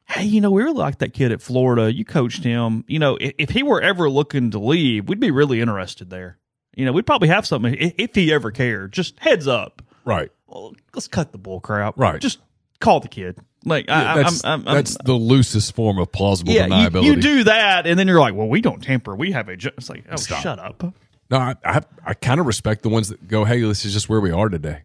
"Hey, 0.04 0.26
you 0.26 0.42
know, 0.42 0.52
we 0.52 0.62
really 0.62 0.76
like 0.78 0.98
that 0.98 1.14
kid 1.14 1.32
at 1.32 1.42
Florida. 1.42 1.94
You 1.94 2.04
coached 2.04 2.44
him. 2.44 2.84
You 2.90 3.00
know, 3.00 3.16
if, 3.22 3.34
if 3.38 3.50
he 3.52 3.64
were 3.64 3.82
ever 3.82 4.10
looking 4.10 4.52
to 4.52 4.60
leave, 4.60 5.08
we'd 5.08 5.22
be 5.22 5.32
really 5.32 5.62
interested 5.62 6.10
there. 6.10 6.38
You 6.76 6.84
know, 6.84 6.92
we'd 6.92 7.06
probably 7.06 7.30
have 7.30 7.48
something 7.48 7.76
if, 7.76 7.94
if 7.98 8.16
he 8.16 8.34
ever 8.34 8.52
cared. 8.52 8.92
Just 8.92 9.18
heads 9.20 9.48
up. 9.48 9.82
right, 10.04 10.32
Well, 10.48 10.76
let's 10.94 11.08
cut 11.08 11.32
the 11.32 11.38
bull 11.38 11.62
crap. 11.62 11.98
Right. 11.98 12.20
Just 12.20 12.40
call 12.80 13.00
the 13.00 13.08
kid. 13.08 13.38
Like 13.66 13.90
I, 13.90 14.22
that's 14.22 14.46
I'm, 14.46 14.62
I'm, 14.62 14.68
I'm, 14.68 14.76
that's 14.76 14.98
the 15.04 15.14
loosest 15.14 15.76
form 15.76 15.98
of 15.98 16.12
plausible 16.12 16.54
yeah, 16.54 16.68
you, 16.68 16.90
deniability. 16.90 17.04
you 17.04 17.16
do 17.18 17.44
that, 17.46 17.86
and 17.86 18.00
then 18.00 18.08
you're 18.08 18.20
like, 18.20 18.34
"Well, 18.34 18.48
we 18.48 18.62
don't 18.62 18.82
tamper. 18.82 19.16
We 19.16 19.32
have 19.34 19.50
a." 19.50 19.58
Ju-. 19.58 19.72
It's 19.78 19.90
like, 19.90 20.06
oh, 20.10 20.16
Stop. 20.16 20.42
shut 20.42 20.60
up. 20.60 20.82
No, 21.30 21.38
I 21.38 21.56
I, 21.66 21.82
I 22.06 22.14
kind 22.14 22.40
of 22.40 22.46
respect 22.46 22.84
the 22.84 22.90
ones 22.90 23.10
that 23.10 23.28
go, 23.28 23.44
"Hey, 23.44 23.60
this 23.62 23.84
is 23.84 23.94
just 23.94 24.08
where 24.08 24.22
we 24.22 24.32
are 24.32 24.48
today." 24.48 24.84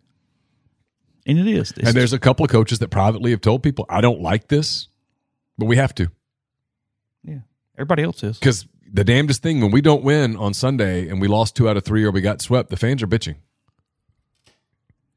And 1.26 1.38
it 1.38 1.47
is. 1.47 1.72
And 1.72 1.95
there's 1.95 2.12
a 2.12 2.18
couple 2.18 2.45
of 2.45 2.51
coaches 2.51 2.80
that 2.80 2.88
privately 2.88 3.30
have 3.30 3.40
told 3.40 3.62
people, 3.62 3.86
"I 3.88 4.01
don't 4.01 4.20
like 4.20 4.49
this, 4.49 4.88
but 5.59 5.66
we 5.66 5.76
have 5.76 5.95
to." 5.97 6.11
yeah. 7.22 7.38
Everybody 7.76 8.03
else 8.03 8.22
is. 8.24 8.38
Because 8.38 8.66
the 8.93 9.05
damnedest 9.05 9.43
thing 9.43 9.61
when 9.61 9.70
we 9.70 9.80
don't 9.80 10.03
win 10.03 10.36
on 10.36 10.55
Sunday 10.55 11.09
and 11.09 11.20
we 11.20 11.28
lost 11.28 11.57
two 11.57 11.68
out 11.68 11.76
of 11.76 11.84
three 11.84 12.05
or 12.05 12.11
we 12.11 12.20
got 12.20 12.43
swept, 12.43 12.70
the 12.70 12.76
fans 12.76 13.03
are 13.03 13.07
bitching. 13.07 13.36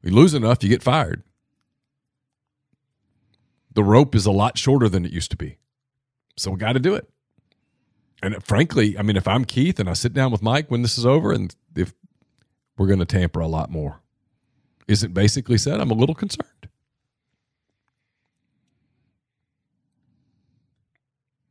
We 0.02 0.10
lose 0.10 0.34
enough, 0.34 0.62
you 0.62 0.68
get 0.68 0.82
fired. 0.82 1.22
The 3.76 3.84
rope 3.84 4.14
is 4.14 4.24
a 4.24 4.32
lot 4.32 4.56
shorter 4.56 4.88
than 4.88 5.04
it 5.04 5.12
used 5.12 5.30
to 5.32 5.36
be. 5.36 5.58
So 6.38 6.50
we 6.50 6.56
got 6.56 6.72
to 6.72 6.80
do 6.80 6.94
it. 6.94 7.06
And 8.22 8.42
frankly, 8.42 8.98
I 8.98 9.02
mean, 9.02 9.18
if 9.18 9.28
I'm 9.28 9.44
Keith 9.44 9.78
and 9.78 9.86
I 9.86 9.92
sit 9.92 10.14
down 10.14 10.32
with 10.32 10.40
Mike 10.40 10.70
when 10.70 10.80
this 10.80 10.96
is 10.96 11.04
over 11.04 11.30
and 11.30 11.54
if 11.76 11.92
we're 12.78 12.86
going 12.86 13.00
to 13.00 13.04
tamper 13.04 13.40
a 13.40 13.46
lot 13.46 13.70
more, 13.70 14.00
isn't 14.88 15.12
basically 15.12 15.58
said, 15.58 15.78
I'm 15.78 15.90
a 15.90 15.94
little 15.94 16.14
concerned. 16.14 16.70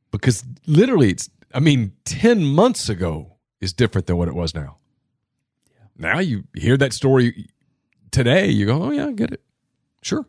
Because 0.10 0.44
literally, 0.66 1.12
it's, 1.12 1.30
I 1.54 1.60
mean, 1.60 1.92
10 2.06 2.44
months 2.44 2.90
ago 2.90 3.36
is 3.62 3.72
different 3.72 4.08
than 4.08 4.18
what 4.18 4.28
it 4.28 4.34
was 4.34 4.56
now. 4.56 4.78
Now 5.96 6.18
you 6.18 6.46
hear 6.56 6.76
that 6.78 6.92
story 6.92 7.50
today, 8.10 8.50
you 8.50 8.66
go, 8.66 8.82
oh, 8.82 8.90
yeah, 8.90 9.06
I 9.06 9.12
get 9.12 9.32
it. 9.32 9.44
Sure. 10.02 10.26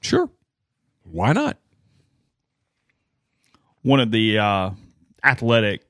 Sure. 0.00 0.30
Why 1.04 1.32
not? 1.32 1.58
One 3.82 4.00
of 4.00 4.10
the 4.10 4.38
uh, 4.38 4.70
athletic 5.24 5.84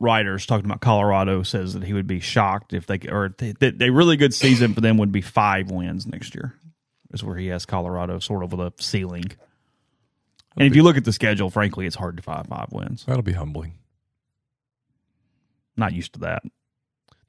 writers 0.00 0.46
talking 0.46 0.66
about 0.66 0.80
Colorado 0.80 1.42
says 1.42 1.74
that 1.74 1.84
he 1.84 1.92
would 1.92 2.06
be 2.06 2.20
shocked 2.20 2.72
if 2.72 2.86
they 2.86 2.98
or 3.08 3.30
th- 3.30 3.56
that 3.60 3.80
a 3.80 3.90
really 3.90 4.16
good 4.16 4.34
season 4.34 4.74
for 4.74 4.80
them 4.80 4.98
would 4.98 5.12
be 5.12 5.20
five 5.20 5.70
wins 5.70 6.06
next 6.06 6.34
year. 6.34 6.54
Is 7.12 7.22
where 7.22 7.36
he 7.36 7.46
has 7.48 7.64
Colorado 7.64 8.18
sort 8.18 8.42
of 8.42 8.52
with 8.52 8.60
a 8.60 8.82
ceiling. 8.82 9.24
And 10.56 10.66
if 10.66 10.74
you 10.74 10.82
look 10.82 10.96
at 10.96 11.04
the 11.04 11.12
schedule, 11.12 11.50
frankly, 11.50 11.86
it's 11.86 11.96
hard 11.96 12.16
to 12.16 12.22
find 12.22 12.46
five 12.46 12.72
wins. 12.72 13.04
That'll 13.04 13.22
be 13.22 13.32
humbling. 13.32 13.74
Not 15.76 15.92
used 15.92 16.14
to 16.14 16.20
that. 16.20 16.42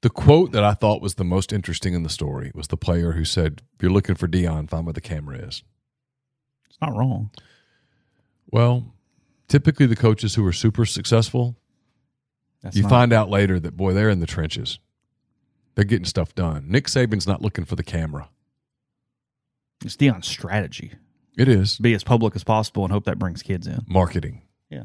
The 0.01 0.09
quote 0.09 0.51
that 0.53 0.63
I 0.63 0.73
thought 0.73 1.01
was 1.01 1.15
the 1.15 1.23
most 1.23 1.51
interesting 1.51 1.93
in 1.93 2.03
the 2.03 2.09
story 2.09 2.51
was 2.55 2.67
the 2.67 2.77
player 2.77 3.13
who 3.13 3.25
said, 3.25 3.61
If 3.75 3.83
you're 3.83 3.91
looking 3.91 4.15
for 4.15 4.27
Deion, 4.27 4.69
find 4.69 4.85
where 4.85 4.93
the 4.93 5.01
camera 5.01 5.37
is. 5.37 5.63
It's 6.79 6.81
not 6.89 6.95
wrong. 6.97 7.31
Well, 8.51 8.93
typically 9.47 9.87
the 9.87 9.95
coaches 9.95 10.35
who 10.35 10.45
are 10.45 10.53
super 10.53 10.85
successful, 10.85 11.55
That's 12.61 12.75
you 12.75 12.83
not- 12.83 12.89
find 12.89 13.13
out 13.13 13.29
later 13.29 13.59
that, 13.59 13.75
boy, 13.75 13.93
they're 13.93 14.09
in 14.09 14.19
the 14.19 14.27
trenches. 14.27 14.79
They're 15.75 15.85
getting 15.85 16.05
stuff 16.05 16.33
done. 16.35 16.65
Nick 16.69 16.85
Saban's 16.85 17.27
not 17.27 17.41
looking 17.41 17.65
for 17.65 17.75
the 17.75 17.83
camera. 17.83 18.29
it's 19.85 19.95
Deion's 19.95 20.27
strategy. 20.27 20.93
It 21.37 21.47
is 21.47 21.77
Be 21.77 21.93
as 21.93 22.03
public 22.03 22.35
as 22.35 22.43
possible 22.43 22.83
and 22.83 22.91
hope 22.91 23.05
that 23.05 23.19
brings 23.19 23.43
kids 23.43 23.67
in. 23.67 23.83
marketing. 23.87 24.41
Yeah. 24.71 24.83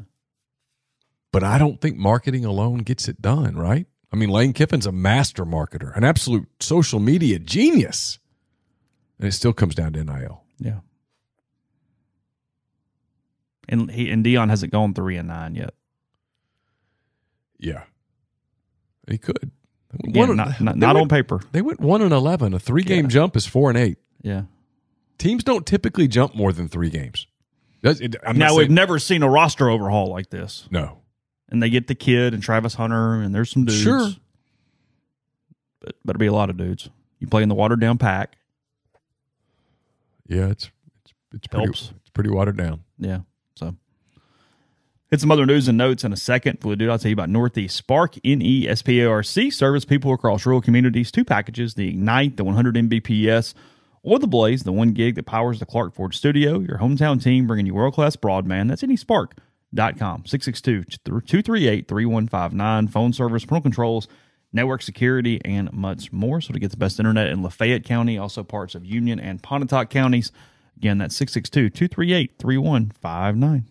But 1.31 1.43
I 1.43 1.57
don't 1.57 1.81
think 1.81 1.97
marketing 1.97 2.45
alone 2.45 2.79
gets 2.79 3.07
it 3.07 3.19
done, 3.21 3.55
right? 3.55 3.87
I 4.11 4.15
mean, 4.15 4.29
Lane 4.29 4.53
Kiffin's 4.53 4.85
a 4.85 4.91
master 4.91 5.45
marketer, 5.45 5.95
an 5.97 6.03
absolute 6.03 6.47
social 6.59 6.99
media 6.99 7.39
genius. 7.39 8.19
And 9.17 9.27
it 9.27 9.31
still 9.31 9.53
comes 9.53 9.73
down 9.73 9.93
to 9.93 10.03
NIL. 10.03 10.43
Yeah. 10.59 10.81
And 13.73 13.89
he 13.91 14.09
and 14.11 14.23
Deion 14.23 14.49
hasn't 14.49 14.71
gone 14.71 14.93
three 14.93 15.17
and 15.17 15.27
nine 15.27 15.55
yet. 15.55 15.73
Yeah. 17.57 17.83
He 19.09 19.17
could. 19.17 19.51
Again, 20.03 20.27
One- 20.27 20.37
not 20.37 20.61
not, 20.61 20.77
not 20.77 20.95
went- 20.95 21.03
on 21.03 21.09
paper. 21.09 21.41
They 21.51 21.61
went 21.61 21.79
one 21.79 22.01
and 22.01 22.13
eleven. 22.13 22.53
A 22.53 22.59
three 22.59 22.83
game 22.83 23.05
Yeah. 23.05 23.09
jump 23.09 23.35
is 23.35 23.45
four 23.45 23.69
and 23.69 23.77
eight. 23.77 23.97
Yeah. 24.21 24.43
Teams 25.17 25.43
don't 25.43 25.65
typically 25.65 26.07
jump 26.07 26.35
more 26.35 26.53
than 26.53 26.67
three 26.67 26.89
games. 26.89 27.27
It- 27.83 28.15
now 28.35 28.55
we've 28.55 28.69
never 28.71 28.97
seen 28.99 29.23
a 29.23 29.29
roster 29.29 29.69
overhaul 29.69 30.07
like 30.09 30.29
this. 30.29 30.67
no. 30.71 30.99
And 31.49 31.61
they 31.61 31.69
get 31.69 31.87
the 31.87 31.93
kid 31.95 32.33
and 32.33 32.41
Travis 32.41 32.73
Hunter 32.75 33.21
and 33.21 33.35
there's 33.35 33.51
some 33.51 33.65
dudes. 33.65 33.81
Sure. 33.81 34.09
But 35.81 35.95
better 36.05 36.17
be 36.17 36.25
a 36.27 36.33
lot 36.33 36.49
of 36.49 36.57
dudes. 36.57 36.89
You 37.19 37.27
play 37.27 37.43
in 37.43 37.49
the 37.49 37.55
watered 37.55 37.79
down 37.79 37.97
pack. 37.97 38.37
Yeah, 40.27 40.47
it's 40.47 40.71
it's 41.03 41.13
it's 41.33 41.47
pretty, 41.47 41.65
Helps. 41.65 41.91
it's 42.01 42.09
pretty 42.09 42.29
watered 42.31 42.57
down. 42.57 42.83
Yeah. 42.97 43.19
Hit 45.13 45.21
some 45.21 45.29
other 45.29 45.45
news 45.45 45.67
and 45.67 45.77
notes 45.77 46.03
in 46.03 46.11
a 46.11 46.17
second. 46.17 46.57
The 46.61 46.75
dude, 46.75 46.89
I'll 46.89 46.97
tell 46.97 47.09
you 47.09 47.13
about 47.13 47.29
Northeast 47.29 47.75
Spark, 47.75 48.15
N 48.25 48.41
E 48.41 48.67
S 48.67 48.81
P 48.81 48.99
A 48.99 49.07
R 49.07 49.21
C, 49.21 49.51
service 49.51 49.85
people 49.85 50.11
across 50.11 50.43
rural 50.43 50.59
communities. 50.59 51.11
Two 51.11 51.23
packages 51.23 51.75
the 51.75 51.87
Ignite, 51.87 52.35
the 52.35 52.43
100 52.43 52.73
Mbps, 52.73 53.53
or 54.01 54.17
the 54.17 54.25
Blaze, 54.25 54.63
the 54.63 54.71
one 54.71 54.93
gig 54.93 55.13
that 55.13 55.27
powers 55.27 55.59
the 55.59 55.67
Clark 55.67 55.93
Ford 55.93 56.15
studio. 56.15 56.57
Your 56.57 56.79
hometown 56.79 57.21
team 57.21 57.45
bringing 57.45 57.67
you 57.67 57.75
world 57.75 57.93
class 57.93 58.15
broadband. 58.15 58.69
That's 58.69 58.81
NESPARC.com. 58.81 60.25
662 60.25 60.83
238 61.05 61.87
3159. 61.87 62.87
Phone 62.87 63.13
service, 63.13 63.45
parental 63.45 63.69
controls, 63.69 64.07
network 64.51 64.81
security, 64.81 65.39
and 65.45 65.71
much 65.71 66.11
more. 66.11 66.41
So 66.41 66.53
to 66.53 66.59
get 66.59 66.71
the 66.71 66.77
best 66.77 66.99
internet 66.99 67.27
in 67.27 67.43
Lafayette 67.43 67.83
County, 67.83 68.17
also 68.17 68.43
parts 68.43 68.73
of 68.73 68.83
Union 68.83 69.19
and 69.19 69.43
Pontotoc 69.43 69.91
counties. 69.91 70.31
Again, 70.75 70.97
that's 70.97 71.15
662 71.15 71.69
238 71.69 72.39
3159. 72.39 73.67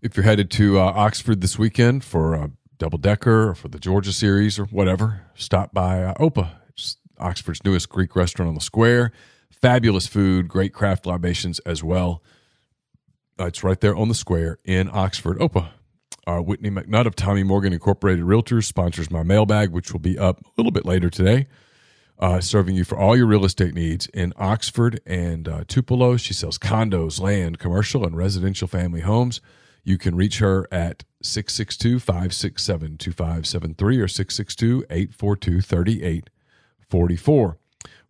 If 0.00 0.16
you're 0.16 0.24
headed 0.24 0.48
to 0.52 0.78
uh, 0.78 0.84
Oxford 0.84 1.40
this 1.40 1.58
weekend 1.58 2.04
for 2.04 2.34
a 2.34 2.52
double 2.78 2.98
decker 2.98 3.48
or 3.48 3.54
for 3.56 3.66
the 3.66 3.80
Georgia 3.80 4.12
series 4.12 4.56
or 4.56 4.66
whatever, 4.66 5.22
stop 5.34 5.74
by 5.74 6.04
uh, 6.04 6.14
Opa. 6.14 6.50
Oxford's 7.18 7.64
newest 7.64 7.88
Greek 7.88 8.14
restaurant 8.14 8.48
on 8.48 8.54
the 8.54 8.60
square. 8.60 9.10
Fabulous 9.50 10.06
food, 10.06 10.46
great 10.46 10.72
craft 10.72 11.04
libations 11.04 11.58
as 11.60 11.82
well. 11.82 12.22
Uh, 13.40 13.46
it's 13.46 13.64
right 13.64 13.80
there 13.80 13.96
on 13.96 14.06
the 14.06 14.14
square 14.14 14.58
in 14.64 14.88
Oxford. 14.92 15.36
Opa. 15.40 15.70
Uh, 16.28 16.38
Whitney 16.38 16.70
McNutt 16.70 17.06
of 17.06 17.16
Tommy 17.16 17.42
Morgan 17.42 17.72
Incorporated 17.72 18.24
Realtors 18.24 18.66
sponsors 18.66 19.10
my 19.10 19.24
mailbag, 19.24 19.70
which 19.72 19.92
will 19.92 19.98
be 19.98 20.16
up 20.16 20.40
a 20.42 20.50
little 20.56 20.70
bit 20.70 20.86
later 20.86 21.10
today. 21.10 21.48
Uh, 22.20 22.40
serving 22.40 22.76
you 22.76 22.84
for 22.84 22.96
all 22.96 23.16
your 23.16 23.26
real 23.26 23.44
estate 23.44 23.74
needs 23.74 24.06
in 24.14 24.32
Oxford 24.36 25.00
and 25.04 25.48
uh, 25.48 25.64
Tupelo. 25.66 26.16
She 26.16 26.34
sells 26.34 26.56
condos, 26.56 27.20
land, 27.20 27.58
commercial, 27.58 28.06
and 28.06 28.16
residential 28.16 28.68
family 28.68 29.00
homes. 29.00 29.40
You 29.88 29.96
can 29.96 30.14
reach 30.14 30.38
her 30.40 30.68
at 30.70 31.04
662 31.22 31.98
567 31.98 32.98
2573 32.98 33.98
or 33.98 34.06
662 34.06 34.84
842 34.90 35.62
3844. 35.62 37.58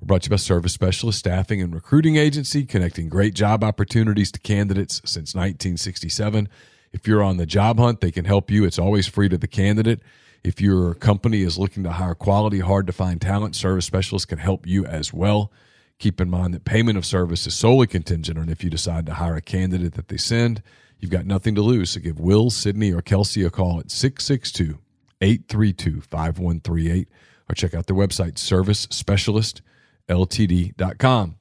We're 0.01 0.05
brought 0.05 0.23
to 0.23 0.27
you 0.27 0.31
by 0.31 0.37
Service 0.39 0.73
Specialist 0.73 1.21
Staffing 1.21 1.63
and 1.63 1.73
Recruiting 1.73 2.17
Agency, 2.17 2.65
connecting 2.65 3.09
great 3.09 3.35
job 3.35 3.63
opportunities 3.63 4.33
to 4.33 4.41
candidates 4.41 4.97
since 5.05 5.37
1967. 5.37 6.49
If 6.93 7.07
you're 7.07 7.23
on 7.23 7.37
the 7.37 7.47
job 7.47 7.79
hunt, 7.79 8.01
they 8.01 8.11
can 8.11 8.25
help 8.25 8.51
you. 8.51 8.65
It's 8.65 8.81
always 8.81 9.07
free 9.07 9.29
to 9.29 9.39
the 9.39 9.47
candidate. 9.47 10.01
If 10.43 10.61
your 10.61 10.95
company 10.95 11.43
is 11.43 11.59
looking 11.59 11.85
to 11.85 11.93
hire 11.93 12.17
quality, 12.17 12.59
hard 12.59 12.89
to 12.89 12.93
find 12.93 13.21
talent, 13.21 13.55
Service 13.55 13.87
Specialists 13.87 14.27
can 14.27 14.39
help 14.39 14.67
you 14.67 14.85
as 14.85 15.13
well. 15.13 15.53
Keep 16.01 16.21
in 16.21 16.29
mind 16.29 16.55
that 16.55 16.65
payment 16.65 16.99
of 16.99 17.07
service 17.07 17.47
is 17.47 17.55
solely 17.55 17.87
contingent 17.87 18.37
on 18.37 18.49
if 18.49 18.65
you 18.65 18.71
decide 18.71 19.07
to 19.07 19.15
hire 19.15 19.37
a 19.37 19.41
candidate 19.41 19.95
that 19.95 20.09
they 20.09 20.17
send. 20.17 20.61
You've 20.99 21.11
got 21.11 21.27
nothing 21.27 21.55
to 21.55 21.63
lose. 21.63 21.91
So 21.91 22.01
give 22.01 22.19
Will, 22.19 22.51
Sydney, 22.51 22.93
or 22.93 23.03
Kelsey 23.03 23.45
a 23.45 23.51
call 23.51 23.81
at 23.81 23.91
662 23.91 24.79
832 25.21 26.01
5138 26.01 27.09
or 27.51 27.55
check 27.55 27.75
out 27.75 27.87
their 27.87 27.97
website, 27.97 28.35
servicespecialistltd.com. 28.35 31.35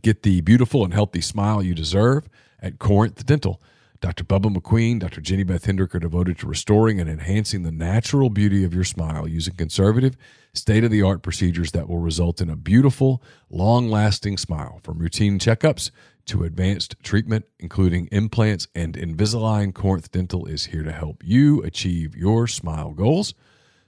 Get 0.00 0.22
the 0.22 0.40
beautiful 0.40 0.84
and 0.84 0.94
healthy 0.94 1.20
smile 1.20 1.62
you 1.62 1.74
deserve 1.74 2.28
at 2.60 2.78
Corinth 2.78 3.26
Dental. 3.26 3.60
Dr. 4.00 4.24
Bubba 4.24 4.52
McQueen, 4.52 4.98
Dr. 4.98 5.20
Jenny 5.20 5.44
Beth 5.44 5.64
Hendrick 5.64 5.94
are 5.94 6.00
devoted 6.00 6.36
to 6.38 6.48
restoring 6.48 6.98
and 6.98 7.08
enhancing 7.08 7.62
the 7.62 7.70
natural 7.70 8.30
beauty 8.30 8.64
of 8.64 8.74
your 8.74 8.82
smile 8.82 9.28
using 9.28 9.54
conservative, 9.54 10.16
state 10.54 10.82
of 10.82 10.90
the 10.90 11.02
art 11.02 11.22
procedures 11.22 11.70
that 11.70 11.88
will 11.88 11.98
result 11.98 12.40
in 12.40 12.50
a 12.50 12.56
beautiful, 12.56 13.22
long 13.48 13.88
lasting 13.88 14.38
smile. 14.38 14.80
From 14.82 14.98
routine 14.98 15.38
checkups 15.38 15.92
to 16.26 16.44
advanced 16.44 16.94
treatment, 17.02 17.46
including 17.58 18.08
implants 18.12 18.68
and 18.74 18.94
Invisalign, 18.94 19.74
Corinth 19.74 20.10
Dental 20.10 20.46
is 20.46 20.66
here 20.66 20.82
to 20.82 20.92
help 20.92 21.22
you 21.24 21.62
achieve 21.62 22.16
your 22.16 22.46
smile 22.46 22.92
goals. 22.92 23.34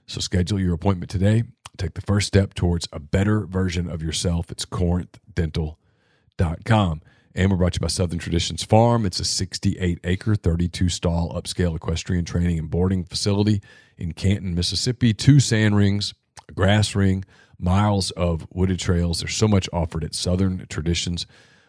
So 0.07 0.19
schedule 0.19 0.59
your 0.59 0.73
appointment 0.73 1.09
today. 1.09 1.43
Take 1.77 1.93
the 1.93 2.01
first 2.01 2.27
step 2.27 2.53
towards 2.53 2.87
a 2.93 2.99
better 2.99 3.45
version 3.45 3.89
of 3.89 4.01
yourself. 4.01 4.51
It's 4.51 4.65
corinthdental.com. 4.65 7.01
And 7.37 7.51
we're 7.51 7.57
brought 7.57 7.73
to 7.73 7.79
you 7.79 7.81
by 7.81 7.87
Southern 7.87 8.19
Traditions 8.19 8.63
Farm. 8.63 9.05
It's 9.05 9.19
a 9.19 9.25
68 9.25 9.99
acre, 10.05 10.35
32 10.35 10.87
stall 10.87 11.33
upscale 11.33 11.75
equestrian 11.75 12.23
training 12.23 12.59
and 12.59 12.69
boarding 12.69 13.03
facility 13.03 13.61
in 13.97 14.13
Canton, 14.13 14.55
Mississippi. 14.55 15.13
Two 15.13 15.41
sand 15.41 15.75
rings, 15.75 16.13
a 16.47 16.53
grass 16.53 16.95
ring, 16.95 17.25
miles 17.59 18.11
of 18.11 18.47
wooded 18.53 18.79
trails. 18.79 19.19
There's 19.19 19.35
so 19.35 19.49
much 19.49 19.67
offered 19.73 20.05
at 20.05 20.15
Southern 20.15 20.65
Traditions. 20.69 21.27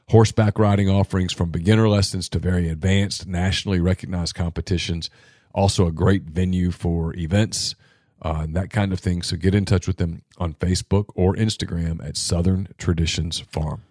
Horseback 0.08 0.58
riding 0.58 0.88
offerings 0.88 1.32
from 1.32 1.50
beginner 1.50 1.88
lessons 1.88 2.28
to 2.28 2.38
very 2.38 2.68
advanced, 2.68 3.26
nationally 3.26 3.80
recognized 3.80 4.34
competitions. 4.34 5.10
Also, 5.52 5.86
a 5.86 5.92
great 5.92 6.22
venue 6.24 6.70
for 6.70 7.14
events 7.16 7.74
uh, 8.22 8.40
and 8.42 8.54
that 8.54 8.70
kind 8.70 8.92
of 8.92 9.00
thing. 9.00 9.22
So 9.22 9.36
get 9.36 9.54
in 9.54 9.64
touch 9.64 9.86
with 9.86 9.96
them 9.96 10.22
on 10.38 10.54
Facebook 10.54 11.06
or 11.14 11.34
Instagram 11.34 12.06
at 12.06 12.16
Southern 12.16 12.68
Traditions 12.78 13.40
Farm. 13.40 13.82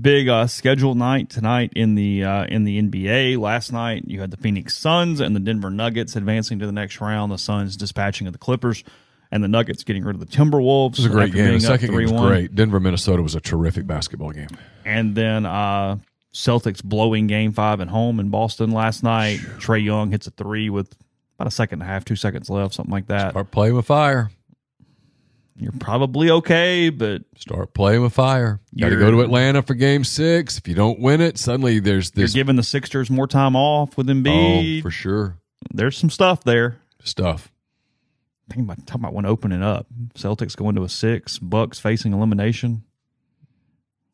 big 0.00 0.28
uh, 0.28 0.46
scheduled 0.46 0.96
night 0.96 1.30
tonight 1.30 1.72
in 1.74 1.94
the 1.94 2.24
uh, 2.24 2.44
in 2.44 2.64
the 2.64 2.80
NBA. 2.80 3.38
Last 3.38 3.72
night 3.72 4.04
you 4.06 4.20
had 4.20 4.30
the 4.30 4.36
Phoenix 4.36 4.76
Suns 4.76 5.20
and 5.20 5.34
the 5.34 5.40
Denver 5.40 5.70
Nuggets 5.70 6.16
advancing 6.16 6.58
to 6.58 6.66
the 6.66 6.72
next 6.72 7.00
round. 7.00 7.32
The 7.32 7.38
Suns 7.38 7.76
dispatching 7.76 8.26
of 8.26 8.32
the 8.32 8.38
Clippers, 8.38 8.84
and 9.30 9.42
the 9.42 9.48
Nuggets 9.48 9.84
getting 9.84 10.04
rid 10.04 10.14
of 10.14 10.20
the 10.20 10.26
Timberwolves. 10.26 10.92
It 10.92 10.98
was 10.98 11.06
a 11.06 11.10
great 11.10 11.32
game. 11.32 11.54
The 11.54 11.60
second 11.60 11.90
game 11.90 12.12
was 12.12 12.12
great. 12.12 12.54
Denver, 12.54 12.80
Minnesota 12.80 13.22
was 13.22 13.34
a 13.34 13.40
terrific 13.40 13.86
basketball 13.86 14.30
game. 14.30 14.48
And 14.84 15.14
then 15.14 15.46
uh, 15.46 15.98
Celtics 16.32 16.82
blowing 16.82 17.26
Game 17.26 17.52
Five 17.52 17.80
at 17.80 17.88
home 17.88 18.20
in 18.20 18.28
Boston 18.28 18.70
last 18.70 19.02
night. 19.02 19.38
Trae 19.58 19.84
Young 19.84 20.10
hits 20.10 20.26
a 20.26 20.30
three 20.30 20.70
with 20.70 20.94
about 21.38 21.48
a 21.48 21.50
second 21.50 21.82
and 21.82 21.90
a 21.90 21.92
half, 21.92 22.04
two 22.04 22.16
seconds 22.16 22.48
left, 22.48 22.74
something 22.74 22.92
like 22.92 23.08
that. 23.08 23.30
Start 23.30 23.50
playing 23.50 23.74
with 23.74 23.86
fire. 23.86 24.30
You're 25.58 25.72
probably 25.72 26.30
okay, 26.30 26.90
but 26.90 27.22
Start 27.38 27.72
playing 27.72 28.02
with 28.02 28.12
fire. 28.12 28.60
You 28.72 28.84
got 28.84 28.90
to 28.90 28.98
go 28.98 29.10
to 29.10 29.22
Atlanta 29.22 29.62
for 29.62 29.72
game 29.72 30.04
six. 30.04 30.58
If 30.58 30.68
you 30.68 30.74
don't 30.74 31.00
win 31.00 31.22
it, 31.22 31.38
suddenly 31.38 31.78
there's 31.78 32.10
this. 32.10 32.34
you're 32.34 32.42
giving 32.42 32.56
the 32.56 32.62
Sixers 32.62 33.08
more 33.08 33.26
time 33.26 33.56
off 33.56 33.96
with 33.96 34.10
oh, 34.10 34.12
Embiid. 34.12 34.82
for 34.82 34.90
sure. 34.90 35.38
There's 35.72 35.96
some 35.96 36.10
stuff 36.10 36.44
there. 36.44 36.76
Stuff. 37.02 37.50
Thinking 38.48 38.64
about 38.64 38.86
talking 38.86 39.02
about 39.02 39.12
one 39.14 39.26
opening 39.26 39.62
up. 39.62 39.86
Celtics 40.14 40.56
going 40.56 40.76
to 40.76 40.84
a 40.84 40.88
six. 40.88 41.38
Bucks 41.38 41.78
facing 41.78 42.12
elimination. 42.12 42.84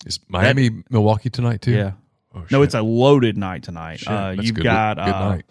Is 0.07 0.19
Miami, 0.29 0.71
Milwaukee 0.91 1.31
tonight, 1.31 1.61
too? 1.63 1.73
Yeah. 1.73 1.93
Oh, 2.35 2.45
No, 2.51 2.63
it's 2.63 2.75
a 2.75 2.83
loaded 2.83 3.37
night 3.37 3.63
tonight. 3.63 4.03
Uh, 4.07 4.35
you've 4.39 4.55
good. 4.55 4.65
got 4.65 4.97
Good 4.97 5.03
uh, 5.15 5.29
night. 5.29 5.45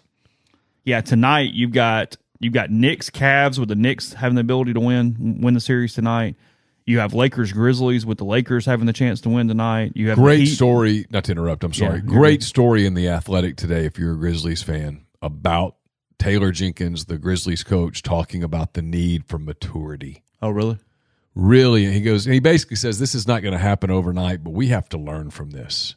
yeah 0.84 1.00
tonight. 1.00 1.52
You've 1.54 1.72
got 1.72 2.16
you've 2.40 2.52
got 2.52 2.70
Knicks 2.70 3.08
Cavs 3.08 3.58
with 3.58 3.68
the 3.68 3.76
Knicks 3.76 4.12
having 4.12 4.34
the 4.34 4.40
ability 4.40 4.72
to 4.74 4.80
win 4.80 5.38
win 5.40 5.54
the 5.54 5.60
series 5.60 5.94
tonight. 5.94 6.36
You 6.84 6.98
have 6.98 7.14
Lakers 7.14 7.52
Grizzlies 7.52 8.04
with 8.04 8.18
the 8.18 8.24
Lakers 8.24 8.66
having 8.66 8.86
the 8.86 8.92
chance 8.92 9.20
to 9.20 9.28
win 9.28 9.46
tonight. 9.46 9.92
You 9.94 10.08
have 10.08 10.18
great 10.18 10.46
story. 10.46 11.06
Not 11.10 11.22
to 11.24 11.32
interrupt. 11.32 11.62
I'm 11.62 11.72
sorry. 11.72 12.00
Yeah, 12.00 12.04
great 12.04 12.42
story 12.42 12.84
in 12.84 12.94
the 12.94 13.08
Athletic 13.08 13.56
today. 13.56 13.84
If 13.86 13.96
you're 14.00 14.14
a 14.14 14.16
Grizzlies 14.16 14.64
fan, 14.64 15.06
about 15.22 15.76
Taylor 16.22 16.52
Jenkins, 16.52 17.06
the 17.06 17.18
Grizzlies 17.18 17.64
coach, 17.64 18.00
talking 18.00 18.44
about 18.44 18.74
the 18.74 18.82
need 18.82 19.24
for 19.26 19.40
maturity. 19.40 20.22
Oh, 20.40 20.50
really? 20.50 20.78
Really, 21.34 21.86
he 21.86 22.00
goes. 22.00 22.26
And 22.26 22.34
he 22.34 22.38
basically 22.38 22.76
says 22.76 23.00
this 23.00 23.16
is 23.16 23.26
not 23.26 23.42
going 23.42 23.52
to 23.52 23.58
happen 23.58 23.90
overnight, 23.90 24.44
but 24.44 24.52
we 24.52 24.68
have 24.68 24.88
to 24.90 24.98
learn 24.98 25.30
from 25.30 25.50
this. 25.50 25.96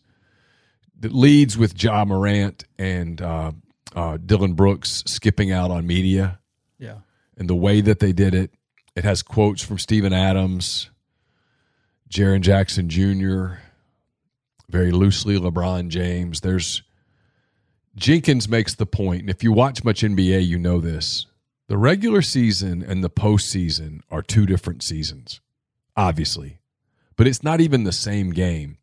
That 1.00 1.14
leads 1.14 1.60
with 1.60 1.82
Ja 1.82 2.06
Morant 2.06 2.64
and 2.80 3.22
uh, 3.22 3.52
uh, 3.96 4.18
Dillon 4.18 4.54
Brooks 4.54 5.04
skipping 5.06 5.52
out 5.52 5.70
on 5.70 5.86
media. 5.86 6.40
Yeah. 6.80 7.00
And 7.38 7.48
the 7.48 7.56
way 7.56 7.82
that 7.82 8.00
they 8.00 8.12
did 8.12 8.34
it, 8.34 8.52
it 8.96 9.04
has 9.04 9.22
quotes 9.22 9.62
from 9.62 9.78
Steven 9.78 10.12
Adams, 10.12 10.90
Jaren 12.10 12.42
Jackson 12.42 12.90
Jr., 12.90 13.60
very 14.72 14.90
loosely 14.90 15.38
LeBron 15.38 15.90
James. 15.90 16.42
There's 16.42 16.82
Jenkins 17.96 18.50
makes 18.50 18.76
the 18.76 18.86
point, 18.86 19.22
and 19.22 19.30
if 19.30 19.44
you 19.44 19.52
watch 19.52 19.84
much 19.84 20.02
NBA, 20.02 20.46
you 20.46 20.60
know 20.60 20.82
this. 20.82 21.26
The 21.68 21.78
regular 21.78 22.22
season 22.22 22.84
and 22.84 23.04
the 23.04 23.10
postseason 23.10 24.02
are 24.12 24.22
two 24.22 24.46
different 24.46 24.84
seasons, 24.84 25.40
obviously, 25.96 26.60
but 27.16 27.26
it's 27.26 27.42
not 27.42 27.62
even 27.62 27.84
the 27.84 27.92
same 27.92 28.32
game. 28.32 28.78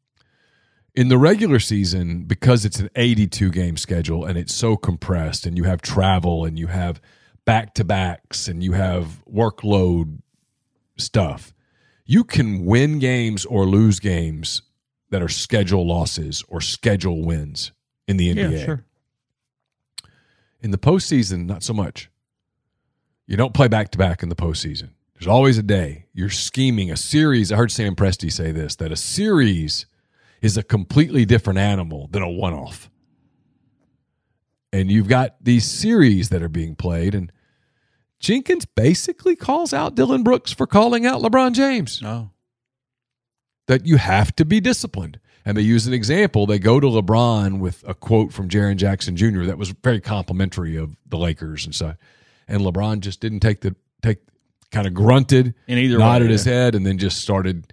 In 0.95 1.09
the 1.09 1.19
regular 1.19 1.59
season, 1.59 2.25
because 2.25 2.65
it's 2.65 2.81
an 2.81 2.91
82 2.97 3.51
game 3.51 3.77
schedule 3.77 4.25
and 4.25 4.37
it's 4.37 4.55
so 4.55 4.77
compressed, 4.77 5.47
and 5.47 5.57
you 5.57 5.65
have 5.65 5.81
travel 5.81 6.45
and 6.45 6.59
you 6.59 6.67
have 6.67 7.01
back 7.45 7.75
to 7.75 7.85
backs 7.85 8.49
and 8.49 8.63
you 8.63 8.73
have 8.73 9.23
workload 9.31 10.19
stuff, 10.97 11.53
you 12.05 12.25
can 12.25 12.65
win 12.65 12.99
games 12.99 13.45
or 13.45 13.65
lose 13.65 14.01
games 14.01 14.63
that 15.11 15.23
are 15.23 15.29
schedule 15.29 15.87
losses 15.87 16.43
or 16.49 16.61
schedule 16.61 17.25
wins 17.25 17.73
in 18.09 18.17
the 18.17 18.35
NBA. 18.35 18.59
Yeah, 18.59 18.65
sure. 18.65 18.85
In 20.63 20.71
the 20.71 20.79
postseason, 20.79 21.47
not 21.47 21.63
so 21.63 21.75
much. 21.75 22.09
You 23.27 23.37
don't 23.37 23.53
play 23.53 23.69
back 23.69 23.91
to 23.91 23.99
back 23.99 24.23
in 24.23 24.29
the 24.29 24.37
postseason. 24.37 24.91
There's 25.15 25.27
always 25.27 25.59
a 25.59 25.63
day. 25.63 26.07
You're 26.15 26.31
scheming 26.31 26.91
a 26.91 26.97
series. 26.97 27.53
I 27.53 27.57
heard 27.57 27.73
Sam 27.73 27.95
Presti 27.95 28.33
say 28.33 28.53
this 28.53 28.77
that 28.77 28.93
a 28.93 28.97
series 28.97 29.87
is 30.41 30.57
a 30.57 30.63
completely 30.63 31.25
different 31.25 31.59
animal 31.59 32.09
than 32.11 32.23
a 32.23 32.29
one 32.29 32.55
off. 32.55 32.91
And 34.73 34.91
you've 34.91 35.09
got 35.09 35.37
these 35.41 35.71
series 35.71 36.31
that 36.31 36.43
are 36.43 36.49
being 36.49 36.75
played, 36.75 37.15
and 37.15 37.31
Jenkins 38.19 38.65
basically 38.65 39.37
calls 39.37 39.73
out 39.73 39.95
Dillon 39.95 40.23
Brooks 40.23 40.53
for 40.53 40.67
calling 40.67 41.05
out 41.05 41.21
LeBron 41.21 41.53
James. 41.53 42.01
No. 42.01 42.31
That 43.67 43.87
you 43.87 43.97
have 43.97 44.35
to 44.37 44.45
be 44.45 44.61
disciplined. 44.61 45.21
And 45.45 45.57
they 45.57 45.63
use 45.63 45.87
an 45.87 45.93
example. 45.93 46.47
They 46.47 46.59
go 46.59 46.79
to 46.79 46.87
LeBron 46.87 47.59
with 47.59 47.83
a 47.87 47.95
quote 47.95 48.33
from 48.33 48.49
Jaren 48.49 48.77
Jackson 48.77 49.17
Jr. 49.17 49.45
that 49.45 49.59
was 49.59 49.71
very 49.71 50.01
complimentary 50.01 50.77
of 50.77 50.97
the 51.07 51.19
Lakers 51.19 51.65
and 51.65 51.75
such. 51.75 51.97
And 52.47 52.63
LeBron 52.63 53.01
just 53.01 53.21
didn't 53.21 53.41
take 53.41 53.61
the 53.61 53.75
take 54.03 54.19
kind 54.71 54.87
of 54.87 54.95
grunted, 54.95 55.55
and 55.69 55.79
either 55.79 55.99
nodded 55.99 56.27
way, 56.29 56.33
his 56.33 56.45
head, 56.45 56.75
and 56.75 56.87
then 56.87 56.99
just 56.99 57.21
started. 57.21 57.73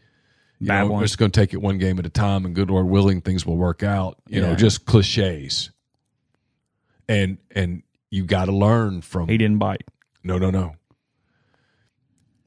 You 0.59 0.67
know, 0.67 0.73
Babbling. 0.73 0.97
we're 0.97 1.05
just 1.05 1.17
going 1.17 1.31
to 1.31 1.39
take 1.39 1.53
it 1.53 1.61
one 1.61 1.77
game 1.77 1.99
at 1.99 2.05
a 2.05 2.09
time, 2.09 2.45
and 2.45 2.53
good 2.53 2.69
Lord 2.69 2.87
willing, 2.87 3.21
things 3.21 3.45
will 3.45 3.55
work 3.55 3.81
out. 3.81 4.17
You 4.27 4.41
know, 4.41 4.55
just 4.55 4.85
cliches. 4.85 5.71
And 7.07 7.37
and 7.55 7.83
you 8.09 8.25
got 8.25 8.45
to 8.45 8.51
learn 8.51 9.01
from 9.01 9.29
He 9.29 9.37
didn't 9.37 9.59
bite. 9.59 9.83
no, 10.23 10.37
no, 10.37 10.49
no. 10.51 10.75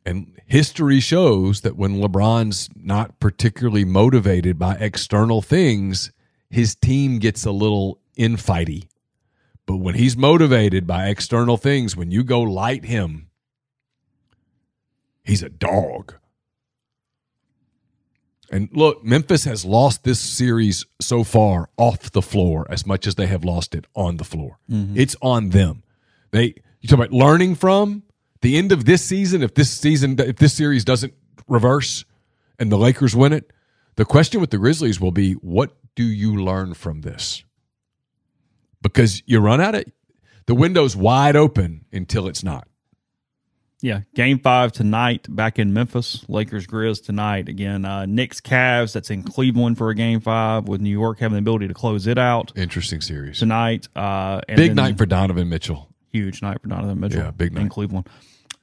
And 0.04 0.40
history 0.46 1.00
shows 1.00 1.60
that 1.60 1.76
when 1.76 2.00
LeBron's 2.00 2.68
not 2.74 3.20
particularly 3.20 3.84
motivated 3.84 4.58
by 4.58 4.74
external 4.74 5.42
things, 5.42 6.12
his 6.50 6.74
team 6.74 7.18
gets 7.18 7.44
a 7.44 7.52
little 7.52 8.00
infighty. 8.16 8.88
But 9.64 9.76
when 9.76 9.94
he's 9.94 10.16
motivated 10.16 10.86
by 10.86 11.08
external 11.08 11.56
things, 11.56 11.96
when 11.96 12.10
you 12.10 12.24
go 12.24 12.40
light 12.40 12.84
him, 12.84 13.28
he's 15.22 15.42
a 15.42 15.48
dog. 15.48 16.14
And 18.50 18.68
look, 18.72 19.02
Memphis 19.02 19.44
has 19.44 19.64
lost 19.64 20.04
this 20.04 20.20
series 20.20 20.84
so 21.00 21.24
far 21.24 21.70
off 21.78 22.12
the 22.12 22.20
floor 22.20 22.66
as 22.68 22.86
much 22.86 23.06
as 23.06 23.14
they 23.14 23.26
have 23.26 23.44
lost 23.44 23.74
it 23.74 23.86
on 23.94 24.18
the 24.18 24.24
floor. 24.24 24.58
Mm-hmm. 24.70 24.98
It's 24.98 25.16
on 25.22 25.50
them. 25.50 25.84
They 26.32 26.56
you 26.80 26.88
talk 26.88 26.98
about 26.98 27.12
learning 27.12 27.54
from 27.54 28.02
the 28.42 28.56
end 28.58 28.70
of 28.72 28.84
this 28.84 29.02
season. 29.04 29.42
If 29.42 29.54
this 29.54 29.70
season, 29.70 30.18
if 30.20 30.36
this 30.36 30.52
series 30.52 30.84
doesn't 30.84 31.14
reverse 31.48 32.04
and 32.58 32.70
the 32.70 32.76
Lakers 32.78 33.16
win 33.16 33.32
it, 33.32 33.50
the 33.96 34.04
question 34.04 34.40
with 34.40 34.50
the 34.50 34.58
Grizzlies 34.58 35.00
will 35.00 35.10
be, 35.12 35.32
what 35.34 35.76
do 35.94 36.04
you 36.04 36.36
learn 36.42 36.74
from 36.74 37.00
this? 37.02 37.44
Because 38.82 39.22
you 39.26 39.38
run 39.40 39.60
out 39.60 39.74
of 39.74 39.84
the 40.46 40.54
window's 40.54 40.96
wide 40.96 41.36
open 41.36 41.84
until 41.92 42.26
it's 42.26 42.42
not. 42.42 42.66
Yeah, 43.80 44.02
game 44.14 44.38
five 44.38 44.70
tonight 44.70 45.26
back 45.28 45.58
in 45.58 45.72
Memphis. 45.72 46.24
Lakers 46.28 46.68
Grizz 46.68 47.04
tonight 47.04 47.48
again. 47.48 47.84
Uh, 47.84 48.06
Knicks 48.06 48.40
Cavs. 48.40 48.92
That's 48.92 49.10
in 49.10 49.24
Cleveland 49.24 49.76
for 49.76 49.90
a 49.90 49.94
game 49.94 50.20
five 50.20 50.68
with 50.68 50.80
New 50.80 50.90
York 50.90 51.18
having 51.18 51.34
the 51.34 51.40
ability 51.40 51.66
to 51.66 51.74
close 51.74 52.06
it 52.06 52.16
out 52.16 52.52
Interesting 52.54 53.00
series. 53.00 53.40
tonight. 53.40 53.88
Uh, 53.96 54.40
Big 54.46 54.56
then- 54.70 54.76
night 54.76 54.98
for 54.98 55.04
Donovan 55.06 55.48
Mitchell. 55.48 55.91
Huge 56.12 56.42
night 56.42 56.60
for 56.62 56.68
Donovan 56.68 57.00
Mitchell. 57.00 57.20
Yeah, 57.20 57.30
big 57.30 57.56
in. 57.56 57.68
Cleveland. 57.68 58.08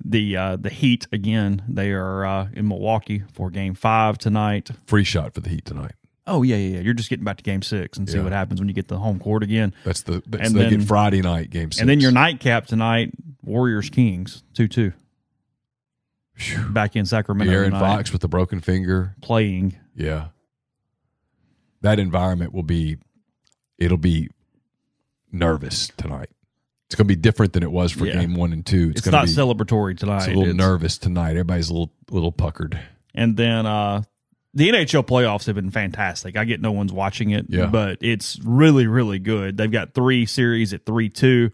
The 0.03 0.37
uh, 0.37 0.55
the 0.55 0.69
Heat 0.69 1.07
again. 1.11 1.61
They 1.67 1.91
are 1.91 2.25
uh, 2.25 2.47
in 2.53 2.67
Milwaukee 2.67 3.23
for 3.33 3.49
game 3.49 3.73
five 3.73 4.17
tonight. 4.17 4.69
Free 4.87 5.03
shot 5.03 5.33
for 5.33 5.41
the 5.41 5.49
Heat 5.49 5.65
tonight. 5.65 5.91
Oh 6.25 6.43
yeah, 6.43 6.55
yeah, 6.55 6.75
yeah. 6.75 6.79
You're 6.81 6.93
just 6.93 7.09
getting 7.09 7.25
back 7.25 7.37
to 7.37 7.43
game 7.43 7.61
six 7.61 7.97
and 7.97 8.07
see 8.07 8.17
Yeah. 8.17 8.23
what 8.23 8.31
happens 8.31 8.61
when 8.61 8.67
you 8.69 8.73
get 8.73 8.87
the 8.87 8.97
home 8.99 9.19
court 9.19 9.43
again. 9.43 9.73
That's 9.83 10.03
the 10.03 10.21
that's 10.27 10.47
And 10.49 10.55
they 10.55 10.69
then- 10.69 10.79
get 10.79 10.87
Friday 10.87 11.21
night 11.21 11.49
game 11.49 11.71
six. 11.71 11.81
And 11.81 11.89
then 11.89 11.99
your 11.99 12.11
nightcap 12.11 12.67
tonight, 12.67 13.11
Warriors 13.43 13.89
Kings 13.89 14.43
two 14.53 14.67
two. 14.67 14.93
Back 16.69 16.95
in 16.95 17.05
Sacramento, 17.05 17.51
Aaron 17.51 17.71
tonight, 17.71 17.79
Fox 17.97 18.13
with 18.13 18.21
the 18.21 18.29
broken 18.29 18.61
finger. 18.61 19.15
playing. 19.21 19.75
Yeah. 19.95 20.27
That 21.81 21.99
environment 21.99 22.53
will 22.53 22.63
be 22.63 22.97
it'll 23.77 23.97
be 23.97 24.29
nervous 25.31 25.89
tonight. 25.97 26.29
It's 26.89 26.95
going 26.95 27.05
to 27.07 27.15
be 27.15 27.15
different 27.15 27.53
than 27.53 27.61
it 27.61 27.71
was 27.71 27.91
for 27.91 28.07
Yeah. 28.07 28.19
game 28.19 28.33
1 28.33 28.51
and 28.51 28.65
2. 28.65 28.89
It's, 28.95 29.01
gonna 29.01 29.17
not 29.17 29.25
be, 29.27 29.31
celebratory 29.31 29.95
tonight. 29.95 30.17
It's 30.17 30.25
a 30.25 30.29
little 30.29 30.43
It's- 30.45 30.55
nervous 30.57 30.97
tonight. 30.97 31.31
Everybody's 31.31 31.69
a 31.69 31.73
little 31.73 31.93
little 32.09 32.31
puckered. 32.31 32.79
And 33.13 33.37
then 33.37 33.67
uh, 33.67 34.01
the 34.55 34.69
NHL 34.69 35.03
playoffs 35.05 35.45
have 35.45 35.53
been 35.53 35.69
fantastic. 35.69 36.35
I 36.35 36.45
get 36.45 36.61
no 36.61 36.71
one's 36.71 36.91
watching 36.91 37.29
it, 37.29 37.45
Yeah. 37.47 37.67
but 37.67 37.99
it's 38.01 38.39
really, 38.43 38.87
really 38.87 39.19
good. 39.19 39.55
They've 39.57 39.71
got 39.71 39.93
three 39.93 40.25
series 40.25 40.73
at 40.73 40.85
three 40.85 41.09
two. 41.09 41.51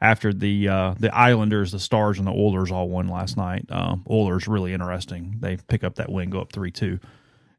After 0.00 0.32
the 0.32 0.68
uh, 0.68 0.94
the 0.98 1.12
Islanders, 1.14 1.72
the 1.72 1.80
Stars, 1.80 2.18
and 2.18 2.26
the 2.26 2.30
Oilers 2.32 2.70
all 2.70 2.88
won 2.88 3.08
last 3.08 3.36
night. 3.36 3.66
Um, 3.68 4.06
Oilers 4.08 4.46
really 4.48 4.72
interesting. 4.72 5.38
They 5.40 5.56
pick 5.56 5.82
up 5.84 5.96
that 5.96 6.08
win, 6.10 6.30
go 6.30 6.40
up 6.40 6.52
three 6.52 6.70
two, 6.70 7.00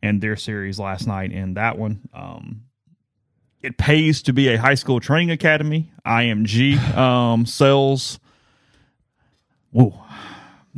and 0.02 0.22
their 0.22 0.38
series 0.38 0.80
last 0.80 1.06
night 1.06 1.34
in 1.34 1.56
that 1.56 1.78
one. 1.78 2.00
Um, 2.14 2.62
it 3.62 3.78
pays 3.78 4.22
to 4.24 4.34
be 4.34 4.48
a 4.50 4.58
high 4.58 4.76
school 4.76 5.00
training 5.00 5.32
academy. 5.32 5.92
IMG 6.06 6.78
um, 6.96 7.46
sells. 7.46 8.20
Whoa. 9.72 10.02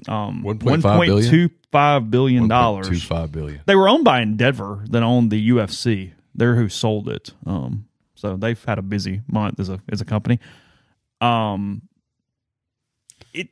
Um, 0.08 0.44
1.5 0.44 1.06
billion? 1.06 1.50
$1.25 1.72 2.10
billion. 2.10 2.50
1.25 2.50 3.32
billion. 3.32 3.62
They 3.66 3.76
were 3.76 3.88
owned 3.88 4.04
by 4.04 4.22
Endeavor 4.22 4.84
that 4.90 5.04
owned 5.04 5.32
the 5.32 5.50
UFC. 5.50 6.14
They're 6.34 6.56
who 6.56 6.70
sold 6.70 7.10
it. 7.10 7.34
Um, 7.46 7.88
so 8.16 8.36
they've 8.36 8.64
had 8.64 8.78
a 8.78 8.82
busy 8.82 9.22
month 9.28 9.60
as 9.60 9.70
a 9.70 9.80
as 9.92 10.00
a 10.02 10.06
company. 10.06 10.40
Um, 11.20 11.84
it 13.34 13.50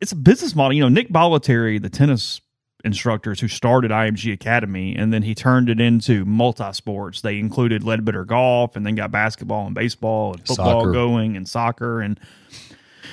it's 0.00 0.12
a 0.12 0.16
business 0.16 0.54
model. 0.54 0.72
You 0.72 0.82
know, 0.82 0.88
Nick 0.88 1.08
Bolletary, 1.08 1.78
the 1.78 1.88
tennis 1.88 2.40
instructors 2.84 3.40
who 3.40 3.48
started 3.48 3.90
IMG 3.90 4.32
Academy, 4.32 4.94
and 4.96 5.12
then 5.12 5.22
he 5.22 5.34
turned 5.34 5.68
it 5.70 5.80
into 5.80 6.24
multi 6.24 6.72
sports. 6.72 7.20
They 7.20 7.38
included 7.38 7.82
Leadbetter 7.82 8.26
golf, 8.26 8.76
and 8.76 8.84
then 8.86 8.94
got 8.94 9.10
basketball 9.10 9.66
and 9.66 9.74
baseball 9.74 10.32
and 10.34 10.46
football 10.46 10.80
Soccer. 10.82 10.92
going, 10.92 11.36
and 11.36 11.48
soccer 11.48 12.00
and 12.00 12.18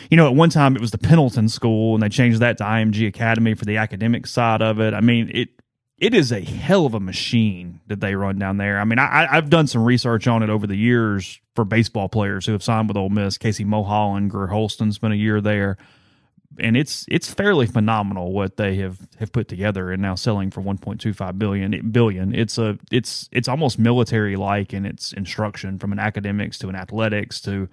you 0.09 0.17
know, 0.17 0.27
at 0.27 0.33
one 0.35 0.49
time 0.49 0.75
it 0.75 0.81
was 0.81 0.89
the 0.91 0.97
Pendleton 0.97 1.49
School, 1.49 1.93
and 1.93 2.01
they 2.01 2.09
changed 2.09 2.39
that 2.39 2.57
to 2.57 2.63
IMG 2.63 3.07
Academy 3.07 3.53
for 3.53 3.65
the 3.65 3.77
academic 3.77 4.25
side 4.25 4.61
of 4.61 4.79
it. 4.79 4.93
I 4.93 5.01
mean, 5.01 5.29
it 5.33 5.49
it 5.99 6.13
is 6.13 6.31
a 6.31 6.39
hell 6.39 6.85
of 6.85 6.93
a 6.93 6.99
machine 6.99 7.81
that 7.87 7.99
they 7.99 8.15
run 8.15 8.39
down 8.39 8.55
there. 8.57 8.79
I 8.79 8.85
mean, 8.85 8.97
I, 8.99 9.05
I- 9.25 9.37
I've 9.37 9.49
done 9.49 9.67
some 9.67 9.83
research 9.83 10.27
on 10.27 10.41
it 10.41 10.49
over 10.49 10.65
the 10.65 10.77
years 10.77 11.39
for 11.55 11.65
baseball 11.65 12.07
players 12.09 12.45
who 12.45 12.53
have 12.53 12.63
signed 12.63 12.87
with 12.87 12.95
Ole 12.97 13.09
Miss. 13.09 13.37
Casey 13.37 13.65
Mulholland, 13.65 14.31
Greer 14.31 14.47
Holston 14.47 14.91
spent 14.93 15.13
a 15.13 15.17
year 15.17 15.41
there, 15.41 15.77
and 16.57 16.75
it's 16.75 17.05
it's 17.09 17.31
fairly 17.31 17.67
phenomenal 17.67 18.31
what 18.31 18.57
they 18.57 18.75
have 18.77 18.99
have 19.19 19.31
put 19.31 19.47
together 19.47 19.91
and 19.91 20.01
now 20.01 20.15
selling 20.15 20.49
for 20.49 20.61
1.25 20.61 21.37
billion 21.37 21.91
billion. 21.91 22.33
It's 22.33 22.57
a 22.57 22.77
it's 22.91 23.29
it's 23.31 23.47
almost 23.47 23.77
military 23.77 24.35
like 24.35 24.73
in 24.73 24.85
its 24.85 25.13
instruction 25.13 25.77
from 25.77 25.91
an 25.91 25.99
academics 25.99 26.57
to 26.59 26.69
an 26.69 26.75
athletics 26.75 27.39
to 27.41 27.69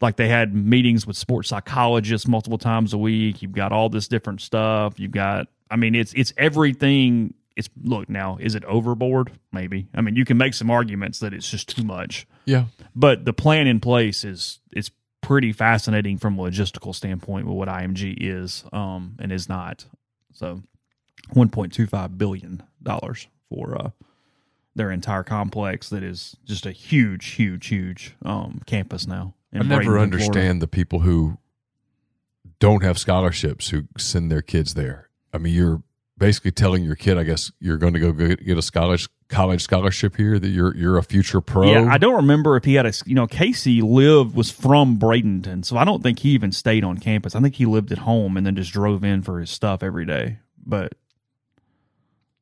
like 0.00 0.16
they 0.16 0.28
had 0.28 0.54
meetings 0.54 1.06
with 1.06 1.16
sports 1.16 1.48
psychologists 1.48 2.26
multiple 2.26 2.58
times 2.58 2.92
a 2.92 2.98
week. 2.98 3.42
You've 3.42 3.52
got 3.52 3.72
all 3.72 3.88
this 3.88 4.08
different 4.08 4.40
stuff. 4.40 4.98
You've 4.98 5.12
got, 5.12 5.48
I 5.70 5.76
mean, 5.76 5.94
it's 5.94 6.12
it's 6.14 6.32
everything. 6.36 7.34
It's 7.56 7.68
look 7.82 8.08
now, 8.08 8.38
is 8.40 8.54
it 8.54 8.64
overboard? 8.64 9.32
Maybe. 9.52 9.88
I 9.94 10.00
mean, 10.00 10.16
you 10.16 10.24
can 10.24 10.38
make 10.38 10.54
some 10.54 10.70
arguments 10.70 11.18
that 11.18 11.34
it's 11.34 11.50
just 11.50 11.76
too 11.76 11.84
much. 11.84 12.26
Yeah, 12.46 12.66
but 12.94 13.24
the 13.24 13.32
plan 13.32 13.66
in 13.66 13.80
place 13.80 14.24
is 14.24 14.60
it's 14.72 14.90
pretty 15.20 15.52
fascinating 15.52 16.18
from 16.18 16.38
a 16.38 16.42
logistical 16.42 16.94
standpoint 16.94 17.46
with 17.46 17.56
what 17.56 17.68
IMG 17.68 18.16
is 18.18 18.64
um, 18.72 19.16
and 19.18 19.32
is 19.32 19.48
not. 19.48 19.86
So, 20.32 20.62
one 21.32 21.48
point 21.48 21.72
two 21.72 21.86
five 21.86 22.18
billion 22.18 22.62
dollars 22.82 23.28
for 23.48 23.76
uh, 23.78 23.90
their 24.74 24.90
entire 24.90 25.22
complex 25.22 25.88
that 25.90 26.02
is 26.02 26.36
just 26.44 26.66
a 26.66 26.72
huge, 26.72 27.26
huge, 27.32 27.66
huge 27.66 28.16
um, 28.24 28.62
campus 28.66 29.06
now. 29.06 29.34
I 29.52 29.62
never 29.62 29.98
understand 29.98 30.32
Florida. 30.32 30.58
the 30.60 30.68
people 30.68 31.00
who 31.00 31.38
don't 32.60 32.82
have 32.82 32.98
scholarships 32.98 33.70
who 33.70 33.88
send 33.98 34.30
their 34.30 34.42
kids 34.42 34.74
there. 34.74 35.08
I 35.32 35.38
mean, 35.38 35.54
you're 35.54 35.82
basically 36.20 36.52
telling 36.52 36.84
your 36.84 36.94
kid, 36.94 37.18
I 37.18 37.24
guess, 37.24 37.50
you're 37.58 37.78
going 37.78 37.94
to 37.94 37.98
go 37.98 38.12
get 38.12 38.56
a 38.56 38.70
college 38.70 39.08
college 39.28 39.62
scholarship 39.62 40.16
here. 40.16 40.38
That 40.38 40.50
you're 40.50 40.76
you're 40.76 40.98
a 40.98 41.02
future 41.02 41.40
pro. 41.40 41.64
Yeah, 41.64 41.88
I 41.90 41.98
don't 41.98 42.14
remember 42.14 42.56
if 42.56 42.64
he 42.64 42.74
had 42.74 42.86
a. 42.86 42.92
You 43.06 43.16
know, 43.16 43.26
Casey 43.26 43.80
lived 43.80 44.36
was 44.36 44.52
from 44.52 44.98
Bradenton, 44.98 45.64
so 45.64 45.76
I 45.76 45.84
don't 45.84 46.02
think 46.02 46.20
he 46.20 46.30
even 46.30 46.52
stayed 46.52 46.84
on 46.84 46.98
campus. 46.98 47.34
I 47.34 47.40
think 47.40 47.56
he 47.56 47.66
lived 47.66 47.90
at 47.90 47.98
home 47.98 48.36
and 48.36 48.46
then 48.46 48.54
just 48.54 48.72
drove 48.72 49.02
in 49.02 49.22
for 49.22 49.40
his 49.40 49.50
stuff 49.50 49.82
every 49.82 50.06
day. 50.06 50.38
But 50.64 50.92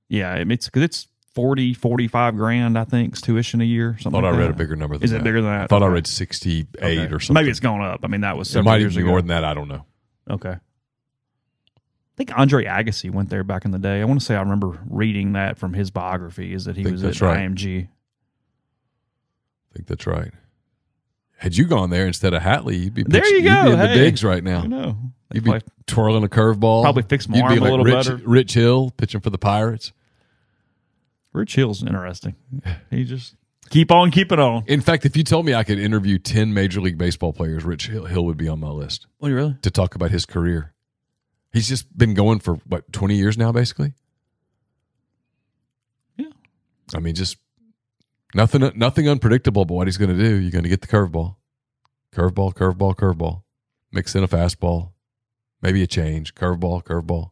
yeah, 0.08 0.34
it's 0.34 0.66
because 0.66 0.82
it's 0.82 1.06
40, 1.34 1.72
45 1.72 2.36
grand, 2.36 2.76
I 2.76 2.84
think, 2.84 3.14
is 3.14 3.20
tuition 3.20 3.60
a 3.60 3.64
year. 3.64 3.96
Something 4.00 4.18
I 4.18 4.22
thought 4.22 4.32
like 4.32 4.34
I 4.34 4.38
read 4.38 4.48
that. 4.48 4.54
a 4.54 4.58
bigger 4.58 4.76
number 4.76 4.98
than 4.98 5.04
Is 5.04 5.12
that. 5.12 5.20
it 5.20 5.24
bigger 5.24 5.40
than 5.40 5.50
that? 5.50 5.62
I 5.62 5.66
thought 5.68 5.82
okay. 5.82 5.90
I 5.90 5.94
read 5.94 6.06
68 6.06 6.82
okay. 6.82 7.14
or 7.14 7.20
something. 7.20 7.34
Maybe 7.34 7.50
it's 7.50 7.60
gone 7.60 7.80
up. 7.80 8.00
I 8.02 8.08
mean, 8.08 8.22
that 8.22 8.36
was 8.36 8.54
It 8.54 8.64
might 8.64 8.80
even 8.80 8.94
be 8.94 9.04
more 9.04 9.20
than 9.20 9.28
that. 9.28 9.44
I 9.44 9.54
don't 9.54 9.68
know. 9.68 9.84
Okay. 10.28 10.56
I 12.18 12.24
think 12.24 12.36
Andre 12.36 12.64
Agassi 12.64 13.12
went 13.12 13.30
there 13.30 13.44
back 13.44 13.64
in 13.64 13.70
the 13.70 13.78
day. 13.78 14.00
I 14.00 14.04
want 14.04 14.18
to 14.18 14.26
say 14.26 14.34
I 14.34 14.40
remember 14.40 14.76
reading 14.90 15.34
that 15.34 15.56
from 15.56 15.72
his 15.74 15.92
biography 15.92 16.52
is 16.52 16.64
that 16.64 16.76
he 16.76 16.82
was 16.90 17.04
at 17.04 17.20
right. 17.20 17.38
IMG. 17.48 17.84
I 17.86 19.74
think 19.74 19.86
that's 19.86 20.04
right. 20.04 20.32
Had 21.36 21.56
you 21.56 21.66
gone 21.66 21.90
there 21.90 22.08
instead 22.08 22.34
of 22.34 22.42
Hatley, 22.42 22.76
you'd 22.82 22.94
be 22.94 23.04
There 23.04 23.24
you 23.24 23.44
go. 23.44 23.50
You'd 23.54 23.64
be 23.66 23.70
in 23.74 23.78
the 23.78 23.86
Hey. 23.86 23.94
bigs 24.00 24.24
right 24.24 24.42
now. 24.42 24.62
I 24.62 24.66
know. 24.66 24.96
You'd 25.32 25.44
be 25.44 25.50
play- 25.50 25.60
twirling 25.86 26.24
a 26.24 26.28
curveball. 26.28 26.82
Probably 26.82 27.04
fix 27.04 27.28
my 27.28 27.40
arm 27.40 27.52
a 27.58 27.60
little 27.60 27.84
Rich, 27.84 27.94
better. 27.94 28.16
Rich 28.24 28.54
Hill 28.54 28.90
pitching 28.96 29.20
for 29.20 29.30
the 29.30 29.38
Pirates. 29.38 29.92
Rich 31.32 31.54
Hill's 31.54 31.84
interesting. 31.84 32.34
He 32.90 33.04
just 33.04 33.36
keep 33.70 33.92
on 33.92 34.10
keeping 34.10 34.40
on. 34.40 34.64
In 34.66 34.80
fact, 34.80 35.06
if 35.06 35.16
you 35.16 35.22
told 35.22 35.46
me 35.46 35.54
I 35.54 35.62
could 35.62 35.78
interview 35.78 36.18
10 36.18 36.52
Major 36.52 36.80
League 36.80 36.98
Baseball 36.98 37.32
players, 37.32 37.62
Rich 37.64 37.86
Hill, 37.86 38.06
Hill 38.06 38.24
would 38.24 38.38
be 38.38 38.48
on 38.48 38.58
my 38.58 38.70
list 38.70 39.06
Oh, 39.20 39.28
you 39.28 39.36
really? 39.36 39.56
to 39.62 39.70
talk 39.70 39.94
about 39.94 40.10
his 40.10 40.26
career. 40.26 40.72
He's 41.52 41.68
just 41.68 41.96
been 41.96 42.14
going 42.14 42.40
for, 42.40 42.54
what, 42.66 42.92
20 42.92 43.14
years 43.16 43.38
now, 43.38 43.52
basically? 43.52 43.94
Yeah. 46.16 46.26
I 46.94 46.98
mean, 46.98 47.14
just 47.14 47.36
nothing 48.34 48.70
nothing 48.76 49.08
unpredictable 49.08 49.64
but 49.64 49.74
what 49.74 49.86
he's 49.86 49.96
going 49.96 50.16
to 50.16 50.22
do. 50.22 50.36
You're 50.36 50.50
going 50.50 50.64
to 50.64 50.68
get 50.68 50.80
the 50.82 50.86
curveball. 50.86 51.36
Curveball, 52.14 52.54
curveball, 52.54 52.94
curveball. 52.96 53.42
Mix 53.92 54.14
in 54.14 54.22
a 54.22 54.28
fastball. 54.28 54.92
Maybe 55.62 55.82
a 55.82 55.86
change. 55.86 56.34
Curveball, 56.34 56.84
curveball. 56.84 57.30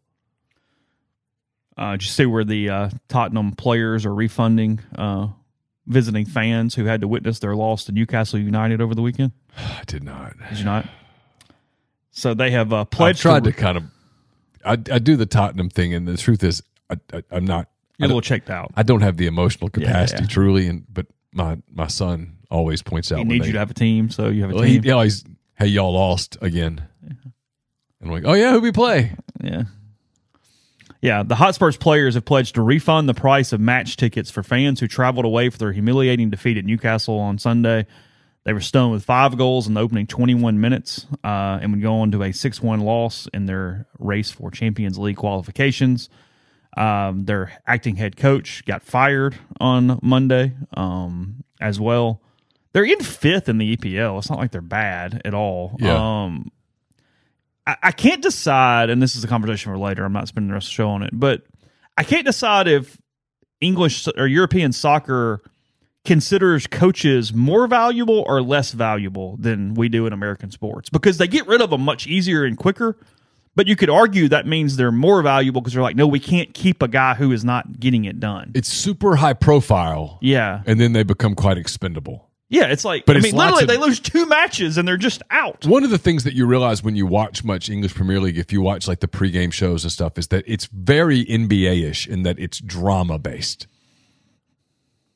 Uh, 1.77 1.93
did 1.93 2.03
you 2.05 2.09
see 2.09 2.25
where 2.27 2.45
the 2.45 2.71
uh, 2.71 2.91
Tottenham 3.09 3.53
players 3.53 4.07
are 4.07 4.15
refunding 4.15 4.81
uh, 4.97 5.29
visiting 5.87 6.25
fans 6.25 6.75
who 6.75 6.87
had 6.87 7.03
to 7.03 7.09
witness 7.09 7.39
their 7.39 7.55
loss 7.55 7.85
to 7.85 7.93
Newcastle 7.93 8.39
United 8.39 8.81
over 8.81 8.95
the 8.95 9.03
weekend? 9.03 9.33
I 9.59 9.83
did 9.87 10.03
not. 10.03 10.35
Did 10.49 10.59
you 10.59 10.65
not? 10.65 10.87
So 12.11 12.33
they 12.33 12.51
have 12.53 12.73
uh, 12.73 12.81
I 12.81 12.85
pledged. 12.85 13.21
tried 13.21 13.45
to, 13.45 13.53
to 13.53 13.57
kind 13.57 13.77
of. 13.77 13.85
I, 14.67 14.73
I 14.73 14.99
do 14.99 15.17
the 15.17 15.27
Tottenham 15.27 15.71
thing, 15.71 15.95
and 15.95 16.07
the 16.07 16.17
truth 16.17 16.43
is, 16.43 16.63
I, 16.91 16.97
I, 17.13 17.23
I'm 17.31 17.45
not. 17.45 17.69
You're 17.99 18.07
a 18.07 18.09
little 18.09 18.21
checked 18.21 18.51
out. 18.51 18.73
I 18.77 18.83
don't 18.83 19.01
have 19.01 19.17
the 19.17 19.27
emotional 19.27 19.71
capacity 19.71 20.25
yeah. 20.25 20.29
truly, 20.29 20.67
and 20.67 20.85
but 20.93 21.07
my 21.33 21.57
my 21.73 21.87
son 21.87 22.37
always 22.51 22.83
points 22.83 23.11
out. 23.13 23.19
He 23.19 23.25
needs 23.25 23.43
they- 23.43 23.47
you 23.49 23.53
to 23.55 23.59
have 23.59 23.71
a 23.71 23.75
team, 23.75 24.11
so 24.11 24.29
you 24.29 24.43
have 24.43 24.51
a 24.51 24.55
Well, 24.55 24.65
team. 24.65 24.83
he 24.83 24.91
always, 24.91 25.25
hey, 25.55 25.67
y'all 25.67 25.93
lost 25.93 26.37
again. 26.43 26.87
And 27.03 27.33
I'm 28.03 28.11
like, 28.11 28.25
oh 28.27 28.35
yeah, 28.35 28.53
who 28.53 28.61
we 28.61 28.73
play? 28.73 29.15
Yeah. 29.43 29.65
Yeah, 31.03 31.23
the 31.23 31.37
Hotspurs 31.37 31.77
players 31.77 32.15
have 32.15 32.25
pledged 32.25 32.55
to 32.57 32.63
refund 32.63 33.09
the 33.09 33.15
price 33.15 33.53
of 33.53 33.61
match 33.61 33.97
tickets 33.97 34.31
for 34.31 34.43
fans 34.43 34.81
who 34.81 34.89
traveled 34.89 35.25
away 35.25 35.51
for 35.51 35.59
their 35.59 35.73
humiliating 35.73 36.31
defeat 36.31 36.57
at 36.57 36.65
Newcastle 36.65 37.19
on 37.19 37.39
Sunday. 37.39 37.87
They 38.47 38.53
were 38.53 38.61
stunned 38.61 38.93
with 38.93 39.05
five 39.05 39.37
goals 39.37 39.67
in 39.67 39.75
the 39.75 39.81
opening 39.81 40.07
21 40.07 40.61
minutes 40.61 41.05
uh, 41.25 41.59
and 41.61 41.73
would 41.73 41.83
go 41.83 41.95
on 41.95 42.13
to 42.13 42.23
a 42.23 42.31
6 42.33 42.63
1 42.63 42.81
loss 42.81 43.27
in 43.35 43.47
their 43.47 43.89
race 43.99 44.31
for 44.31 44.53
Champions 44.53 44.97
League 44.99 45.17
qualifications. 45.17 46.09
Um, 46.77 47.25
their 47.25 47.61
acting 47.67 47.97
head 47.97 48.17
coach 48.17 48.65
got 48.65 48.85
fired 48.85 49.37
on 49.59 49.99
Monday 50.01 50.55
um, 50.77 51.43
as 51.61 51.81
well. 51.81 52.23
They're 52.73 52.85
in 52.85 53.01
fifth 53.01 53.49
in 53.49 53.59
the 53.59 53.77
EPL. 53.77 54.19
It's 54.19 54.31
not 54.31 54.39
like 54.39 54.53
they're 54.53 54.61
bad 54.61 55.23
at 55.25 55.35
all. 55.35 55.75
Yeah. 55.81 56.25
Um, 56.25 56.53
I, 57.67 57.77
I 57.83 57.91
can't 57.91 58.23
decide, 58.23 58.91
and 58.91 59.03
this 59.03 59.17
is 59.17 59.25
a 59.25 59.29
conversation 59.29 59.73
for 59.73 59.79
later. 59.79 60.05
I'm 60.05 60.13
not 60.13 60.29
spending 60.29 60.49
the 60.51 60.55
rest 60.55 60.67
of 60.67 60.71
the 60.71 60.75
show 60.75 60.91
on 60.91 61.03
it, 61.03 61.11
but 61.13 61.43
I 61.99 62.05
can't 62.05 62.25
decide 62.25 62.69
if 62.69 62.97
English 63.61 64.07
or 64.17 64.29
European 64.29 64.71
soccer 64.71 65.43
considers 66.07 66.67
coaches 66.67 67.35
more 67.35 67.67
valuable 67.67 68.25
or 68.27 68.41
less 68.41 68.73
valuable 68.73 69.37
than 69.39 69.75
we 69.75 69.89
do 69.91 70.07
in 70.07 70.13
American 70.13 70.51
sports 70.51 70.89
because 70.89 71.19
they 71.19 71.27
get 71.29 71.47
rid 71.47 71.61
of 71.61 71.71
them 71.71 71.83
much 71.83 72.07
easier 72.07 72.45
and 72.45 72.57
quicker. 72.57 72.97
But 73.55 73.67
you 73.67 73.75
could 73.77 73.89
argue 73.89 74.29
that 74.29 74.47
means 74.47 74.77
they're 74.77 74.93
more 74.93 75.23
valuable 75.23 75.61
because 75.63 75.73
they're 75.73 75.83
like, 75.83 75.97
no, 75.97 76.07
we 76.07 76.21
can't 76.21 76.53
keep 76.53 76.83
a 76.83 76.89
guy 76.89 77.15
who 77.15 77.33
is 77.33 77.43
not 77.45 77.81
getting 77.81 78.05
it 78.05 78.21
done. 78.21 78.53
It's 78.55 78.69
super 78.69 79.17
high 79.17 79.33
profile, 79.33 80.19
Yeah, 80.21 80.63
and 80.67 80.79
then 80.79 80.93
they 80.93 81.03
become 81.05 81.35
quite 81.35 81.57
expendable. 81.57 82.29
yeah. 82.51 82.67
It's 82.67 82.85
like, 82.85 83.07
But 83.07 83.17
I 83.17 83.21
mean, 83.21 83.35
literally, 83.35 83.63
of- 83.63 83.69
they 83.69 83.79
lose 83.79 83.99
two 83.99 84.27
matches 84.27 84.77
and 84.77 84.87
they're 84.87 84.99
just 84.99 85.23
out. 85.31 85.65
One 85.67 85.85
of 85.85 85.91
the 85.91 85.97
things 85.97 86.25
that 86.25 86.35
you 86.35 86.45
realize 86.47 86.83
when 86.83 86.97
you 86.97 87.07
watch 87.07 87.45
much 87.45 87.71
English 87.71 87.95
Premier 87.95 88.21
League, 88.21 88.37
if 88.37 88.53
you 88.53 88.61
watch 88.61 88.87
like 88.87 89.01
the 89.01 89.09
pregame 89.09 89.53
shows 89.55 89.85
and 89.85 89.91
stuff, 89.93 90.19
is 90.19 90.27
that 90.29 90.45
it's 90.47 90.67
very 90.67 91.25
NBA 91.25 91.83
ish 91.91 92.07
in 92.07 92.25
that 92.25 92.39
it's 92.39 92.61
drama 92.61 93.19
based. 93.19 93.67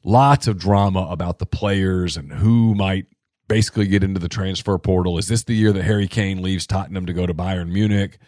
Lots 0.02 0.46
of 0.46 0.58
drama 0.58 1.06
about 1.10 1.38
the 1.38 1.46
players 1.46 2.16
and 2.16 2.32
who 2.32 2.74
might 2.74 3.06
basically 3.48 3.86
get 3.86 4.02
into 4.02 4.20
the 4.20 4.28
transfer 4.28 4.78
portal. 4.78 5.18
Is 5.18 5.28
this 5.28 5.44
the 5.44 5.54
year 5.54 5.72
that 5.72 5.82
Harry 5.82 6.08
Kane 6.08 6.40
leaves 6.40 6.66
Tottenham 6.66 7.06
to 7.06 7.12
go 7.12 7.26
to 7.26 7.34
Bayern 7.34 7.70
Munich? 7.70 8.18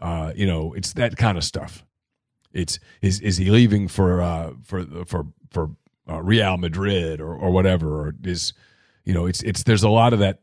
Uh, 0.00 0.32
you 0.34 0.46
know, 0.46 0.72
it's 0.72 0.94
that 0.94 1.16
kind 1.16 1.36
of 1.36 1.44
stuff. 1.44 1.84
It's 2.52 2.78
is 3.02 3.20
is 3.20 3.36
he 3.36 3.50
leaving 3.50 3.88
for 3.88 4.22
uh, 4.22 4.52
for 4.64 4.84
for 5.04 5.26
for 5.50 5.70
uh, 6.08 6.22
Real 6.22 6.56
Madrid 6.56 7.20
or 7.20 7.34
or 7.34 7.50
whatever? 7.50 8.00
Or 8.00 8.14
is 8.24 8.52
you 9.04 9.12
know, 9.12 9.26
it's 9.26 9.42
it's 9.42 9.64
there's 9.64 9.82
a 9.82 9.88
lot 9.88 10.12
of 10.12 10.20
that 10.20 10.40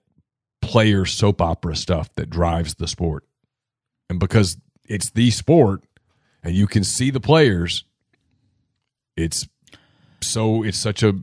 player 0.61 1.05
soap 1.05 1.41
opera 1.41 1.75
stuff 1.75 2.13
that 2.15 2.29
drives 2.29 2.75
the 2.75 2.87
sport. 2.87 3.23
And 4.09 4.19
because 4.19 4.57
it's 4.85 5.09
the 5.09 5.31
sport 5.31 5.83
and 6.43 6.53
you 6.53 6.67
can 6.67 6.83
see 6.83 7.09
the 7.09 7.19
players, 7.19 7.83
it's 9.15 9.47
so 10.21 10.63
it's 10.63 10.77
such 10.77 11.03
a 11.03 11.13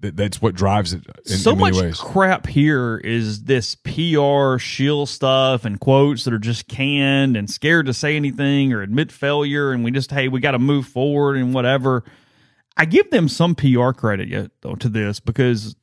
that- 0.00 0.16
that's 0.16 0.40
what 0.40 0.54
drives 0.54 0.92
it 0.92 1.02
in, 1.26 1.38
so 1.38 1.52
in 1.52 1.58
many 1.58 1.72
much 1.72 1.82
ways. 1.82 1.98
crap 1.98 2.46
here 2.46 2.98
is 2.98 3.44
this 3.44 3.74
PR 3.74 4.56
shill 4.58 5.06
stuff 5.06 5.64
and 5.64 5.80
quotes 5.80 6.24
that 6.24 6.32
are 6.32 6.38
just 6.38 6.68
canned 6.68 7.36
and 7.36 7.50
scared 7.50 7.86
to 7.86 7.92
say 7.94 8.14
anything 8.14 8.72
or 8.72 8.80
admit 8.82 9.10
failure, 9.10 9.72
and 9.72 9.82
we 9.82 9.90
just 9.90 10.10
hey 10.12 10.28
we 10.28 10.38
got 10.40 10.52
to 10.52 10.58
move 10.58 10.86
forward 10.86 11.36
and 11.36 11.52
whatever. 11.52 12.04
I 12.76 12.84
give 12.84 13.10
them 13.10 13.28
some 13.28 13.56
PR 13.56 13.90
credit 13.90 14.28
yet 14.28 14.52
though 14.60 14.76
to 14.76 14.88
this 14.88 15.18
because 15.18 15.74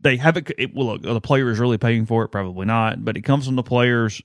they 0.00 0.16
have 0.16 0.36
it. 0.36 0.50
it 0.58 0.74
well, 0.74 0.86
look, 0.86 1.02
the 1.02 1.20
players 1.20 1.60
really 1.60 1.78
paying 1.78 2.04
for 2.04 2.24
it? 2.24 2.28
Probably 2.30 2.66
not, 2.66 3.04
but 3.04 3.16
it 3.16 3.22
comes 3.22 3.46
from 3.46 3.54
the 3.54 3.62
players. 3.62 4.20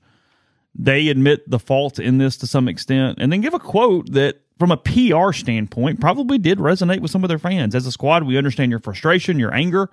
They 0.73 1.09
admit 1.09 1.47
the 1.47 1.59
fault 1.59 1.99
in 1.99 2.17
this 2.17 2.37
to 2.37 2.47
some 2.47 2.67
extent, 2.67 3.19
and 3.21 3.31
then 3.31 3.41
give 3.41 3.53
a 3.53 3.59
quote 3.59 4.11
that, 4.13 4.41
from 4.59 4.71
a 4.71 4.77
PR 4.77 5.31
standpoint, 5.33 5.99
probably 5.99 6.37
did 6.37 6.57
resonate 6.57 6.99
with 6.99 7.11
some 7.11 7.23
of 7.23 7.27
their 7.27 7.39
fans. 7.39 7.75
As 7.75 7.85
a 7.85 7.91
squad, 7.91 8.23
we 8.23 8.37
understand 8.37 8.71
your 8.71 8.79
frustration, 8.79 9.39
your 9.39 9.53
anger. 9.53 9.89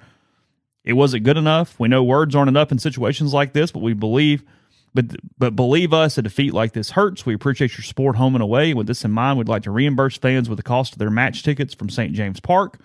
It 0.85 0.95
wasn't 0.95 1.25
good 1.25 1.37
enough. 1.37 1.79
We 1.79 1.89
know 1.89 2.03
words 2.03 2.35
aren't 2.35 2.49
enough 2.49 2.73
in 2.73 2.79
situations 2.79 3.33
like 3.33 3.53
this, 3.53 3.71
but 3.71 3.83
we 3.83 3.95
believe, 3.95 4.43
but 4.93 5.17
but 5.39 5.57
believe 5.57 5.93
us, 5.93 6.19
a 6.19 6.23
defeat 6.23 6.55
like 6.55 6.73
this 6.73 6.91
hurts. 6.91 7.25
We 7.27 7.35
appreciate 7.35 7.77
your 7.77 7.85
support 7.85 8.17
home 8.17 8.35
and 8.35 8.43
away. 8.43 8.75
With 8.75 8.87
this 8.87 9.05
in 9.05 9.11
mind, 9.11 9.39
we'd 9.39 9.49
like 9.49 9.63
to 9.65 9.71
reimburse 9.71 10.17
fans 10.17 10.49
with 10.49 10.59
the 10.59 10.63
cost 10.63 10.93
of 10.93 10.99
their 10.99 11.11
match 11.11 11.43
tickets 11.43 11.75
from 11.75 11.91
St. 11.91 12.13
James 12.13 12.41
Park. 12.41 12.79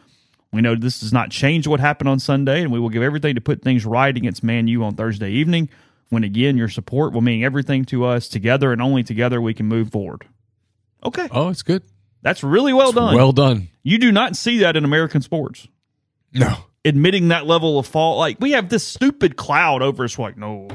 We 0.51 0.61
know 0.61 0.75
this 0.75 1.01
does 1.01 1.13
not 1.13 1.29
change 1.29 1.67
what 1.67 1.79
happened 1.79 2.09
on 2.09 2.19
Sunday, 2.19 2.61
and 2.61 2.71
we 2.71 2.79
will 2.79 2.89
give 2.89 3.03
everything 3.03 3.35
to 3.35 3.41
put 3.41 3.61
things 3.61 3.85
right 3.85 4.15
against 4.15 4.43
Man 4.43 4.67
U 4.67 4.83
on 4.83 4.95
Thursday 4.95 5.31
evening. 5.31 5.69
When 6.09 6.23
again, 6.23 6.57
your 6.57 6.69
support 6.69 7.13
will 7.13 7.21
mean 7.21 7.43
everything 7.43 7.85
to 7.85 8.05
us. 8.05 8.27
Together 8.27 8.73
and 8.73 8.81
only 8.81 9.03
together, 9.03 9.39
we 9.39 9.53
can 9.53 9.67
move 9.67 9.91
forward. 9.91 10.25
Okay, 11.03 11.27
Oh, 11.31 11.49
it's 11.49 11.61
good. 11.63 11.83
that's 12.21 12.43
really 12.43 12.73
well 12.73 12.91
done. 12.91 13.15
Well 13.15 13.31
done. 13.31 13.69
you 13.83 13.97
do 13.97 14.11
not 14.11 14.35
see 14.35 14.59
that 14.59 14.75
in 14.75 14.83
American 14.85 15.21
sports. 15.21 15.67
No. 16.33 16.55
admitting 16.85 17.29
that 17.29 17.45
level 17.45 17.79
of 17.79 17.87
fault. 17.87 18.17
Like 18.19 18.37
we 18.39 18.51
have 18.51 18.69
this 18.69 18.85
stupid 18.85 19.35
cloud 19.35 19.81
over 19.81 20.03
us. 20.03 20.17
Like 20.19 20.37
no, 20.37 20.67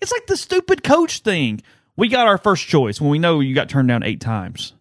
it's 0.00 0.12
like 0.12 0.26
the 0.26 0.36
stupid 0.36 0.82
coach 0.82 1.20
thing. 1.20 1.60
We 1.96 2.08
got 2.08 2.26
our 2.28 2.38
first 2.38 2.66
choice 2.66 3.00
when 3.00 3.10
we 3.10 3.18
know 3.18 3.40
you 3.40 3.54
got 3.54 3.68
turned 3.68 3.88
down 3.88 4.02
eight 4.02 4.20
times. 4.20 4.72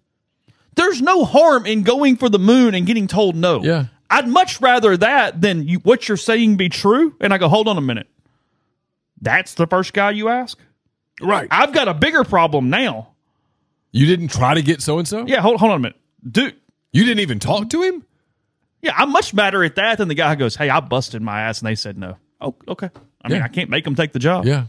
There's 0.75 1.01
no 1.01 1.25
harm 1.25 1.65
in 1.65 1.81
going 1.83 2.17
for 2.17 2.29
the 2.29 2.37
moon 2.39 2.75
and 2.75 2.85
getting 2.85 3.07
told 3.07 3.35
no. 3.35 3.63
Yeah. 3.63 3.85
I'd 4.09 4.27
much 4.27 4.61
rather 4.61 4.95
that 4.97 5.41
than 5.41 5.67
you, 5.67 5.79
what 5.79 6.07
you're 6.07 6.17
saying 6.17 6.55
be 6.57 6.69
true. 6.69 7.15
And 7.19 7.33
I 7.33 7.39
go, 7.39 7.49
hold 7.49 7.67
on 7.67 7.77
a 7.77 7.81
minute. 7.81 8.07
That's 9.19 9.55
the 9.55 9.65
first 9.67 9.93
guy 9.93 10.11
you 10.11 10.29
ask? 10.29 10.57
Right. 11.19 11.47
I've 11.49 11.73
got 11.73 11.87
a 11.87 11.93
bigger 11.95 12.23
problem 12.23 12.69
now. 12.69 13.09
You 13.91 14.05
didn't 14.05 14.29
try 14.29 14.53
to 14.53 14.61
get 14.61 14.81
so 14.81 14.99
and 14.99 15.07
so? 15.07 15.25
Yeah, 15.25 15.41
hold, 15.41 15.59
hold 15.59 15.71
on 15.71 15.77
a 15.77 15.79
minute. 15.79 15.97
Dude. 16.29 16.55
You 16.91 17.03
didn't 17.03 17.19
even 17.21 17.39
talk 17.39 17.69
to 17.69 17.81
him? 17.81 18.05
Yeah, 18.81 18.93
I'm 18.95 19.11
much 19.11 19.33
madder 19.33 19.63
at 19.63 19.75
that 19.75 19.97
than 19.97 20.07
the 20.07 20.15
guy 20.15 20.29
who 20.29 20.35
goes, 20.35 20.55
hey, 20.55 20.69
I 20.69 20.79
busted 20.79 21.21
my 21.21 21.41
ass 21.41 21.59
and 21.59 21.67
they 21.67 21.75
said 21.75 21.97
no. 21.97 22.17
Oh, 22.39 22.55
okay. 22.67 22.89
I 23.21 23.27
mean, 23.29 23.39
Yeah. 23.39 23.43
I 23.45 23.47
can't 23.47 23.69
make 23.69 23.83
them 23.83 23.95
take 23.95 24.13
the 24.13 24.19
job. 24.19 24.45
Yeah. 24.45 24.65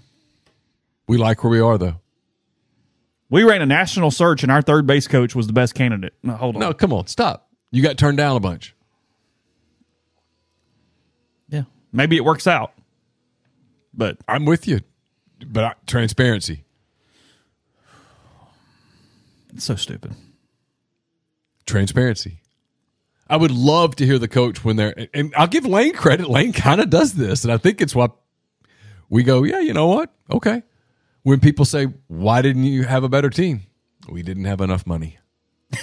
We 1.07 1.17
like 1.17 1.43
where 1.45 1.51
we 1.51 1.61
are, 1.61 1.79
though. 1.79 2.01
We 3.31 3.45
ran 3.45 3.61
a 3.63 3.67
national 3.67 4.11
search 4.11 4.43
and 4.43 4.51
our 4.51 4.63
third 4.63 4.87
base 4.87 5.07
coach 5.07 5.35
was 5.35 5.47
the 5.47 5.53
best 5.53 5.75
candidate. 5.75 6.15
No, 6.23 6.35
hold 6.35 6.57
on. 6.57 6.61
No, 6.61 6.73
come 6.73 6.93
on. 6.93 7.07
Stop. 7.07 7.49
You 7.71 7.83
got 7.83 7.99
turned 7.99 8.17
down 8.19 8.37
a 8.37 8.41
bunch. 8.41 8.75
Yeah. 11.49 11.65
Maybe 11.93 12.17
it 12.17 12.25
works 12.25 12.47
out. 12.47 12.73
But 13.93 14.19
I'm 14.27 14.45
with 14.45 14.67
you. 14.67 14.81
But 15.47 15.65
I, 15.65 15.75
transparency. 15.87 16.65
It's 19.55 19.65
so 19.65 19.77
stupid. 19.77 20.15
Transparency. 21.67 22.43
I 23.31 23.37
would 23.37 23.51
love 23.51 23.97
to 23.97 24.07
hear 24.07 24.19
the 24.19 24.29
coach 24.29 24.65
when 24.65 24.77
they're, 24.77 24.95
and 25.13 25.35
I'll 25.37 25.47
give 25.47 25.67
Lane 25.67 25.93
credit. 25.95 26.29
Lane 26.31 26.53
kind 26.55 26.81
of 26.81 26.89
does 26.89 27.13
this, 27.15 27.45
and 27.45 27.53
I 27.53 27.59
think 27.59 27.81
it's 27.83 27.95
what 27.95 28.17
we 29.11 29.23
go, 29.23 29.43
yeah, 29.45 29.61
you 29.61 29.75
know 29.75 29.87
what? 29.89 30.11
Okay. 30.31 30.63
When 31.25 31.41
people 31.41 31.65
say, 31.67 31.87
why 32.07 32.41
didn't 32.41 32.65
you 32.65 32.85
have 32.85 33.05
a 33.05 33.09
better 33.09 33.29
team? 33.29 33.63
We 34.09 34.23
didn't 34.23 34.45
have 34.47 34.63
enough 34.63 34.87
money. 34.87 35.19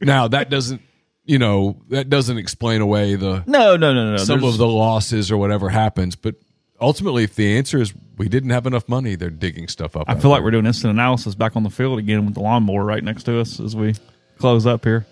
now, 0.00 0.28
that 0.28 0.50
doesn't, 0.50 0.82
you 1.24 1.38
know, 1.38 1.82
that 1.88 2.10
doesn't 2.10 2.36
explain 2.38 2.80
away 2.80 3.14
the 3.16 3.42
No, 3.46 3.76
no, 3.76 3.94
no, 3.94 4.10
no. 4.12 4.16
some 4.18 4.40
There's- 4.40 4.54
of 4.54 4.58
the 4.58 4.66
losses 4.68 5.30
or 5.30 5.36
whatever 5.38 5.68
happens. 5.70 6.16
But 6.16 6.34
ultimately, 6.80 7.24
if 7.24 7.34
the 7.34 7.56
answer 7.56 7.80
is 7.80 7.92
we 8.16 8.28
didn't 8.28 8.50
have 8.50 8.66
enough 8.66 8.88
money, 8.88 9.14
they're 9.14 9.30
digging 9.30 9.68
stuff 9.68 9.96
up. 9.96 10.04
I 10.08 10.14
feel 10.14 10.30
like 10.30 10.42
we're 10.42 10.50
doing 10.50 10.66
instant 10.66 10.92
analysis 10.92 11.34
back 11.34 11.56
on 11.56 11.62
the 11.62 11.70
field 11.70 11.98
again 11.98 12.24
with 12.24 12.34
the 12.34 12.40
lawnmower 12.40 12.84
right 12.84 13.02
next 13.02 13.24
to 13.24 13.40
us 13.40 13.60
as 13.60 13.76
we 13.76 13.94
close 14.38 14.66
up 14.66 14.84
here. 14.84 15.06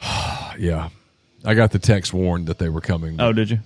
yeah. 0.58 0.88
I 1.44 1.54
got 1.54 1.72
the 1.72 1.78
text 1.78 2.12
warned 2.14 2.46
that 2.46 2.58
they 2.58 2.68
were 2.68 2.80
coming. 2.80 3.20
Oh, 3.20 3.32
did 3.32 3.50
you? 3.50 3.58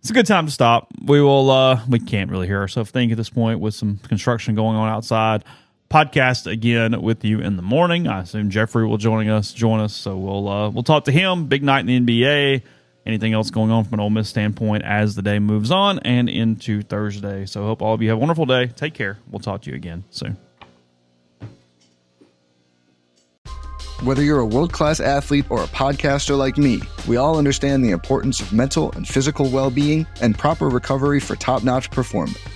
It's 0.00 0.10
a 0.10 0.14
good 0.14 0.26
time 0.26 0.46
to 0.46 0.52
stop. 0.52 0.88
We 1.04 1.20
will. 1.20 1.50
uh 1.50 1.80
We 1.88 2.00
can't 2.00 2.30
really 2.30 2.46
hear 2.46 2.58
ourselves 2.58 2.90
think 2.90 3.12
at 3.12 3.18
this 3.18 3.30
point 3.30 3.60
with 3.60 3.74
some 3.74 3.98
construction 3.98 4.54
going 4.54 4.76
on 4.76 4.88
outside. 4.88 5.44
Podcast 5.90 6.50
again 6.50 7.00
with 7.02 7.24
you 7.24 7.40
in 7.40 7.56
the 7.56 7.62
morning. 7.62 8.08
I 8.08 8.22
assume 8.22 8.50
Jeffrey 8.50 8.86
will 8.86 8.96
join 8.96 9.28
us. 9.28 9.52
Join 9.52 9.78
us. 9.78 9.94
So 9.94 10.16
we'll 10.16 10.48
uh 10.48 10.70
we'll 10.70 10.82
talk 10.82 11.04
to 11.04 11.12
him. 11.12 11.46
Big 11.46 11.62
night 11.62 11.88
in 11.88 12.04
the 12.04 12.22
NBA. 12.24 12.62
Anything 13.04 13.32
else 13.32 13.50
going 13.50 13.70
on 13.70 13.84
from 13.84 13.94
an 13.94 14.00
Ole 14.00 14.10
Miss 14.10 14.28
standpoint 14.28 14.84
as 14.84 15.16
the 15.16 15.22
day 15.22 15.38
moves 15.38 15.70
on 15.70 15.98
and 16.00 16.28
into 16.28 16.82
Thursday. 16.82 17.46
So 17.46 17.64
hope 17.64 17.82
all 17.82 17.94
of 17.94 18.02
you 18.02 18.10
have 18.10 18.18
a 18.18 18.20
wonderful 18.20 18.46
day. 18.46 18.68
Take 18.68 18.94
care. 18.94 19.18
We'll 19.30 19.40
talk 19.40 19.62
to 19.62 19.70
you 19.70 19.76
again 19.76 20.04
soon. 20.10 20.36
Whether 24.04 24.22
you're 24.22 24.40
a 24.40 24.46
world 24.46 24.72
class 24.72 24.98
athlete 24.98 25.46
or 25.48 25.62
a 25.62 25.68
podcaster 25.68 26.36
like 26.36 26.58
me, 26.58 26.80
we 27.06 27.16
all 27.16 27.38
understand 27.38 27.84
the 27.84 27.90
importance 27.90 28.40
of 28.40 28.52
mental 28.52 28.90
and 28.92 29.06
physical 29.06 29.48
well 29.48 29.70
being 29.70 30.06
and 30.20 30.36
proper 30.36 30.68
recovery 30.68 31.20
for 31.20 31.36
top 31.36 31.62
notch 31.62 31.88
performance. 31.90 32.38